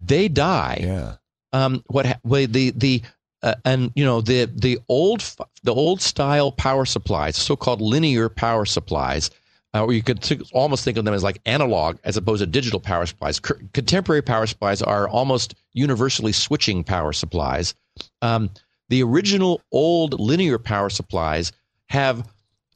they 0.00 0.28
die. 0.28 0.78
Yeah. 0.82 1.16
um, 1.52 1.84
what 1.88 2.06
ha- 2.06 2.18
well, 2.24 2.46
the 2.48 2.70
the 2.70 3.02
uh, 3.42 3.54
and 3.64 3.92
you 3.94 4.04
know 4.04 4.20
the 4.20 4.44
the 4.46 4.78
old 4.88 5.20
the 5.62 5.74
old 5.74 6.00
style 6.00 6.52
power 6.52 6.84
supplies, 6.84 7.36
so-called 7.36 7.80
linear 7.80 8.28
power 8.28 8.64
supplies, 8.64 9.30
uh, 9.74 9.84
or 9.84 9.92
you 9.92 10.02
could 10.02 10.22
t- 10.22 10.40
almost 10.52 10.84
think 10.84 10.98
of 10.98 11.04
them 11.04 11.14
as 11.14 11.22
like 11.22 11.40
analog 11.46 11.98
as 12.04 12.16
opposed 12.16 12.40
to 12.40 12.46
digital 12.46 12.80
power 12.80 13.06
supplies. 13.06 13.36
C- 13.36 13.54
contemporary 13.72 14.22
power 14.22 14.46
supplies 14.46 14.82
are 14.82 15.08
almost 15.08 15.54
universally 15.72 16.32
switching 16.32 16.84
power 16.84 17.12
supplies. 17.12 17.74
Um, 18.20 18.50
the 18.88 19.02
original 19.02 19.62
old 19.72 20.18
linear 20.18 20.58
power 20.58 20.90
supplies 20.90 21.52
have 21.88 22.28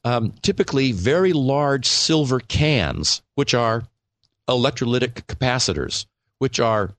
um, 0.03 0.33
typically 0.41 0.91
very 0.91 1.33
large 1.33 1.87
silver 1.87 2.39
cans, 2.39 3.21
which 3.35 3.53
are 3.53 3.83
electrolytic 4.47 5.25
capacitors, 5.25 6.05
which 6.39 6.59
are 6.59 6.95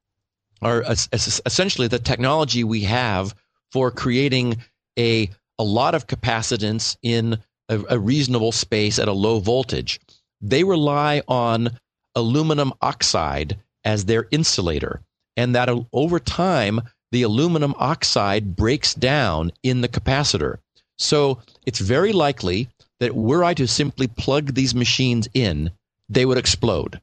are 0.62 0.82
es- 0.84 1.08
es- 1.12 1.40
essentially 1.46 1.88
the 1.88 1.98
technology 1.98 2.64
we 2.64 2.82
have 2.82 3.34
for 3.72 3.90
creating 3.90 4.56
a 4.98 5.28
a 5.58 5.64
lot 5.64 5.94
of 5.94 6.06
capacitance 6.06 6.96
in 7.02 7.38
a, 7.68 7.80
a 7.90 7.98
reasonable 7.98 8.52
space 8.52 8.98
at 8.98 9.08
a 9.08 9.12
low 9.12 9.38
voltage. 9.40 10.00
they 10.42 10.62
rely 10.64 11.22
on 11.28 11.70
aluminum 12.14 12.72
oxide 12.82 13.58
as 13.84 14.04
their 14.04 14.26
insulator. 14.30 15.00
And 15.36 15.54
that 15.54 15.68
uh, 15.68 15.82
over 15.92 16.18
time, 16.18 16.80
the 17.12 17.22
aluminum 17.22 17.74
oxide 17.78 18.54
breaks 18.56 18.94
down 18.94 19.52
in 19.62 19.80
the 19.80 19.88
capacitor. 19.88 20.58
So 20.98 21.40
it's 21.66 21.78
very 21.78 22.12
likely 22.12 22.68
that 23.00 23.14
were 23.14 23.44
I 23.44 23.54
to 23.54 23.66
simply 23.66 24.06
plug 24.06 24.54
these 24.54 24.74
machines 24.74 25.28
in, 25.34 25.70
they 26.08 26.24
would 26.24 26.38
explode. 26.38 27.00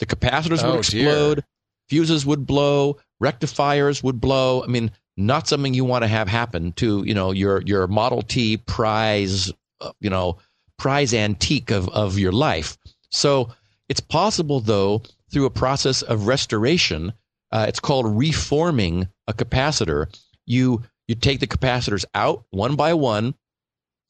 The 0.00 0.06
capacitors 0.06 0.62
Oh, 0.62 0.76
would 0.76 0.84
dear. 0.84 1.06
explode, 1.08 1.44
fuses 1.88 2.24
would 2.26 2.46
blow, 2.46 2.98
rectifiers 3.20 4.02
would 4.02 4.20
blow. 4.20 4.62
I 4.62 4.66
mean, 4.66 4.90
not 5.16 5.48
something 5.48 5.74
you 5.74 5.84
want 5.84 6.02
to 6.02 6.08
have 6.08 6.28
happen 6.28 6.72
to, 6.74 7.04
you 7.04 7.14
know, 7.14 7.30
your 7.32 7.62
your 7.62 7.86
Model 7.86 8.22
T 8.22 8.56
prize, 8.56 9.52
uh, 9.80 9.92
you 10.00 10.10
know, 10.10 10.38
prize 10.78 11.12
antique 11.14 11.70
of 11.70 11.88
of 11.90 12.18
your 12.18 12.32
life. 12.32 12.76
So 13.10 13.50
it's 13.88 14.00
possible 14.00 14.60
though 14.60 15.02
through 15.30 15.46
a 15.46 15.50
process 15.50 16.02
of 16.02 16.26
restoration, 16.26 17.12
uh, 17.52 17.66
it's 17.68 17.80
called 17.80 18.06
reforming 18.16 19.08
a 19.26 19.32
capacitor. 19.34 20.06
You 20.46 20.82
you 21.08 21.14
take 21.14 21.40
the 21.40 21.46
capacitors 21.46 22.04
out 22.14 22.44
one 22.50 22.76
by 22.76 22.94
one, 22.94 23.34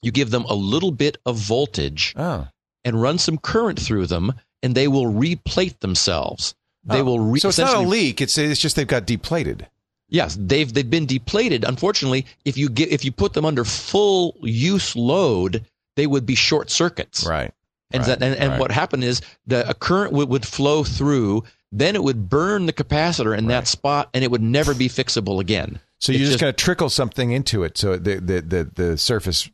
you 0.02 0.12
give 0.12 0.30
them 0.30 0.44
a 0.44 0.54
little 0.54 0.90
bit 0.92 1.18
of 1.26 1.36
voltage 1.36 2.14
Oh. 2.16 2.46
and 2.84 3.00
run 3.00 3.18
some 3.18 3.38
current 3.38 3.80
through 3.80 4.06
them, 4.06 4.34
and 4.62 4.74
they 4.74 4.88
will 4.88 5.06
replate 5.06 5.80
themselves. 5.80 6.54
They 6.84 7.00
Oh. 7.00 7.04
will 7.04 7.20
re- 7.20 7.40
so 7.40 7.48
it's 7.48 7.58
not 7.58 7.74
a 7.76 7.80
leak. 7.80 8.20
It's 8.20 8.38
it's 8.38 8.60
just 8.60 8.76
they've 8.76 8.86
got 8.86 9.06
depleted. 9.06 9.68
Yes, 10.12 10.36
they've 10.38 10.72
they've 10.72 10.88
been 10.88 11.06
depleted. 11.06 11.64
Unfortunately, 11.64 12.26
if 12.44 12.56
you 12.58 12.68
get 12.68 12.90
if 12.90 13.04
you 13.04 13.10
put 13.12 13.32
them 13.32 13.44
under 13.46 13.64
full 13.64 14.36
use 14.42 14.94
load, 14.94 15.64
they 15.96 16.06
would 16.06 16.26
be 16.26 16.34
short 16.34 16.70
circuits. 16.70 17.26
Right. 17.26 17.50
And 17.90 18.00
right, 18.06 18.18
that, 18.18 18.22
and, 18.22 18.38
and 18.38 18.50
right. 18.52 18.60
what 18.60 18.70
happened 18.70 19.04
is 19.04 19.22
the 19.46 19.68
a 19.68 19.74
current 19.74 20.12
would, 20.12 20.28
would 20.28 20.46
flow 20.46 20.84
through, 20.84 21.44
then 21.72 21.94
it 21.96 22.02
would 22.02 22.28
burn 22.28 22.66
the 22.66 22.72
capacitor 22.72 23.36
in 23.36 23.46
Right. 23.46 23.54
that 23.54 23.66
spot, 23.68 24.10
and 24.14 24.22
it 24.22 24.30
would 24.30 24.42
never 24.42 24.74
be 24.74 24.88
fixable 24.88 25.40
again. 25.40 25.80
So 25.98 26.12
It's 26.12 26.18
you 26.20 26.26
just, 26.26 26.32
just- 26.32 26.40
got 26.40 26.46
to 26.58 26.64
trickle 26.64 26.90
something 26.90 27.32
into 27.32 27.64
it 27.64 27.78
so 27.78 27.96
the 27.96 28.16
the 28.20 28.40
the, 28.42 28.70
the 28.74 28.98
surface 28.98 29.48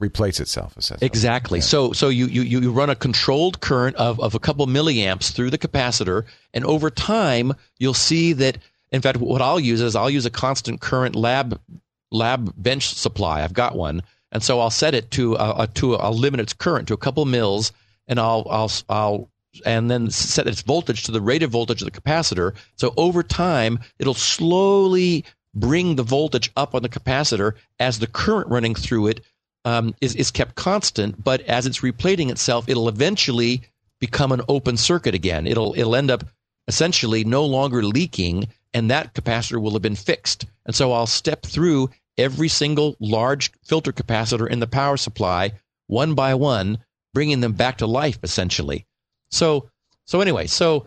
replates 0.00 0.40
itself. 0.40 0.76
essentially. 0.76 1.06
Exactly. 1.06 1.60
Yeah. 1.60 1.64
So 1.64 1.92
so 1.92 2.08
you, 2.10 2.26
you 2.26 2.42
you 2.42 2.70
run 2.72 2.90
a 2.90 2.96
controlled 2.96 3.60
current 3.60 3.96
of, 3.96 4.20
of 4.20 4.34
a 4.34 4.38
couple 4.38 4.66
milliamps 4.66 5.32
through 5.32 5.50
the 5.50 5.58
capacitor, 5.58 6.24
and 6.52 6.64
over 6.66 6.90
time 6.90 7.54
you'll 7.78 7.94
see 7.94 8.34
that. 8.34 8.58
In 8.94 9.00
fact, 9.00 9.18
what 9.18 9.42
I'll 9.42 9.58
use 9.58 9.80
is 9.80 9.96
I'll 9.96 10.08
use 10.08 10.24
a 10.24 10.30
constant 10.30 10.80
current 10.80 11.16
lab 11.16 11.60
lab 12.12 12.54
bench 12.56 12.94
supply. 12.94 13.42
I've 13.42 13.52
got 13.52 13.74
one, 13.74 14.04
and 14.30 14.40
so 14.40 14.60
I'll 14.60 14.70
set 14.70 14.94
it 14.94 15.10
to 15.12 15.34
a, 15.34 15.62
a 15.62 15.66
to 15.74 15.96
a, 15.96 16.12
limit 16.12 16.38
its 16.38 16.52
current 16.52 16.86
to 16.86 16.94
a 16.94 16.96
couple 16.96 17.24
mils, 17.24 17.72
and 18.06 18.20
I'll 18.20 18.46
I'll 18.48 18.70
I'll 18.88 19.30
and 19.66 19.90
then 19.90 20.10
set 20.10 20.46
its 20.46 20.62
voltage 20.62 21.02
to 21.04 21.10
the 21.10 21.20
rated 21.20 21.50
voltage 21.50 21.82
of 21.82 21.92
the 21.92 22.00
capacitor. 22.00 22.54
So 22.76 22.94
over 22.96 23.24
time, 23.24 23.80
it'll 23.98 24.14
slowly 24.14 25.24
bring 25.56 25.96
the 25.96 26.04
voltage 26.04 26.52
up 26.56 26.76
on 26.76 26.82
the 26.82 26.88
capacitor 26.88 27.54
as 27.80 27.98
the 27.98 28.06
current 28.06 28.48
running 28.48 28.76
through 28.76 29.08
it 29.08 29.20
um, 29.64 29.96
is, 30.00 30.14
is 30.14 30.30
kept 30.30 30.54
constant, 30.54 31.22
but 31.22 31.40
as 31.42 31.66
it's 31.66 31.80
replating 31.80 32.30
itself, 32.30 32.68
it'll 32.68 32.88
eventually 32.88 33.62
become 33.98 34.30
an 34.30 34.42
open 34.48 34.76
circuit 34.76 35.16
again. 35.16 35.48
It'll 35.48 35.74
it'll 35.76 35.96
end 35.96 36.12
up 36.12 36.22
essentially 36.68 37.24
no 37.24 37.44
longer 37.44 37.82
leaking, 37.82 38.46
and 38.74 38.90
that 38.90 39.14
capacitor 39.14 39.62
will 39.62 39.72
have 39.72 39.82
been 39.82 39.94
fixed. 39.94 40.46
And 40.66 40.74
so 40.74 40.92
I'll 40.92 41.06
step 41.06 41.46
through 41.46 41.90
every 42.18 42.48
single 42.48 42.96
large 43.00 43.52
filter 43.64 43.92
capacitor 43.92 44.48
in 44.48 44.60
the 44.60 44.66
power 44.66 44.96
supply 44.96 45.52
one 45.86 46.14
by 46.14 46.34
one, 46.34 46.78
bringing 47.12 47.40
them 47.40 47.52
back 47.52 47.78
to 47.78 47.86
life 47.86 48.18
essentially. 48.22 48.86
So 49.30 49.68
so 50.06 50.20
anyway, 50.20 50.46
so 50.46 50.86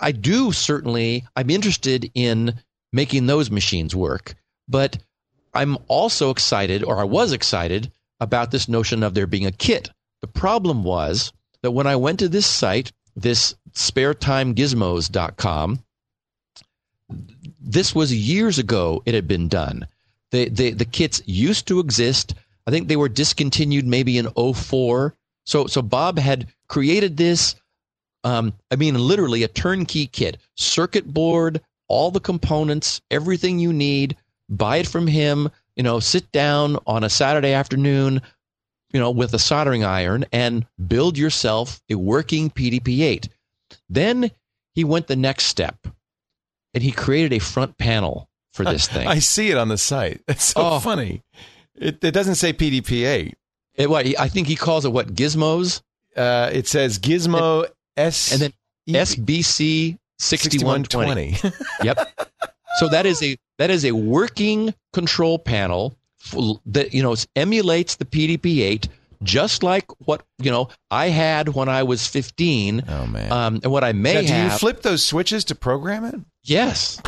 I 0.00 0.12
do 0.12 0.52
certainly 0.52 1.26
I'm 1.36 1.50
interested 1.50 2.10
in 2.14 2.54
making 2.92 3.26
those 3.26 3.50
machines 3.50 3.94
work, 3.94 4.34
but 4.68 4.98
I'm 5.52 5.76
also 5.88 6.30
excited, 6.30 6.84
or 6.84 6.98
I 6.98 7.04
was 7.04 7.32
excited, 7.32 7.92
about 8.20 8.50
this 8.50 8.68
notion 8.68 9.02
of 9.02 9.14
there 9.14 9.26
being 9.26 9.46
a 9.46 9.52
kit. 9.52 9.90
The 10.20 10.28
problem 10.28 10.84
was 10.84 11.32
that 11.62 11.72
when 11.72 11.86
I 11.86 11.96
went 11.96 12.18
to 12.20 12.28
this 12.28 12.46
site, 12.46 12.92
this 13.16 13.54
sparetimegizmos.com, 13.72 15.82
this 17.60 17.94
was 17.94 18.12
years 18.12 18.58
ago 18.58 19.02
it 19.06 19.14
had 19.14 19.28
been 19.28 19.48
done. 19.48 19.86
The, 20.30 20.48
the, 20.48 20.70
the 20.72 20.84
kits 20.84 21.22
used 21.26 21.66
to 21.68 21.80
exist. 21.80 22.34
I 22.66 22.70
think 22.70 22.88
they 22.88 22.96
were 22.96 23.08
discontinued 23.08 23.86
maybe 23.86 24.18
in 24.18 24.28
04. 24.30 25.14
So, 25.46 25.66
so 25.66 25.80
Bob 25.80 26.18
had 26.18 26.46
created 26.68 27.16
this, 27.16 27.54
um, 28.24 28.52
I 28.70 28.76
mean, 28.76 28.94
literally 28.94 29.42
a 29.42 29.48
turnkey 29.48 30.06
kit, 30.06 30.36
circuit 30.56 31.06
board, 31.06 31.60
all 31.88 32.10
the 32.10 32.20
components, 32.20 33.00
everything 33.10 33.58
you 33.58 33.72
need, 33.72 34.16
buy 34.50 34.78
it 34.78 34.86
from 34.86 35.06
him, 35.06 35.48
you 35.76 35.82
know, 35.82 36.00
sit 36.00 36.30
down 36.32 36.76
on 36.86 37.04
a 37.04 37.10
Saturday 37.10 37.52
afternoon, 37.52 38.20
you 38.92 39.00
know, 39.00 39.10
with 39.10 39.32
a 39.32 39.38
soldering 39.38 39.84
iron 39.84 40.26
and 40.32 40.66
build 40.86 41.16
yourself 41.16 41.80
a 41.88 41.94
working 41.94 42.50
PDP-8. 42.50 43.28
Then 43.88 44.30
he 44.74 44.84
went 44.84 45.06
the 45.06 45.16
next 45.16 45.44
step 45.44 45.86
and 46.74 46.82
he 46.82 46.90
created 46.92 47.32
a 47.32 47.38
front 47.38 47.78
panel 47.78 48.28
for 48.52 48.64
this 48.64 48.86
thing. 48.94 49.06
I 49.06 49.18
see 49.18 49.50
it 49.50 49.56
on 49.58 49.68
the 49.68 49.78
site. 49.78 50.20
It's 50.28 50.44
so 50.44 50.60
Oh. 50.62 50.78
funny. 50.80 51.22
It, 51.74 52.02
it 52.02 52.12
doesn't 52.12 52.34
say 52.36 52.52
PDP-8. 52.52 53.32
It- 53.76 53.90
what, 53.90 54.06
I 54.18 54.28
think 54.28 54.46
he 54.48 54.56
calls 54.56 54.84
it 54.84 54.92
what 54.92 55.14
gizmos 55.14 55.80
Uh, 56.16 56.50
it 56.52 56.66
says 56.66 56.98
Gizmo 56.98 57.66
S 57.96 58.32
and 58.32 58.40
then 58.40 58.52
E- 58.86 58.94
SBC 58.94 59.98
6120. 60.18 61.34
6120. 61.34 61.84
Yep. 61.84 62.28
So 62.78 62.88
that 62.88 63.06
is 63.06 63.22
a 63.22 63.36
that 63.58 63.70
is 63.70 63.84
a 63.84 63.92
working 63.92 64.74
control 64.92 65.38
panel 65.38 65.96
that 66.66 66.92
you 66.92 67.02
know 67.02 67.14
emulates 67.36 67.96
the 67.96 68.04
PDP-8 68.04 68.88
just 69.22 69.62
like 69.62 69.86
what 70.06 70.22
you 70.38 70.50
know 70.50 70.68
I 70.90 71.08
had 71.08 71.48
when 71.50 71.68
I 71.68 71.82
was 71.82 72.06
15 72.06 72.84
oh 72.88 73.06
man. 73.06 73.32
um, 73.32 73.60
and 73.62 73.72
what 73.72 73.84
I 73.84 73.92
may 73.92 74.14
Now, 74.14 74.20
do 74.20 74.42
you 74.44 74.50
flip 74.58 74.82
those 74.82 75.04
switches 75.04 75.44
to 75.46 75.54
program 75.54 76.04
it? 76.04 76.14
Yes. 76.44 77.00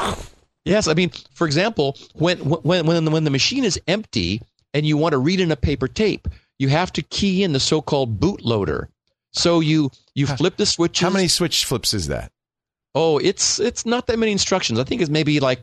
Yes. 0.65 0.89
I 0.89 0.95
mean, 0.95 1.11
for 1.35 1.47
example, 1.47 1.97
when 2.15 2.39
when 2.39 2.87
when 2.87 3.11
when 3.11 3.24
the 3.24 3.31
machine 3.31 3.65
is 3.65 3.81
empty 3.87 4.43
and 4.74 4.85
you 4.85 4.97
want 4.97 5.12
to 5.12 5.19
read 5.19 5.41
in 5.41 5.51
a 5.51 5.57
paper 5.57 5.89
tape, 5.89 6.28
you 6.59 6.69
have 6.69 6.93
to 6.93 7.03
key 7.03 7.43
in 7.43 7.53
the 7.53 7.61
so-called 7.61 8.20
bootloader. 8.20 8.89
So 9.32 9.61
you 9.61 9.91
you 10.15 10.27
flip 10.27 10.57
the 10.57 10.66
switches. 10.66 11.03
How 11.03 11.11
many 11.11 11.28
switch 11.28 11.65
flips 11.65 11.95
is 11.95 12.09
that? 12.09 12.32
Oh, 12.95 13.19
it's 13.19 13.61
it's 13.61 13.87
not 13.87 14.09
that 14.09 14.19
many 14.19 14.32
instructions. 14.32 14.78
I 14.78 14.85
think 14.85 15.01
it's 15.01 15.11
maybe 15.11 15.39
like 15.41 15.62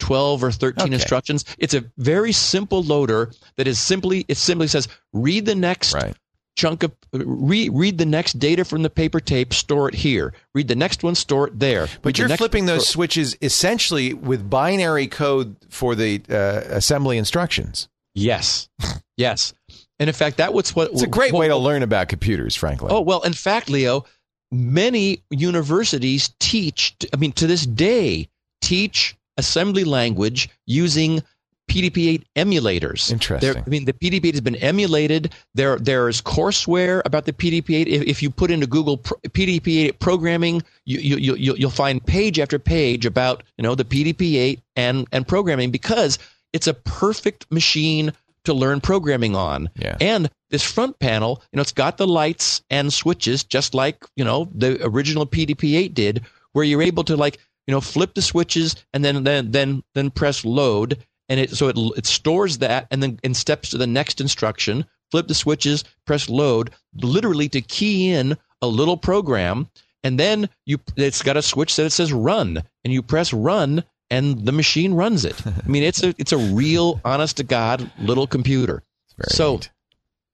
12 0.00 0.44
or 0.44 0.50
13 0.52 0.84
Okay. 0.86 0.94
instructions. 0.94 1.44
It's 1.58 1.74
a 1.74 1.84
very 1.98 2.32
simple 2.32 2.82
loader 2.82 3.32
that 3.56 3.66
is 3.66 3.78
simply 3.78 4.24
it 4.28 4.36
simply 4.36 4.66
says 4.68 4.88
read 5.12 5.46
the 5.46 5.54
next 5.54 5.94
Right. 5.94 6.14
chunk 6.56 6.82
of 6.82 6.92
read 7.12 7.70
read 7.72 7.98
the 7.98 8.06
next 8.06 8.38
data 8.38 8.64
from 8.64 8.82
the 8.82 8.90
paper 8.90 9.20
tape, 9.20 9.54
store 9.54 9.88
it 9.88 9.94
here. 9.94 10.32
Read 10.54 10.68
the 10.68 10.74
next 10.74 11.02
one, 11.02 11.14
store 11.14 11.48
it 11.48 11.58
there. 11.58 11.82
Read 11.82 11.90
But 12.02 12.14
the 12.14 12.18
you're 12.20 12.28
next 12.28 12.38
flipping 12.38 12.66
those 12.66 12.88
switches 12.88 13.36
essentially 13.40 14.14
with 14.14 14.48
binary 14.50 15.06
code 15.06 15.56
for 15.70 15.94
the 15.94 16.20
uh, 16.28 16.62
assembly 16.74 17.18
instructions. 17.18 17.88
Yes. 18.14 18.68
Yes. 19.16 19.52
And 20.00 20.08
in 20.10 20.12
fact, 20.12 20.38
that 20.38 20.52
was 20.52 20.74
what 20.74 20.90
It's 20.90 21.02
a 21.02 21.06
great 21.06 21.32
what- 21.32 21.38
way 21.38 21.46
to 21.48 21.56
learn 21.56 21.84
about 21.84 22.08
computers, 22.08 22.56
frankly. 22.56 22.88
Oh, 22.90 23.00
well, 23.00 23.20
in 23.22 23.32
fact, 23.32 23.70
Leo, 23.70 24.04
many 24.50 25.22
universities 25.30 26.34
teach, 26.40 26.96
I 27.12 27.16
mean, 27.16 27.30
to 27.34 27.46
this 27.46 27.64
day, 27.64 28.28
teach 28.60 29.16
assembly 29.36 29.84
language 29.84 30.48
using 30.66 31.22
PDP-8 31.68 32.24
emulators. 32.36 33.10
Interesting. 33.10 33.52
There, 33.52 33.62
I 33.64 33.68
mean, 33.68 33.84
the 33.84 33.92
PDP-8 33.92 34.32
has 34.32 34.40
been 34.40 34.56
emulated. 34.56 35.32
There, 35.54 35.78
there's 35.78 36.20
courseware 36.20 37.02
about 37.04 37.24
the 37.24 37.32
PDP-8. 37.32 37.86
If, 37.86 38.02
if 38.02 38.22
you 38.22 38.30
put 38.30 38.50
into 38.50 38.66
Google 38.66 38.98
pro, 38.98 39.16
PDP-8 39.28 39.98
programming, 39.98 40.62
you, 40.84 40.98
you, 40.98 41.16
you, 41.16 41.34
you'll 41.36 41.56
you'll 41.56 41.70
find 41.70 42.04
page 42.04 42.38
after 42.38 42.58
page 42.58 43.06
about 43.06 43.42
you 43.56 43.62
know 43.62 43.74
the 43.74 43.84
PDP-8 43.84 44.60
and 44.76 45.06
and 45.12 45.26
programming 45.26 45.70
because 45.70 46.18
it's 46.52 46.66
a 46.66 46.74
perfect 46.74 47.50
machine 47.50 48.12
to 48.44 48.52
learn 48.52 48.80
programming 48.80 49.34
on. 49.34 49.70
Yeah. 49.76 49.96
And 50.00 50.30
this 50.50 50.62
front 50.62 50.98
panel, 50.98 51.42
you 51.50 51.56
know, 51.56 51.62
it's 51.62 51.72
got 51.72 51.96
the 51.96 52.06
lights 52.06 52.62
and 52.68 52.92
switches 52.92 53.42
just 53.42 53.74
like 53.74 54.04
you 54.16 54.24
know 54.24 54.48
the 54.54 54.78
original 54.86 55.26
PDP-8 55.26 55.94
did, 55.94 56.22
where 56.52 56.64
you're 56.64 56.82
able 56.82 57.04
to 57.04 57.16
like 57.16 57.38
you 57.66 57.72
know 57.72 57.80
flip 57.80 58.14
the 58.14 58.22
switches 58.22 58.76
and 58.92 59.04
then 59.04 59.24
then 59.24 59.50
then 59.50 59.82
then 59.94 60.10
press 60.10 60.44
load. 60.44 61.04
And 61.28 61.40
it 61.40 61.50
so 61.50 61.68
it 61.68 61.78
it 61.96 62.06
stores 62.06 62.58
that 62.58 62.86
and 62.90 63.02
then 63.02 63.18
and 63.24 63.36
steps 63.36 63.70
to 63.70 63.78
the 63.78 63.86
next 63.86 64.20
instruction 64.20 64.84
flip 65.10 65.28
the 65.28 65.34
switches 65.34 65.84
press 66.06 66.28
load 66.28 66.70
literally 66.96 67.48
to 67.48 67.60
key 67.60 68.10
in 68.10 68.36
a 68.60 68.66
little 68.66 68.96
program. 68.96 69.68
And 70.02 70.18
then 70.18 70.48
you 70.66 70.78
it's 70.96 71.22
got 71.22 71.36
a 71.36 71.42
switch 71.42 71.76
that 71.76 71.86
it 71.86 71.90
says 71.90 72.12
run 72.12 72.62
and 72.84 72.92
you 72.92 73.02
press 73.02 73.32
run 73.32 73.84
and 74.10 74.44
the 74.44 74.52
machine 74.52 74.92
runs 74.92 75.24
it. 75.24 75.40
I 75.46 75.66
mean 75.66 75.82
it's 75.82 76.02
a 76.02 76.14
it's 76.18 76.32
a 76.32 76.38
real 76.38 77.00
honest 77.04 77.38
to 77.38 77.44
god 77.44 77.90
little 77.98 78.26
computer. 78.26 78.82
So 79.28 79.54
neat. 79.54 79.70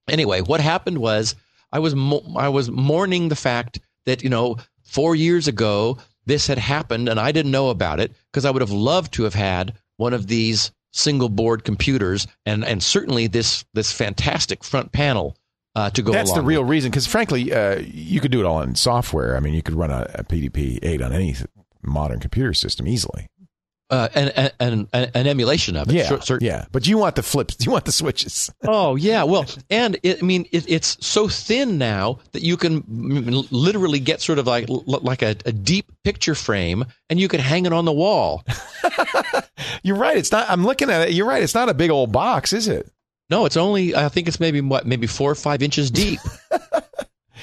anyway 0.09 0.41
what 0.41 0.61
happened 0.61 0.99
was 0.99 1.37
I 1.73 1.79
was 1.79 1.95
mo- 1.95 2.35
I 2.37 2.49
was 2.49 2.69
mourning 2.71 3.29
the 3.29 3.37
fact 3.37 3.79
that 4.07 4.25
you 4.25 4.29
know 4.31 4.57
four 4.83 5.15
years 5.15 5.47
ago 5.47 5.99
this 6.27 6.47
had 6.47 6.59
happened 6.59 7.09
and 7.09 7.19
I 7.19 7.33
didn't 7.33 7.53
know 7.53 7.71
about 7.71 8.01
it 8.01 8.13
because 8.31 8.45
I 8.45 8.51
would 8.51 8.63
have 8.63 8.71
loved 8.71 9.13
to 9.15 9.25
have 9.25 9.35
had 9.35 9.75
one 9.97 10.15
of 10.15 10.27
these 10.27 10.73
single 10.93 11.29
board 11.29 11.65
computers 11.65 12.27
and 12.45 12.65
and 12.65 12.83
certainly 12.83 13.27
this 13.27 13.65
this 13.75 13.93
fantastic 13.93 14.65
front 14.65 14.93
panel 14.93 15.37
uh, 15.75 15.91
to 15.91 16.03
go. 16.03 16.13
That's 16.13 16.33
the 16.33 16.43
real 16.43 16.63
with. 16.63 16.71
reason, 16.71 16.91
because 16.91 17.07
frankly, 17.07 17.53
uh, 17.53 17.79
you 17.81 18.21
could 18.21 18.33
do 18.33 18.41
it 18.41 18.47
all 18.47 18.61
in 18.63 18.75
software. 18.75 19.37
I 19.37 19.41
mean, 19.41 19.55
you 19.55 19.63
could 19.63 19.75
run 19.75 19.91
a, 19.91 20.11
a 20.15 20.25
PDP 20.25 20.79
eight 20.83 21.01
on 21.01 21.13
any 21.13 21.37
modern 21.83 22.21
computer 22.21 22.53
system 22.55 22.87
easily. 22.89 23.29
Uh, 23.91 24.09
and, 24.15 24.53
and, 24.61 24.89
and 24.93 25.11
an 25.15 25.27
emulation 25.27 25.77
of 25.77 25.89
it. 25.89 25.95
Yeah, 25.95 26.19
cer- 26.21 26.39
yeah. 26.41 26.67
But 26.73 26.87
you 26.87 26.97
want 26.99 27.17
the 27.17 27.23
flips. 27.23 27.57
You 27.65 27.73
want 27.73 27.85
the 27.85 27.93
switches. 27.93 28.51
Oh 28.73 28.95
yeah, 28.95 29.25
well, 29.25 29.47
and 29.69 29.99
it, 30.03 30.23
I 30.23 30.27
mean, 30.27 30.47
it, 30.53 30.65
it's 30.69 30.97
so 31.05 31.29
thin 31.29 31.77
now 31.79 32.19
that 32.33 32.43
you 32.43 32.57
can 32.57 32.85
literally 33.51 33.99
get 33.99 34.21
sort 34.21 34.39
of 34.39 34.47
like 34.47 34.67
like 34.69 35.23
a, 35.23 35.35
a 35.45 35.53
deep 35.53 35.91
picture 36.05 36.35
frame, 36.35 36.85
and 37.09 37.19
you 37.19 37.27
can 37.27 37.41
hang 37.41 37.67
it 37.67 37.73
on 37.73 37.85
the 37.85 37.93
wall. 37.93 38.45
You're 39.83 39.97
right. 39.97 40.17
It's 40.17 40.31
not. 40.31 40.49
I'm 40.49 40.65
looking 40.65 40.91
at 40.91 41.09
it. 41.09 41.15
You're 41.15 41.27
right. 41.27 41.43
It's 41.43 41.55
not 41.55 41.69
a 41.69 41.75
big 41.75 41.91
old 41.91 42.13
box, 42.13 42.53
is 42.53 42.69
it? 42.69 42.91
No, 43.29 43.45
it's 43.45 43.57
only 43.57 43.95
I 43.95 44.09
think 44.09 44.29
it's 44.29 44.41
maybe 44.41 44.61
what 44.61 44.87
maybe 44.87 45.07
four 45.07 45.31
or 45.31 45.37
five 45.37 45.63
inches 45.63 45.91
deep. 45.91 46.21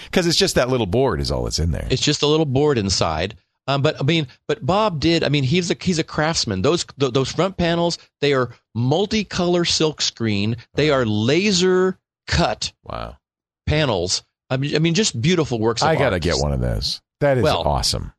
Because 0.05 0.25
it's 0.25 0.37
just 0.37 0.55
that 0.55 0.69
little 0.69 0.85
board 0.85 1.19
is 1.19 1.31
all 1.31 1.43
that's 1.43 1.59
in 1.59 1.71
there. 1.71 1.85
It's 1.91 2.01
just 2.01 2.21
a 2.21 2.27
little 2.27 2.45
board 2.45 2.77
inside. 2.77 3.35
Um, 3.67 3.81
but 3.81 3.99
I 3.99 4.03
mean, 4.03 4.27
but 4.47 4.65
Bob 4.65 4.99
did. 4.99 5.23
I 5.23 5.29
mean, 5.29 5.43
he's 5.43 5.69
a 5.69 5.75
he's 5.79 5.99
a 5.99 6.03
craftsman. 6.03 6.61
Those 6.61 6.85
th- 6.99 7.13
those 7.13 7.31
front 7.31 7.57
panels, 7.57 7.97
they 8.21 8.33
are 8.33 8.55
multicolor 8.75 9.67
silk 9.67 10.01
screen. 10.01 10.55
They 10.75 10.89
are 10.89 11.05
laser 11.05 11.99
cut 12.27 12.71
wow. 12.83 13.17
panels. 13.65 14.23
I 14.49 14.57
mean, 14.57 14.75
I 14.75 14.79
mean, 14.79 14.93
just 14.93 15.19
beautiful 15.21 15.59
works. 15.59 15.81
Of 15.81 15.89
I 15.89 15.95
got 15.95 16.09
to 16.09 16.15
art. 16.15 16.21
get 16.21 16.37
one 16.37 16.53
of 16.53 16.61
those. 16.61 17.01
That 17.19 17.37
is 17.37 17.43
Well, 17.43 17.67
awesome. 17.67 18.13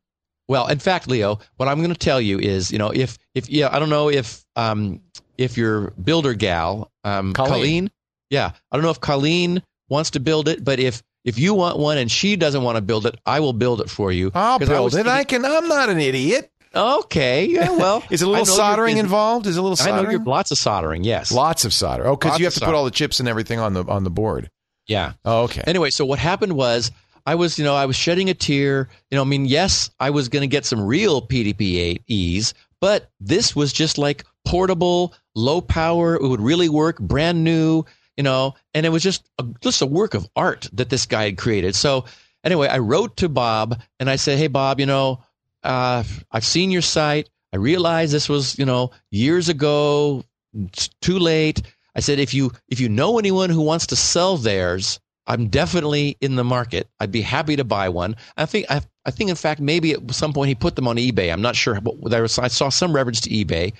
Well, 0.47 0.67
in 0.67 0.79
fact, 0.79 1.07
Leo, 1.07 1.39
what 1.57 1.67
I'm 1.67 1.77
going 1.77 1.93
to 1.93 1.97
tell 1.97 2.19
you 2.19 2.39
is, 2.39 2.71
you 2.71 2.77
know, 2.77 2.89
if 2.89 3.17
if 3.33 3.49
yeah, 3.49 3.69
I 3.71 3.79
don't 3.79 3.89
know 3.89 4.09
if 4.09 4.43
um 4.55 5.01
if 5.37 5.57
your 5.57 5.91
builder 5.91 6.33
gal, 6.33 6.91
um, 7.03 7.33
Colleen. 7.33 7.53
Colleen, 7.53 7.91
yeah, 8.29 8.51
I 8.71 8.75
don't 8.75 8.83
know 8.83 8.91
if 8.91 8.99
Colleen 8.99 9.63
wants 9.89 10.11
to 10.11 10.19
build 10.19 10.47
it, 10.47 10.63
but 10.63 10.79
if 10.79 11.01
if 11.29 11.39
you 11.39 11.53
want 11.53 11.77
one 11.79 11.97
and 11.97 12.11
she 12.11 12.35
doesn't 12.35 12.61
want 12.63 12.75
to 12.75 12.81
build 12.81 13.05
it, 13.05 13.15
I 13.25 13.39
will 13.39 13.53
build 13.53 13.79
it 13.81 13.89
for 13.89 14.11
you. 14.11 14.31
I'll 14.33 14.55
I 14.55 14.57
build 14.65 14.83
was 14.83 14.95
it. 14.95 15.07
I 15.07 15.19
thinking- 15.19 15.43
can. 15.43 15.51
I'm 15.51 15.67
not 15.69 15.89
an 15.89 15.99
idiot. 15.99 16.51
Okay, 16.75 17.45
yeah, 17.45 17.71
well, 17.77 18.03
Is 18.11 18.21
it 18.21 18.25
a 18.27 18.27
I 18.27 18.39
little 18.39 18.45
soldering 18.45 18.97
involved? 18.97 19.47
Is 19.47 19.57
it 19.57 19.59
a 19.59 19.63
little 19.63 19.75
soldering? 19.75 19.99
I 19.99 20.03
know 20.03 20.09
you're 20.11 20.23
lots 20.23 20.51
of 20.51 20.57
soldering. 20.59 21.03
Yes. 21.03 21.31
Lots 21.31 21.65
of 21.65 21.73
solder. 21.73 22.05
Oh, 22.05 22.15
because 22.15 22.37
you 22.37 22.45
have 22.45 22.53
to 22.55 22.59
put 22.65 22.75
all 22.75 22.85
the 22.85 22.91
chips 22.91 23.19
and 23.19 23.27
everything 23.29 23.57
on 23.59 23.73
the 23.73 23.83
on 23.85 24.03
the 24.03 24.11
board. 24.11 24.51
Yeah. 24.87 25.13
Oh, 25.25 25.43
okay. 25.43 25.63
Anyway, 25.65 25.89
so 25.89 26.05
what 26.05 26.19
happened 26.19 26.53
was 26.53 26.91
I 27.25 27.35
was, 27.35 27.57
you 27.57 27.63
know, 27.65 27.75
I 27.75 27.85
was 27.85 27.95
shedding 27.95 28.29
a 28.29 28.33
tear. 28.35 28.87
You 29.09 29.15
know, 29.17 29.21
I 29.21 29.25
mean, 29.25 29.45
yes, 29.45 29.89
I 29.99 30.09
was 30.11 30.29
going 30.29 30.41
to 30.41 30.47
get 30.47 30.65
some 30.65 30.81
real 30.81 31.21
PDP-8Es, 31.27 32.53
but 32.81 33.09
this 33.19 33.55
was 33.55 33.73
just 33.73 33.97
like 33.97 34.23
portable, 34.45 35.13
low 35.35 35.61
power. 35.61 36.15
It 36.15 36.23
would 36.27 36.41
really 36.41 36.69
work, 36.69 36.99
brand 36.99 37.43
new, 37.43 37.83
you 38.19 38.23
know, 38.23 38.53
and 38.73 38.85
it 38.85 38.89
was 38.89 39.01
just 39.01 39.29
a, 39.39 39.45
just 39.61 39.81
a 39.81 39.85
work 39.85 40.13
of 40.13 40.27
art 40.35 40.67
that 40.73 40.89
this 40.89 41.05
guy 41.05 41.23
had 41.23 41.37
created. 41.37 41.73
So 41.73 42.03
anyway, 42.43 42.67
I 42.67 42.79
wrote 42.79 43.15
to 43.17 43.29
Bob 43.29 43.81
and 43.97 44.09
I 44.09 44.17
said, 44.17 44.37
"Hey, 44.37 44.47
Bob, 44.47 44.81
you 44.81 44.85
know, 44.85 45.23
uh, 45.63 46.03
I've 46.29 46.43
seen 46.43 46.69
your 46.69 46.81
site. 46.81 47.29
I 47.53 47.57
realize 47.57 48.11
this 48.11 48.27
was, 48.27 48.59
you 48.59 48.65
know, 48.65 48.91
years 49.09 49.47
ago. 49.47 50.25
It's 50.53 50.89
too 51.01 51.17
late." 51.17 51.61
I 51.95 52.01
said, 52.01 52.19
"If 52.19 52.33
you 52.33 52.51
if 52.67 52.81
you 52.81 52.89
know 52.89 53.19
anyone 53.19 53.49
who 53.49 53.61
wants 53.61 53.87
to 53.87 53.95
sell 53.95 54.35
theirs." 54.35 54.99
I'm 55.27 55.47
definitely 55.47 56.17
in 56.21 56.35
the 56.35 56.43
market. 56.43 56.89
I'd 56.99 57.11
be 57.11 57.21
happy 57.21 57.55
to 57.55 57.63
buy 57.63 57.87
one. 57.87 58.15
I 58.35 58.47
think 58.47 58.65
I, 58.67 58.81
I 59.05 59.11
think 59.11 59.29
in 59.29 59.35
fact 59.35 59.61
maybe 59.61 59.91
at 59.93 60.11
some 60.11 60.33
point 60.33 60.49
he 60.49 60.55
put 60.55 60.75
them 60.75 60.87
on 60.87 60.97
eBay. 60.97 61.31
I'm 61.31 61.43
not 61.43 61.55
sure, 61.55 61.79
but 61.79 62.09
there 62.09 62.23
was 62.23 62.39
I 62.39 62.47
saw 62.47 62.69
some 62.69 62.93
reference 62.93 63.21
to 63.21 63.29
eBay. 63.29 63.73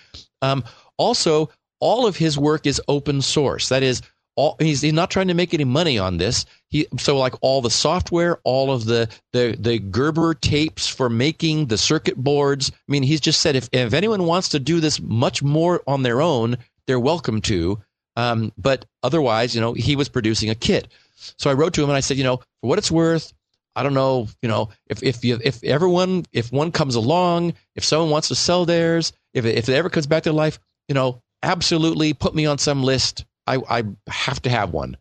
Um, 0.43 0.63
also, 0.97 1.49
all 1.79 2.05
of 2.05 2.15
his 2.15 2.37
work 2.37 2.67
is 2.67 2.81
open 2.87 3.21
source. 3.21 3.69
That 3.69 3.83
is, 3.83 4.01
all 4.39 4.55
he's, 4.59 4.81
he's 4.81 4.93
not 4.93 5.11
trying 5.11 5.27
to 5.27 5.33
make 5.33 5.53
any 5.53 5.65
money 5.65 5.99
on 5.99 6.15
this. 6.15 6.45
He 6.69 6.87
so 6.97 7.17
like 7.17 7.33
all 7.41 7.61
the 7.61 7.69
software, 7.69 8.39
all 8.45 8.71
of 8.71 8.85
the 8.85 9.09
the 9.33 9.57
the 9.59 9.79
Gerber 9.79 10.33
tapes 10.33 10.87
for 10.87 11.09
making 11.09 11.65
the 11.65 11.77
circuit 11.77 12.15
boards. 12.15 12.71
I 12.71 12.91
mean, 12.91 13.03
he's 13.03 13.19
just 13.19 13.41
said 13.41 13.57
if 13.57 13.67
if 13.73 13.93
anyone 13.93 14.23
wants 14.23 14.47
to 14.49 14.59
do 14.59 14.79
this 14.79 15.01
much 15.01 15.43
more 15.43 15.81
on 15.85 16.03
their 16.03 16.21
own, 16.21 16.57
they're 16.87 17.01
welcome 17.01 17.41
to. 17.41 17.79
Um, 18.15 18.53
but 18.57 18.85
otherwise, 19.03 19.53
you 19.53 19.59
know, 19.59 19.73
he 19.73 19.97
was 19.97 20.07
producing 20.07 20.49
a 20.49 20.55
kit. 20.55 20.87
So 21.37 21.49
I 21.49 21.53
wrote 21.53 21.73
to 21.73 21.83
him 21.83 21.89
and 21.89 21.97
I 21.97 21.99
said, 21.99 22.15
you 22.15 22.23
know, 22.23 22.37
for 22.37 22.69
what 22.69 22.77
it's 22.77 22.89
worth, 22.89 23.33
I 23.75 23.83
don't 23.83 23.93
know, 23.93 24.29
you 24.41 24.47
know, 24.47 24.69
if 24.87 25.03
if 25.03 25.23
you, 25.25 25.37
if 25.43 25.61
everyone 25.65 26.25
if 26.31 26.49
one 26.49 26.71
comes 26.71 26.95
along, 26.95 27.55
if 27.75 27.83
someone 27.83 28.09
wants 28.09 28.29
to 28.29 28.35
sell 28.35 28.65
theirs, 28.65 29.11
if 29.33 29.43
if 29.43 29.67
it 29.67 29.75
ever 29.75 29.89
comes 29.89 30.07
back 30.07 30.23
to 30.23 30.31
life, 30.31 30.59
you 30.87 30.95
know, 30.95 31.21
absolutely 31.43 32.13
put 32.13 32.33
me 32.33 32.45
on 32.45 32.57
some 32.57 32.83
list. 32.83 33.25
I 33.55 33.79
I 33.79 33.83
have 34.07 34.41
to 34.43 34.49
have 34.49 34.71
one. 34.71 34.97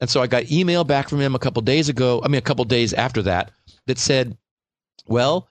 And 0.00 0.08
so 0.08 0.22
I 0.22 0.26
got 0.28 0.50
email 0.50 0.84
back 0.84 1.08
from 1.08 1.20
him 1.20 1.34
a 1.34 1.38
couple 1.38 1.60
days 1.62 1.88
ago. 1.88 2.20
I 2.24 2.28
mean, 2.28 2.38
a 2.38 2.42
couple 2.42 2.64
days 2.64 2.92
after 2.92 3.22
that, 3.22 3.50
that 3.86 3.98
said, 3.98 4.36
well, 5.08 5.48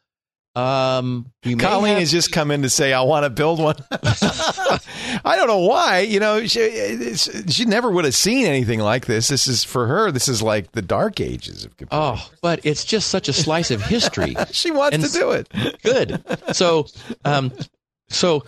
um, 0.56 1.32
we 1.46 1.56
Colleen 1.56 1.92
have- 1.94 2.00
has 2.00 2.12
just 2.12 2.32
come 2.32 2.50
in 2.50 2.64
to 2.64 2.70
say, 2.70 2.92
"I 2.92 3.02
want 3.02 3.26
to 3.26 3.30
build 3.30 3.60
one." 3.60 3.76
I 3.92 5.36
don't 5.36 5.48
know 5.48 5.60
why. 5.60 6.00
You 6.00 6.20
know, 6.20 6.48
she, 6.48 7.16
she 7.16 7.66
never 7.66 7.92
would 7.92 8.06
have 8.06 8.16
seen 8.16 8.46
anything 8.48 8.80
like 8.80 9.06
this. 9.06 9.28
This 9.28 9.48
is 9.48 9.64
for 9.64 9.86
her. 9.86 10.12
This 10.12 10.28
is 10.28 10.42
like 10.42 10.72
the 10.72 10.82
dark 10.82 11.20
ages 11.22 11.64
of 11.64 11.78
computing. 11.78 12.00
Oh, 12.02 12.30
but 12.42 12.62
it's 12.64 12.86
just 12.86 13.10
such 13.10 13.30
a 13.30 13.34
slice 13.34 13.70
of 13.70 13.84
history. 13.84 14.36
she 14.52 14.72
wants 14.72 14.96
and 14.96 15.04
to 15.04 15.12
do 15.12 15.32
it. 15.32 15.50
Good. 15.84 16.24
So, 16.54 16.88
um, 17.24 17.52
so, 18.10 18.44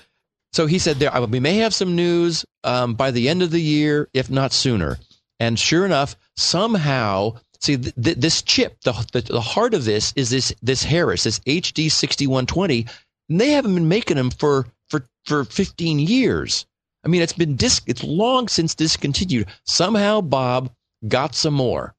so 0.53 0.65
he 0.65 0.79
said 0.79 0.97
there 0.97 1.11
we 1.27 1.39
may 1.39 1.55
have 1.57 1.73
some 1.73 1.95
news 1.95 2.45
um, 2.63 2.93
by 2.95 3.11
the 3.11 3.29
end 3.29 3.41
of 3.41 3.51
the 3.51 3.61
year, 3.61 4.09
if 4.13 4.29
not 4.29 4.51
sooner. 4.53 4.97
And 5.39 5.57
sure 5.57 5.85
enough, 5.85 6.15
somehow, 6.35 7.39
see 7.61 7.77
th- 7.77 7.95
th- 7.95 8.17
this 8.17 8.41
chip, 8.41 8.77
the, 8.83 8.91
the 9.13 9.21
the 9.21 9.41
heart 9.41 9.73
of 9.73 9.85
this 9.85 10.11
is 10.15 10.29
this 10.29 10.53
this 10.61 10.83
Harris, 10.83 11.23
this 11.23 11.39
HD 11.39 11.89
sixty 11.91 12.27
one 12.27 12.45
twenty. 12.45 12.85
And 13.29 13.39
they 13.39 13.51
haven't 13.51 13.75
been 13.75 13.87
making 13.87 14.17
them 14.17 14.31
for 14.31 14.67
for 14.89 15.05
for 15.25 15.45
fifteen 15.45 15.99
years. 15.99 16.65
I 17.05 17.07
mean, 17.07 17.21
it's 17.21 17.33
been 17.33 17.55
dis- 17.55 17.81
it's 17.85 18.03
long 18.03 18.49
since 18.49 18.75
discontinued. 18.75 19.47
Somehow, 19.65 20.19
Bob 20.21 20.71
got 21.07 21.33
some 21.35 21.53
more 21.53 21.95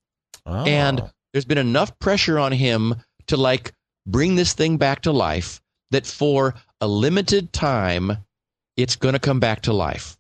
Oh. 0.47 0.65
and 0.65 1.03
there's 1.33 1.45
been 1.45 1.59
enough 1.59 1.99
pressure 1.99 2.39
on 2.39 2.53
him 2.53 2.95
to 3.29 3.37
like 3.37 3.73
bring 4.07 4.35
this 4.35 4.53
thing 4.53 4.77
back 4.77 5.03
to 5.03 5.13
life 5.13 5.61
that 5.91 6.07
for 6.07 6.55
a 6.81 6.87
limited 6.89 7.53
time 7.53 8.19
it's 8.77 8.97
going 8.97 9.13
to 9.15 9.19
come 9.19 9.41
back 9.41 9.63
to 9.63 9.73
life. 9.73 10.17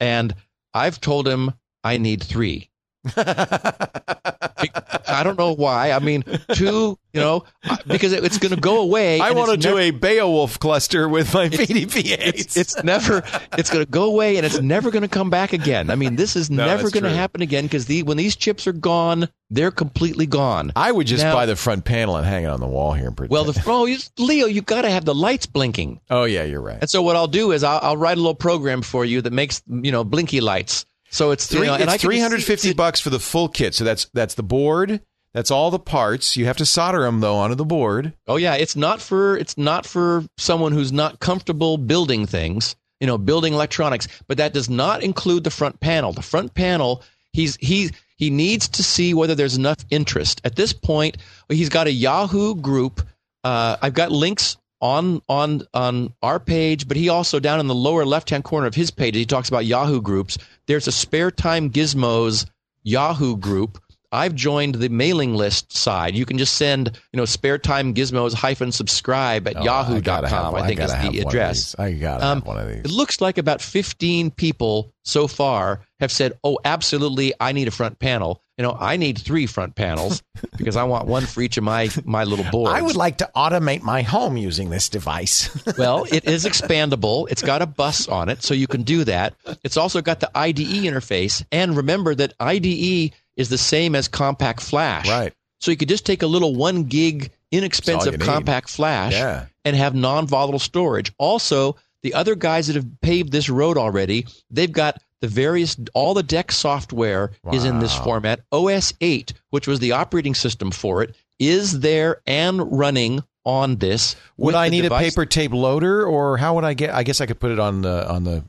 And 0.00 0.34
i've 0.74 1.00
told 1.00 1.26
him 1.26 1.52
i 1.82 1.96
need 1.96 2.22
three 2.22 2.70
i 5.10 5.22
don't 5.22 5.38
know 5.38 5.54
why 5.54 5.92
i 5.92 5.98
mean 5.98 6.22
two 6.52 6.98
you 7.12 7.20
know 7.20 7.44
because 7.86 8.12
it- 8.12 8.24
it's 8.24 8.38
going 8.38 8.54
to 8.54 8.60
go 8.60 8.80
away 8.80 9.20
I 9.20 9.30
want 9.32 9.48
to 9.48 9.54
it's 9.54 9.64
do 9.64 9.78
a 9.78 9.90
Beowulf 9.90 10.58
cluster 10.58 11.08
with 11.08 11.32
my 11.34 11.44
it's, 11.44 11.56
PDP-8s. 11.56 12.56
it's 12.56 12.82
never 12.84 13.22
it's 13.56 13.70
going 13.70 13.84
to 13.84 13.90
go 13.90 14.04
away 14.04 14.36
and 14.36 14.44
it's 14.44 14.60
never 14.60 14.90
going 14.90 15.02
to 15.02 15.08
come 15.08 15.30
back 15.30 15.52
again 15.52 15.90
i 15.90 15.94
mean 15.94 16.16
this 16.16 16.36
is 16.36 16.50
No, 16.50 16.66
never 16.66 16.90
going 16.90 17.04
to 17.04 17.10
happen 17.10 17.40
again 17.42 17.64
because 17.64 17.86
the, 17.86 18.02
when 18.02 18.16
these 18.16 18.36
chips 18.36 18.66
are 18.66 18.72
gone 18.72 19.28
they're 19.50 19.70
completely 19.70 20.26
gone 20.26 20.72
I 20.76 20.92
would 20.92 21.06
just 21.06 21.24
Now- 21.24 21.34
buy 21.34 21.46
the 21.46 21.56
front 21.56 21.84
panel 21.84 22.16
and 22.16 22.26
hang 22.26 22.44
it 22.44 22.48
on 22.48 22.60
the 22.60 22.66
wall 22.66 22.92
here. 22.92 23.06
And 23.08 23.16
pretend. 23.16 23.30
Well, 23.30 23.44
the 23.44 23.62
oh, 23.66 23.86
you, 23.86 23.96
Leo, 24.18 24.46
you 24.46 24.60
got 24.60 24.82
to 24.82 24.90
have 24.90 25.04
the 25.06 25.14
lights 25.14 25.46
blinking. 25.46 26.00
oh 26.10 26.24
yeah, 26.24 26.42
you're 26.44 26.60
right. 26.60 26.78
And 26.82 26.90
so 26.90 27.00
what 27.02 27.16
I'll 27.16 27.26
do 27.28 27.52
is 27.52 27.64
I'll, 27.64 27.80
I'll 27.82 27.96
write 27.96 28.18
a 28.18 28.20
little 28.20 28.34
program 28.34 28.82
for 28.82 29.04
you 29.06 29.22
that 29.22 29.32
makes 29.32 29.62
you 29.66 29.90
know 29.90 30.04
blinky 30.04 30.40
lights. 30.42 30.84
So 31.10 31.30
it's 31.30 31.46
Three, 31.46 31.60
you 31.60 31.66
know, 31.66 31.74
it's 31.74 32.02
three 32.02 32.20
hundred 32.20 32.42
fifty 32.42 32.72
bucks 32.72 33.00
for 33.00 33.10
the 33.10 33.18
full 33.20 33.48
kit. 33.48 33.74
So 33.74 33.84
that's 33.84 34.06
that's 34.14 34.34
the 34.34 34.42
board. 34.42 35.00
That's 35.34 35.50
all 35.50 35.70
the 35.70 35.78
parts. 35.78 36.36
You 36.36 36.46
have 36.46 36.56
to 36.56 36.66
solder 36.66 37.02
them 37.02 37.20
though 37.20 37.36
onto 37.36 37.54
the 37.54 37.64
board. 37.64 38.14
Oh 38.26 38.36
yeah, 38.36 38.54
it's 38.54 38.76
not 38.76 39.00
for 39.00 39.36
it's 39.36 39.56
not 39.56 39.86
for 39.86 40.24
someone 40.36 40.72
who's 40.72 40.92
not 40.92 41.20
comfortable 41.20 41.78
building 41.78 42.26
things. 42.26 42.76
You 43.00 43.06
know, 43.06 43.18
building 43.18 43.52
electronics. 43.54 44.08
But 44.26 44.38
that 44.38 44.52
does 44.52 44.68
not 44.68 45.02
include 45.02 45.44
the 45.44 45.50
front 45.50 45.80
panel. 45.80 46.12
The 46.12 46.22
front 46.22 46.54
panel, 46.54 47.02
he's 47.32 47.56
he 47.56 47.90
he 48.16 48.30
needs 48.30 48.68
to 48.68 48.82
see 48.82 49.14
whether 49.14 49.34
there's 49.34 49.56
enough 49.56 49.78
interest. 49.90 50.40
At 50.44 50.56
this 50.56 50.72
point, 50.72 51.18
he's 51.48 51.68
got 51.68 51.86
a 51.86 51.92
Yahoo 51.92 52.56
group. 52.56 53.06
Uh, 53.44 53.76
I've 53.80 53.94
got 53.94 54.10
links 54.10 54.56
on 54.80 55.20
on 55.28 55.62
on 55.74 56.12
our 56.22 56.38
page, 56.40 56.86
but 56.88 56.96
he 56.96 57.08
also 57.08 57.40
down 57.40 57.60
in 57.60 57.66
the 57.66 57.74
lower 57.74 58.04
left 58.04 58.30
hand 58.30 58.44
corner 58.44 58.66
of 58.66 58.74
his 58.74 58.90
page, 58.90 59.14
he 59.16 59.26
talks 59.26 59.48
about 59.48 59.66
Yahoo 59.66 60.00
groups. 60.00 60.38
There's 60.66 60.86
a 60.86 60.92
spare 60.92 61.30
time 61.30 61.70
gizmos 61.70 62.46
Yahoo 62.84 63.36
group. 63.36 63.78
I've 64.10 64.34
joined 64.34 64.76
the 64.76 64.88
mailing 64.88 65.34
list 65.34 65.76
side. 65.76 66.14
You 66.14 66.24
can 66.24 66.38
just 66.38 66.54
send, 66.54 66.98
you 67.12 67.18
know, 67.18 67.26
spare 67.26 67.58
time 67.58 67.92
gizmos 67.92 68.32
hyphen 68.32 68.72
subscribe 68.72 69.46
at 69.46 69.56
Oh, 69.56 69.60
I 69.60 69.62
have 69.84 70.06
yahoo.com. 70.06 70.52
one- 70.54 70.62
I 70.62 70.66
think 70.66 70.80
is 70.80 70.90
the 70.92 71.18
address. 71.20 71.74
I 71.78 71.92
gotta 71.92 72.24
Um, 72.26 72.38
have 72.38 72.46
one 72.46 72.56
of 72.58 72.68
these. 72.68 72.84
It 72.86 72.90
looks 72.90 73.20
like 73.20 73.36
about 73.36 73.60
15 73.60 74.30
people 74.30 74.94
so 75.04 75.26
far 75.26 75.80
have 76.00 76.12
said, 76.12 76.38
"Oh, 76.44 76.58
absolutely, 76.64 77.32
I 77.40 77.52
need 77.52 77.68
a 77.68 77.72
front 77.72 77.98
panel." 77.98 78.42
You 78.56 78.62
know, 78.64 78.76
I 78.78 78.96
need 78.96 79.18
three 79.18 79.46
front 79.46 79.76
panels 79.76 80.22
because 80.56 80.76
I 80.76 80.82
want 80.84 81.06
one 81.06 81.26
for 81.26 81.40
each 81.42 81.56
of 81.56 81.64
my 81.64 81.90
my 82.04 82.24
little 82.24 82.44
boards. 82.50 82.72
I 82.74 82.82
would 82.82 82.96
like 82.96 83.18
to 83.18 83.30
automate 83.36 83.82
my 83.82 84.02
home 84.02 84.36
using 84.36 84.70
this 84.70 84.88
device. 84.88 85.48
well, 85.78 86.04
it 86.10 86.24
is 86.24 86.44
expandable. 86.44 87.30
It's 87.30 87.42
got 87.42 87.62
a 87.62 87.66
bus 87.66 88.08
on 88.08 88.28
it, 88.28 88.42
so 88.42 88.54
you 88.54 88.66
can 88.66 88.82
do 88.82 89.04
that. 89.04 89.34
It's 89.64 89.76
also 89.76 90.00
got 90.02 90.20
the 90.20 90.30
IDE 90.36 90.56
interface, 90.56 91.44
and 91.52 91.76
remember 91.76 92.14
that 92.14 92.34
IDE 92.40 93.12
is 93.36 93.48
the 93.48 93.58
same 93.58 93.94
as 93.94 94.08
Compact 94.08 94.60
Flash. 94.60 95.08
Right. 95.08 95.32
So 95.60 95.70
you 95.70 95.76
could 95.76 95.88
just 95.88 96.06
take 96.06 96.22
a 96.22 96.26
little 96.26 96.54
one 96.54 96.84
gig 96.84 97.30
inexpensive 97.50 98.12
you 98.12 98.18
need. 98.18 98.24
compact 98.24 98.68
flash 98.70 99.12
Yeah. 99.12 99.46
and 99.64 99.74
have 99.74 99.94
non-volatile 99.94 100.58
storage. 100.58 101.12
Also, 101.18 101.76
the 102.02 102.14
other 102.14 102.34
guys 102.34 102.66
that 102.68 102.76
have 102.76 102.86
paved 103.00 103.32
this 103.32 103.48
road 103.48 103.76
already, 103.76 104.26
they've 104.50 104.70
got 104.70 105.00
the 105.20 105.28
various 105.28 105.76
all 105.94 106.14
the 106.14 106.22
DEC 106.22 106.52
software 106.52 107.32
is 107.52 107.64
in 107.64 107.78
this 107.80 107.96
format. 107.98 108.40
OS 108.52 108.92
8, 109.00 109.32
which 109.50 109.66
was 109.66 109.80
the 109.80 109.92
operating 109.92 110.34
system 110.34 110.70
for 110.70 111.02
it, 111.02 111.14
is 111.38 111.80
there 111.80 112.20
and 112.26 112.76
running 112.78 113.22
on 113.44 113.76
this. 113.76 114.14
Would 114.36 114.54
I 114.54 114.68
need 114.68 114.82
device- 114.82 115.06
a 115.06 115.10
paper 115.10 115.26
tape 115.26 115.52
loader, 115.52 116.04
or 116.06 116.36
how 116.36 116.54
would 116.56 116.64
I 116.64 116.74
get? 116.74 116.90
I 116.94 117.02
guess 117.02 117.20
I 117.20 117.26
could 117.26 117.40
put 117.40 117.50
it 117.50 117.58
on 117.58 117.82
the 117.82 118.08
on 118.10 118.24
the 118.24 118.44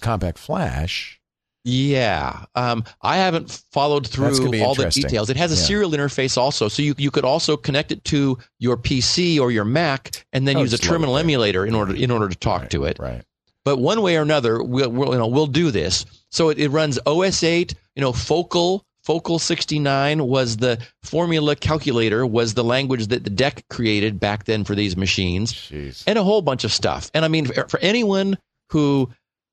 compact 0.00 0.38
flash. 0.38 1.20
Yeah, 1.66 2.44
um, 2.54 2.84
I 3.00 3.16
haven't 3.16 3.62
followed 3.72 4.06
through 4.06 4.26
all 4.62 4.74
the 4.74 4.90
details. 4.90 5.30
It 5.30 5.38
has 5.38 5.50
a 5.50 5.54
Yeah. 5.56 5.62
serial 5.62 5.90
interface 5.92 6.36
also, 6.36 6.68
so 6.68 6.82
you 6.82 6.94
you 6.98 7.10
could 7.10 7.24
also 7.24 7.56
connect 7.56 7.90
it 7.90 8.04
to 8.04 8.36
your 8.58 8.76
PC 8.76 9.40
or 9.40 9.50
your 9.50 9.64
Mac, 9.64 10.26
and 10.34 10.46
then 10.46 10.58
Oh, 10.58 10.60
use 10.60 10.74
a 10.74 10.76
just 10.76 10.84
load 10.84 10.90
it 10.90 10.92
terminal 10.98 11.16
emulator 11.16 11.64
in 11.64 11.74
order 11.74 11.94
in 11.94 12.10
order 12.10 12.28
to 12.28 12.34
talk 12.36 12.62
Right, 12.62 12.70
to 12.70 12.84
it. 12.84 12.98
Right. 12.98 13.22
But 13.64 13.78
one 13.78 14.02
way 14.02 14.16
or 14.16 14.22
another, 14.22 14.62
we'll, 14.62 14.90
we'll 14.90 15.12
you 15.12 15.18
know 15.18 15.26
we'll 15.26 15.46
do 15.46 15.70
this. 15.70 16.04
So 16.30 16.50
it, 16.50 16.58
it 16.58 16.68
runs 16.68 16.98
OS 17.06 17.42
8. 17.42 17.74
You 17.96 18.02
know, 18.02 18.12
Focal 18.12 18.84
Focal 19.04 19.38
69 19.38 20.26
was 20.26 20.56
the 20.56 20.78
formula 21.02 21.54
calculator 21.56 22.26
was 22.26 22.54
the 22.54 22.64
language 22.64 23.06
that 23.08 23.22
the 23.24 23.30
DEC 23.30 23.62
created 23.68 24.18
back 24.18 24.44
then 24.44 24.64
for 24.64 24.74
these 24.74 24.96
machines 24.96 25.52
Jeez. 25.52 26.02
and 26.06 26.18
a 26.18 26.24
whole 26.24 26.40
bunch 26.42 26.64
of 26.64 26.72
stuff. 26.72 27.10
And 27.14 27.24
I 27.24 27.28
mean, 27.28 27.46
for, 27.46 27.68
for 27.68 27.78
anyone 27.80 28.38
who 28.70 29.10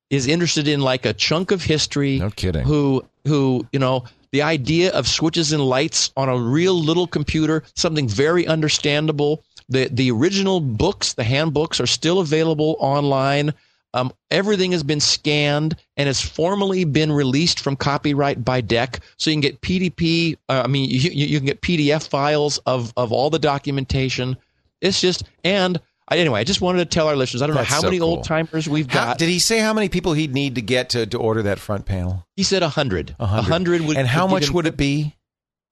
is 0.10 0.28
interested 0.28 0.68
in 0.68 0.80
like 0.82 1.06
a 1.06 1.14
chunk 1.14 1.52
of 1.52 1.64
history, 1.64 2.20
No 2.20 2.30
kidding. 2.32 2.64
who 2.64 3.06
who 3.28 3.68
you 3.72 3.80
know 3.80 4.06
the 4.32 4.42
idea 4.42 4.92
of 4.94 5.08
switches 5.08 5.52
and 5.52 5.64
lights 5.64 6.12
on 6.16 6.30
a 6.30 6.38
real 6.38 6.74
little 6.74 7.08
computer, 7.08 7.64
something 7.76 8.08
very 8.08 8.48
understandable. 8.48 9.44
The 9.70 9.90
the 9.92 10.12
original 10.12 10.60
books, 10.62 11.14
the 11.14 11.24
handbooks, 11.24 11.80
are 11.80 11.88
still 11.88 12.20
available 12.20 12.78
online. 12.80 13.54
Um, 13.93 14.13
everything 14.30 14.72
has 14.72 14.84
been 14.84 14.99
scanned 15.01 15.76
and 15.97 16.07
has 16.07 16.22
formally 16.22 16.85
been 16.85 17.11
released 17.11 17.59
from 17.59 17.76
copyright 17.76 18.43
by 18.45 18.61
DEC, 18.61 18.99
so 19.18 19.30
you 19.30 19.35
can 19.35 19.41
get 19.41 19.59
PDP. 19.61 20.38
Uh, 20.47 20.61
I 20.63 20.68
mean, 20.68 20.89
you, 20.89 21.09
you 21.11 21.39
can 21.39 21.45
get 21.45 21.61
PDF 21.61 22.07
files 22.07 22.57
of 22.65 22.93
of 22.95 23.11
all 23.11 23.30
the 23.30 23.39
documentation. 23.39 24.38
It's 24.81 25.01
just 25.01 25.23
and 25.43 25.80
I, 26.07 26.18
anyway, 26.18 26.39
I 26.39 26.43
just 26.43 26.61
wanted 26.61 26.80
to 26.80 26.85
tell 26.85 27.07
our 27.07 27.15
listeners. 27.15 27.41
I 27.41 27.47
don't 27.47 27.55
That's 27.55 27.69
know 27.69 27.76
how 27.76 27.81
so 27.81 27.88
many 27.88 27.99
cool. 27.99 28.09
old 28.09 28.23
timers 28.26 28.68
we've 28.68 28.89
How, 28.91 29.05
got. 29.05 29.18
did 29.18 29.30
he 29.30 29.39
say 29.39 29.59
how 29.59 29.73
many 29.73 29.88
people 29.89 30.13
he'd 30.13 30.34
need 30.34 30.55
to 30.55 30.61
get 30.61 30.89
to, 30.89 31.05
to 31.05 31.18
order 31.18 31.43
that 31.43 31.59
front 31.59 31.85
panel? 31.85 32.26
he 32.35 32.43
said 32.43 32.63
a 32.63 32.69
hundred. 32.69 33.15
A 33.19 33.26
hundred. 33.26 33.81
would. 33.81 33.97
and 33.97 34.07
how 34.07 34.26
would 34.26 34.31
much 34.41 34.49
would 34.51 34.68
it 34.68 34.76
be 34.77 35.15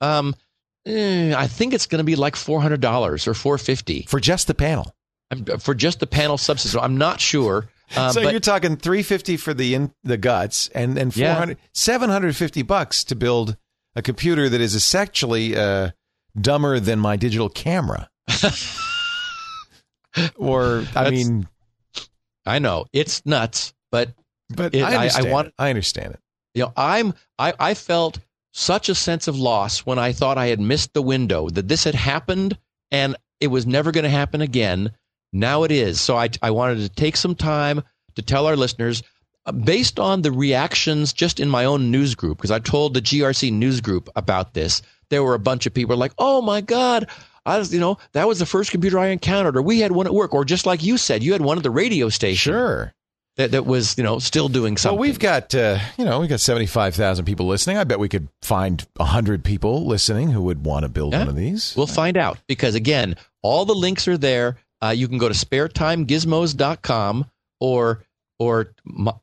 Um, 0.02 0.36
eh, 0.86 1.34
I 1.36 1.48
think 1.48 1.74
it's 1.74 1.88
going 1.88 2.00
to 2.00 2.04
be 2.06 2.16
like 2.16 2.36
four 2.36 2.62
hundred 2.62 2.82
dollars 2.82 3.28
or 3.28 3.34
four 3.34 3.58
fifty 3.58 4.04
for 4.10 4.20
just 4.20 4.48
the 4.48 4.54
panel? 4.56 4.94
for 5.60 5.76
just 5.76 6.00
the 6.00 6.08
panel 6.08 6.38
subsystem. 6.38 6.82
I'm 6.82 6.98
not 6.98 7.22
sure. 7.22 7.70
Um, 7.98 8.12
so 8.14 8.22
but 8.24 8.32
you're 8.32 8.40
talking 8.40 8.76
350 8.78 9.38
for 9.38 9.54
the 9.54 9.74
in, 9.74 9.94
the 10.04 10.18
guts 10.18 10.68
and 10.76 10.98
and 10.98 11.16
Yeah. 11.16 11.54
750 11.74 12.62
bucks 12.62 13.04
to 13.06 13.16
build 13.16 13.58
a 13.96 14.02
computer 14.02 14.48
that 14.50 14.62
is 14.62 14.76
essentially 14.76 15.56
uh, 15.56 15.90
dumber 16.40 16.80
than 16.80 17.00
my 17.00 17.16
digital 17.16 17.50
camera. 17.50 18.10
or 20.36 20.80
I 20.96 21.04
That's- 21.04 21.12
mean, 21.12 21.48
I 22.46 22.60
know 22.60 22.86
it's 22.94 23.26
nuts, 23.26 23.74
but 23.92 24.14
but 24.50 24.74
it- 24.74 24.82
I 24.84 25.06
I- 25.06 25.12
I 25.16 25.22
want- 25.32 25.48
it. 25.50 25.54
I 25.58 25.70
understand 25.70 26.14
it. 26.14 26.20
you 26.54 26.64
know, 26.64 26.74
I'm 26.76 27.14
I, 27.38 27.54
I 27.60 27.74
felt 27.74 28.20
such 28.54 28.90
a 28.90 28.96
sense 28.96 29.28
of 29.28 29.38
loss 29.38 29.80
when 29.80 30.00
I 30.00 30.12
thought 30.12 30.38
I 30.38 30.48
had 30.48 30.60
missed 30.60 30.94
the 30.94 31.02
window 31.02 31.50
that 31.50 31.68
this 31.68 31.84
had 31.84 31.94
happened 31.96 32.58
and 32.92 33.16
it 33.40 33.48
was 33.48 33.66
never 33.68 33.92
going 33.92 34.04
to 34.04 34.10
happen 34.10 34.42
again. 34.42 34.92
Now 35.34 35.64
it 35.64 35.72
is. 35.72 36.00
So 36.02 36.18
I 36.18 36.30
I 36.42 36.52
wanted 36.52 36.80
to 36.80 36.90
take 36.90 37.16
some 37.18 37.36
time 37.36 37.82
to 38.16 38.22
tell 38.22 38.48
our 38.48 38.56
listeners 38.56 39.04
uh, 39.46 39.52
based 39.52 40.00
on 40.00 40.22
the 40.22 40.32
reactions 40.32 41.14
just 41.14 41.40
in 41.40 41.48
my 41.50 41.66
own 41.66 41.92
news 41.92 42.16
group 42.16 42.38
because 42.38 42.52
I 42.52 42.60
told 42.60 42.94
the 42.94 43.02
GRC 43.02 43.52
news 43.54 43.82
group 43.82 44.10
about 44.16 44.54
this. 44.54 44.82
There 45.10 45.24
were 45.24 45.34
a 45.36 45.40
bunch 45.40 45.66
of 45.66 45.74
people 45.74 45.98
like, 45.98 46.12
"Oh 46.18 46.42
my 46.42 46.62
god, 46.62 47.08
I 47.46 47.58
was, 47.58 47.74
you 47.74 47.80
know, 47.80 47.98
that 48.14 48.28
was 48.28 48.40
the 48.40 48.46
first 48.46 48.72
computer 48.72 49.00
I 49.00 49.08
encountered 49.08 49.56
or 49.58 49.62
we 49.62 49.80
had 49.80 49.92
one 49.92 50.06
at 50.08 50.14
work 50.14 50.34
or 50.34 50.46
just 50.46 50.66
like 50.66 50.84
you 50.84 50.98
said, 50.98 51.24
you 51.24 51.32
had 51.34 51.42
one 51.42 51.58
at 51.58 51.64
the 51.64 51.72
radio 51.72 52.10
station 52.10 52.54
Sure. 52.54 52.94
that, 53.38 53.52
that 53.52 53.66
was, 53.66 53.98
you 53.98 54.04
know, 54.04 54.20
still 54.20 54.50
doing 54.50 54.78
So 54.78 54.90
something." 54.90 55.00
we've 55.00 55.18
got 55.20 55.56
uh, 55.56 55.80
you 55.98 56.06
know 56.06 56.20
we've 56.20 56.30
got 56.30 56.40
75,000 56.42 57.26
people 57.26 57.48
listening. 57.48 57.78
I 57.78 57.84
bet 57.86 57.98
we 58.00 58.10
could 58.10 58.28
find 58.42 58.86
100 58.98 59.44
people 59.44 59.86
listening 59.88 60.32
who 60.32 60.42
would 60.44 60.66
want 60.66 60.84
to 60.84 60.90
build 60.90 61.14
Yeah. 61.14 61.20
one 61.20 61.30
of 61.30 61.36
these. 61.36 61.74
We'll 61.78 61.88
find 61.88 62.18
out 62.18 62.38
because 62.48 62.76
again, 62.76 63.16
all 63.42 63.66
the 63.66 63.74
links 63.76 64.08
are 64.08 64.18
there. 64.18 64.58
Uh, 64.82 64.90
you 64.90 65.08
can 65.08 65.18
go 65.18 65.28
to 65.28 65.36
sparetimegizmos.com 65.36 67.26
or 67.60 68.04
or 68.40 68.74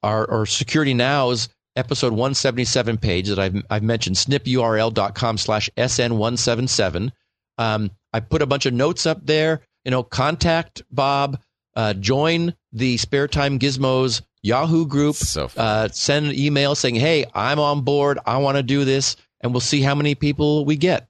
our 0.02 0.24
or 0.26 0.46
Security 0.46 0.94
Now's 0.94 1.48
episode 1.74 2.12
177 2.12 2.98
page 2.98 3.28
that 3.28 3.38
I've 3.38 3.62
I've 3.70 3.82
mentioned 3.82 4.16
snipurl.com 4.16 5.38
slash 5.38 5.70
sn177. 5.76 7.12
Um, 7.58 7.90
I 8.12 8.20
put 8.20 8.42
a 8.42 8.46
bunch 8.46 8.66
of 8.66 8.74
notes 8.74 9.06
up 9.06 9.24
there. 9.24 9.62
You 9.84 9.90
know, 9.90 10.02
contact 10.02 10.82
Bob, 10.90 11.40
uh, 11.74 11.94
join 11.94 12.54
the 12.72 12.96
Spare 12.96 13.28
Time 13.28 13.58
Gizmos 13.58 14.22
Yahoo 14.42 14.86
group. 14.86 15.16
So. 15.16 15.50
Uh, 15.56 15.88
send 15.88 16.26
an 16.26 16.38
email 16.38 16.74
saying, 16.74 16.96
"Hey, 16.96 17.24
I'm 17.34 17.58
on 17.58 17.82
board. 17.82 18.18
I 18.26 18.38
want 18.38 18.56
to 18.56 18.62
do 18.62 18.84
this," 18.84 19.16
and 19.40 19.52
we'll 19.52 19.60
see 19.60 19.80
how 19.80 19.94
many 19.94 20.14
people 20.14 20.64
we 20.64 20.76
get. 20.76 21.08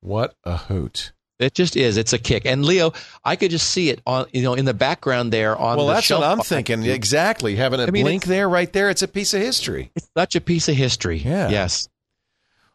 what 0.00 0.34
a 0.44 0.56
hoot. 0.56 1.12
It 1.40 1.52
just 1.54 1.76
is. 1.76 1.96
It's 1.96 2.12
a 2.12 2.18
kick. 2.18 2.46
And 2.46 2.64
Leo, 2.64 2.92
I 3.24 3.34
could 3.36 3.50
just 3.50 3.68
see 3.70 3.90
it 3.90 4.00
on 4.06 4.26
you 4.32 4.42
know 4.42 4.54
in 4.54 4.64
the 4.64 4.74
background 4.74 5.32
there 5.32 5.56
on. 5.56 5.76
Well, 5.76 5.88
the 5.88 5.94
that's 5.94 6.10
what 6.10 6.22
I'm 6.22 6.38
thinking. 6.40 6.84
Exactly. 6.84 7.56
Having 7.56 7.80
a 7.80 7.86
I 7.86 7.90
mean, 7.90 8.04
blink 8.04 8.24
there, 8.24 8.48
right 8.48 8.72
there, 8.72 8.88
it's 8.88 9.02
a 9.02 9.08
piece 9.08 9.34
of 9.34 9.40
history. 9.40 9.90
It's 9.96 10.08
such 10.16 10.36
a 10.36 10.40
piece 10.40 10.68
of 10.68 10.76
history. 10.76 11.18
Yeah. 11.18 11.48
Yes. 11.48 11.88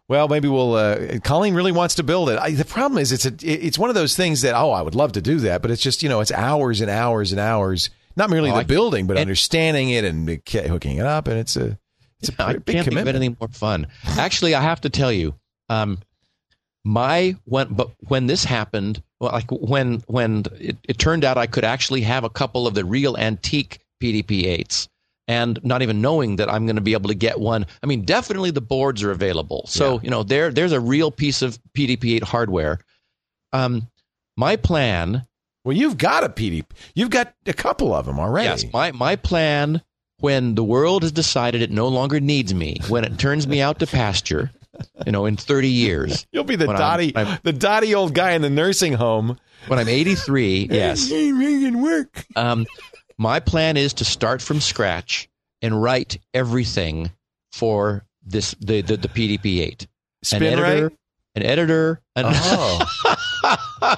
Well, 0.10 0.28
maybe 0.28 0.48
we'll. 0.48 0.74
Uh, 0.74 1.20
Colleen 1.24 1.54
really 1.54 1.72
wants 1.72 1.96
to 1.96 2.04
build 2.04 2.30
it. 2.30 2.40
I, 2.40 2.52
the 2.52 2.66
problem 2.66 2.98
is, 3.00 3.12
it's 3.12 3.26
a, 3.26 3.34
it's 3.44 3.78
one 3.78 3.90
of 3.90 3.96
those 3.96 4.16
things 4.16 4.42
that 4.42 4.56
oh, 4.56 4.72
I 4.72 4.82
would 4.82 4.96
love 4.96 5.12
to 5.14 5.22
do 5.22 5.40
that, 5.42 5.62
but 5.62 5.70
it's 5.72 5.82
just 5.84 6.02
you 6.04 6.10
know, 6.10 6.20
it's 6.20 6.32
hours 6.32 6.82
and 6.82 6.90
hours 6.90 7.32
and 7.32 7.40
hours. 7.40 7.90
Not 8.16 8.30
merely 8.32 8.50
Oh, 8.50 8.54
the 8.56 8.60
I- 8.62 8.64
building, 8.64 9.06
but 9.08 9.14
and- 9.18 9.22
understanding 9.22 9.92
it 9.92 10.04
and 10.04 10.28
hooking 10.52 10.98
it 10.98 11.06
up, 11.06 11.28
and 11.28 11.38
it's 11.38 11.56
a 11.56 11.78
it's 12.20 12.30
a 12.30 12.34
I 12.40 12.46
pretty 12.46 12.60
big 12.60 12.66
can't 12.66 12.66
think 12.66 12.78
of 12.80 12.84
commitment. 12.86 13.16
anything 13.18 13.38
more 13.40 13.50
fun. 13.50 13.88
Actually, 14.04 14.56
I 14.56 14.62
have 14.62 14.82
to 14.82 14.90
tell 14.90 15.12
you, 15.14 15.36
um, 15.70 16.00
my 16.90 17.36
when 17.46 17.68
but 17.74 17.92
when 18.08 18.26
this 18.28 18.44
happened, 18.44 19.02
well, 19.20 19.32
like 19.32 19.50
when 19.52 20.04
when 20.08 20.46
it, 20.60 20.78
it 20.84 20.98
turned 20.98 21.24
out 21.24 21.38
I 21.38 21.46
could 21.46 21.64
actually 21.64 22.02
have 22.02 22.24
a 22.24 22.30
couple 22.30 22.66
of 22.66 22.74
the 22.74 22.84
real 22.84 23.16
antique 23.18 23.80
PDP 24.02 24.46
eights. 24.46 24.90
And 25.28 25.60
not 25.64 25.84
even 25.84 26.02
knowing 26.02 26.38
that 26.38 26.52
I'm 26.52 26.66
going 26.66 26.78
to 26.78 26.82
be 26.82 26.94
able 26.94 27.10
to 27.10 27.14
get 27.16 27.40
one. 27.40 27.68
I 27.84 27.86
mean, 27.86 28.02
definitely 28.02 28.50
the 28.50 28.62
boards 28.62 29.04
are 29.04 29.12
available. 29.12 29.66
So 29.68 29.94
Yeah. 29.94 30.00
you 30.02 30.10
know, 30.10 30.24
there 30.24 30.52
there's 30.52 30.72
a 30.72 30.80
real 30.80 31.12
piece 31.12 31.44
of 31.44 31.60
PDP-8 31.78 32.24
hardware. 32.24 32.80
Um, 33.54 33.88
my 34.36 34.56
plan 34.56 35.28
Well, 35.64 35.78
you've 35.78 36.00
got 36.00 36.24
a 36.24 36.30
PDP. 36.30 36.66
You've 36.96 37.12
got 37.12 37.36
a 37.46 37.54
couple 37.54 37.94
of 37.94 38.08
them 38.08 38.20
already. 38.20 38.48
Yes, 38.48 38.66
my 38.74 38.92
my 38.92 39.16
plan 39.16 39.84
when 40.20 40.56
the 40.56 40.64
world 40.64 41.04
has 41.04 41.12
decided 41.12 41.62
it 41.62 41.72
no 41.72 41.88
longer 41.88 42.20
needs 42.20 42.52
me, 42.54 42.78
when 42.88 43.04
it 43.06 43.20
turns 43.20 43.48
me 43.48 43.62
out 43.62 43.78
to 43.80 43.88
pasture, 43.88 44.52
you 45.06 45.12
know, 45.12 45.26
in 45.26 45.36
30 45.36 45.68
years, 45.70 46.26
You'll 46.32 46.44
be 46.44 46.56
the 46.56 46.68
When 46.68 46.76
I'm- 46.76 46.82
dotty, 46.82 47.16
I'm- 47.16 47.40
the 47.44 47.54
dotty 47.54 47.96
old 47.96 48.14
guy 48.14 48.32
in 48.32 48.42
the 48.42 48.50
nursing 48.50 48.94
home. 48.94 49.38
when 49.68 49.78
I'm 49.80 49.90
83, 49.90 50.68
yes. 50.72 51.12
work. 51.12 52.26
Um, 52.36 52.66
my 53.18 53.40
plan 53.40 53.76
is 53.78 53.94
to 53.96 54.06
start 54.06 54.42
from 54.42 54.62
scratch 54.62 55.28
and 55.62 55.82
write 55.82 56.18
everything 56.34 57.12
for 57.52 58.06
this 58.26 58.56
the 58.62 58.82
the, 58.82 58.96
the 58.98 59.08
PDP-8. 59.10 59.88
An 60.34 60.44
editor, 60.44 60.62
right. 60.84 60.92
an 61.36 61.44
editor, 61.44 62.02
an 62.16 62.26
Oh, 62.28 62.86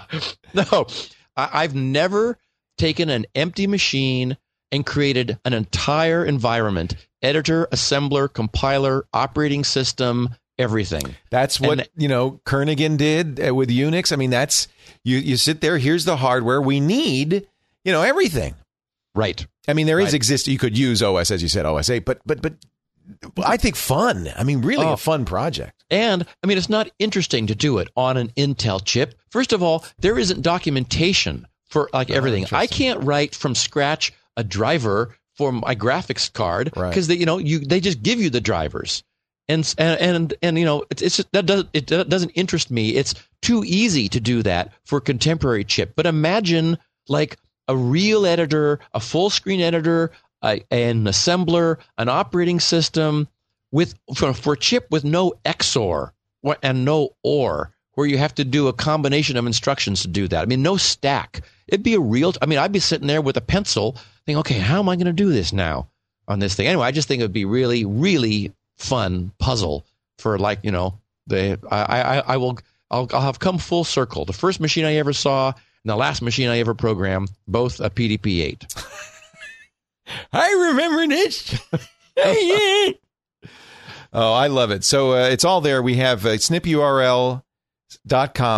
no, 0.54 0.88
I, 1.36 1.50
I've 1.64 1.76
never 1.76 2.38
taken 2.78 3.10
an 3.10 3.26
empty 3.36 3.68
machine 3.68 4.38
and 4.72 4.86
created 4.86 5.38
an 5.46 5.54
entire 5.54 6.24
environment 6.26 6.96
editor, 7.22 7.68
assembler, 7.72 8.32
compiler, 8.32 9.06
operating 9.14 9.64
system, 9.64 10.30
everything. 10.62 11.16
That's 11.30 11.60
what 11.60 11.80
And- 11.80 11.90
you 11.98 12.08
know 12.08 12.40
Kernighan 12.46 12.98
did 12.98 13.46
uh, 13.46 13.54
with 13.54 13.70
Unix. 13.70 14.12
I 14.14 14.16
mean, 14.16 14.30
that's 14.30 14.68
you. 15.04 15.18
You 15.18 15.38
sit 15.38 15.62
there. 15.62 15.78
Here's 15.78 16.06
the 16.06 16.18
hardware 16.18 16.62
we 16.62 16.80
need. 16.80 17.48
You 17.84 17.92
know 17.92 18.02
everything. 18.04 18.56
Right. 19.16 19.46
I 19.68 19.74
mean, 19.74 19.88
there 19.88 20.00
is 20.00 20.06
Right. 20.08 20.14
exist. 20.16 20.48
You 20.48 20.58
could 20.58 20.78
use 20.78 21.02
OS 21.04 21.32
as 21.32 21.42
you 21.42 21.48
said, 21.50 21.66
OS 21.66 21.90
eight, 21.90 22.06
but 22.06 22.22
but 22.26 22.42
but 22.42 22.54
I 23.44 23.58
think 23.58 23.76
fun. 23.76 24.30
I 24.38 24.44
mean, 24.44 24.62
really 24.62 24.86
Oh. 24.86 24.94
a 24.94 24.98
fun 24.98 25.26
project. 25.26 25.84
And 25.90 26.26
I 26.44 26.48
mean, 26.48 26.58
it's 26.58 26.70
not 26.70 26.90
interesting 27.00 27.48
to 27.48 27.56
do 27.56 27.80
it 27.80 27.90
on 27.98 28.16
an 28.16 28.30
Intel 28.38 28.84
chip. 28.84 29.16
First 29.30 29.52
of 29.52 29.62
all, 29.62 29.84
there 30.00 30.18
isn't 30.18 30.42
documentation 30.44 31.46
for 31.70 31.90
like 31.94 32.10
everything. 32.10 32.46
I 32.52 32.68
can't 32.68 33.04
write 33.04 33.36
from 33.36 33.56
scratch 33.56 34.14
a 34.38 34.44
driver 34.44 35.16
for 35.36 35.52
my 35.52 35.76
graphics 35.76 36.32
card 36.32 36.72
Right. 36.76 36.90
because 36.90 37.08
they, 37.08 37.16
you 37.16 37.26
know, 37.26 37.38
you 37.38 37.60
they 37.60 37.80
just 37.80 38.02
give 38.04 38.20
you 38.22 38.30
the 38.30 38.42
drivers, 38.42 39.04
and 39.48 39.74
and 39.78 40.00
and, 40.00 40.34
and 40.42 40.58
you 40.58 40.66
know, 40.66 40.86
it's, 40.90 41.02
it's 41.02 41.24
that 41.32 41.46
does 41.46 41.66
it 41.74 41.88
doesn't 41.88 42.32
interest 42.32 42.72
me. 42.72 42.96
It's 42.96 43.16
too 43.42 43.64
easy 43.66 44.08
to 44.10 44.20
do 44.20 44.44
that 44.44 44.74
for 44.86 45.02
contemporary 45.02 45.64
chip. 45.64 45.94
But 45.96 46.06
imagine 46.06 46.78
like 47.08 47.38
a 47.68 47.76
real 47.76 48.26
editor, 48.26 48.80
a 48.94 49.00
full 49.00 49.30
screen 49.30 49.62
editor, 49.62 50.12
a, 50.44 50.64
an 50.72 51.06
assembler, 51.06 51.78
an 51.98 52.10
operating 52.10 52.60
system 52.60 53.28
with 53.72 53.96
for, 54.16 54.34
for 54.34 54.56
chip 54.56 54.88
with 54.92 55.04
no 55.04 55.34
XOR 55.46 56.12
and 56.64 56.86
no 56.86 57.10
OR, 57.24 57.74
where 57.94 58.08
you 58.08 58.18
have 58.18 58.36
to 58.36 58.44
do 58.44 58.68
a 58.68 58.74
combination 58.74 59.38
of 59.38 59.46
instructions 59.46 60.02
to 60.02 60.08
do 60.08 60.28
that. 60.28 60.42
I 60.42 60.46
mean, 60.46 60.62
no 60.62 60.78
stack. 60.78 61.42
It'd 61.68 61.84
be 61.84 61.94
a 61.94 62.00
real. 62.00 62.34
I 62.42 62.46
mean, 62.46 62.60
I'd 62.60 62.72
be 62.72 62.80
sitting 62.80 63.08
there 63.08 63.22
with 63.22 63.38
a 63.38 63.42
pencil, 63.42 63.96
thinking, 64.26 64.40
okay, 64.40 64.60
how 64.60 64.80
am 64.80 64.90
I 64.90 64.96
going 64.96 65.06
to 65.06 65.14
do 65.14 65.32
this 65.32 65.54
now 65.54 65.88
on 66.28 66.40
this 66.40 66.56
thing? 66.56 66.68
Anyway, 66.68 66.86
I 66.86 66.92
just 66.92 67.08
think 67.08 67.22
it 67.22 67.24
would 67.24 67.34
be 67.34 67.46
really, 67.46 67.86
really 67.86 68.52
fun 68.82 69.32
puzzle 69.38 69.86
for 70.18 70.38
like 70.38 70.60
you 70.64 70.72
know 70.72 71.00
the 71.28 71.60
I 71.70 72.02
I, 72.02 72.20
I 72.20 72.38
will 72.38 72.58
I'll, 72.90 73.08
I'll 73.14 73.22
have 73.22 73.40
come 73.40 73.58
full 73.58 73.84
circle. 73.84 74.26
The 74.26 74.34
first 74.34 74.60
machine 74.60 74.86
I 74.86 74.96
ever 74.96 75.14
saw 75.14 75.54
and 75.84 75.90
the 75.90 75.96
last 75.96 76.22
machine 76.22 76.50
I 76.50 76.60
ever 76.60 76.74
programmed, 76.74 77.32
both 77.48 77.80
a 77.80 77.90
PDP 77.90 78.42
eight. 78.42 78.66
I 80.34 80.52
remember 80.70 81.08
this. 81.08 81.60
oh, 84.14 84.34
I 84.34 84.48
love 84.48 84.72
it. 84.72 84.84
So 84.84 85.14
uh, 85.14 85.30
it's 85.30 85.46
all 85.46 85.62
there. 85.62 85.82
We 85.82 85.96
have 85.96 86.26
uh, 86.26 86.32
snipurl.com 86.38 87.42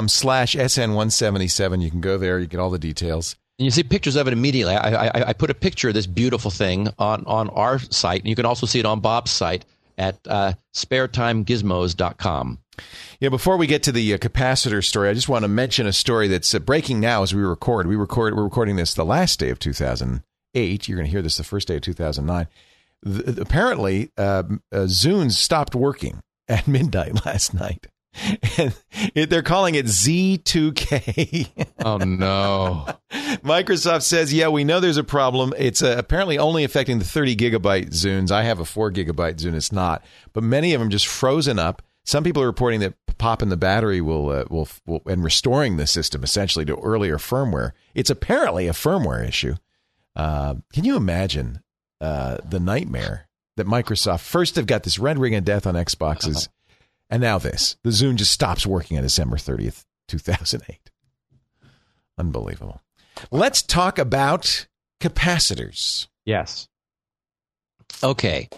slash 0.10 0.56
SN177. 0.56 1.82
You 1.82 1.92
can 1.92 2.02
go 2.02 2.18
there. 2.18 2.40
You 2.40 2.48
get 2.48 2.60
all 2.60 2.72
the 2.72 2.80
details. 2.80 3.36
And 3.60 3.66
you 3.66 3.72
see 3.72 3.84
pictures 3.84 4.16
of 4.16 4.28
it 4.28 4.34
immediately. 4.34 4.74
I, 4.74 5.06
I, 5.06 5.30
I 5.30 5.34
put 5.34 5.52
a 5.52 5.54
picture 5.54 5.90
of 5.90 5.94
this 5.94 6.08
beautiful 6.08 6.50
thing 6.50 6.90
on, 6.98 7.24
on 7.26 7.50
our 7.50 7.78
site, 7.78 8.22
and 8.22 8.30
you 8.30 8.36
can 8.36 8.46
also 8.46 8.66
see 8.66 8.80
it 8.80 8.86
on 8.86 9.00
Bob's 9.00 9.30
site 9.30 9.64
at 9.98 10.20
uh, 10.28 10.54
sparetimegizmos.com. 10.74 12.60
Yeah, 13.20 13.30
before 13.30 13.58
we 13.58 13.68
get 13.68 13.84
to 13.84 13.92
the 13.92 14.14
uh, 14.14 14.18
capacitor 14.18 14.84
story, 14.84 15.10
I 15.10 15.14
just 15.14 15.30
want 15.30 15.44
to 15.44 15.48
mention 15.48 15.86
a 15.86 15.94
story 15.94 16.28
that's 16.28 16.54
uh, 16.54 16.60
breaking 16.60 17.00
now 17.00 17.24
as 17.24 17.34
we 17.34 17.44
record. 17.44 17.88
We 17.88 17.96
record. 17.96 18.36
We're 18.36 18.44
recording 18.44 18.76
this 18.76 18.94
the 18.94 19.06
last 19.06 19.40
day 19.40 19.50
of 19.50 19.60
2008. 19.60 20.88
You're 20.88 20.98
going 20.98 21.06
to 21.06 21.12
hear 21.12 21.22
this 21.22 21.38
the 21.38 21.44
first 21.44 21.68
day 21.68 21.76
of 21.76 21.82
2009. 21.82 22.48
Th- 23.06 23.38
apparently, 23.38 24.12
uh, 24.18 24.44
uh, 24.72 24.88
Zunes 24.88 25.34
stopped 25.34 25.76
working 25.76 26.22
at 26.48 26.68
midnight 26.68 27.26
last 27.26 27.54
night, 27.54 27.88
and 28.58 28.74
they're 29.30 29.42
calling 29.42 29.76
it 29.76 29.86
Z2K. 29.86 31.68
Oh, 31.84 31.98
no. 31.98 32.88
Microsoft 33.44 34.04
says, 34.04 34.34
"Yeah, 34.34 34.50
we 34.50 34.64
know 34.64 34.80
there's 34.80 34.98
a 34.98 35.04
problem. 35.04 35.54
It's 35.58 35.82
uh, 35.82 35.96
apparently 35.98 36.38
only 36.38 36.64
affecting 36.64 37.00
the 37.00 37.06
30 37.06 37.36
gigabyte 37.36 37.90
Zunes. 37.90 38.32
I 38.32 38.44
have 38.44 38.60
a 38.60 38.66
4 38.66 38.92
gigabyte 38.92 39.36
Zune. 39.36 39.56
It's 39.56 39.72
not, 39.72 40.04
but 40.34 40.44
many 40.44 40.74
of 40.74 40.80
them 40.80 40.90
just 40.90 41.08
frozen 41.08 41.60
up. 41.60 41.82
Some 42.06 42.24
people 42.24 42.44
are 42.44 42.48
reporting 42.48 42.82
that 42.82 42.96
popping 43.18 43.50
the 43.50 43.58
battery 43.58 44.02
will, 44.02 44.30
uh, 44.30 44.46
will, 44.50 44.68
will 44.86 45.02
and 45.06 45.24
restoring 45.24 45.78
the 45.78 45.88
system 45.88 46.24
essentially 46.24 46.66
to 46.66 46.76
earlier 46.78 47.18
firmware. 47.18 47.72
It's 47.96 48.10
apparently 48.10 48.68
a 48.68 48.74
firmware 48.74 49.28
issue. 49.28 49.56
Uh, 50.16 50.56
can 50.74 50.84
you 50.84 50.96
imagine 50.96 51.62
uh, 52.02 52.38
the 52.44 52.60
nightmare 52.60 53.28
that 53.56 53.68
Microsoft 53.68 54.22
first 54.22 54.56
have 54.56 54.66
got 54.66 54.84
this 54.84 55.00
red 55.00 55.18
ring 55.18 55.36
of 55.36 55.46
death 55.46 55.66
on 55.66 55.76
Xboxes, 55.76 56.50
and 57.14 57.22
now 57.22 57.38
this. 57.38 57.78
The 57.84 57.92
Zune 57.92 58.16
just 58.16 58.32
stops 58.32 58.66
working 58.66 58.98
on 58.98 59.04
December 59.04 59.38
30th, 59.38 59.86
2008. 60.08 60.80
Unbelievable. 62.18 62.82
Let's 63.30 63.62
talk 63.62 64.00
about 64.00 64.66
capacitors. 65.00 66.08
Yes. 66.26 66.68
Okay. 68.04 68.50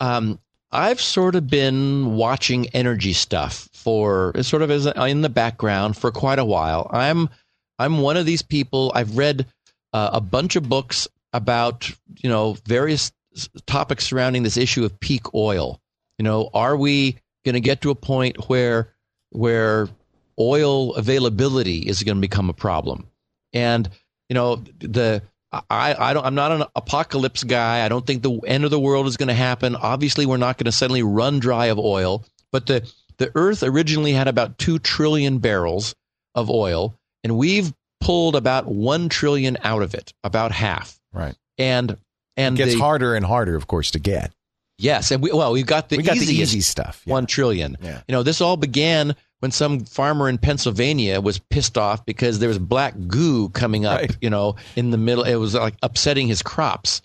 Um, 0.00 0.40
I've 0.72 0.98
sort 0.98 1.34
of 1.34 1.46
been 1.46 2.16
watching 2.16 2.68
energy 2.68 3.12
stuff 3.12 3.68
for 3.74 4.32
sort 4.40 4.62
of 4.62 4.70
as 4.70 4.86
in 4.86 5.20
the 5.20 5.28
background 5.28 5.98
for 5.98 6.10
quite 6.10 6.38
a 6.38 6.44
while. 6.44 6.88
I'm 6.90 7.28
I'm 7.78 7.98
one 7.98 8.16
of 8.16 8.24
these 8.24 8.40
people. 8.40 8.90
I've 8.94 9.18
read 9.18 9.44
uh, 9.92 10.08
a 10.14 10.22
bunch 10.22 10.56
of 10.56 10.70
books 10.70 11.06
about 11.34 11.90
you 12.22 12.30
know 12.30 12.56
various 12.66 13.12
topics 13.66 14.06
surrounding 14.06 14.42
this 14.42 14.56
issue 14.56 14.86
of 14.86 14.98
peak 15.00 15.34
oil. 15.34 15.82
You 16.20 16.24
know, 16.24 16.50
are 16.52 16.76
we 16.76 17.16
going 17.46 17.54
to 17.54 17.60
get 17.60 17.80
to 17.80 17.88
a 17.88 17.94
point 17.94 18.50
where 18.50 18.92
where 19.30 19.88
oil 20.38 20.94
availability 20.96 21.78
is 21.78 22.02
going 22.02 22.18
to 22.18 22.20
become 22.20 22.50
a 22.50 22.52
problem? 22.52 23.06
And 23.54 23.88
you 24.28 24.34
know 24.34 24.56
the 24.80 25.22
I, 25.50 25.96
I 25.98 26.12
don't 26.12 26.26
I'm 26.26 26.34
not 26.34 26.52
an 26.52 26.64
apocalypse 26.76 27.42
guy. 27.42 27.86
I 27.86 27.88
don't 27.88 28.06
think 28.06 28.22
the 28.22 28.38
end 28.46 28.66
of 28.66 28.70
the 28.70 28.78
world 28.78 29.06
is 29.06 29.16
going 29.16 29.28
to 29.28 29.34
happen. 29.34 29.74
Obviously, 29.74 30.26
we're 30.26 30.36
not 30.36 30.58
going 30.58 30.66
to 30.66 30.72
suddenly 30.72 31.02
run 31.02 31.38
dry 31.38 31.66
of 31.66 31.78
oil. 31.78 32.22
But 32.52 32.66
the 32.66 32.86
the 33.16 33.32
Earth 33.34 33.62
originally 33.62 34.12
had 34.12 34.28
about 34.28 34.58
two 34.58 34.78
trillion 34.78 35.38
barrels 35.38 35.94
of 36.34 36.50
oil, 36.50 36.94
and 37.24 37.38
we've 37.38 37.72
pulled 38.02 38.36
about 38.36 38.66
one 38.66 39.08
trillion 39.08 39.56
out 39.62 39.80
of 39.80 39.94
it, 39.94 40.12
about 40.22 40.52
half. 40.52 41.00
Right. 41.14 41.34
And 41.56 41.96
and 42.36 42.56
It 42.56 42.64
gets 42.64 42.74
the, 42.74 42.80
harder 42.80 43.14
and 43.14 43.24
harder, 43.24 43.56
of 43.56 43.66
course, 43.68 43.92
to 43.92 43.98
get. 43.98 44.34
Yes, 44.80 45.10
and 45.10 45.22
we 45.22 45.30
well 45.32 45.52
we've 45.52 45.66
got 45.66 45.88
the 45.88 45.96
we 45.96 46.02
got 46.02 46.16
the 46.18 46.24
easy 46.34 46.60
stuff. 46.60 47.02
Yeah. 47.04 47.12
one 47.12 47.26
trillion. 47.26 47.76
Yeah. 47.82 48.02
You 48.08 48.12
know, 48.12 48.22
this 48.22 48.40
all 48.40 48.56
began 48.56 49.14
when 49.40 49.50
some 49.50 49.84
farmer 49.84 50.28
in 50.28 50.36
Pennsylvania 50.38 51.20
was 51.20 51.38
pissed 51.38 51.78
off 51.78 52.04
because 52.04 52.38
there 52.40 52.48
was 52.48 52.58
black 52.58 52.94
goo 53.06 53.48
coming 53.50 53.86
up, 53.86 54.00
Right. 54.00 54.16
you 54.20 54.28
know, 54.30 54.56
in 54.76 54.90
the 54.90 54.98
middle. 54.98 55.24
It 55.24 55.36
was 55.36 55.54
like 55.54 55.74
upsetting 55.82 56.28
his 56.28 56.42
crops. 56.42 57.00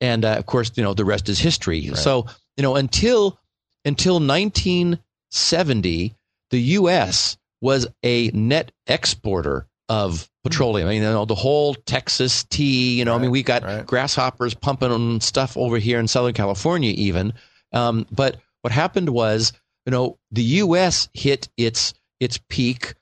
And 0.00 0.24
uh, 0.24 0.32
of 0.34 0.46
course, 0.46 0.72
you 0.76 0.82
know, 0.82 0.94
the 0.94 1.04
rest 1.04 1.28
is 1.28 1.38
history. 1.38 1.86
So, 1.94 2.26
you 2.56 2.62
know, 2.62 2.76
until 2.76 3.38
until 3.84 4.20
1970, 4.20 6.14
the 6.50 6.58
US 6.60 7.36
was 7.60 7.86
a 8.02 8.28
net 8.28 8.72
exporter 8.86 9.66
of 9.88 10.28
petroleum. 10.48 10.88
I 10.88 10.92
mean, 10.92 11.02
you 11.02 11.08
know, 11.08 11.24
the 11.24 11.34
whole 11.34 11.74
Texas 11.74 12.44
tea, 12.44 12.98
you 12.98 13.04
know, 13.04 13.14
I 13.14 13.18
mean, 13.18 13.26
Right, 13.26 13.32
we 13.32 13.42
got 13.42 13.62
right. 13.62 13.86
grasshoppers 13.86 14.54
pumping 14.54 15.20
stuff 15.20 15.56
over 15.56 15.78
here 15.78 15.98
in 16.00 16.08
Southern 16.08 16.34
California, 16.34 16.92
even. 16.96 17.32
Um, 17.72 18.06
but 18.10 18.36
what 18.62 18.72
happened 18.72 19.10
was, 19.10 19.52
you 19.86 19.90
know, 19.90 20.18
the 20.30 20.42
U.S. 20.42 21.08
hit 21.14 21.48
its 21.56 21.94
its 22.20 22.38
peak 22.48 22.94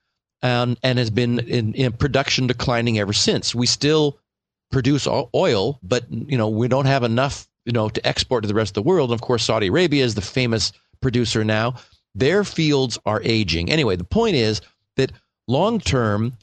and 0.43 0.79
and 0.83 0.99
has 0.99 1.11
been 1.11 1.39
in, 1.41 1.75
in 1.75 1.93
production 1.93 2.47
declining 2.47 2.99
ever 2.99 3.13
since. 3.13 3.55
We 3.55 3.67
still 3.67 4.19
produce 4.71 5.07
oil, 5.35 5.79
but 5.83 6.05
you 6.11 6.37
know 6.37 6.49
we 6.49 6.69
don't 6.69 6.87
have 6.87 7.03
enough, 7.03 7.49
you 7.65 7.73
know, 7.73 7.89
to 7.89 8.07
export 8.07 8.43
to 8.45 8.49
the 8.49 8.55
rest 8.55 8.77
of 8.77 8.83
the 8.85 8.89
world. 8.89 9.11
And 9.11 9.19
of 9.19 9.23
course, 9.23 9.45
Saudi 9.45 9.69
Arabia 9.69 10.05
is 10.05 10.15
the 10.15 10.21
famous 10.21 10.73
producer 11.01 11.45
now. 11.45 11.75
Their 12.15 12.45
fields 12.45 12.99
are 13.07 13.21
aging. 13.25 13.71
Anyway, 13.71 13.97
the 13.97 14.05
point 14.05 14.37
is 14.37 14.61
that 14.97 15.13
long 15.49 15.81
term, 15.81 16.35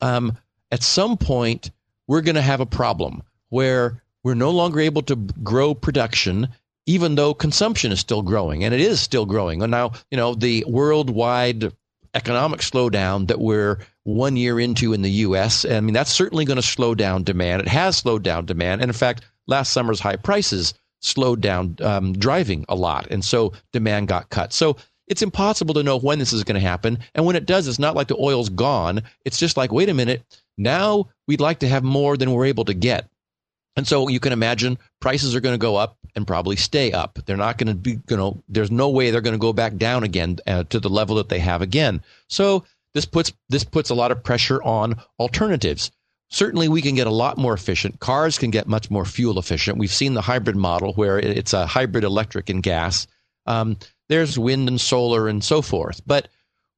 um, 0.00 0.36
at 0.70 0.82
some 0.82 1.16
point, 1.16 1.70
we're 2.06 2.20
going 2.20 2.36
to 2.36 2.42
have 2.42 2.60
a 2.60 2.66
problem 2.66 3.22
where 3.48 4.02
we're 4.22 4.34
no 4.34 4.50
longer 4.50 4.80
able 4.80 5.02
to 5.02 5.16
grow 5.16 5.74
production, 5.74 6.48
even 6.86 7.14
though 7.14 7.34
consumption 7.34 7.92
is 7.92 8.00
still 8.00 8.22
growing, 8.22 8.64
and 8.64 8.74
it 8.74 8.80
is 8.80 9.00
still 9.00 9.26
growing. 9.26 9.62
And 9.62 9.70
now, 9.70 9.92
you 10.10 10.16
know, 10.16 10.34
the 10.34 10.64
worldwide 10.66 11.72
economic 12.14 12.60
slowdown 12.60 13.28
that 13.28 13.40
we're 13.40 13.78
one 14.04 14.36
year 14.36 14.58
into 14.58 14.92
in 14.92 15.02
the 15.02 15.10
U.S. 15.10 15.64
I 15.64 15.80
mean, 15.80 15.94
that's 15.94 16.10
certainly 16.10 16.44
going 16.44 16.56
to 16.56 16.62
slow 16.62 16.94
down 16.94 17.22
demand. 17.22 17.62
It 17.62 17.68
has 17.68 17.96
slowed 17.96 18.22
down 18.22 18.46
demand, 18.46 18.80
and 18.80 18.88
in 18.88 18.94
fact, 18.94 19.24
last 19.46 19.72
summer's 19.72 20.00
high 20.00 20.16
prices 20.16 20.74
slowed 21.00 21.40
down 21.40 21.76
um, 21.80 22.12
driving 22.12 22.64
a 22.68 22.74
lot, 22.74 23.06
and 23.10 23.24
so 23.24 23.52
demand 23.72 24.08
got 24.08 24.30
cut. 24.30 24.52
So 24.52 24.76
it's 25.10 25.22
impossible 25.22 25.74
to 25.74 25.82
know 25.82 25.98
when 25.98 26.20
this 26.20 26.32
is 26.32 26.44
going 26.44 26.54
to 26.54 26.66
happen, 26.66 27.00
and 27.14 27.26
when 27.26 27.36
it 27.36 27.44
does, 27.44 27.66
it's 27.66 27.80
not 27.80 27.96
like 27.96 28.06
the 28.08 28.16
oil's 28.16 28.48
gone. 28.48 29.02
It's 29.24 29.38
just 29.38 29.56
like, 29.56 29.72
wait 29.72 29.88
a 29.88 29.94
minute, 29.94 30.22
now 30.56 31.08
we'd 31.26 31.40
like 31.40 31.58
to 31.58 31.68
have 31.68 31.82
more 31.82 32.16
than 32.16 32.30
we're 32.30 32.46
able 32.46 32.64
to 32.66 32.74
get. 32.74 33.10
And 33.76 33.86
so 33.86 34.08
you 34.08 34.20
can 34.20 34.32
imagine 34.32 34.78
prices 35.00 35.34
are 35.34 35.40
going 35.40 35.54
to 35.54 35.58
go 35.58 35.76
up 35.76 35.96
and 36.14 36.26
probably 36.26 36.56
stay 36.56 36.92
up. 36.92 37.18
They're 37.26 37.36
not 37.36 37.58
going 37.58 37.68
to 37.68 37.74
be, 37.74 37.98
you 38.08 38.16
know, 38.16 38.42
there's 38.48 38.70
no 38.70 38.88
way 38.88 39.10
they're 39.10 39.20
going 39.20 39.34
to 39.34 39.38
go 39.38 39.52
back 39.52 39.76
down 39.76 40.04
again 40.04 40.38
uh, 40.46 40.64
to 40.64 40.80
the 40.80 40.90
level 40.90 41.16
that 41.16 41.28
they 41.28 41.38
have 41.40 41.62
again. 41.62 42.02
So 42.28 42.64
this 42.94 43.04
puts 43.04 43.32
this 43.48 43.64
puts 43.64 43.90
a 43.90 43.94
lot 43.94 44.12
of 44.12 44.22
pressure 44.22 44.62
on 44.62 45.00
alternatives. 45.18 45.90
Certainly, 46.30 46.68
we 46.68 46.82
can 46.82 46.94
get 46.94 47.08
a 47.08 47.12
lot 47.12 47.38
more 47.38 47.54
efficient. 47.54 47.98
Cars 47.98 48.38
can 48.38 48.50
get 48.50 48.68
much 48.68 48.90
more 48.90 49.04
fuel 49.04 49.38
efficient. 49.38 49.78
We've 49.78 49.92
seen 49.92 50.14
the 50.14 50.20
hybrid 50.20 50.56
model 50.56 50.92
where 50.94 51.18
it's 51.18 51.52
a 51.52 51.66
hybrid 51.66 52.04
electric 52.04 52.48
and 52.48 52.62
gas. 52.62 53.08
Um, 53.46 53.76
there's 54.10 54.38
wind 54.38 54.68
and 54.68 54.80
solar 54.80 55.28
and 55.28 55.42
so 55.42 55.62
forth. 55.62 56.02
But 56.04 56.28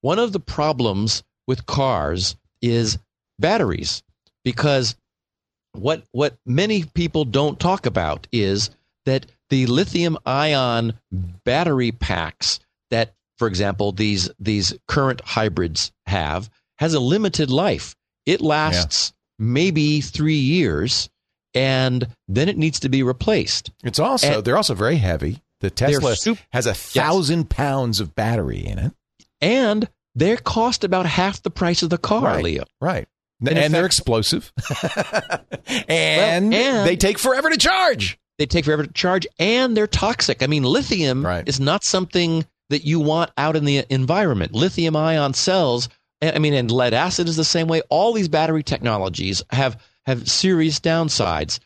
one 0.02 0.20
of 0.20 0.32
the 0.32 0.40
problems 0.40 1.24
with 1.48 1.66
cars 1.66 2.36
is 2.60 2.98
batteries 3.40 4.04
because 4.44 4.94
what 5.72 6.04
what 6.12 6.36
many 6.46 6.84
people 6.84 7.24
don't 7.24 7.59
talk 7.59 7.86
about 7.86 8.28
is 8.30 8.70
that 9.06 9.26
the 9.48 9.66
lithium 9.66 10.18
ion 10.26 10.92
battery 11.44 11.90
packs 11.92 12.60
that 12.90 13.14
for 13.38 13.48
example 13.48 13.90
these 13.92 14.30
these 14.38 14.74
current 14.86 15.20
hybrids 15.22 15.90
have 16.06 16.50
has 16.78 16.94
a 16.94 17.00
limited 17.00 17.50
life 17.50 17.96
it 18.26 18.40
lasts 18.40 19.12
yeah. 19.38 19.46
maybe 19.46 20.00
3 20.00 20.34
years 20.34 21.09
and 21.54 22.06
then 22.28 22.48
it 22.48 22.59
needs 22.59 22.80
to 22.80 22.88
be 22.88 23.02
replaced 23.02 23.70
it's 23.82 23.98
also 23.98 24.36
and 24.36 24.44
they're 24.44 24.56
also 24.56 24.74
very 24.74 24.96
heavy 24.96 25.42
the 25.62 25.70
tesla 25.70 26.14
super, 26.14 26.40
has 26.52 26.66
a 26.66 26.74
thousand 26.74 27.40
yes. 27.40 27.47
pounds 27.48 28.01
of 28.01 28.14
battery 28.14 28.64
in 28.64 28.78
it 28.78 28.93
and 29.40 29.89
they 30.14 30.36
cost 30.36 30.84
about 30.84 31.06
half 31.06 31.43
the 31.43 31.51
price 31.51 31.82
of 31.82 31.89
the 31.89 31.98
car 31.98 32.22
right, 32.22 32.44
leo 32.44 32.64
right 32.80 33.09
and, 33.40 33.59
and 33.59 33.74
they're 33.74 33.86
explosive 33.86 34.52
and, 35.89 36.51
well, 36.51 36.55
and 36.55 36.89
they 36.89 36.97
take 36.97 37.18
forever 37.18 37.48
to 37.48 37.56
charge 37.56 38.18
they 38.39 38.47
take 38.47 38.64
forever 38.64 38.84
to 38.84 38.93
charge 38.93 39.26
and 39.39 39.76
they're 39.76 39.86
toxic. 39.86 40.43
I 40.43 40.47
mean, 40.47 40.64
lithium 40.64 41.24
right. 41.24 41.47
is 41.47 41.60
not 41.60 41.84
something 41.84 42.44
that 42.70 42.84
you 42.84 42.98
want 42.98 43.30
out 43.36 43.55
in 43.56 43.64
the 43.64 43.84
environment. 43.89 44.52
Lithium 44.52 44.97
ion 44.97 45.34
cells, 45.34 45.89
I 46.20 46.39
mean, 46.39 46.55
and 46.55 46.70
lead 46.70 46.94
acid 46.94 47.28
is 47.28 47.36
the 47.36 47.44
same 47.44 47.68
way. 47.68 47.82
All 47.90 48.12
these 48.12 48.28
battery 48.28 48.62
technologies 48.62 49.43
have 49.51 49.80
have 50.06 50.28
serious 50.28 50.80
downsides. 50.80 51.60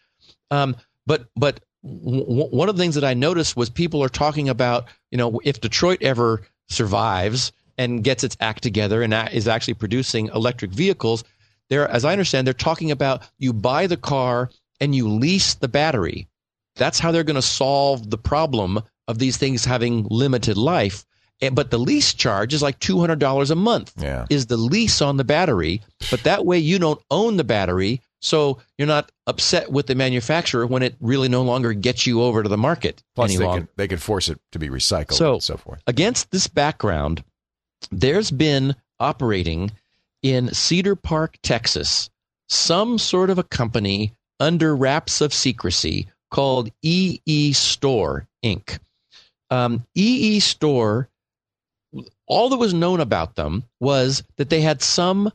Um, 0.50 0.76
but 1.06 1.28
but 1.36 1.60
w- 1.86 2.48
one 2.48 2.68
of 2.68 2.76
the 2.76 2.82
things 2.82 2.94
that 2.94 3.04
I 3.04 3.14
noticed 3.14 3.56
was 3.56 3.70
people 3.70 4.02
are 4.02 4.08
talking 4.08 4.48
about, 4.48 4.86
you 5.10 5.18
know, 5.18 5.40
if 5.44 5.60
Detroit 5.60 6.02
ever 6.02 6.42
survives 6.68 7.52
and 7.78 8.02
gets 8.02 8.24
its 8.24 8.36
act 8.40 8.62
together 8.62 9.02
and 9.02 9.14
is 9.32 9.48
actually 9.48 9.74
producing 9.74 10.28
electric 10.28 10.72
vehicles, 10.72 11.24
there, 11.68 11.88
as 11.88 12.04
I 12.04 12.12
understand, 12.12 12.46
they're 12.46 12.54
talking 12.54 12.90
about 12.90 13.22
you 13.38 13.52
buy 13.52 13.86
the 13.86 13.96
car 13.96 14.50
and 14.80 14.94
you 14.94 15.08
lease 15.08 15.54
the 15.54 15.68
battery. 15.68 16.28
That's 16.76 16.98
how 16.98 17.10
they're 17.10 17.24
going 17.24 17.36
to 17.36 17.42
solve 17.42 18.10
the 18.10 18.18
problem 18.18 18.80
of 19.08 19.18
these 19.18 19.36
things 19.36 19.64
having 19.64 20.06
limited 20.10 20.56
life. 20.56 21.04
And, 21.40 21.54
but 21.54 21.70
the 21.70 21.78
lease 21.78 22.14
charge 22.14 22.54
is 22.54 22.62
like 22.62 22.78
$200 22.80 23.50
a 23.50 23.54
month 23.54 23.92
yeah. 23.98 24.26
is 24.30 24.46
the 24.46 24.56
lease 24.56 25.02
on 25.02 25.16
the 25.16 25.24
battery. 25.24 25.82
But 26.10 26.22
that 26.24 26.46
way 26.46 26.58
you 26.58 26.78
don't 26.78 27.00
own 27.10 27.36
the 27.36 27.44
battery. 27.44 28.00
So 28.20 28.58
you're 28.78 28.88
not 28.88 29.12
upset 29.26 29.70
with 29.70 29.86
the 29.86 29.94
manufacturer 29.94 30.66
when 30.66 30.82
it 30.82 30.96
really 31.00 31.28
no 31.28 31.42
longer 31.42 31.72
gets 31.72 32.06
you 32.06 32.22
over 32.22 32.42
to 32.42 32.48
the 32.48 32.56
market. 32.56 33.02
Plus, 33.14 33.30
any 33.30 33.38
they 33.38 33.44
longer. 33.44 33.60
could, 33.62 33.68
they 33.76 33.88
could 33.88 34.02
force 34.02 34.28
it 34.28 34.40
to 34.52 34.58
be 34.58 34.68
recycled 34.68 35.14
so, 35.14 35.34
and 35.34 35.42
so 35.42 35.56
forth. 35.56 35.82
Against 35.86 36.30
this 36.30 36.46
background, 36.46 37.22
there's 37.90 38.30
been 38.30 38.74
operating 38.98 39.70
in 40.22 40.52
Cedar 40.52 40.96
Park, 40.96 41.36
Texas, 41.42 42.10
some 42.48 42.98
sort 42.98 43.30
of 43.30 43.38
a 43.38 43.44
company 43.44 44.12
under 44.40 44.74
wraps 44.74 45.20
of 45.20 45.32
secrecy 45.32 46.08
called 46.30 46.70
EEStor 46.84 48.26
Inc. 48.44 48.78
Um, 49.50 49.86
EEStor, 49.96 51.06
all 52.26 52.48
that 52.48 52.56
was 52.56 52.74
known 52.74 53.00
about 53.00 53.36
them 53.36 53.64
was 53.80 54.24
that 54.36 54.50
they 54.50 54.60
had 54.60 54.82
some 54.82 55.30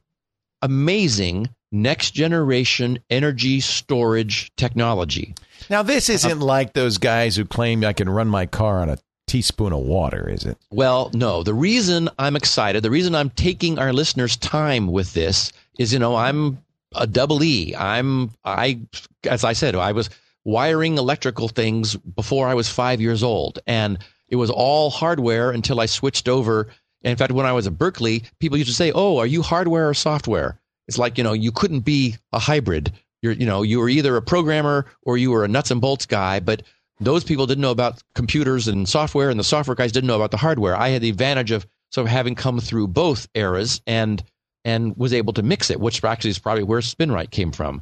amazing 0.61 1.49
next 1.71 2.11
generation 2.11 2.99
energy 3.09 3.59
storage 3.59 4.51
technology. 4.55 5.33
Now, 5.69 5.83
this 5.83 6.09
isn't 6.09 6.41
uh, 6.41 6.45
like 6.45 6.73
those 6.73 6.97
guys 6.97 7.35
who 7.35 7.45
claim 7.45 7.83
I 7.83 7.93
can 7.93 8.09
run 8.09 8.27
my 8.27 8.45
car 8.45 8.79
on 8.79 8.89
a 8.89 8.97
teaspoon 9.27 9.71
of 9.71 9.79
water, 9.79 10.29
is 10.29 10.43
it? 10.43 10.57
Well, 10.71 11.09
no. 11.13 11.43
The 11.43 11.53
reason 11.53 12.09
I'm 12.19 12.35
excited, 12.35 12.83
the 12.83 12.91
reason 12.91 13.15
I'm 13.15 13.29
taking 13.29 13.79
our 13.79 13.93
listeners' 13.93 14.35
time 14.35 14.87
with 14.87 15.13
this 15.13 15.53
is, 15.79 15.93
you 15.93 15.99
know, 15.99 16.15
I'm 16.15 16.57
a 16.95 17.07
double 17.07 17.41
E. 17.43 17.73
I'm 17.75 18.31
I 18.43 18.81
as 19.23 19.43
I 19.43 19.53
said, 19.53 19.75
I 19.75 19.93
was 19.93 20.09
wiring 20.43 20.97
electrical 20.97 21.47
things 21.47 21.95
before 21.95 22.47
I 22.47 22.53
was 22.53 22.67
five 22.67 22.99
years 22.99 23.23
old. 23.23 23.59
And 23.65 23.99
it 24.27 24.35
was 24.35 24.49
all 24.49 24.89
hardware 24.89 25.51
until 25.51 25.79
I 25.79 25.85
switched 25.85 26.27
over. 26.27 26.67
in 27.03 27.15
fact, 27.15 27.31
when 27.31 27.45
I 27.45 27.53
was 27.53 27.67
at 27.67 27.77
Berkeley, 27.77 28.23
people 28.39 28.57
used 28.57 28.69
to 28.69 28.75
say, 28.75 28.91
Oh, 28.93 29.17
are 29.17 29.25
you 29.25 29.41
hardware 29.41 29.87
or 29.87 29.93
software? 29.93 30.59
It's 30.87 30.97
like, 30.97 31.17
you 31.17 31.23
know, 31.23 31.33
you 31.33 31.51
couldn't 31.51 31.81
be 31.81 32.15
a 32.33 32.39
hybrid. 32.39 32.91
You're, 33.21 33.33
you 33.33 33.45
know, 33.45 33.61
you 33.61 33.79
were 33.79 33.89
either 33.89 34.15
a 34.15 34.21
programmer 34.21 34.85
or 35.03 35.17
you 35.17 35.31
were 35.31 35.43
a 35.43 35.47
nuts 35.47 35.71
and 35.71 35.79
bolts 35.79 36.05
guy, 36.05 36.39
but 36.39 36.63
those 36.99 37.23
people 37.23 37.47
didn't 37.47 37.61
know 37.61 37.71
about 37.71 38.01
computers 38.15 38.67
and 38.67 38.87
software, 38.87 39.29
and 39.29 39.39
the 39.39 39.43
software 39.43 39.75
guys 39.75 39.91
didn't 39.91 40.07
know 40.07 40.15
about 40.15 40.31
the 40.31 40.37
hardware. 40.37 40.75
I 40.75 40.89
had 40.89 41.01
the 41.01 41.09
advantage 41.09 41.51
of 41.51 41.65
sort 41.91 42.07
of 42.07 42.11
having 42.11 42.35
come 42.35 42.59
through 42.59 42.87
both 42.87 43.27
eras 43.35 43.81
and 43.85 44.23
and 44.63 44.95
was 44.95 45.13
able 45.13 45.33
to 45.33 45.41
mix 45.41 45.71
it, 45.71 45.79
which 45.79 46.03
actually 46.03 46.29
is 46.29 46.39
probably 46.39 46.63
where 46.63 46.81
SpinRite 46.81 47.31
came 47.31 47.51
from. 47.51 47.81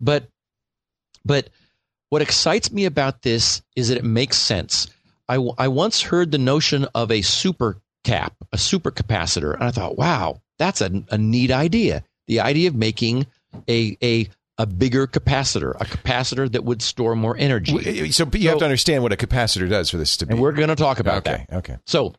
But 0.00 0.28
but 1.24 1.48
what 2.10 2.22
excites 2.22 2.70
me 2.72 2.84
about 2.84 3.22
this 3.22 3.62
is 3.76 3.88
that 3.88 3.98
it 3.98 4.04
makes 4.04 4.36
sense. 4.36 4.88
I, 5.28 5.36
I 5.58 5.68
once 5.68 6.02
heard 6.02 6.32
the 6.32 6.38
notion 6.38 6.86
of 6.94 7.10
a 7.10 7.22
super 7.22 7.80
cap, 8.02 8.34
a 8.52 8.58
super 8.58 8.90
capacitor, 8.90 9.54
and 9.54 9.62
I 9.62 9.70
thought, 9.70 9.96
wow, 9.96 10.42
that's 10.58 10.80
a, 10.80 11.04
a 11.10 11.16
neat 11.16 11.52
idea. 11.52 12.02
The 12.30 12.38
idea 12.38 12.68
of 12.68 12.76
making 12.76 13.26
a, 13.68 13.98
a 14.00 14.28
a 14.56 14.66
bigger 14.66 15.06
capacitor, 15.06 15.74
a 15.80 15.84
capacitor 15.84 16.50
that 16.52 16.64
would 16.64 16.80
store 16.80 17.16
more 17.16 17.36
energy. 17.36 17.74
Eh, 17.78 18.10
so 18.12 18.28
you 18.32 18.42
so, 18.42 18.48
have 18.50 18.58
to 18.58 18.64
understand 18.64 19.02
what 19.02 19.10
a 19.10 19.16
capacitor 19.16 19.68
does 19.68 19.90
for 19.90 19.96
this 19.96 20.18
to 20.18 20.26
be. 20.26 20.34
And 20.34 20.40
we're 20.40 20.52
going 20.52 20.68
to 20.68 20.76
talk 20.76 21.00
about 21.00 21.26
okay, 21.26 21.46
that. 21.48 21.56
Okay. 21.56 21.76
So, 21.86 22.14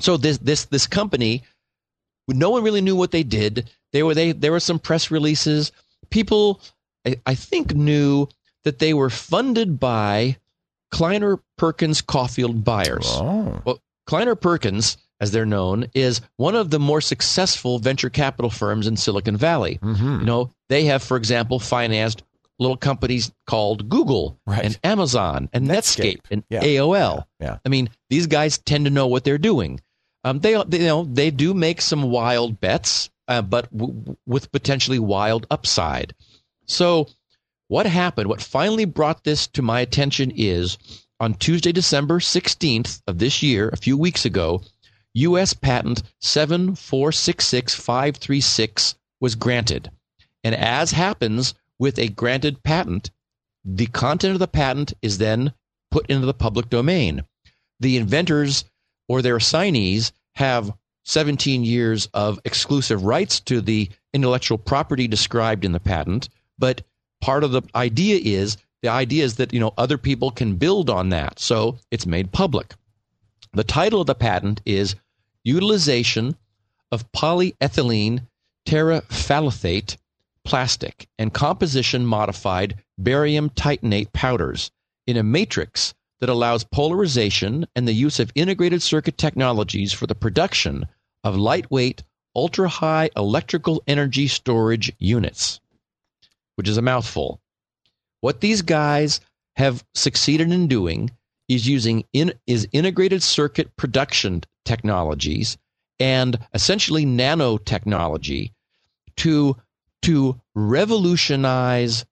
so 0.00 0.16
this 0.16 0.38
this 0.38 0.64
this 0.64 0.88
company, 0.88 1.44
no 2.26 2.50
one 2.50 2.64
really 2.64 2.80
knew 2.80 2.96
what 2.96 3.12
they 3.12 3.22
did. 3.22 3.70
There 3.92 4.04
were 4.04 4.14
they 4.14 4.32
there 4.32 4.50
were 4.52 4.58
some 4.58 4.80
press 4.80 5.10
releases. 5.12 5.70
People, 6.10 6.60
I, 7.06 7.16
I 7.24 7.34
think, 7.36 7.74
knew 7.74 8.26
that 8.64 8.80
they 8.80 8.94
were 8.94 9.10
funded 9.10 9.78
by 9.78 10.38
Kleiner 10.90 11.38
Perkins 11.56 12.02
Caufield 12.02 12.64
Byers. 12.64 13.06
Oh. 13.06 13.60
Well, 13.64 13.82
Kleiner 14.06 14.34
Perkins, 14.34 14.96
as 15.20 15.30
they're 15.30 15.46
known, 15.46 15.86
is 15.94 16.20
one 16.36 16.54
of 16.54 16.70
the 16.70 16.78
more 16.78 17.00
successful 17.00 17.78
venture 17.78 18.10
capital 18.10 18.50
firms 18.50 18.86
in 18.86 18.96
Silicon 18.96 19.36
Valley. 19.36 19.78
Mm-hmm. 19.82 20.20
You 20.20 20.26
know, 20.26 20.50
they 20.68 20.84
have, 20.84 21.02
for 21.02 21.16
example, 21.16 21.58
financed 21.58 22.22
little 22.58 22.76
companies 22.76 23.32
called 23.46 23.88
Google 23.88 24.38
right. 24.46 24.64
and 24.64 24.78
Amazon 24.82 25.48
and 25.52 25.66
Netscape, 25.66 26.16
Netscape 26.16 26.30
and 26.30 26.44
yeah. 26.48 26.62
AOL. 26.62 27.24
Yeah. 27.40 27.46
yeah. 27.46 27.58
I 27.64 27.68
mean, 27.68 27.90
these 28.10 28.26
guys 28.26 28.58
tend 28.58 28.86
to 28.86 28.90
know 28.90 29.06
what 29.06 29.24
they're 29.24 29.38
doing. 29.38 29.80
Um, 30.24 30.40
they, 30.40 30.60
they, 30.66 30.80
you 30.80 30.86
know, 30.86 31.04
they 31.04 31.30
do 31.30 31.54
make 31.54 31.80
some 31.80 32.02
wild 32.02 32.60
bets, 32.60 33.10
uh, 33.28 33.42
but 33.42 33.70
w- 33.76 34.16
with 34.26 34.50
potentially 34.52 34.98
wild 34.98 35.46
upside. 35.50 36.14
So 36.66 37.08
what 37.68 37.86
happened, 37.86 38.28
what 38.28 38.40
finally 38.40 38.84
brought 38.86 39.24
this 39.24 39.46
to 39.48 39.62
my 39.62 39.80
attention 39.80 40.32
is 40.34 40.78
on 41.20 41.34
Tuesday, 41.34 41.72
December 41.72 42.18
16th 42.18 43.02
of 43.06 43.18
this 43.18 43.42
year, 43.42 43.68
a 43.68 43.76
few 43.76 43.96
weeks 43.96 44.24
ago, 44.24 44.62
U.S. 45.16 45.52
patent 45.54 46.02
7466536 46.22 48.94
was 49.18 49.34
granted. 49.34 49.90
And 50.44 50.54
as 50.54 50.92
happens 50.92 51.54
with 51.78 51.98
a 51.98 52.08
granted 52.08 52.62
patent, 52.62 53.10
the 53.64 53.86
content 53.86 54.34
of 54.34 54.40
the 54.40 54.46
patent 54.46 54.92
is 55.00 55.16
then 55.16 55.54
put 55.90 56.04
into 56.10 56.26
the 56.26 56.34
public 56.34 56.68
domain. 56.68 57.24
The 57.80 57.96
inventors 57.96 58.66
or 59.08 59.22
their 59.22 59.36
assignees 59.36 60.12
have 60.34 60.76
17 61.06 61.64
years 61.64 62.10
of 62.12 62.38
exclusive 62.44 63.04
rights 63.04 63.40
to 63.40 63.62
the 63.62 63.88
intellectual 64.12 64.58
property 64.58 65.08
described 65.08 65.64
in 65.64 65.72
the 65.72 65.80
patent, 65.80 66.28
but 66.58 66.82
part 67.22 67.42
of 67.42 67.52
the 67.52 67.62
idea 67.74 68.20
is 68.22 68.58
the 68.82 68.90
idea 68.90 69.24
is 69.24 69.36
that 69.36 69.54
you 69.54 69.60
know 69.60 69.72
other 69.78 69.96
people 69.96 70.30
can 70.30 70.56
build 70.56 70.90
on 70.90 71.08
that 71.08 71.38
so 71.38 71.78
it's 71.90 72.06
made 72.06 72.30
public 72.30 72.74
the 73.54 73.64
title 73.64 74.02
of 74.02 74.06
the 74.06 74.14
patent 74.14 74.60
is 74.66 74.94
utilization 75.46 76.36
of 76.92 77.10
polyethylene 77.12 78.26
terephthalate 78.66 79.96
plastic 80.44 81.08
and 81.18 81.32
composition 81.32 82.04
modified 82.04 82.82
barium 82.98 83.48
titanate 83.50 84.12
powders 84.12 84.70
in 85.06 85.16
a 85.16 85.22
matrix 85.22 85.94
that 86.20 86.28
allows 86.28 86.64
polarization 86.64 87.66
and 87.76 87.86
the 87.86 87.92
use 87.92 88.18
of 88.18 88.32
integrated 88.34 88.82
circuit 88.82 89.16
technologies 89.16 89.92
for 89.92 90.06
the 90.06 90.14
production 90.14 90.84
of 91.24 91.36
lightweight 91.36 92.02
ultra 92.34 92.68
high 92.68 93.08
electrical 93.16 93.82
energy 93.86 94.26
storage 94.28 94.92
units 94.98 95.60
which 96.56 96.68
is 96.68 96.76
a 96.76 96.82
mouthful. 96.82 97.40
What 98.20 98.40
these 98.40 98.62
guys 98.62 99.20
have 99.54 99.84
succeeded 99.94 100.50
in 100.50 100.66
doing 100.66 101.10
is 101.48 101.68
using 101.68 102.04
in, 102.12 102.32
is 102.46 102.68
integrated 102.72 103.22
circuit 103.22 103.74
production 103.76 104.42
technologies 104.64 105.56
and 105.98 106.38
essentially 106.52 107.06
nanotechnology 107.06 108.52
to 109.16 109.56
to 110.02 110.40
revolutionize 110.54 112.04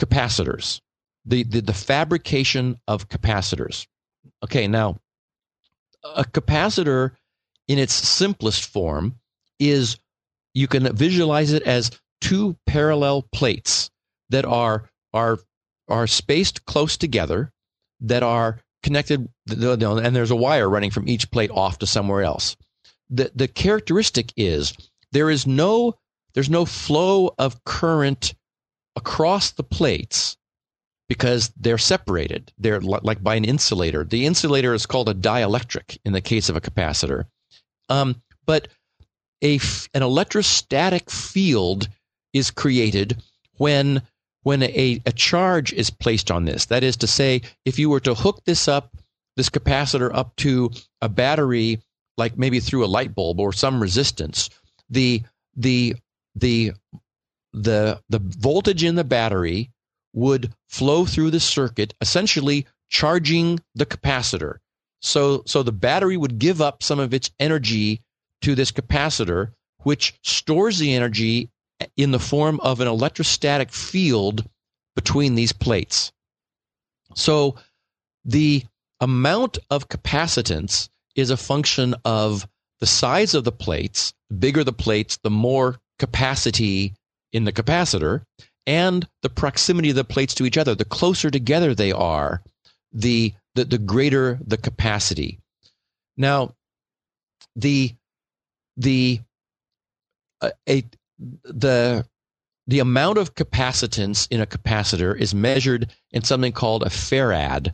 capacitors, 0.00 0.80
the, 1.26 1.42
the, 1.42 1.60
the 1.60 1.74
fabrication 1.74 2.78
of 2.86 3.08
capacitors. 3.08 3.86
Okay, 4.42 4.68
now 4.68 4.98
a 6.04 6.24
capacitor 6.24 7.12
in 7.66 7.78
its 7.78 7.92
simplest 7.92 8.64
form 8.64 9.18
is 9.58 9.98
you 10.54 10.68
can 10.68 10.94
visualize 10.96 11.52
it 11.52 11.62
as 11.64 11.90
two 12.20 12.56
parallel 12.66 13.22
plates 13.32 13.90
that 14.30 14.44
are 14.44 14.88
are 15.12 15.38
are 15.88 16.06
spaced 16.06 16.64
close 16.66 16.96
together 16.96 17.52
that 18.00 18.22
are 18.22 18.60
connected 18.82 19.28
and 19.50 20.16
there's 20.16 20.30
a 20.30 20.36
wire 20.36 20.68
running 20.68 20.90
from 20.90 21.08
each 21.08 21.30
plate 21.30 21.50
off 21.50 21.78
to 21.78 21.86
somewhere 21.86 22.22
else 22.22 22.56
the 23.10 23.30
the 23.34 23.48
characteristic 23.48 24.32
is 24.36 24.74
there 25.12 25.30
is 25.30 25.46
no 25.46 25.94
there's 26.34 26.50
no 26.50 26.64
flow 26.64 27.34
of 27.38 27.64
current 27.64 28.34
across 28.96 29.52
the 29.52 29.62
plates 29.62 30.36
because 31.08 31.50
they're 31.56 31.78
separated. 31.78 32.52
They're 32.58 32.80
like 32.80 33.22
by 33.22 33.34
an 33.34 33.44
insulator. 33.44 34.04
The 34.04 34.26
insulator 34.26 34.74
is 34.74 34.86
called 34.86 35.08
a 35.08 35.14
dielectric 35.14 35.98
in 36.04 36.12
the 36.12 36.20
case 36.20 36.48
of 36.48 36.56
a 36.56 36.60
capacitor. 36.60 37.24
Um, 37.88 38.22
but 38.44 38.68
a 39.42 39.58
an 39.94 40.02
electrostatic 40.02 41.10
field 41.10 41.88
is 42.32 42.50
created 42.50 43.22
when 43.56 44.02
when 44.48 44.62
a, 44.62 44.98
a 45.04 45.12
charge 45.12 45.74
is 45.74 45.90
placed 45.90 46.30
on 46.30 46.46
this. 46.46 46.64
That 46.64 46.82
is 46.82 46.96
to 46.96 47.06
say, 47.06 47.42
if 47.66 47.78
you 47.78 47.90
were 47.90 48.00
to 48.00 48.14
hook 48.14 48.40
this 48.46 48.66
up, 48.66 48.96
this 49.36 49.50
capacitor 49.50 50.10
up 50.14 50.34
to 50.36 50.70
a 51.02 51.08
battery, 51.10 51.82
like 52.16 52.38
maybe 52.38 52.58
through 52.58 52.82
a 52.82 52.94
light 52.96 53.14
bulb 53.14 53.40
or 53.40 53.52
some 53.52 53.78
resistance, 53.78 54.48
the 54.88 55.22
the 55.54 55.96
the 56.34 56.72
the 57.52 58.00
the 58.08 58.20
voltage 58.22 58.82
in 58.84 58.94
the 58.94 59.04
battery 59.04 59.70
would 60.14 60.50
flow 60.70 61.04
through 61.04 61.30
the 61.30 61.40
circuit, 61.40 61.92
essentially 62.00 62.66
charging 62.88 63.60
the 63.74 63.84
capacitor. 63.84 64.60
So, 65.02 65.42
so 65.44 65.62
the 65.62 65.72
battery 65.72 66.16
would 66.16 66.38
give 66.38 66.62
up 66.62 66.82
some 66.82 67.00
of 67.00 67.12
its 67.12 67.30
energy 67.38 68.00
to 68.40 68.54
this 68.54 68.72
capacitor, 68.72 69.52
which 69.82 70.18
stores 70.22 70.78
the 70.78 70.94
energy 70.94 71.50
in 71.96 72.10
the 72.10 72.18
form 72.18 72.60
of 72.60 72.80
an 72.80 72.88
electrostatic 72.88 73.70
field 73.70 74.48
between 74.96 75.34
these 75.34 75.52
plates. 75.52 76.12
So 77.14 77.56
the 78.24 78.64
amount 79.00 79.58
of 79.70 79.88
capacitance 79.88 80.88
is 81.14 81.30
a 81.30 81.36
function 81.36 81.94
of 82.04 82.46
the 82.80 82.86
size 82.86 83.34
of 83.34 83.44
the 83.44 83.52
plates. 83.52 84.12
The 84.28 84.36
bigger 84.36 84.64
the 84.64 84.72
plates, 84.72 85.18
the 85.22 85.30
more 85.30 85.78
capacity 85.98 86.94
in 87.32 87.44
the 87.44 87.52
capacitor 87.52 88.22
and 88.66 89.06
the 89.22 89.30
proximity 89.30 89.90
of 89.90 89.96
the 89.96 90.04
plates 90.04 90.34
to 90.34 90.44
each 90.44 90.58
other. 90.58 90.74
The 90.74 90.84
closer 90.84 91.30
together 91.30 91.74
they 91.74 91.92
are, 91.92 92.42
the 92.92 93.34
the, 93.54 93.64
the 93.64 93.78
greater 93.78 94.38
the 94.46 94.56
capacity. 94.56 95.38
Now, 96.16 96.54
the 97.56 97.94
the 98.76 99.20
a 100.42 100.84
the 101.18 102.06
the 102.66 102.80
amount 102.80 103.16
of 103.16 103.34
capacitance 103.34 104.28
in 104.30 104.42
a 104.42 104.46
capacitor 104.46 105.18
is 105.18 105.34
measured 105.34 105.90
in 106.12 106.22
something 106.22 106.52
called 106.52 106.82
a 106.82 106.90
farad. 106.90 107.72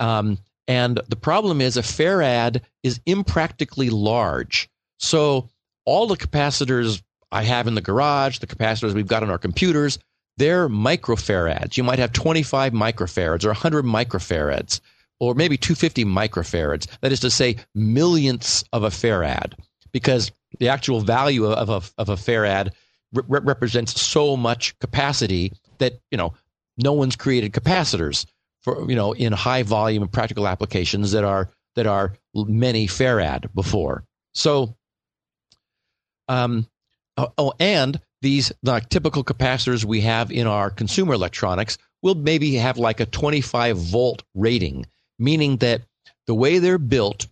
Um, 0.00 0.38
and 0.66 1.00
the 1.08 1.16
problem 1.16 1.60
is 1.60 1.76
a 1.76 1.82
farad 1.82 2.60
is 2.82 3.00
impractically 3.06 3.90
large. 3.90 4.68
So 4.98 5.48
all 5.84 6.08
the 6.08 6.16
capacitors 6.16 7.00
I 7.30 7.44
have 7.44 7.68
in 7.68 7.76
the 7.76 7.80
garage, 7.80 8.38
the 8.38 8.48
capacitors 8.48 8.92
we've 8.92 9.06
got 9.06 9.22
on 9.22 9.30
our 9.30 9.38
computers, 9.38 10.00
they're 10.36 10.68
microfarads. 10.68 11.76
You 11.76 11.84
might 11.84 12.00
have 12.00 12.12
25 12.12 12.72
microfarads 12.72 13.44
or 13.44 13.48
100 13.48 13.84
microfarads 13.84 14.80
or 15.20 15.34
maybe 15.34 15.56
250 15.56 16.04
microfarads. 16.04 16.88
That 17.00 17.12
is 17.12 17.20
to 17.20 17.30
say, 17.30 17.56
millionths 17.74 18.64
of 18.72 18.82
a 18.82 18.88
farad, 18.88 19.54
because 19.92 20.32
the 20.58 20.68
actual 20.68 21.00
value 21.00 21.46
of 21.46 21.68
a, 21.68 21.82
of 21.98 22.08
a 22.08 22.16
farad 22.16 22.72
re- 23.12 23.40
represents 23.42 24.00
so 24.00 24.36
much 24.36 24.78
capacity 24.78 25.52
that, 25.78 26.00
you 26.10 26.18
know, 26.18 26.34
no 26.76 26.92
one's 26.92 27.16
created 27.16 27.52
capacitors 27.52 28.26
for, 28.60 28.88
you 28.88 28.96
know, 28.96 29.12
in 29.12 29.32
high 29.32 29.62
volume 29.62 30.02
and 30.02 30.12
practical 30.12 30.48
applications 30.48 31.12
that 31.12 31.24
are, 31.24 31.50
that 31.76 31.86
are 31.86 32.14
many 32.34 32.86
farad 32.86 33.52
before. 33.54 34.04
So, 34.34 34.76
um, 36.28 36.66
oh, 37.16 37.32
oh 37.38 37.52
and 37.58 38.00
these 38.22 38.52
like 38.62 38.88
typical 38.88 39.22
capacitors 39.22 39.84
we 39.84 40.00
have 40.00 40.32
in 40.32 40.46
our 40.46 40.70
consumer 40.70 41.14
electronics 41.14 41.76
will 42.02 42.14
maybe 42.14 42.54
have 42.54 42.78
like 42.78 43.00
a 43.00 43.06
25 43.06 43.76
volt 43.76 44.22
rating, 44.34 44.86
meaning 45.18 45.58
that 45.58 45.82
the 46.26 46.34
way 46.34 46.58
they're 46.58 46.78
built, 46.78 47.26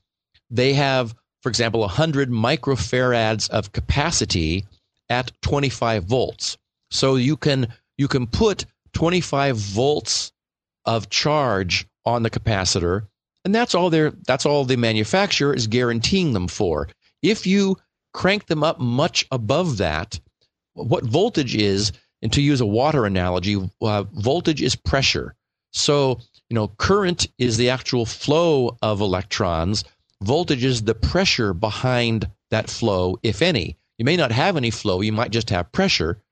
they 0.51 0.75
have, 0.75 1.15
for 1.43 1.49
example, 1.49 1.81
100 1.81 2.31
microfarads 2.31 3.51
of 3.51 3.73
capacity 3.73 4.65
at 5.11 5.33
25 5.43 6.05
volts. 6.05 6.57
So 6.91 7.17
you 7.17 7.37
can 7.37 7.69
you 7.99 8.09
can 8.09 8.27
put 8.27 8.65
25 8.95 9.57
volts 9.57 10.33
of 10.85 11.11
charge 11.11 11.87
on 12.05 12.23
the 12.23 12.31
capacitor, 12.31 13.07
and 13.45 13.55
that's 13.55 13.75
all 13.75 13.91
they 13.91 14.11
that's 14.27 14.47
all 14.47 14.65
the 14.65 14.77
manufacturer 14.77 15.55
is 15.55 15.67
guaranteeing 15.67 16.33
them 16.33 16.49
for. 16.49 16.89
If 17.23 17.47
you 17.47 17.77
crank 18.13 18.47
them 18.47 18.63
up 18.63 18.79
much 18.79 19.27
above 19.31 19.79
that, 19.79 20.21
what 20.75 21.05
voltage 21.05 21.55
is, 21.55 21.93
and 22.21 22.33
to 22.33 22.43
use 22.43 22.61
a 22.61 22.67
water 22.67 23.05
analogy, 23.05 23.57
uh, 23.81 24.05
voltage 24.15 24.63
is 24.63 24.77
pressure. 24.77 25.35
So, 25.73 26.21
you 26.51 26.55
know, 26.55 26.69
current 26.69 27.27
is 27.39 27.57
the 27.57 27.71
actual 27.71 28.07
flow 28.07 28.77
of 28.83 29.01
electrons. 29.01 29.85
Voltage 30.23 30.65
is 30.65 30.83
the 30.83 30.95
pressure 30.95 31.53
behind 31.53 32.29
that 32.51 32.71
flow, 32.71 33.19
if 33.23 33.43
any. 33.43 33.77
You 33.99 34.05
may 34.05 34.17
not 34.17 34.33
have 34.33 34.57
any 34.57 34.71
flow, 34.71 35.01
you 35.01 35.13
might 35.13 35.31
just 35.31 35.51
have 35.51 35.73
pressure. 35.73 36.23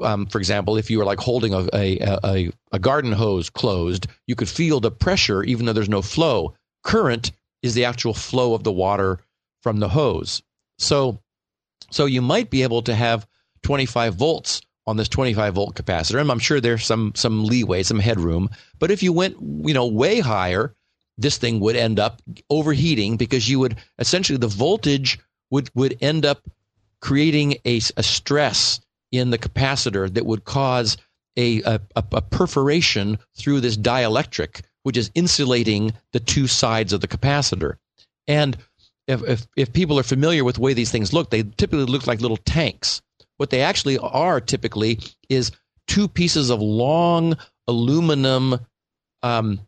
Um, 0.00 0.26
for 0.26 0.38
example, 0.38 0.76
if 0.76 0.90
you 0.90 0.98
were 0.98 1.04
like 1.04 1.20
holding 1.20 1.54
a, 1.54 1.68
a, 1.72 2.18
a, 2.24 2.52
a 2.72 2.78
garden 2.78 3.12
hose 3.12 3.50
closed, 3.50 4.06
you 4.26 4.34
could 4.34 4.48
feel 4.48 4.80
the 4.80 4.90
pressure 4.90 5.42
even 5.44 5.66
though 5.66 5.72
there's 5.72 5.88
no 5.88 6.02
flow. 6.02 6.54
Current 6.82 7.32
is 7.62 7.74
the 7.74 7.84
actual 7.84 8.14
flow 8.14 8.54
of 8.54 8.64
the 8.64 8.72
water 8.72 9.20
from 9.62 9.78
the 9.78 9.88
hose. 9.88 10.42
So, 10.78 11.20
so 11.90 12.06
you 12.06 12.20
might 12.20 12.50
be 12.50 12.62
able 12.62 12.82
to 12.82 12.94
have 12.94 13.26
25 13.62 14.14
volts 14.14 14.60
on 14.86 14.96
this 14.96 15.08
25 15.08 15.54
volt 15.54 15.74
capacitor. 15.74 16.20
And 16.20 16.30
I'm 16.30 16.38
sure 16.38 16.60
there's 16.60 16.84
some 16.84 17.12
some 17.14 17.44
leeway, 17.44 17.82
some 17.82 17.98
headroom. 17.98 18.50
But 18.78 18.90
if 18.90 19.02
you 19.02 19.12
went, 19.12 19.36
you 19.40 19.74
know, 19.74 19.86
way 19.86 20.20
higher, 20.20 20.74
this 21.16 21.38
thing 21.38 21.60
would 21.60 21.76
end 21.76 21.98
up 21.98 22.20
overheating 22.50 23.16
because 23.16 23.48
you 23.48 23.58
would 23.60 23.76
essentially 23.98 24.38
the 24.38 24.48
voltage 24.48 25.18
would 25.50 25.70
would 25.74 25.96
end 26.00 26.26
up 26.26 26.42
creating 27.00 27.56
a, 27.66 27.76
a 27.96 28.02
stress 28.02 28.80
in 29.12 29.30
the 29.30 29.38
capacitor 29.38 30.12
that 30.12 30.26
would 30.26 30.44
cause 30.44 30.96
a, 31.36 31.62
a, 31.62 31.80
a 31.96 32.22
perforation 32.22 33.18
through 33.36 33.60
this 33.60 33.76
dielectric, 33.76 34.62
which 34.84 34.96
is 34.96 35.10
insulating 35.14 35.92
the 36.12 36.20
two 36.20 36.46
sides 36.46 36.92
of 36.92 37.00
the 37.00 37.08
capacitor. 37.08 37.76
And 38.26 38.56
if, 39.06 39.22
if, 39.24 39.46
if 39.56 39.72
people 39.72 39.98
are 39.98 40.04
familiar 40.04 40.44
with 40.44 40.56
the 40.56 40.62
way 40.62 40.72
these 40.72 40.90
things 40.90 41.12
look, 41.12 41.30
they 41.30 41.42
typically 41.42 41.84
look 41.84 42.06
like 42.06 42.20
little 42.20 42.38
tanks. 42.38 43.02
What 43.36 43.50
they 43.50 43.60
actually 43.60 43.98
are 43.98 44.40
typically 44.40 45.00
is 45.28 45.52
two 45.86 46.08
pieces 46.08 46.50
of 46.50 46.60
long 46.60 47.36
aluminum 47.66 48.60
um, 49.22 49.60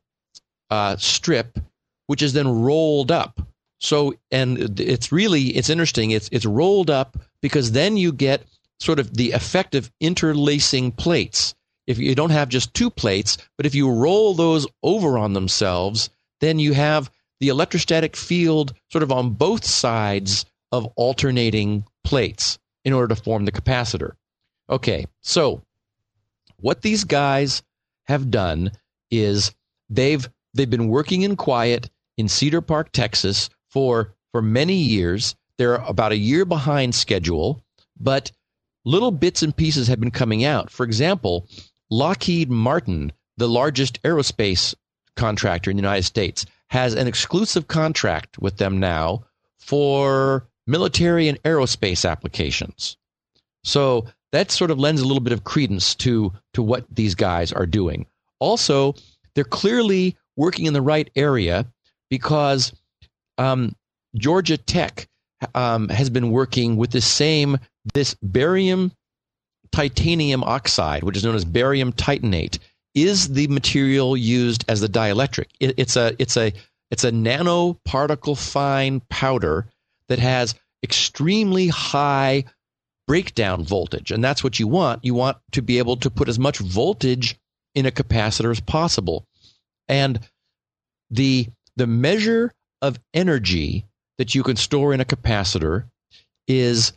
uh, 0.71 0.97
strip, 0.97 1.59
which 2.07 2.23
is 2.23 2.33
then 2.33 2.49
rolled 2.49 3.11
up. 3.11 3.41
So, 3.79 4.15
and 4.31 4.81
it's 4.81 5.13
really 5.13 5.49
it's 5.57 5.71
interesting. 5.71 6.11
It's 6.11 6.29
it's 6.33 6.47
rolled 6.47 6.91
up 6.91 7.19
because 7.43 7.73
then 7.73 7.97
you 7.97 8.13
get 8.13 8.45
sort 8.81 8.99
of 8.99 9.15
the 9.17 9.33
effect 9.33 9.75
of 9.75 9.91
interlacing 10.01 10.93
plates. 10.93 11.55
If 11.87 11.99
you 11.99 12.15
don't 12.15 12.31
have 12.31 12.49
just 12.49 12.75
two 12.75 12.91
plates, 12.91 13.39
but 13.57 13.67
if 13.67 13.75
you 13.75 13.91
roll 13.91 14.35
those 14.35 14.67
over 14.83 15.19
on 15.19 15.35
themselves, 15.35 16.11
then 16.41 16.59
you 16.59 16.73
have 16.73 17.11
the 17.39 17.49
electrostatic 17.49 18.17
field 18.17 18.75
sort 18.91 19.03
of 19.03 19.13
on 19.13 19.31
both 19.31 19.65
sides 19.65 20.47
of 20.73 20.87
alternating 20.97 21.85
plates 22.03 22.59
in 22.85 22.93
order 22.93 23.15
to 23.15 23.23
form 23.23 23.45
the 23.45 23.53
capacitor. 23.53 24.13
Okay, 24.69 25.07
so 25.21 25.63
what 26.61 26.83
these 26.83 27.05
guys 27.05 27.63
have 28.05 28.31
done 28.31 28.73
is 29.11 29.55
they've 29.89 30.29
they've 30.57 30.69
been 30.71 30.89
working 30.89 31.23
in 31.23 31.37
quiet 31.37 31.91
in 32.17 32.29
Cedar 32.29 32.61
Park, 32.61 32.93
Texas 32.93 33.51
for 33.69 34.15
for 34.33 34.43
many 34.43 34.75
years. 34.75 35.35
They're 35.59 35.77
about 35.77 36.13
a 36.13 36.19
year 36.19 36.45
behind 36.45 36.95
schedule, 36.95 37.63
but 37.99 38.33
little 38.85 39.11
bits 39.11 39.43
and 39.43 39.57
pieces 39.57 39.89
have 39.89 40.01
been 40.01 40.11
coming 40.11 40.45
out. 40.45 40.71
For 40.71 40.85
example, 40.85 41.49
Lockheed 41.91 42.51
Martin, 42.51 43.13
the 43.37 43.49
largest 43.49 44.03
aerospace 44.03 44.75
contractor 45.17 45.71
in 45.71 45.77
the 45.77 45.83
United 45.83 46.05
States, 46.05 46.45
has 46.69 46.95
an 46.95 47.07
exclusive 47.07 47.69
contract 47.69 48.39
with 48.39 48.59
them 48.59 48.79
now 48.79 49.25
for 49.59 50.47
military 50.67 51.29
and 51.29 51.43
aerospace 51.45 52.09
applications. 52.09 52.97
So 53.65 54.07
that 54.33 54.51
sort 54.51 54.71
of 54.71 54.79
lends 54.79 55.01
a 55.01 55.07
little 55.07 55.23
bit 55.23 55.33
of 55.33 55.45
credence 55.45 55.95
to, 55.97 56.33
to 56.55 56.63
what 56.63 56.85
these 56.91 57.15
guys 57.15 57.53
are 57.53 57.67
doing. 57.67 58.07
Also, 58.39 58.95
they're 59.35 59.45
clearly 59.45 60.17
working 60.37 60.67
in 60.67 60.73
the 60.73 60.83
right 60.83 61.11
area 61.17 61.67
because 62.11 62.73
um, 63.39 63.75
Georgia 64.17 64.57
Tech 64.57 65.09
um, 65.55 65.89
has 65.89 66.11
been 66.11 66.31
working 66.31 66.77
with 66.77 66.91
the 66.91 67.01
same 67.01 67.59
this 67.95 68.15
barium 68.23 68.93
titanium 69.73 70.43
oxide, 70.45 71.05
which 71.05 71.17
is 71.17 71.25
known 71.25 71.35
as 71.35 71.45
barium 71.45 71.93
titanate, 71.93 72.59
is 72.95 73.29
the 73.29 73.47
material 73.49 74.17
used 74.17 74.65
as 74.69 74.81
the 74.81 74.89
dielectric. 74.89 75.47
It, 75.61 75.75
it's 75.77 75.97
a 75.97 76.15
it's 76.19 76.37
a 76.37 76.53
it's 76.91 77.05
a 77.05 77.11
nanoparticle 77.11 78.39
fine 78.39 79.01
powder 79.11 79.67
that 80.09 80.19
has 80.19 80.55
extremely 80.83 81.69
high 81.69 82.45
breakdown 83.07 83.65
voltage, 83.65 84.11
and 84.11 84.25
that's 84.25 84.43
what 84.43 84.59
you 84.59 84.67
want. 84.67 85.05
You 85.05 85.15
want 85.15 85.37
to 85.53 85.63
be 85.63 85.79
able 85.79 85.97
to 85.99 86.11
put 86.11 86.29
as 86.29 86.39
much 86.39 86.59
voltage 86.59 87.37
in 87.75 87.87
a 87.87 87.91
capacitor 87.91 88.51
as 88.51 88.61
possible, 88.61 89.27
and 89.89 90.21
the 91.11 91.49
the 91.77 91.87
measure 91.87 92.53
of 92.83 92.99
energy 93.15 93.85
that 94.19 94.35
you 94.35 94.43
can 94.43 94.57
store 94.57 94.93
in 94.93 95.01
a 95.01 95.05
capacitor 95.05 95.85
is 96.49 96.93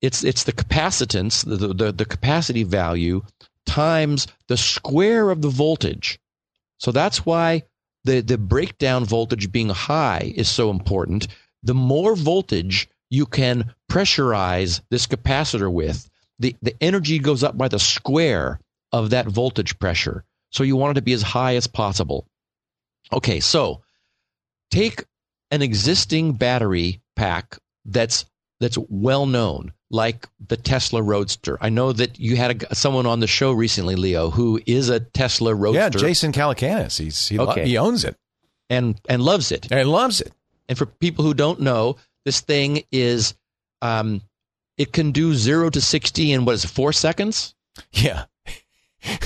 it's 0.00 0.24
it's 0.24 0.44
the 0.44 0.52
capacitance, 0.52 1.44
the, 1.44 1.74
the, 1.74 1.92
the 1.92 2.04
capacity 2.04 2.62
value 2.62 3.22
times 3.66 4.26
the 4.48 4.56
square 4.56 5.30
of 5.30 5.42
the 5.42 5.48
voltage. 5.48 6.18
So 6.78 6.92
that's 6.92 7.26
why 7.26 7.64
the, 8.04 8.20
the 8.20 8.38
breakdown 8.38 9.04
voltage 9.04 9.52
being 9.52 9.68
high 9.68 10.32
is 10.34 10.48
so 10.48 10.70
important. 10.70 11.28
The 11.62 11.74
more 11.74 12.16
voltage 12.16 12.88
you 13.10 13.26
can 13.26 13.74
pressurize 13.90 14.80
this 14.90 15.06
capacitor 15.06 15.70
with, 15.70 16.08
the, 16.38 16.56
the 16.62 16.74
energy 16.80 17.18
goes 17.18 17.44
up 17.44 17.58
by 17.58 17.68
the 17.68 17.78
square 17.78 18.58
of 18.92 19.10
that 19.10 19.26
voltage 19.26 19.78
pressure. 19.78 20.24
So 20.50 20.62
you 20.64 20.76
want 20.76 20.92
it 20.92 21.00
to 21.00 21.04
be 21.04 21.12
as 21.12 21.22
high 21.22 21.56
as 21.56 21.66
possible. 21.66 22.26
Okay, 23.12 23.40
so 23.40 23.82
take 24.70 25.04
an 25.50 25.62
existing 25.62 26.32
battery 26.34 27.00
pack 27.16 27.58
that's 27.84 28.24
that's 28.60 28.76
well 28.88 29.26
known, 29.26 29.72
like 29.90 30.28
the 30.48 30.56
Tesla 30.56 31.02
Roadster. 31.02 31.56
I 31.60 31.70
know 31.70 31.92
that 31.92 32.20
you 32.20 32.36
had 32.36 32.62
a, 32.62 32.74
someone 32.74 33.06
on 33.06 33.20
the 33.20 33.26
show 33.26 33.52
recently, 33.52 33.96
Leo, 33.96 34.30
who 34.30 34.60
is 34.66 34.90
a 34.90 35.00
Tesla 35.00 35.54
Roadster. 35.54 35.80
Yeah, 35.80 35.88
Jason 35.88 36.32
Calacanis. 36.32 36.98
He's 36.98 37.28
he, 37.28 37.38
Okay. 37.38 37.66
he 37.66 37.78
owns 37.78 38.04
it 38.04 38.16
and 38.68 39.00
and 39.08 39.22
loves 39.22 39.50
it. 39.50 39.70
and 39.72 39.88
loves 39.90 40.20
it. 40.20 40.32
And 40.68 40.76
for 40.78 40.86
people 40.86 41.24
who 41.24 41.34
don't 41.34 41.60
know, 41.60 41.96
this 42.24 42.40
thing 42.40 42.84
is 42.92 43.34
um, 43.82 44.20
it 44.76 44.92
can 44.92 45.10
do 45.10 45.34
zero 45.34 45.70
to 45.70 45.80
sixty 45.80 46.32
in 46.32 46.44
what 46.44 46.54
is 46.56 46.64
it, 46.64 46.68
four 46.68 46.92
seconds? 46.92 47.54
Yeah, 47.92 48.24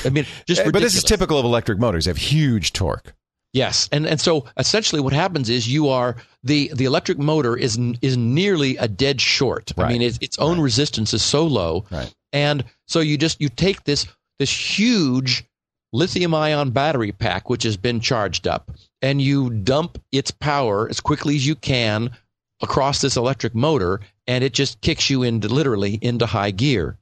I 0.04 0.08
mean, 0.10 0.26
just 0.46 0.60
Eh, 0.62 0.70
but 0.70 0.80
this 0.82 0.94
is 0.94 1.04
typical 1.04 1.38
of 1.38 1.44
electric 1.44 1.78
motors. 1.78 2.04
They 2.04 2.10
have 2.10 2.16
huge 2.16 2.72
torque. 2.72 3.14
Yes, 3.52 3.88
and 3.92 4.04
and 4.06 4.20
so 4.20 4.46
essentially, 4.56 5.00
what 5.00 5.12
happens 5.12 5.48
is 5.48 5.68
you 5.68 5.88
are 5.88 6.16
the 6.42 6.70
the 6.74 6.84
electric 6.86 7.18
motor 7.18 7.56
is 7.56 7.78
is 8.02 8.16
nearly 8.16 8.76
a 8.78 8.88
dead 8.88 9.20
short. 9.20 9.70
I 9.78 9.88
mean, 9.88 10.02
its, 10.02 10.18
its 10.20 10.38
own 10.38 10.60
resistance 10.60 11.14
is 11.14 11.22
so 11.22 11.46
low, 11.46 11.84
Right. 11.90 12.12
and 12.32 12.64
so 12.88 12.98
you 13.00 13.16
just 13.16 13.40
you 13.40 13.48
take 13.48 13.84
this 13.84 14.06
this 14.40 14.50
huge 14.78 15.44
lithium 15.92 16.34
ion 16.34 16.70
battery 16.72 17.12
pack 17.12 17.48
which 17.48 17.62
has 17.62 17.76
been 17.76 18.00
charged 18.00 18.48
up, 18.48 18.72
and 19.02 19.22
you 19.22 19.50
dump 19.50 20.02
its 20.10 20.32
power 20.32 20.88
as 20.90 20.98
quickly 20.98 21.36
as 21.36 21.46
you 21.46 21.54
can 21.54 22.10
across 22.60 23.00
this 23.00 23.16
electric 23.16 23.54
motor, 23.54 24.00
and 24.26 24.42
it 24.42 24.52
just 24.52 24.80
kicks 24.80 25.08
you 25.08 25.22
into 25.22 25.46
literally 25.46 25.96
into 26.02 26.26
high 26.26 26.50
gear. 26.50 26.96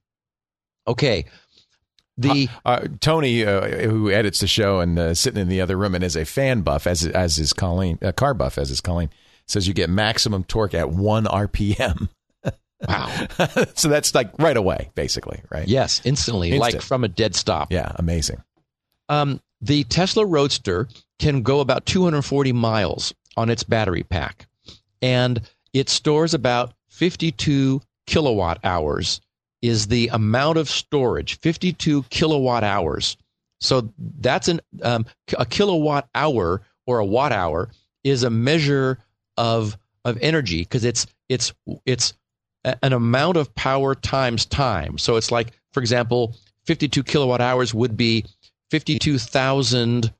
Okay, 0.86 1.24
the 2.18 2.48
Uh, 2.64 2.86
Tony, 3.00 3.44
uh, 3.44 3.88
who 3.88 4.10
edits 4.10 4.40
the 4.40 4.46
show 4.46 4.80
and 4.80 4.98
uh, 4.98 5.14
sitting 5.14 5.40
in 5.40 5.48
the 5.48 5.60
other 5.60 5.76
room 5.76 5.94
and 5.94 6.04
is 6.04 6.16
a 6.16 6.24
fan 6.24 6.62
buff, 6.62 6.86
as 6.86 7.06
as 7.06 7.38
is 7.38 7.52
Colleen, 7.52 7.98
uh, 8.02 8.12
car 8.12 8.34
buff, 8.34 8.58
as 8.58 8.70
is 8.70 8.80
Colleen, 8.80 9.10
says 9.46 9.66
you 9.66 9.74
get 9.74 9.88
maximum 9.90 10.44
torque 10.44 10.74
at 10.74 10.90
one 10.90 11.24
RPM. 11.24 12.08
wow, 12.88 13.26
so 13.74 13.88
that's 13.88 14.14
like 14.14 14.30
right 14.38 14.56
away, 14.56 14.90
basically, 14.94 15.40
right? 15.50 15.66
yes, 15.68 16.00
instantly, 16.04 16.50
Instant. 16.52 16.74
like 16.74 16.82
from 16.82 17.04
a 17.04 17.08
dead 17.08 17.34
stop. 17.34 17.72
Yeah, 17.72 17.92
amazing. 17.96 18.42
Um, 19.08 19.40
the 19.60 19.84
Tesla 19.84 20.26
Roadster 20.26 20.88
can 21.18 21.42
go 21.42 21.60
about 21.60 21.86
240 21.86 22.52
miles 22.52 23.14
on 23.36 23.48
its 23.48 23.62
battery 23.62 24.02
pack, 24.02 24.46
and 25.00 25.40
it 25.72 25.88
stores 25.88 26.34
about 26.34 26.74
52 26.88 27.80
kilowatt 28.06 28.58
hours. 28.64 29.20
Is 29.62 29.86
the 29.86 30.08
amount 30.08 30.58
of 30.58 30.68
storage 30.68 31.38
52 31.38 32.02
kilowatt 32.04 32.64
hours? 32.64 33.16
So 33.60 33.92
that's 34.18 34.48
an 34.48 34.60
um, 34.82 35.06
a 35.38 35.46
kilowatt 35.46 36.08
hour 36.14 36.62
or 36.86 36.98
a 36.98 37.04
watt 37.04 37.32
hour 37.32 37.70
is 38.02 38.24
a 38.24 38.30
measure 38.30 38.98
of 39.36 39.78
of 40.04 40.18
energy 40.20 40.62
because 40.62 40.84
it's 40.84 41.06
it's 41.28 41.52
it's 41.86 42.14
an 42.64 42.92
amount 42.92 43.36
of 43.36 43.54
power 43.54 43.94
times 43.94 44.46
time. 44.46 44.98
So 44.98 45.16
it's 45.16 45.30
like, 45.30 45.52
for 45.72 45.80
example, 45.80 46.36
52 46.66 47.02
kilowatt 47.02 47.40
hours 47.40 47.74
would 47.74 47.96
be 47.96 48.24
52,000 48.70 50.12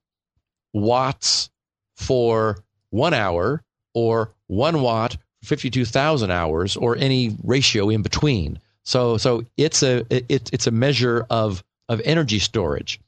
watts 0.73 1.51
for 1.97 2.59
one 2.91 3.15
hour, 3.15 3.63
or 3.95 4.33
one 4.49 4.83
watt 4.83 5.17
for 5.41 5.47
52,000 5.47 6.31
hours, 6.31 6.77
or 6.77 6.97
any 6.97 7.37
ratio 7.45 7.89
in 7.89 8.03
between. 8.03 8.59
So, 8.85 9.17
so 9.17 9.45
it's 9.57 9.83
a 9.83 10.05
it, 10.11 10.51
it's 10.53 10.67
a 10.67 10.73
measure 10.73 11.27
of 11.31 11.63
of 11.89 12.01
energy 12.05 12.39
storage. 12.39 13.01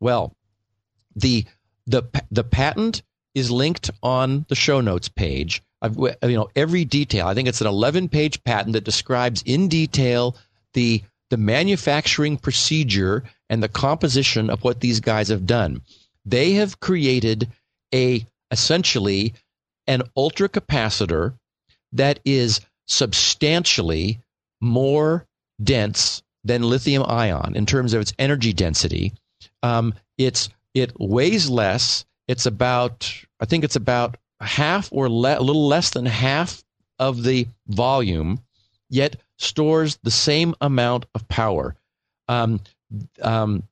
Well, 0.00 0.34
the 1.14 1.44
the 1.86 2.02
the 2.30 2.44
patent 2.44 3.02
is 3.34 3.50
linked 3.50 3.90
on 4.02 4.46
the 4.48 4.54
show 4.54 4.80
notes 4.80 5.08
page. 5.08 5.62
I've, 5.82 5.96
you 5.96 6.36
know 6.36 6.48
every 6.56 6.84
detail. 6.84 7.26
I 7.26 7.34
think 7.34 7.48
it's 7.48 7.60
an 7.60 7.66
11 7.66 8.08
page 8.08 8.42
patent 8.44 8.72
that 8.72 8.84
describes 8.84 9.42
in 9.42 9.68
detail 9.68 10.36
the 10.72 11.02
the 11.30 11.36
manufacturing 11.36 12.36
procedure 12.36 13.24
and 13.48 13.62
the 13.62 13.68
composition 13.68 14.50
of 14.50 14.62
what 14.62 14.80
these 14.80 15.00
guys 15.00 15.28
have 15.28 15.46
done. 15.46 15.82
They 16.24 16.52
have 16.52 16.80
created 16.80 17.48
a 17.94 18.26
essentially 18.50 19.34
an 19.86 20.02
ultra 20.16 20.48
capacitor 20.48 21.34
that 21.92 22.20
is 22.24 22.60
substantially 22.86 24.20
more 24.64 25.26
dense 25.62 26.22
than 26.42 26.62
lithium 26.62 27.04
ion 27.06 27.52
in 27.54 27.66
terms 27.66 27.94
of 27.94 28.00
its 28.00 28.12
energy 28.18 28.52
density. 28.52 29.12
Um, 29.62 29.94
it's 30.18 30.48
it 30.74 30.92
weighs 30.98 31.48
less. 31.48 32.04
It's 32.26 32.46
about 32.46 33.12
I 33.40 33.44
think 33.44 33.64
it's 33.64 33.76
about 33.76 34.16
half 34.40 34.88
or 34.92 35.08
le- 35.08 35.38
a 35.38 35.40
little 35.40 35.66
less 35.66 35.90
than 35.90 36.06
half 36.06 36.64
of 36.98 37.22
the 37.22 37.46
volume, 37.68 38.40
yet 38.90 39.16
stores 39.38 39.98
the 40.02 40.10
same 40.10 40.54
amount 40.60 41.06
of 41.14 41.26
power. 41.28 41.76
Um, 42.28 42.60
um, 43.22 43.64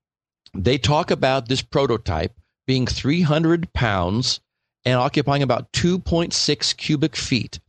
they 0.54 0.78
talk 0.78 1.10
about 1.10 1.48
this 1.48 1.62
prototype 1.62 2.32
being 2.66 2.86
300 2.86 3.72
pounds 3.72 4.40
and 4.84 4.98
occupying 4.98 5.42
about 5.42 5.72
2.6 5.72 6.76
cubic 6.76 7.16
feet 7.16 7.60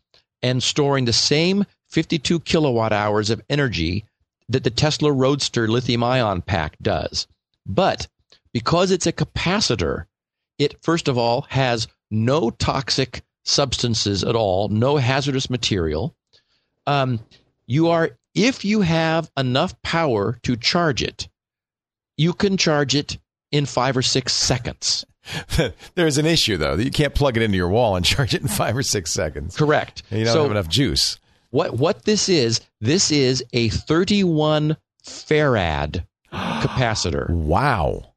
and 0.41 0.61
storing 0.61 1.05
the 1.05 1.13
same 1.13 1.65
52 1.93 2.39
kilowatt 2.39 2.91
hours 2.91 3.29
of 3.29 3.41
energy 3.49 4.03
that 4.49 4.63
the 4.63 4.71
Tesla 4.71 5.11
Roadster 5.11 5.67
lithium 5.67 6.03
ion 6.03 6.41
pack 6.41 6.75
does. 6.81 7.27
But 7.67 8.07
because 8.51 8.89
it's 8.91 9.05
a 9.05 9.13
capacitor, 9.13 10.05
it 10.57 10.75
first 10.81 11.07
of 11.07 11.17
all 11.17 11.41
has 11.49 11.87
no 12.09 12.49
toxic 12.49 13.21
substances 13.45 14.23
at 14.23 14.35
all, 14.35 14.69
no 14.69 14.97
hazardous 14.97 15.49
material. 15.49 16.15
Um, 16.87 17.19
you 17.67 17.89
are, 17.89 18.17
if 18.33 18.65
you 18.65 18.81
have 18.81 19.31
enough 19.37 19.79
power 19.83 20.39
to 20.43 20.57
charge 20.57 21.03
it, 21.03 21.29
you 22.17 22.33
can 22.33 22.57
charge 22.57 22.95
it 22.95 23.17
in 23.51 23.65
five 23.67 23.95
or 23.95 24.01
six 24.01 24.33
seconds. 24.33 25.05
There's 25.95 26.17
an 26.17 26.25
issue 26.25 26.57
though. 26.57 26.75
that 26.75 26.83
You 26.83 26.91
can't 26.91 27.13
plug 27.15 27.37
it 27.37 27.43
into 27.43 27.55
your 27.55 27.69
wall 27.69 27.95
and 27.95 28.05
charge 28.05 28.33
it 28.33 28.41
in 28.41 28.47
five 28.47 28.75
or 28.75 28.83
six 28.83 29.11
seconds. 29.11 29.55
Correct. 29.55 30.01
And 30.09 30.19
you 30.19 30.25
don't 30.25 30.33
so 30.33 30.41
have 30.41 30.51
enough 30.51 30.67
juice. 30.67 31.19
What 31.53 31.75
what 31.75 32.03
this 32.03 32.29
is, 32.29 32.61
this 32.81 33.11
is 33.11 33.43
a 33.53 33.69
31 33.69 34.75
farad 35.05 36.03
capacitor. 36.33 37.29
Wow. 37.29 38.13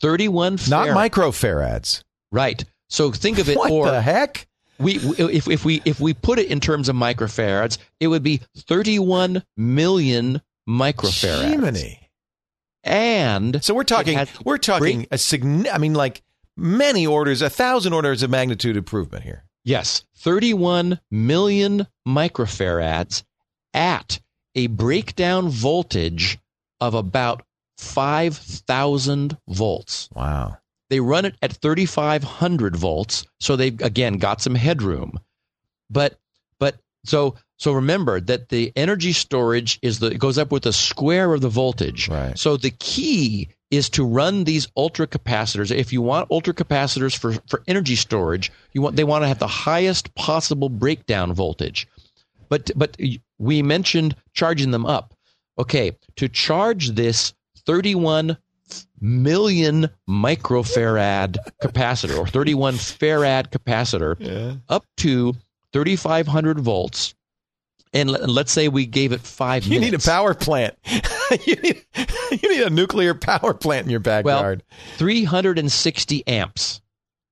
31 0.00 0.58
farad. 0.58 0.70
Not 0.70 0.88
microfarads. 0.88 2.04
Right. 2.30 2.62
So 2.90 3.10
think 3.10 3.38
of 3.38 3.48
it 3.48 3.56
What 3.56 3.70
or 3.70 3.90
the 3.90 4.02
heck? 4.02 4.46
we 4.78 4.96
if 4.96 5.48
if 5.48 5.64
we 5.64 5.80
if 5.86 6.00
we 6.00 6.12
put 6.12 6.38
it 6.38 6.48
in 6.48 6.60
terms 6.60 6.90
of 6.90 6.96
microfarads, 6.96 7.78
it 7.98 8.08
would 8.08 8.22
be 8.22 8.42
31 8.56 9.42
million 9.56 10.42
microfarads. 10.68 11.48
Jiminy. 11.48 12.10
And 12.84 13.64
So 13.64 13.74
we're 13.74 13.84
talking 13.84 14.18
we're 14.44 14.58
talking 14.58 15.06
a 15.10 15.16
sign 15.16 15.66
I 15.72 15.78
mean 15.78 15.94
like 15.94 16.22
many 16.58 17.06
orders, 17.06 17.40
a 17.40 17.48
thousand 17.48 17.94
orders 17.94 18.22
of 18.22 18.28
magnitude 18.28 18.76
improvement 18.76 19.24
here. 19.24 19.45
Yes, 19.66 20.04
31 20.16 20.98
million 21.10 21.86
microfarads 22.08 23.22
at 23.74 24.18
a 24.54 24.68
breakdown 24.68 25.50
voltage 25.50 26.38
of 26.80 26.94
about 26.94 27.42
5,000 27.76 29.36
volts. 29.48 30.08
Wow. 30.14 30.56
They 30.88 31.00
run 31.00 31.26
it 31.26 31.34
at 31.42 31.52
3,500 31.52 32.76
volts, 32.76 33.26
so 33.40 33.56
they've 33.56 33.78
again 33.82 34.18
got 34.18 34.40
some 34.40 34.54
headroom. 34.54 35.18
but 35.90 36.18
but 36.58 36.76
so 37.04 37.34
so 37.58 37.72
remember 37.72 38.20
that 38.20 38.48
the 38.48 38.72
energy 38.76 39.12
storage 39.12 39.78
is 39.82 39.98
the 39.98 40.06
it 40.08 40.18
goes 40.18 40.38
up 40.38 40.52
with 40.52 40.62
the 40.62 40.72
square 40.72 41.34
of 41.34 41.40
the 41.40 41.48
voltage. 41.48 42.08
Right. 42.08 42.38
So 42.38 42.56
the 42.56 42.70
key 42.70 43.48
is 43.70 43.90
to 43.90 44.04
run 44.04 44.44
these 44.44 44.68
ultra 44.76 45.06
capacitors. 45.06 45.74
If 45.74 45.92
you 45.92 46.00
want 46.00 46.30
ultra 46.30 46.54
capacitors 46.54 47.16
for, 47.16 47.34
for 47.48 47.62
energy 47.66 47.96
storage, 47.96 48.52
you 48.72 48.82
want 48.82 48.96
they 48.96 49.04
want 49.04 49.24
to 49.24 49.28
have 49.28 49.38
the 49.38 49.46
highest 49.46 50.14
possible 50.14 50.68
breakdown 50.68 51.32
voltage. 51.32 51.88
But 52.48 52.70
but 52.76 52.96
we 53.38 53.62
mentioned 53.62 54.14
charging 54.32 54.70
them 54.70 54.86
up. 54.86 55.14
Okay, 55.58 55.96
to 56.16 56.28
charge 56.28 56.90
this 56.90 57.34
31 57.64 58.36
million 59.00 59.88
microfarad 60.08 61.36
capacitor 61.62 62.18
or 62.18 62.26
31 62.26 62.74
farad 62.74 63.50
capacitor 63.50 64.20
up 64.68 64.84
to 64.96 65.34
3500 65.72 66.58
volts 66.60 67.14
and 67.96 68.10
let- 68.10 68.28
let's 68.28 68.52
say 68.52 68.68
we 68.68 68.86
gave 68.86 69.12
it 69.12 69.20
5 69.20 69.66
You 69.66 69.80
need 69.80 69.94
a 69.94 69.98
power 69.98 70.34
plant. 70.34 70.74
you, 71.46 71.56
need, 71.56 71.84
you 72.42 72.48
need 72.56 72.62
a 72.62 72.70
nuclear 72.70 73.14
power 73.14 73.54
plant 73.54 73.86
in 73.86 73.90
your 73.90 74.00
backyard. 74.00 74.62
Well, 74.70 74.98
360 74.98 76.26
amps. 76.26 76.80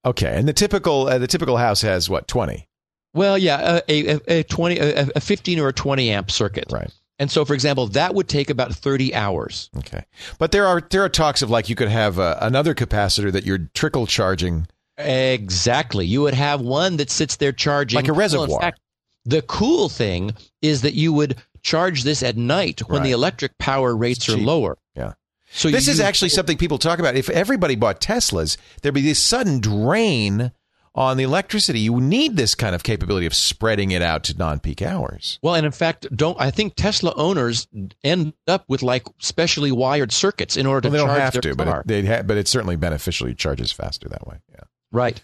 okay, 0.04 0.34
and 0.36 0.48
the 0.48 0.52
typical 0.52 1.08
uh, 1.08 1.18
the 1.18 1.26
typical 1.26 1.56
house 1.56 1.82
has 1.82 2.08
what 2.10 2.26
twenty? 2.28 2.68
Well, 3.14 3.38
yeah, 3.38 3.80
a, 3.88 4.14
a, 4.16 4.40
a 4.40 4.42
20 4.42 4.78
a, 4.78 5.08
a 5.14 5.20
15 5.20 5.60
or 5.60 5.68
a 5.68 5.72
20 5.72 6.10
amp 6.10 6.30
circuit. 6.32 6.64
Right. 6.72 6.90
And 7.20 7.30
so 7.30 7.44
for 7.44 7.54
example, 7.54 7.86
that 7.88 8.12
would 8.14 8.28
take 8.28 8.50
about 8.50 8.74
30 8.74 9.14
hours. 9.14 9.70
Okay, 9.78 10.04
but 10.38 10.50
there 10.50 10.66
are 10.66 10.80
there 10.90 11.04
are 11.04 11.08
talks 11.08 11.42
of 11.42 11.48
like 11.50 11.68
you 11.68 11.76
could 11.76 11.88
have 11.88 12.18
uh, 12.18 12.38
another 12.40 12.74
capacitor 12.74 13.30
that 13.30 13.44
you're 13.46 13.70
trickle 13.74 14.06
charging. 14.06 14.66
Exactly. 14.98 16.06
You 16.06 16.22
would 16.22 16.34
have 16.34 16.60
one 16.60 16.96
that 16.98 17.10
sits 17.10 17.36
there 17.36 17.52
charging 17.52 17.96
Like 17.96 18.08
a 18.08 18.12
Well, 18.12 18.18
reservoir. 18.20 18.60
fact, 18.60 18.80
the 19.24 19.42
cool 19.42 19.88
thing 19.88 20.34
is 20.62 20.82
that 20.82 20.94
you 20.94 21.12
would 21.12 21.36
charge 21.62 22.02
this 22.02 22.22
at 22.22 22.36
night 22.36 22.80
when 22.88 23.02
the 23.02 23.12
electric 23.12 23.56
power 23.58 23.96
rates 23.96 24.28
are 24.28 24.36
lower. 24.36 24.76
Yeah. 24.94 25.14
So 25.50 25.70
This 25.70 25.88
is 25.88 26.00
actually 26.00 26.28
something 26.30 26.58
people 26.58 26.78
talk 26.78 26.98
about. 26.98 27.16
If 27.16 27.30
everybody 27.30 27.76
bought 27.76 28.00
Teslas, 28.00 28.56
there'd 28.82 28.94
be 28.94 29.00
this 29.02 29.20
sudden 29.22 29.60
drain 29.60 30.52
on 30.96 31.16
the 31.16 31.22
electricity. 31.24 31.80
You 31.80 32.00
need 32.00 32.36
this 32.36 32.54
kind 32.54 32.74
of 32.74 32.82
capability 32.82 33.24
of 33.26 33.34
spreading 33.34 33.92
it 33.92 34.02
out 34.02 34.24
to 34.24 34.36
non-peak 34.36 34.82
hours. 34.82 35.38
Well, 35.42 35.54
and 35.54 35.64
in 35.66 35.72
fact, 35.72 36.06
don't 36.14 36.40
I 36.40 36.50
think 36.50 36.74
Tesla 36.76 37.12
owners 37.16 37.66
end 38.04 38.32
up 38.46 38.64
with 38.68 38.82
like 38.82 39.06
specially 39.20 39.72
wired 39.72 40.12
circuits 40.12 40.56
in 40.56 40.66
order 40.66 40.88
Well, 40.88 40.98
to 40.98 41.04
they 41.06 41.12
don't 41.12 41.20
have 41.20 41.32
their 41.32 41.42
to, 41.42 41.54
car. 41.56 41.82
but 41.86 41.94
it, 41.94 42.04
ha- 42.06 42.22
but 42.22 42.36
it's 42.36 42.50
certainly 42.50 42.76
beneficial. 42.76 43.26
It 43.28 43.38
charges 43.38 43.72
faster 43.72 44.08
that 44.08 44.26
way. 44.26 44.36
Yeah. 44.52 44.60
Right. 44.92 45.22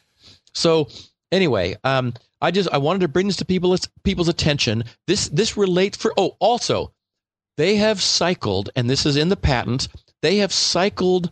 So 0.54 0.88
anyway, 1.30 1.76
um, 1.84 2.14
I 2.40 2.50
just 2.50 2.68
I 2.72 2.78
wanted 2.78 3.00
to 3.00 3.08
bring 3.08 3.26
this 3.26 3.36
to 3.36 3.44
people's 3.44 3.88
people's 4.04 4.28
attention. 4.28 4.84
This 5.06 5.28
this 5.28 5.56
relates 5.56 5.96
for 5.96 6.12
oh 6.16 6.36
also, 6.38 6.92
they 7.56 7.76
have 7.76 8.00
cycled, 8.00 8.70
and 8.76 8.88
this 8.88 9.06
is 9.06 9.16
in 9.16 9.28
the 9.28 9.36
patent. 9.36 9.88
They 10.22 10.36
have 10.38 10.52
cycled 10.52 11.30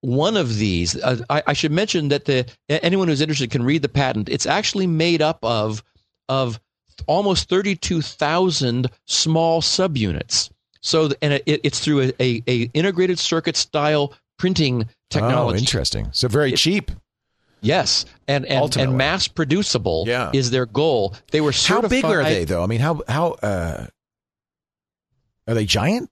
one 0.00 0.36
of 0.36 0.56
these. 0.56 0.96
Uh, 0.96 1.22
I, 1.30 1.42
I 1.48 1.52
should 1.52 1.72
mention 1.72 2.08
that 2.08 2.24
the 2.24 2.46
anyone 2.68 3.08
who's 3.08 3.20
interested 3.20 3.50
can 3.50 3.62
read 3.62 3.82
the 3.82 3.88
patent. 3.88 4.28
It's 4.28 4.46
actually 4.46 4.86
made 4.86 5.22
up 5.22 5.38
of 5.42 5.82
of 6.28 6.60
almost 7.06 7.48
thirty 7.48 7.76
two 7.76 8.02
thousand 8.02 8.90
small 9.06 9.62
subunits. 9.62 10.50
So 10.80 11.10
and 11.22 11.34
it, 11.34 11.42
it's 11.46 11.80
through 11.80 12.00
a, 12.00 12.12
a, 12.20 12.42
a 12.48 12.70
integrated 12.74 13.18
circuit 13.18 13.56
style 13.56 14.14
printing 14.38 14.88
technology. 15.10 15.56
Oh, 15.56 15.60
interesting. 15.60 16.08
So 16.12 16.28
very 16.28 16.52
cheap. 16.52 16.90
Yes, 17.62 18.04
and 18.28 18.44
and, 18.44 18.58
Ultimately. 18.58 18.90
and 18.90 18.98
mass 18.98 19.28
producible 19.28 20.04
Yeah. 20.06 20.30
is 20.34 20.50
their 20.50 20.66
goal. 20.66 21.14
They 21.30 21.40
were 21.40 21.52
How 21.52 21.80
big 21.82 22.04
are 22.04 22.22
they, 22.24 22.44
though? 22.44 22.62
I 22.62 22.66
mean, 22.66 22.80
how 22.80 23.00
how 23.08 23.30
uh, 23.42 23.86
are 25.46 25.54
they 25.54 25.64
giant? 25.64 26.10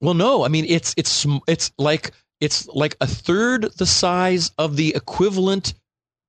Well, 0.00 0.14
no, 0.14 0.44
I 0.44 0.48
mean 0.48 0.64
it's 0.68 0.94
it's 0.96 1.26
it's 1.46 1.72
like 1.78 2.12
it's 2.40 2.66
like 2.68 2.96
a 3.00 3.06
third 3.06 3.64
the 3.76 3.86
size 3.86 4.50
of 4.58 4.76
the 4.76 4.94
equivalent 4.94 5.74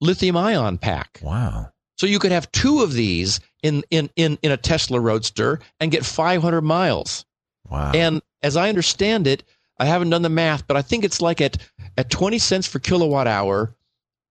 lithium 0.02 0.38
ion 0.38 0.78
pack. 0.78 1.20
Wow. 1.24 1.72
So 1.98 2.08
you 2.08 2.20
could 2.20 2.32
have 2.32 2.52
two 2.52 2.82
of 2.82 2.94
these 2.94 3.40
in 3.64 3.84
in 3.92 4.10
in 4.16 4.38
in 4.42 4.52
a 4.52 4.58
Tesla 4.58 5.00
Roadster 5.00 5.60
and 5.80 5.92
get 5.92 6.06
500 6.06 6.62
miles. 6.62 7.26
Wow. 7.70 7.92
And 7.94 8.22
as 8.42 8.58
I 8.58 8.70
understand 8.70 9.28
it, 9.28 9.44
I 9.78 9.86
haven't 9.86 10.10
done 10.10 10.22
the 10.24 10.30
math, 10.30 10.68
but 10.68 10.76
I 10.78 10.82
think 10.82 11.04
it's 11.06 11.22
like 11.22 11.40
at 11.42 11.58
at 11.98 12.10
20 12.10 12.38
cents 12.40 12.68
per 12.68 12.80
kilowatt 12.80 13.28
hour. 13.28 13.74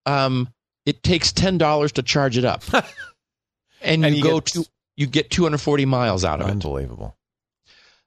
Um, 0.07 0.49
it 0.87 1.03
takes 1.03 1.31
ten 1.33 1.59
dollars 1.59 1.93
to 1.93 2.03
charge 2.03 2.39
it 2.39 2.45
up, 2.45 2.63
and 3.83 4.03
you, 4.03 4.07
And 4.07 4.17
you 4.17 4.23
go 4.23 4.41
get- 4.41 4.47
to 4.55 4.65
you 4.97 5.07
get 5.07 5.31
240 5.31 5.85
miles 5.87 6.25
out 6.25 6.41
of 6.41 6.49
it. 6.49 6.51
Unbelievable. 6.51 7.17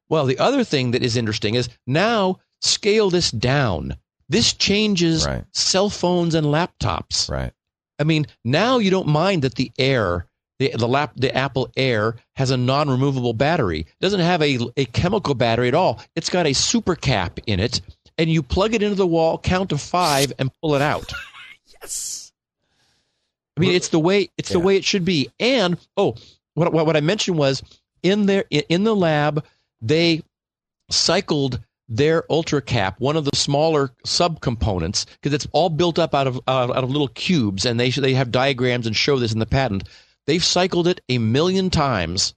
Well, 0.10 0.26
the 0.26 0.38
other 0.38 0.64
thing 0.64 0.92
that 0.92 1.02
is 1.04 1.18
interesting 1.18 1.56
is 1.56 1.70
now 1.88 2.40
scale 2.62 3.10
this 3.10 3.32
down. 3.32 3.96
This 4.30 4.54
changes 4.54 5.26
Right. 5.26 5.44
cell 5.52 5.90
phones 5.90 6.36
and 6.36 6.48
laptops. 6.48 7.30
Right. 7.30 7.52
I 8.00 8.04
mean, 8.04 8.26
now 8.44 8.78
you 8.80 8.90
don't 8.92 9.08
mind 9.08 9.42
that 9.44 9.56
the 9.56 9.72
Air, 9.80 10.28
the 10.60 10.72
the 10.78 10.88
lap, 10.88 11.14
the 11.16 11.34
Apple 11.36 11.72
Air 11.78 12.16
has 12.36 12.52
a 12.52 12.58
non-removable 12.58 13.34
battery. 13.34 13.82
It 13.82 14.00
doesn't 14.02 14.20
have 14.20 14.42
a 14.42 14.60
a 14.78 14.86
chemical 14.86 15.36
battery 15.36 15.68
at 15.68 15.74
all. 15.76 16.00
It's 16.16 16.30
got 16.30 16.46
a 16.48 16.54
super 16.54 16.96
cap 16.96 17.40
in 17.48 17.60
it, 17.60 17.82
and 18.18 18.30
you 18.30 18.44
plug 18.44 18.74
it 18.74 18.84
into 18.84 18.96
the 18.96 19.08
wall, 19.08 19.38
count 19.38 19.70
to 19.70 19.78
five, 19.78 20.32
and 20.40 20.52
pull 20.62 20.76
it 20.76 20.82
out. 20.82 21.12
Yes. 21.82 22.32
I 23.58 23.60
mean, 23.60 23.74
it's 23.74 23.90
the 23.90 24.00
way 24.00 24.30
it's 24.38 24.50
the 24.50 24.60
way 24.60 24.78
it 24.78 24.86
should 24.86 25.04
be. 25.04 25.30
And 25.40 25.78
oh, 25.98 26.16
what 26.54 26.72
what, 26.72 26.86
what 26.86 26.96
I 26.96 27.02
mentioned 27.02 27.38
was 27.38 27.62
in 28.04 28.26
their 28.26 28.46
in 28.50 28.86
the 28.86 28.96
lab 28.96 29.44
they 29.82 30.22
cycled 30.90 31.60
their 31.90 32.24
ultra 32.32 32.62
cap, 32.62 33.00
one 33.00 33.18
of 33.18 33.26
the 33.26 33.36
smaller 33.36 33.92
subcomponents, 34.08 35.06
because 35.22 35.34
it's 35.34 35.48
all 35.52 35.70
built 35.70 36.00
up 36.00 36.16
out 36.16 36.26
of 36.28 36.38
uh, 36.48 36.72
out 36.74 36.84
of 36.84 36.90
little 36.90 37.10
cubes, 37.10 37.66
and 37.66 37.78
they 37.80 37.90
they 37.90 38.14
have 38.14 38.32
diagrams 38.32 38.88
and 38.88 38.96
show 38.96 39.20
this 39.20 39.34
in 39.34 39.40
the 39.40 39.46
patent. 39.46 39.84
They've 40.26 40.44
cycled 40.44 40.88
it 40.88 41.02
a 41.10 41.18
million 41.18 41.70
times, 41.70 42.34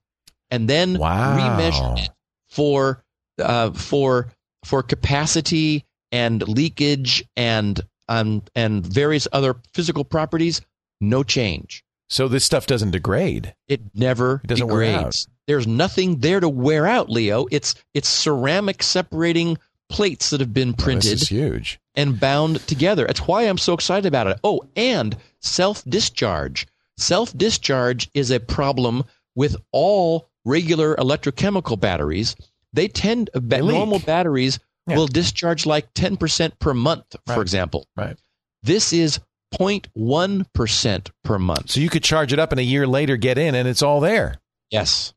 and 0.50 0.68
then 0.68 0.98
Wow. 0.98 1.36
remeasured 1.38 2.04
it 2.04 2.10
for 2.48 3.04
uh, 3.38 3.70
for 3.70 4.32
for 4.66 4.82
capacity 4.82 5.84
and 6.12 6.46
leakage 6.46 7.24
and 7.36 7.80
um, 8.08 8.42
and 8.54 8.84
various 8.86 9.26
other 9.32 9.56
physical 9.72 10.04
properties. 10.04 10.60
No 11.00 11.22
change. 11.22 11.84
So 12.08 12.28
this 12.28 12.44
stuff 12.44 12.66
doesn't 12.66 12.92
degrade. 12.92 13.54
It 13.68 13.80
never 13.94 14.40
It 14.44 14.48
doesn't 14.48 14.66
wear 14.68 14.92
degrades. 14.96 15.28
There's 15.46 15.66
nothing 15.66 16.18
there 16.20 16.40
to 16.40 16.48
wear 16.48 16.86
out, 16.86 17.08
Leo. 17.10 17.46
It's 17.50 17.74
it's 17.94 18.08
ceramic 18.08 18.82
separating 18.82 19.58
plates 19.88 20.30
that 20.30 20.40
have 20.40 20.52
been 20.52 20.70
Well, 20.70 20.84
printed 20.84 21.12
this 21.12 21.22
is 21.22 21.28
huge. 21.28 21.78
and 21.94 22.18
bound 22.18 22.60
together. 22.66 23.06
That's 23.06 23.20
why 23.26 23.42
I'm 23.42 23.58
so 23.58 23.72
excited 23.74 24.06
about 24.06 24.26
it. 24.26 24.38
Oh, 24.44 24.62
and 24.76 25.16
self 25.40 25.84
discharge. 25.84 26.66
Self 26.96 27.36
discharge 27.36 28.08
is 28.14 28.30
a 28.30 28.40
problem 28.40 29.04
with 29.34 29.56
all 29.72 30.28
regular 30.44 30.94
electrochemical 30.96 31.78
batteries. 31.78 32.36
They 32.76 32.86
tend 32.88 33.30
ba- 33.34 33.40
They 33.40 33.60
normal 33.62 33.98
batteries 33.98 34.60
Yeah. 34.86 34.96
will 34.96 35.08
discharge 35.08 35.66
like 35.66 35.92
10% 35.94 36.58
per 36.60 36.72
month, 36.74 37.16
Right. 37.26 37.34
for 37.34 37.42
example. 37.42 37.88
Right. 37.96 38.16
This 38.62 38.92
is 38.92 39.18
0.1% 39.58 41.10
per 41.24 41.38
month. 41.38 41.70
So 41.70 41.80
you 41.80 41.88
could 41.90 42.02
charge 42.04 42.32
it 42.32 42.38
up 42.38 42.52
and 42.52 42.60
a 42.60 42.64
year 42.64 42.86
later 42.86 43.16
get 43.16 43.38
in 43.38 43.54
and 43.54 43.66
it's 43.68 43.82
all 43.82 44.00
there. 44.00 44.36
Yes. 44.70 45.12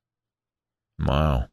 Wow. 1.06 1.48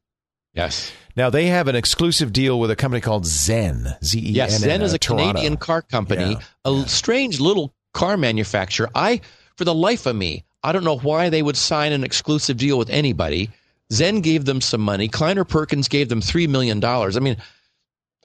Yes. 0.55 0.91
Now 1.17 1.31
they 1.31 1.47
have 1.47 1.69
an 1.69 1.77
exclusive 1.77 2.33
deal 2.33 2.59
with 2.59 2.71
a 2.71 2.77
company 2.77 3.01
called 3.01 3.27
Zen. 3.27 3.97
Z 4.03 4.19
E 4.19 4.29
N. 4.29 4.35
Yes, 4.35 4.59
Zen 4.59 4.83
is 4.83 4.93
uh, 4.93 4.97
a 4.97 4.99
Toronto. 4.99 5.27
Canadian 5.33 5.57
car 5.57 5.83
company, 5.83 6.33
Yeah, 6.33 6.39
a 6.65 6.73
yeah. 6.73 6.85
strange 6.87 7.41
little 7.41 7.75
car 7.95 8.17
manufacturer. 8.17 8.91
I, 8.95 9.21
for 9.57 9.65
the 9.65 9.75
life 9.75 10.07
of 10.07 10.17
me, 10.17 10.45
I 10.63 10.73
don't 10.73 10.85
know 10.85 10.99
why 10.99 11.29
they 11.31 11.43
would 11.43 11.57
sign 11.57 11.93
an 11.93 12.05
exclusive 12.05 12.57
deal 12.57 12.79
with 12.79 12.91
anybody. 12.91 13.51
Zen 13.93 14.21
gave 14.21 14.45
them 14.45 14.61
some 14.61 14.81
money. 14.81 15.09
Kleiner 15.09 15.45
Perkins 15.45 15.89
gave 15.89 16.09
them 16.09 16.21
three 16.21 16.47
million 16.47 16.81
dollars. 16.81 17.17
I 17.17 17.21
mean, 17.21 17.37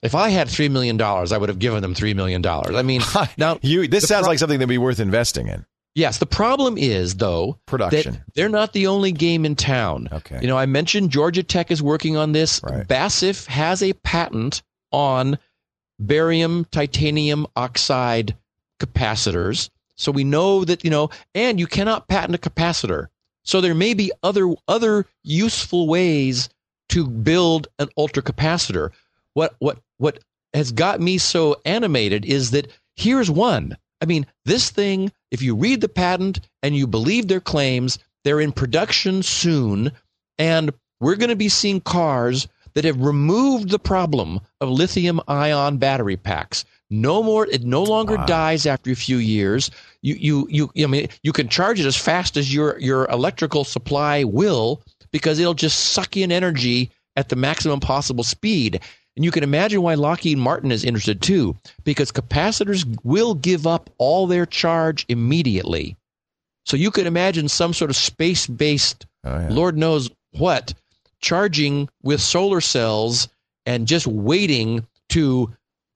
if 0.02 0.14
I 0.14 0.30
had 0.30 0.48
three 0.48 0.68
million 0.68 0.96
dollars, 0.96 1.30
I 1.32 1.38
would 1.38 1.48
have 1.48 1.58
given 1.60 1.82
them 1.82 1.94
three 1.94 2.14
million 2.14 2.42
dollars. 2.42 2.74
I 2.74 2.82
mean, 2.82 3.00
now 3.38 3.58
You, 3.62 3.86
this 3.86 4.08
sounds 4.08 4.22
pro- 4.24 4.30
like 4.32 4.38
something 4.38 4.58
that'd 4.58 4.68
be 4.68 4.78
worth 4.78 4.98
investing 5.00 5.46
in. 5.48 5.64
yes. 5.94 6.18
The 6.18 6.26
problem 6.26 6.76
is 6.76 7.14
though 7.16 7.58
Production. 7.66 8.20
they're 8.34 8.48
not 8.48 8.72
the 8.72 8.88
only 8.88 9.12
game 9.12 9.44
in 9.44 9.54
town. 9.54 10.08
Okay. 10.12 10.40
You 10.40 10.48
know, 10.48 10.58
I 10.58 10.66
mentioned 10.66 11.10
Georgia 11.10 11.42
Tech 11.44 11.70
is 11.70 11.80
working 11.82 12.16
on 12.16 12.32
this. 12.32 12.60
Right. 12.64 12.86
BASF 12.88 13.46
has 13.46 13.82
a 13.82 13.92
patent 13.92 14.62
on 14.90 15.38
barium 16.00 16.64
titanium 16.72 17.46
oxide 17.54 18.36
capacitors. 18.80 19.70
So 19.96 20.10
we 20.10 20.24
know 20.24 20.64
that, 20.64 20.82
you 20.82 20.90
know, 20.90 21.10
and 21.34 21.60
you 21.60 21.66
cannot 21.68 22.08
patent 22.08 22.34
a 22.34 22.38
capacitor. 22.38 23.06
So 23.44 23.60
there 23.60 23.74
may 23.74 23.94
be 23.94 24.12
other 24.22 24.54
other 24.68 25.06
useful 25.22 25.88
ways 25.88 26.48
to 26.90 27.06
build 27.06 27.68
an 27.78 27.88
ultra 27.96 28.22
capacitor. 28.22 28.90
What 29.34 29.54
what 29.58 29.78
what 29.98 30.18
has 30.54 30.72
got 30.72 31.00
me 31.00 31.18
so 31.18 31.56
animated 31.64 32.24
is 32.24 32.50
that 32.50 32.70
here's 32.96 33.30
one. 33.30 33.76
I 34.00 34.04
mean, 34.04 34.26
this 34.44 34.70
thing, 34.70 35.12
if 35.30 35.42
you 35.42 35.54
read 35.54 35.80
the 35.80 35.88
patent 35.88 36.40
and 36.62 36.76
you 36.76 36.86
believe 36.86 37.28
their 37.28 37.40
claims, 37.40 37.98
they're 38.24 38.40
in 38.40 38.52
production 38.52 39.22
soon, 39.22 39.92
and 40.38 40.72
we're 41.00 41.16
going 41.16 41.30
to 41.30 41.36
be 41.36 41.48
seeing 41.48 41.80
cars 41.80 42.48
that 42.74 42.84
have 42.84 43.00
removed 43.00 43.70
the 43.70 43.78
problem 43.78 44.40
of 44.60 44.68
lithium 44.68 45.20
ion 45.28 45.78
battery 45.78 46.16
packs. 46.16 46.64
No 46.92 47.22
more. 47.22 47.46
It 47.46 47.64
no 47.64 47.82
longer 47.82 48.16
Wow. 48.16 48.26
dies 48.26 48.66
after 48.66 48.90
a 48.90 48.94
few 48.96 49.16
years. 49.16 49.70
You, 50.02 50.14
you, 50.50 50.70
you. 50.74 50.84
I 50.84 50.88
mean, 50.88 51.08
you 51.22 51.32
can 51.32 51.48
charge 51.48 51.80
it 51.80 51.86
as 51.86 51.96
fast 51.96 52.36
as 52.36 52.52
your 52.52 52.78
your 52.78 53.06
electrical 53.06 53.64
supply 53.64 54.24
will, 54.24 54.82
because 55.10 55.38
it'll 55.38 55.54
just 55.54 55.92
suck 55.92 56.16
in 56.16 56.30
energy 56.30 56.90
at 57.16 57.28
the 57.30 57.36
maximum 57.36 57.80
possible 57.80 58.24
speed. 58.24 58.80
And 59.16 59.24
you 59.24 59.30
can 59.30 59.42
imagine 59.44 59.82
why 59.82 59.94
Lockheed 59.94 60.38
Martin 60.38 60.72
is 60.72 60.84
interested 60.84 61.20
too, 61.22 61.56
because 61.84 62.10
capacitors 62.12 62.84
will 63.04 63.34
give 63.34 63.66
up 63.66 63.90
all 63.98 64.26
their 64.26 64.46
charge 64.46 65.04
immediately. 65.08 65.96
So 66.64 66.76
you 66.76 66.90
could 66.90 67.06
imagine 67.06 67.48
some 67.48 67.72
sort 67.74 67.90
of 67.90 67.96
space 67.96 68.46
based, 68.46 69.06
Oh, 69.24 69.38
yeah. 69.38 69.48
Lord 69.50 69.76
knows 69.76 70.10
what, 70.32 70.72
charging 71.20 71.88
with 72.02 72.20
solar 72.20 72.60
cells 72.60 73.28
and 73.66 73.86
just 73.86 74.06
waiting 74.06 74.86
to 75.10 75.50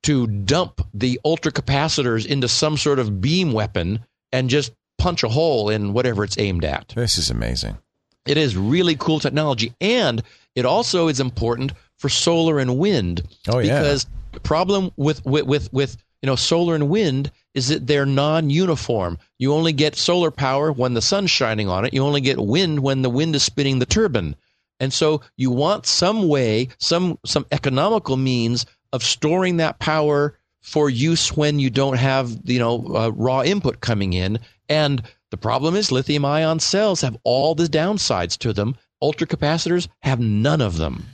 to 0.06 0.28
dump 0.28 0.86
the 0.94 1.18
ultra 1.24 1.50
capacitors 1.50 2.24
into 2.24 2.46
some 2.46 2.76
sort 2.76 3.00
of 3.00 3.20
beam 3.20 3.52
weapon 3.52 3.98
and 4.30 4.48
just 4.48 4.72
punch 4.98 5.24
a 5.24 5.28
hole 5.28 5.68
in 5.68 5.92
whatever 5.92 6.22
it's 6.22 6.38
aimed 6.38 6.64
at. 6.64 6.92
This 6.94 7.18
is 7.18 7.28
amazing. 7.28 7.76
It 8.24 8.36
is 8.36 8.56
really 8.56 8.94
cool 8.94 9.18
technology, 9.18 9.72
and 9.80 10.22
it 10.54 10.64
also 10.64 11.08
is 11.08 11.18
important 11.18 11.72
for 11.96 12.08
solar 12.08 12.60
and 12.60 12.78
wind. 12.78 13.22
Oh, 13.48 13.58
yeah. 13.58 13.80
Because 13.80 14.06
the 14.30 14.38
problem 14.38 14.92
with 14.96 15.24
with 15.26 15.44
with, 15.44 15.72
with 15.72 15.96
you 16.22 16.28
know 16.28 16.36
solar 16.36 16.76
and 16.76 16.88
wind 16.88 17.32
is 17.54 17.66
that 17.68 17.88
they're 17.88 18.06
non-uniform. 18.06 19.18
You 19.38 19.54
only 19.54 19.72
get 19.72 19.96
solar 19.96 20.30
power 20.30 20.70
when 20.70 20.94
the 20.94 21.02
sun's 21.02 21.32
shining 21.32 21.68
on 21.68 21.84
it. 21.84 21.92
You 21.92 22.04
only 22.04 22.20
get 22.20 22.38
wind 22.38 22.80
when 22.80 23.02
the 23.02 23.10
wind 23.10 23.34
is 23.34 23.42
spinning 23.42 23.80
the 23.80 23.86
turbine. 23.86 24.36
And 24.78 24.92
so 24.92 25.22
you 25.36 25.50
want 25.50 25.86
some 25.86 26.28
way, 26.28 26.68
some 26.78 27.18
some 27.24 27.46
economical 27.50 28.16
means 28.16 28.66
of 28.96 29.04
storing 29.04 29.58
that 29.58 29.78
power 29.78 30.36
for 30.60 30.90
use 30.90 31.36
when 31.36 31.60
you 31.60 31.70
don't 31.70 31.96
have 31.96 32.36
you 32.44 32.58
know 32.58 32.84
uh, 32.94 33.10
raw 33.14 33.42
input 33.42 33.80
coming 33.80 34.12
in. 34.12 34.38
And 34.68 35.02
the 35.30 35.36
problem 35.36 35.76
is 35.76 35.92
lithium 35.92 36.24
ion 36.24 36.58
cells 36.58 37.02
have 37.02 37.16
all 37.22 37.54
the 37.54 37.66
downsides 37.66 38.36
to 38.38 38.52
them. 38.52 38.74
Ultracapacitors 39.02 39.86
have 40.00 40.18
none 40.18 40.60
of 40.60 40.78
them. 40.78 41.04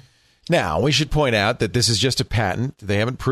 Now, 0.49 0.81
we 0.81 0.91
should 0.91 1.11
point 1.11 1.35
out 1.35 1.61
that 1.61 1.73
this 1.73 1.89
is 1.89 1.99
just 1.99 2.21
a 2.21 2.25
patent. 2.25 2.79
They 2.79 2.97
haven't 2.97 3.23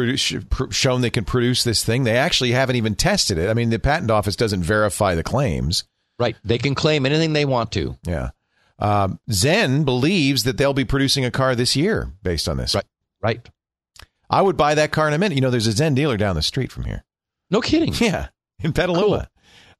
shown 0.70 1.00
they 1.00 1.10
can 1.10 1.24
produce 1.24 1.64
this 1.64 1.84
thing. 1.84 2.04
They 2.04 2.16
actually 2.16 2.52
haven't 2.52 2.76
even 2.76 2.94
tested 2.94 3.36
it. 3.36 3.48
I 3.48 3.54
mean, 3.54 3.70
the 3.70 3.78
patent 3.78 4.10
office 4.10 4.36
doesn't 4.36 4.62
verify 4.62 5.14
the 5.14 5.24
claims. 5.24 5.84
Right? 6.18 6.36
They 6.44 6.58
can 6.58 6.74
claim 6.74 7.06
anything 7.06 7.32
they 7.32 7.44
want 7.44 7.72
to. 7.72 7.96
Yeah. 8.06 8.30
Um, 8.78 9.18
Zen 9.30 9.84
believes 9.84 10.44
that 10.44 10.56
they'll 10.56 10.72
be 10.72 10.84
producing 10.84 11.24
a 11.24 11.30
car 11.30 11.54
this 11.54 11.74
year 11.74 12.12
based 12.22 12.48
on 12.48 12.56
this. 12.58 12.74
Right. 12.74 12.84
Right? 13.22 13.50
I 14.30 14.40
would 14.42 14.56
buy 14.56 14.74
that 14.76 14.92
car 14.92 15.08
in 15.08 15.12
a 15.14 15.18
minute. 15.18 15.34
You 15.34 15.40
know, 15.42 15.50
there's 15.50 15.66
a 15.66 15.72
Zen 15.72 15.94
dealer 15.94 16.16
down 16.16 16.36
the 16.36 16.42
street 16.42 16.70
from 16.72 16.84
here. 16.84 17.04
No 17.50 17.60
kidding. 17.60 17.92
Yeah, 18.00 18.28
in 18.62 18.72
Petaluma. 18.72 19.28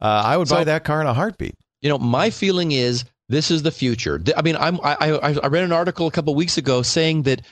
Uh, 0.01 0.05
I 0.27 0.37
would 0.37 0.49
So- 0.49 0.57
buy 0.57 0.65
that 0.65 0.85
car 0.85 1.01
in 1.01 1.07
a 1.07 1.15
heartbeat. 1.15 1.55
you 1.83 1.89
know, 1.89 1.99
my 1.99 2.31
feeling 2.31 2.73
is 2.73 3.05
this 3.29 3.51
is 3.51 3.63
the 3.63 3.71
future. 3.71 4.21
I 4.37 4.43
mean, 4.43 4.57
I'm, 4.57 4.81
I, 4.83 4.97
I, 5.01 5.33
I 5.43 5.47
read 5.47 5.63
an 5.65 5.73
article 5.73 6.07
a 6.07 6.11
couple 6.11 6.35
weeks 6.35 6.59
ago 6.59 6.83
saying 6.83 7.23
that 7.23 7.43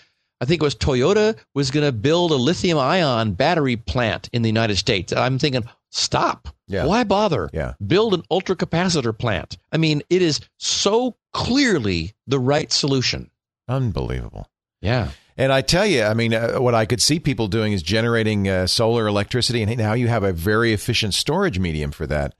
I 0.41 0.45
think 0.45 0.61
it 0.61 0.65
was 0.65 0.75
Toyota 0.75 1.37
was 1.55 1.71
going 1.71 1.87
to 1.87 1.93
build 1.93 2.33
a 2.33 2.37
lithium 2.37 2.79
ion 2.79 3.33
battery 3.33 3.77
plant 3.77 4.29
in 4.33 4.43
the 4.43 4.49
United 4.49 4.77
States. 4.77 5.13
And 5.13 5.21
I'm 5.21 5.39
thinking, 5.39 5.65
stop. 5.91 6.49
Yeah. 6.67 6.85
Why 6.87 7.05
bother? 7.05 7.49
Yeah. 7.53 7.75
Build 7.87 8.13
an 8.15 8.23
ultracapacitor 8.31 9.17
plant. 9.17 9.57
I 9.73 9.77
mean, 9.79 10.03
it 10.11 10.21
is 10.23 10.41
so 10.59 11.17
clearly 11.33 12.13
the 12.27 12.39
right 12.41 12.73
solution. 12.73 13.31
Unbelievable. 13.69 14.49
Yeah. 14.81 15.11
And 15.39 15.53
I 15.53 15.61
tell 15.61 15.87
you, 15.87 16.03
I 16.03 16.15
mean, 16.15 16.35
uh, 16.35 16.57
what 16.57 16.75
I 16.75 16.85
could 16.85 17.01
see 17.01 17.21
people 17.21 17.47
doing 17.47 17.73
is 17.73 17.81
generating 17.83 18.49
uh, 18.49 18.67
solar 18.67 19.07
electricity, 19.07 19.63
and 19.63 19.79
now 19.79 19.93
you 19.95 20.09
have 20.09 20.25
a 20.25 20.33
very 20.33 20.73
efficient 20.73 21.15
storage 21.15 21.59
medium 21.61 21.93
for 21.93 22.07
that. 22.09 22.35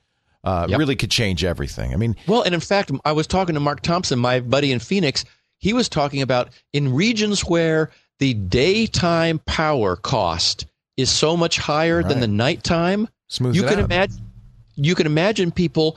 Uh, 0.45 0.67
Yep. 0.69 0.79
Really 0.79 0.97
could 0.97 1.11
change 1.11 1.45
everything. 1.45 1.93
I 1.93 1.97
mean, 1.97 2.17
Well, 2.27 2.43
and 2.43 2.55
in 2.55 2.61
fact, 2.61 2.91
I 3.05 3.13
was 3.13 3.27
talking 3.27 3.55
to 3.55 3.61
Mark 3.61 3.83
Thompson, 3.83 4.19
my 4.19 4.41
buddy 4.41 4.73
in 4.73 4.79
Phoenix. 4.79 5.25
He 5.59 5.73
was 5.73 5.89
talking 5.89 6.23
about 6.23 6.51
in 6.73 6.93
regions 6.95 7.41
where 7.43 7.91
the 8.19 8.35
daytime 8.35 9.41
power 9.47 9.97
cost 9.97 10.67
is 10.97 11.11
so 11.11 11.37
much 11.37 11.59
higher 11.59 12.03
than 12.03 12.21
the 12.21 12.29
nighttime. 12.29 13.09
smooth 13.29 13.55
you 13.55 13.63
can 13.63 13.79
out. 13.79 13.85
imagine 13.85 14.25
you 14.77 14.95
can 14.95 15.07
imagine 15.07 15.51
people 15.51 15.97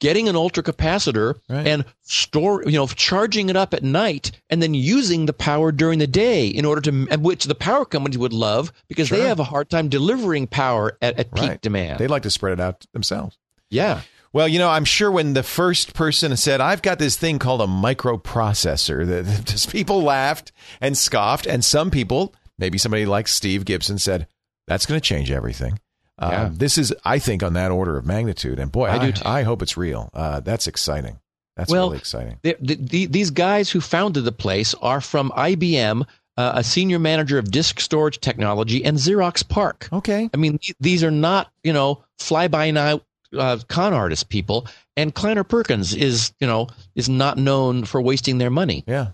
getting 0.00 0.28
an 0.28 0.34
ultracapacitor 0.36 1.34
Right. 1.48 1.66
and 1.66 1.84
store 2.02 2.62
you 2.64 2.72
know 2.78 2.86
charging 2.86 3.48
it 3.50 3.56
up 3.56 3.74
at 3.74 3.82
night 3.82 4.30
and 4.50 4.62
then 4.62 4.74
using 4.74 5.26
the 5.26 5.32
power 5.32 5.72
during 5.72 5.98
the 5.98 6.06
day 6.06 6.46
in 6.46 6.64
order 6.64 6.80
to 6.82 7.16
which 7.18 7.44
the 7.44 7.54
power 7.54 7.84
companies 7.84 8.18
would 8.18 8.32
love 8.32 8.72
because 8.88 9.08
they 9.10 9.22
have 9.22 9.40
a 9.40 9.44
hard 9.44 9.68
time 9.70 9.88
delivering 9.88 10.46
power 10.46 10.96
at, 11.02 11.18
at 11.18 11.34
peak 11.34 11.48
Right. 11.48 11.60
demand 11.60 11.98
They'd 11.98 12.10
like 12.10 12.22
to 12.22 12.30
spread 12.30 12.52
it 12.54 12.60
out 12.60 12.86
themselves. 12.92 13.36
yeah 13.70 14.02
Well, 14.32 14.46
you 14.46 14.58
know, 14.58 14.68
I'm 14.68 14.84
sure 14.84 15.10
when 15.10 15.32
the 15.32 15.42
first 15.42 15.94
person 15.94 16.36
said, 16.36 16.60
I've 16.60 16.82
got 16.82 16.98
this 16.98 17.16
thing 17.16 17.38
called 17.38 17.62
a 17.62 17.66
microprocessor, 17.66 19.06
that 19.06 19.44
just 19.46 19.70
people 19.72 20.02
laughed 20.02 20.52
and 20.82 20.96
scoffed. 20.98 21.46
And 21.46 21.64
some 21.64 21.90
people, 21.90 22.34
maybe 22.58 22.76
somebody 22.78 23.06
like 23.06 23.26
Steve 23.26 23.64
Gibson, 23.64 23.98
said, 23.98 24.26
that's 24.66 24.84
going 24.84 25.00
to 25.00 25.04
change 25.04 25.30
everything. 25.30 25.80
Uh, 26.18 26.28
Yeah. 26.32 26.50
This 26.52 26.78
is, 26.78 26.92
I 27.04 27.18
think, 27.18 27.42
on 27.42 27.52
that 27.54 27.70
order 27.70 27.96
of 27.96 28.04
magnitude. 28.06 28.58
And 28.58 28.70
boy, 28.72 28.86
I 28.86 28.96
I, 28.96 29.06
do 29.06 29.12
too. 29.12 29.22
I 29.24 29.42
hope 29.42 29.62
it's 29.62 29.76
real. 29.76 30.10
Uh, 30.14 30.40
that's 30.40 30.66
exciting. 30.66 31.18
That's 31.56 31.70
Well, 31.70 31.86
really 31.88 31.98
exciting. 31.98 32.38
the, 32.42 32.56
the, 32.60 32.74
the, 32.76 33.06
these 33.06 33.30
guys 33.30 33.68
who 33.70 33.80
founded 33.80 34.24
the 34.24 34.32
place 34.32 34.74
are 34.74 35.00
from 35.00 35.30
IBM, 35.30 36.02
uh, 36.36 36.52
a 36.54 36.62
senior 36.62 36.98
manager 37.00 37.36
of 37.38 37.50
disk 37.50 37.80
storage 37.80 38.20
technology, 38.20 38.84
and 38.84 38.96
Xerox 38.96 39.42
PARC. 39.48 39.88
Okay. 39.92 40.30
I 40.32 40.36
mean, 40.36 40.58
th- 40.58 40.76
these 40.78 41.02
are 41.02 41.10
not 41.10 41.50
you 41.64 41.72
know 41.72 42.04
fly 42.18 42.46
by 42.46 42.70
night 42.70 43.02
uh, 43.36 43.58
con 43.68 43.92
artist 43.92 44.28
people. 44.28 44.66
And 44.96 45.12
Kleiner 45.14 45.42
Perkins 45.44 45.94
is 45.94 46.32
you 46.38 46.46
know 46.46 46.68
is 46.94 47.08
not 47.08 47.38
known 47.38 47.84
for 47.84 48.00
wasting 48.00 48.38
their 48.38 48.50
money. 48.50 48.84
Yeah. 48.86 49.08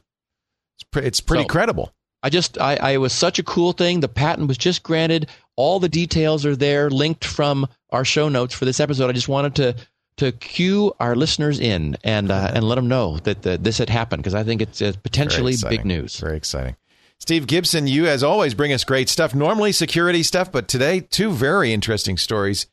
It's, 0.76 0.84
pre- 0.90 1.04
it's 1.04 1.20
pretty 1.22 1.44
So- 1.44 1.48
credible. 1.48 1.92
I 2.24 2.30
just 2.30 2.58
I, 2.58 2.76
I 2.76 2.90
it 2.92 2.96
was 2.96 3.12
such 3.12 3.38
a 3.38 3.42
cool 3.42 3.72
thing. 3.72 4.00
The 4.00 4.08
patent 4.08 4.48
was 4.48 4.56
just 4.56 4.82
granted. 4.82 5.28
All 5.56 5.78
the 5.78 5.90
details 5.90 6.46
are 6.46 6.56
there, 6.56 6.88
linked 6.88 7.24
from 7.24 7.68
our 7.90 8.04
show 8.04 8.30
notes 8.30 8.54
for 8.54 8.64
this 8.64 8.80
episode. 8.80 9.10
I 9.10 9.12
just 9.12 9.28
wanted 9.28 9.54
to 9.56 9.76
to 10.16 10.32
cue 10.32 10.94
our 11.00 11.14
listeners 11.14 11.60
in 11.60 11.98
and 12.02 12.30
uh, 12.30 12.50
and 12.54 12.64
let 12.64 12.76
them 12.76 12.88
know 12.88 13.18
that 13.18 13.42
the, 13.42 13.58
this 13.58 13.76
had 13.76 13.90
happened 13.90 14.22
because 14.22 14.34
I 14.34 14.42
think 14.42 14.62
it's 14.62 14.80
uh, 14.80 14.94
potentially 15.02 15.54
big 15.68 15.84
news. 15.84 16.18
Very 16.18 16.38
exciting. 16.38 16.76
Steve 17.18 17.46
Gibson, 17.46 17.86
you 17.86 18.06
as 18.06 18.22
always 18.22 18.54
bring 18.54 18.72
us 18.72 18.84
great 18.84 19.10
stuff. 19.10 19.34
Normally 19.34 19.72
security 19.72 20.22
stuff, 20.22 20.50
but 20.50 20.66
today 20.66 21.00
two 21.00 21.30
very 21.30 21.74
interesting 21.74 22.16
stories 22.16 22.66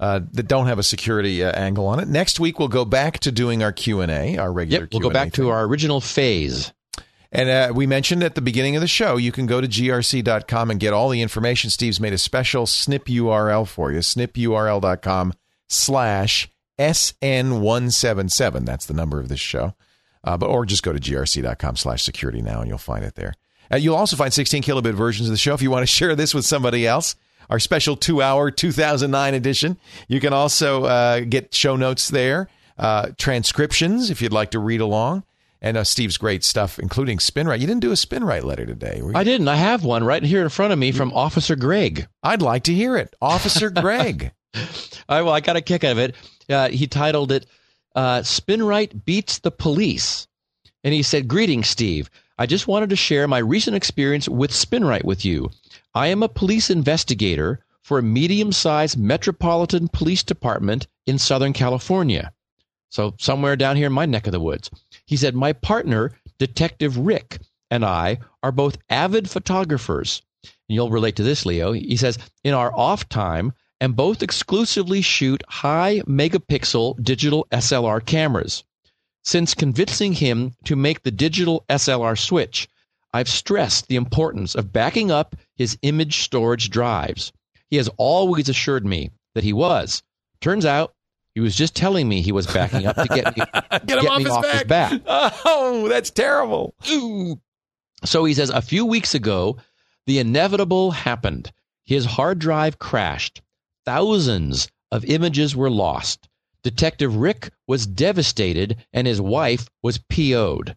uh, 0.00 0.20
that 0.32 0.48
don't 0.48 0.66
have 0.66 0.78
a 0.78 0.82
security 0.82 1.44
uh, 1.44 1.52
angle 1.52 1.86
on 1.86 2.00
it. 2.00 2.08
Next 2.08 2.40
week 2.40 2.58
we'll 2.58 2.68
go 2.68 2.86
back 2.86 3.18
to 3.20 3.30
doing 3.30 3.62
our 3.62 3.72
Q 3.72 4.00
and 4.00 4.10
A, 4.10 4.38
our 4.38 4.50
regular. 4.50 4.84
Yep, 4.84 4.92
we'll 4.92 5.00
go 5.00 5.10
Q&A 5.10 5.24
back 5.24 5.32
to 5.34 5.50
our 5.50 5.64
original 5.64 6.00
phase. 6.00 6.72
And 7.34 7.48
uh, 7.48 7.72
we 7.74 7.86
mentioned 7.86 8.22
at 8.22 8.36
the 8.36 8.40
beginning 8.40 8.76
of 8.76 8.80
the 8.80 8.86
show, 8.86 9.16
you 9.16 9.32
can 9.32 9.46
go 9.46 9.60
to 9.60 9.66
grc.com 9.66 10.70
and 10.70 10.78
get 10.78 10.92
all 10.92 11.08
the 11.08 11.20
information. 11.20 11.68
Steve's 11.68 11.98
made 11.98 12.12
a 12.12 12.18
special 12.18 12.64
snip 12.64 13.06
URL 13.06 13.66
for 13.66 13.90
you, 13.90 13.98
snipurl.com 13.98 15.34
slash 15.68 16.48
SN177. 16.78 18.64
That's 18.64 18.86
the 18.86 18.94
number 18.94 19.18
of 19.18 19.28
this 19.28 19.40
show. 19.40 19.74
Uh, 20.22 20.36
but 20.36 20.48
Or 20.48 20.64
just 20.64 20.84
go 20.84 20.92
to 20.92 21.00
grc.com 21.00 21.76
slash 21.76 22.04
security 22.04 22.40
now 22.40 22.60
and 22.60 22.68
you'll 22.68 22.78
find 22.78 23.04
it 23.04 23.16
there. 23.16 23.34
Uh, 23.72 23.76
you'll 23.76 23.96
also 23.96 24.14
find 24.16 24.32
16 24.32 24.62
kilobit 24.62 24.94
versions 24.94 25.28
of 25.28 25.32
the 25.32 25.38
show 25.38 25.54
if 25.54 25.62
you 25.62 25.70
want 25.72 25.82
to 25.82 25.86
share 25.92 26.14
this 26.14 26.34
with 26.34 26.44
somebody 26.44 26.86
else. 26.86 27.16
Our 27.50 27.58
special 27.58 27.96
two 27.96 28.22
hour 28.22 28.50
2009 28.50 29.34
edition. 29.34 29.76
You 30.08 30.20
can 30.20 30.32
also 30.32 30.84
uh, 30.84 31.20
get 31.20 31.52
show 31.52 31.76
notes 31.76 32.08
there, 32.08 32.48
uh, 32.78 33.08
transcriptions 33.18 34.08
if 34.08 34.22
you'd 34.22 34.32
like 34.32 34.52
to 34.52 34.58
read 34.58 34.80
along, 34.80 35.24
and 35.64 35.78
uh, 35.78 35.82
Steve's 35.82 36.18
great 36.18 36.44
stuff, 36.44 36.78
including 36.78 37.16
Spinrite. 37.16 37.58
You 37.58 37.66
didn't 37.66 37.80
do 37.80 37.90
a 37.90 37.94
Spinrite 37.96 38.44
letter 38.44 38.66
today. 38.66 39.00
were 39.00 39.12
you? 39.12 39.16
I 39.16 39.24
didn't. 39.24 39.48
I 39.48 39.56
have 39.56 39.82
one 39.82 40.04
right 40.04 40.22
here 40.22 40.42
in 40.42 40.50
front 40.50 40.74
of 40.74 40.78
me 40.78 40.92
from 40.92 41.10
Officer 41.14 41.56
Greg. 41.56 42.06
I'd 42.22 42.42
like 42.42 42.64
to 42.64 42.74
hear 42.74 42.98
it. 42.98 43.14
Officer 43.22 43.70
Greg. 43.70 44.30
All 44.54 44.62
right. 45.08 45.22
well, 45.22 45.32
I 45.32 45.40
got 45.40 45.56
a 45.56 45.62
kick 45.62 45.82
out 45.82 45.92
of 45.92 45.98
it. 45.98 46.16
Uh, 46.50 46.68
he 46.68 46.86
titled 46.86 47.32
it 47.32 47.46
uh, 47.94 48.20
"Spinrite 48.20 49.06
Beats 49.06 49.38
the 49.38 49.50
Police," 49.50 50.28
and 50.84 50.92
he 50.92 51.02
said, 51.02 51.28
"Greetings, 51.28 51.68
Steve. 51.68 52.10
I 52.38 52.44
just 52.44 52.68
wanted 52.68 52.90
to 52.90 52.96
share 52.96 53.26
my 53.26 53.38
recent 53.38 53.74
experience 53.74 54.28
with 54.28 54.52
Spin 54.52 54.82
Spinrite 54.82 55.04
with 55.04 55.24
you. 55.24 55.50
I 55.94 56.08
am 56.08 56.22
a 56.22 56.28
police 56.28 56.68
investigator 56.68 57.64
for 57.80 57.98
a 57.98 58.02
medium-sized 58.02 58.98
metropolitan 58.98 59.88
police 59.88 60.22
department 60.22 60.88
in 61.06 61.16
Southern 61.18 61.54
California, 61.54 62.32
so 62.90 63.14
somewhere 63.18 63.56
down 63.56 63.76
here 63.76 63.86
in 63.86 63.92
my 63.92 64.06
neck 64.06 64.26
of 64.26 64.32
the 64.32 64.40
woods." 64.40 64.70
He 65.06 65.16
said, 65.16 65.34
"My 65.34 65.52
partner, 65.52 66.12
Detective 66.38 66.98
Rick, 66.98 67.40
and 67.70 67.84
I 67.84 68.18
are 68.42 68.52
both 68.52 68.78
avid 68.88 69.30
photographers." 69.30 70.22
And 70.42 70.74
you'll 70.74 70.90
relate 70.90 71.16
to 71.16 71.22
this, 71.22 71.46
Leo. 71.46 71.72
He 71.72 71.96
says, 71.96 72.18
"In 72.42 72.54
our 72.54 72.74
off 72.76 73.08
time." 73.08 73.52
and 73.80 73.96
both 73.96 74.22
exclusively 74.22 75.02
shoot 75.02 75.42
high 75.46 76.00
megapixel 76.06 77.02
digital 77.02 77.46
SLR 77.50 78.00
cameras. 78.00 78.64
Since 79.22 79.54
convincing 79.54 80.14
him 80.14 80.54
to 80.64 80.74
make 80.74 81.02
the 81.02 81.10
digital 81.10 81.64
SLR 81.68 82.16
switch, 82.16 82.66
I've 83.12 83.28
stressed 83.28 83.88
the 83.88 83.96
importance 83.96 84.54
of 84.54 84.72
backing 84.72 85.10
up 85.10 85.36
his 85.56 85.78
image 85.82 86.22
storage 86.22 86.70
drives. 86.70 87.30
He 87.68 87.76
has 87.76 87.90
always 87.96 88.48
assured 88.48 88.86
me 88.86 89.10
that 89.34 89.44
he 89.44 89.52
was. 89.52 90.02
Turns 90.40 90.64
out 90.64 90.93
he 91.34 91.40
was 91.40 91.56
just 91.56 91.74
telling 91.74 92.08
me 92.08 92.22
he 92.22 92.32
was 92.32 92.46
backing 92.46 92.86
up 92.86 92.96
to 92.96 93.06
get 93.08 93.36
me, 93.36 93.44
Get 93.86 93.98
him 93.98 94.06
off, 94.06 94.20
his, 94.20 94.30
off 94.30 94.42
back. 94.42 94.90
his 94.92 95.00
back. 95.00 95.32
Oh, 95.44 95.88
that's 95.88 96.10
terrible. 96.10 96.74
Ooh. 96.90 97.40
So 98.04 98.26
he 98.26 98.34
says 98.34 98.50
a 98.50 98.60
few 98.60 98.84
weeks 98.84 99.14
ago, 99.14 99.56
the 100.06 100.18
inevitable 100.18 100.90
happened. 100.90 101.50
His 101.86 102.04
hard 102.04 102.38
drive 102.38 102.78
crashed. 102.78 103.40
Thousands 103.86 104.68
of 104.92 105.06
images 105.06 105.56
were 105.56 105.70
lost. 105.70 106.28
Detective 106.62 107.16
Rick 107.16 107.50
was 107.66 107.86
devastated 107.86 108.84
and 108.92 109.06
his 109.06 109.22
wife 109.22 109.70
was 109.82 109.96
PO'd. 110.10 110.76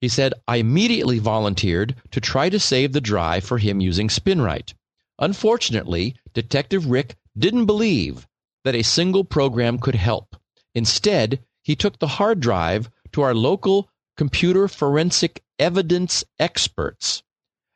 He 0.00 0.08
said, 0.08 0.34
I 0.46 0.56
immediately 0.58 1.18
volunteered 1.18 1.96
to 2.12 2.20
try 2.20 2.48
to 2.48 2.60
save 2.60 2.92
the 2.92 3.00
drive 3.00 3.42
for 3.42 3.58
him 3.58 3.80
using 3.80 4.06
SpinRite. 4.06 4.74
Unfortunately, 5.18 6.14
Detective 6.32 6.86
Rick 6.86 7.16
didn't 7.36 7.66
believe 7.66 8.28
that 8.64 8.74
a 8.74 8.82
single 8.82 9.24
program 9.24 9.78
could 9.78 9.94
help. 9.94 10.36
Instead, 10.74 11.40
he 11.62 11.74
took 11.76 11.98
the 11.98 12.06
hard 12.18 12.40
drive 12.40 12.90
to 13.12 13.22
our 13.22 13.34
local 13.34 13.88
computer 14.16 14.68
forensic 14.68 15.42
evidence 15.58 16.24
experts. 16.38 17.22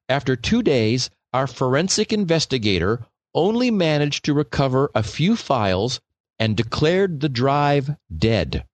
After 0.09 0.37
two 0.37 0.63
days, 0.63 1.11
our 1.33 1.47
forensic 1.47 2.13
investigator 2.13 3.05
only 3.35 3.71
managed 3.71 4.25
to 4.25 4.35
recover 4.35 4.91
a 4.95 5.03
few 5.03 5.37
files 5.37 6.01
and 6.39 6.57
declared 6.57 7.21
the 7.21 7.29
drive 7.29 7.97
dead. 8.17 8.65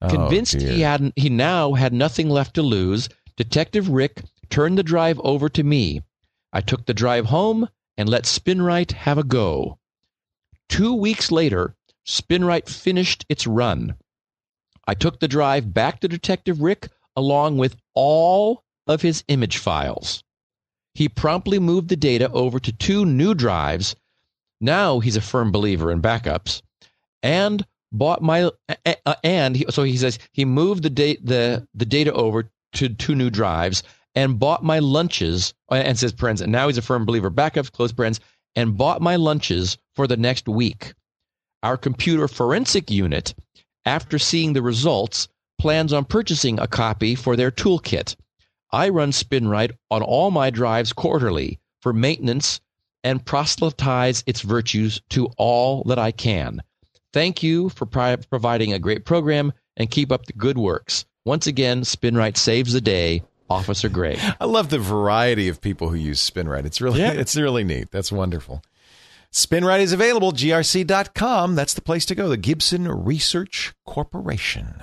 Oh, 0.00 0.08
Convinced 0.08 0.56
Oh, 0.56 0.58
dear. 0.60 0.72
he 0.72 0.80
hadn't 0.82 1.14
he 1.16 1.28
now 1.28 1.72
had 1.74 1.92
nothing 1.92 2.28
left 2.30 2.54
to 2.54 2.62
lose, 2.62 3.08
Detective 3.36 3.88
Rick 3.88 4.22
turned 4.48 4.78
the 4.78 4.82
drive 4.82 5.18
over 5.20 5.48
to 5.50 5.62
me. 5.62 6.02
I 6.52 6.60
took 6.60 6.86
the 6.86 6.94
drive 6.94 7.26
home 7.26 7.68
and 7.96 8.08
let 8.08 8.24
SpinRite 8.24 8.92
have 8.92 9.18
a 9.18 9.24
go. 9.24 9.78
Two 10.68 10.94
weeks 10.94 11.30
later, 11.30 11.74
SpinRite 12.06 12.68
finished 12.68 13.24
its 13.28 13.46
run. 13.46 13.94
I 14.86 14.94
took 14.94 15.20
the 15.20 15.28
drive 15.28 15.74
back 15.74 16.00
to 16.00 16.08
Detective 16.08 16.60
Rick 16.60 16.88
along 17.16 17.58
with 17.58 17.76
all 17.94 18.62
of 18.86 19.02
his 19.02 19.24
image 19.28 19.58
files. 19.58 20.22
He 20.94 21.08
promptly 21.08 21.58
moved 21.58 21.88
the 21.88 21.96
data 21.96 22.30
over 22.30 22.58
to 22.60 22.72
two 22.72 23.04
new 23.04 23.34
drives. 23.34 23.96
Now 24.60 25.00
he's 25.00 25.16
a 25.16 25.20
firm 25.20 25.52
believer 25.52 25.90
in 25.90 26.00
backups 26.00 26.62
and 27.22 27.66
bought 27.92 28.22
my 28.22 28.50
uh, 28.68 29.14
and 29.22 29.56
he, 29.56 29.66
so 29.70 29.82
he 29.82 29.96
says 29.96 30.18
he 30.32 30.44
moved 30.44 30.82
the 30.82 30.90
date 30.90 31.24
the 31.24 31.66
the 31.74 31.84
data 31.84 32.12
over 32.12 32.50
to 32.74 32.88
two 32.88 33.14
new 33.14 33.30
drives 33.30 33.82
and 34.14 34.38
bought 34.38 34.64
my 34.64 34.78
lunches 34.78 35.54
and 35.70 35.98
says 35.98 36.12
friends 36.12 36.40
and 36.40 36.52
now 36.52 36.66
he's 36.66 36.78
a 36.78 36.82
firm 36.82 37.04
believer 37.04 37.30
backups 37.30 37.70
close 37.70 37.92
friends 37.92 38.20
and 38.56 38.76
bought 38.76 39.00
my 39.00 39.14
lunches 39.14 39.78
for 39.94 40.06
the 40.06 40.16
next 40.16 40.48
week 40.48 40.94
our 41.62 41.76
computer 41.76 42.26
forensic 42.26 42.90
unit 42.90 43.34
after 43.84 44.18
seeing 44.18 44.52
the 44.52 44.62
results 44.62 45.28
plans 45.58 45.92
on 45.92 46.04
purchasing 46.04 46.58
a 46.58 46.66
copy 46.66 47.14
for 47.14 47.36
their 47.36 47.50
toolkit 47.50 48.16
i 48.72 48.88
run 48.88 49.12
spinrite 49.12 49.72
on 49.90 50.02
all 50.02 50.30
my 50.32 50.50
drives 50.50 50.92
quarterly 50.92 51.60
for 51.80 51.92
maintenance 51.92 52.60
and 53.04 53.24
proselytize 53.24 54.24
its 54.26 54.40
virtues 54.40 55.00
to 55.08 55.26
all 55.36 55.84
that 55.84 55.98
i 55.98 56.10
can 56.10 56.60
Thank 57.16 57.42
you 57.42 57.70
for 57.70 57.86
pri- 57.86 58.16
providing 58.16 58.74
a 58.74 58.78
great 58.78 59.06
program 59.06 59.54
and 59.78 59.90
keep 59.90 60.12
up 60.12 60.26
the 60.26 60.34
good 60.34 60.58
works. 60.58 61.06
Once 61.24 61.46
again, 61.46 61.80
Spinrite 61.80 62.36
saves 62.36 62.74
the 62.74 62.80
day. 62.82 63.22
Officer 63.48 63.88
Greg. 63.88 64.18
I 64.40 64.44
love 64.44 64.70
the 64.70 64.78
variety 64.78 65.48
of 65.48 65.60
people 65.60 65.88
who 65.88 65.96
use 65.96 66.28
SpinRite. 66.28 66.64
It's 66.64 66.80
really 66.80 67.00
Yeah. 67.00 67.12
it's 67.16 67.36
really 67.36 67.64
neat. 67.64 67.90
That's 67.90 68.10
wonderful. 68.12 68.62
SpinRite 69.32 69.80
is 69.80 69.92
available, 69.92 70.32
grc.com. 70.32 71.54
That's 71.54 71.74
the 71.74 71.82
place 71.82 72.06
to 72.06 72.14
go. 72.14 72.28
The 72.28 72.36
Gibson 72.36 72.88
Research 72.88 73.74
Corporation. 73.84 74.80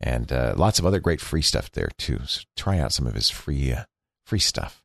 And 0.00 0.32
uh, 0.32 0.54
lots 0.56 0.78
of 0.78 0.86
other 0.86 1.00
great 1.00 1.20
free 1.20 1.42
stuff 1.42 1.70
there 1.72 1.90
too. 1.98 2.20
So 2.26 2.42
try 2.56 2.78
out 2.78 2.92
some 2.92 3.06
of 3.06 3.14
his 3.14 3.30
free 3.30 3.72
uh, 3.72 3.84
free 4.24 4.38
stuff. 4.38 4.82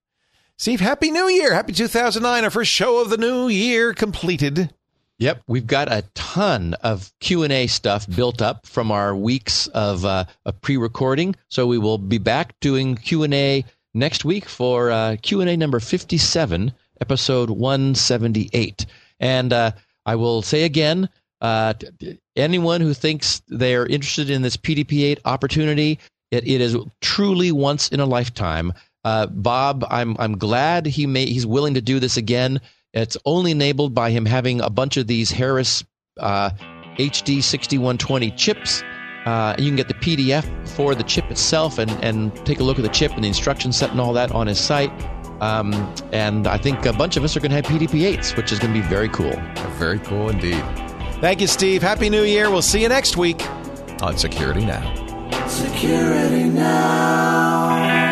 Steve, 0.57 0.79
happy 0.79 1.09
new 1.09 1.27
year. 1.27 1.53
Happy 1.53 1.73
2009. 1.73 2.43
Our 2.43 2.49
first 2.49 2.71
show 2.71 3.01
of 3.01 3.09
the 3.09 3.17
new 3.17 3.47
year 3.47 3.93
completed. 3.93 4.73
Yep, 5.21 5.43
we've 5.45 5.67
got 5.67 5.91
a 5.91 6.03
ton 6.15 6.73
of 6.81 7.13
Q 7.19 7.43
and 7.43 7.53
A 7.53 7.67
stuff 7.67 8.09
built 8.09 8.41
up 8.41 8.65
from 8.65 8.91
our 8.91 9.15
weeks 9.15 9.67
of, 9.67 10.03
uh, 10.03 10.25
pre-recording. 10.61 11.35
So 11.47 11.67
we 11.67 11.77
will 11.77 11.99
be 11.99 12.17
back 12.17 12.59
doing 12.59 12.95
Q 12.95 13.21
and 13.21 13.33
A 13.35 13.63
next 13.93 14.25
week 14.25 14.49
for 14.49 14.89
uh, 14.89 15.17
Q 15.21 15.41
and 15.41 15.49
A 15.51 15.55
number 15.55 15.79
fifty-seven, 15.79 16.73
episode 17.01 17.51
one 17.51 17.93
seventy-eight. 17.93 18.87
And 19.19 19.53
uh, 19.53 19.73
I 20.07 20.15
will 20.15 20.41
say 20.41 20.63
again, 20.63 21.07
uh, 21.39 21.75
anyone 22.35 22.81
who 22.81 22.95
thinks 22.95 23.43
they're 23.47 23.85
interested 23.85 24.31
in 24.31 24.41
this 24.41 24.57
PDP-8 24.57 25.19
opportunity, 25.25 25.99
it, 26.31 26.47
it 26.47 26.61
is 26.61 26.75
truly 27.01 27.51
once 27.51 27.89
in 27.89 27.99
a 27.99 28.05
lifetime. 28.07 28.73
Uh, 29.03 29.27
Bob, 29.27 29.85
I'm 29.87 30.15
I'm 30.17 30.39
glad 30.39 30.87
he 30.87 31.05
may 31.05 31.27
he's 31.27 31.45
willing 31.45 31.75
to 31.75 31.81
do 31.81 31.99
this 31.99 32.17
again. 32.17 32.59
It's 32.93 33.17
only 33.25 33.51
enabled 33.51 33.93
by 33.93 34.11
him 34.11 34.25
having 34.25 34.61
a 34.61 34.69
bunch 34.69 34.97
of 34.97 35.07
these 35.07 35.31
Harris 35.31 35.83
uh, 36.19 36.51
HD 36.97 37.41
6120 37.41 38.31
chips. 38.31 38.83
Uh, 39.25 39.55
you 39.57 39.67
can 39.67 39.75
get 39.75 39.87
the 39.87 39.93
PDF 39.93 40.45
for 40.67 40.95
the 40.95 41.03
chip 41.03 41.29
itself 41.31 41.77
and, 41.77 41.91
and 42.03 42.35
take 42.45 42.59
a 42.59 42.63
look 42.63 42.77
at 42.77 42.83
the 42.83 42.89
chip 42.89 43.13
and 43.13 43.23
the 43.23 43.27
instruction 43.27 43.71
set 43.71 43.91
and 43.91 44.01
all 44.01 44.13
that 44.13 44.31
on 44.31 44.47
his 44.47 44.59
site. 44.59 44.91
Um, 45.41 45.73
and 46.11 46.47
I 46.47 46.57
think 46.57 46.85
a 46.85 46.93
bunch 46.93 47.17
of 47.17 47.23
us 47.23 47.35
are 47.35 47.39
going 47.39 47.51
to 47.51 47.55
have 47.55 47.65
PDP 47.65 48.15
8s, 48.15 48.35
which 48.35 48.51
is 48.51 48.59
going 48.59 48.73
to 48.73 48.79
be 48.79 48.87
very 48.87 49.09
cool. 49.09 49.33
Very 49.77 49.99
cool 49.99 50.29
indeed. 50.29 50.63
Thank 51.21 51.41
you, 51.41 51.47
Steve. 51.47 51.81
Happy 51.81 52.09
New 52.09 52.23
Year. 52.23 52.49
We'll 52.51 52.61
see 52.61 52.81
you 52.81 52.89
next 52.89 53.15
week 53.15 53.41
on 54.01 54.17
Security 54.17 54.65
Now. 54.65 55.47
Security 55.47 56.43
now. 56.43 58.10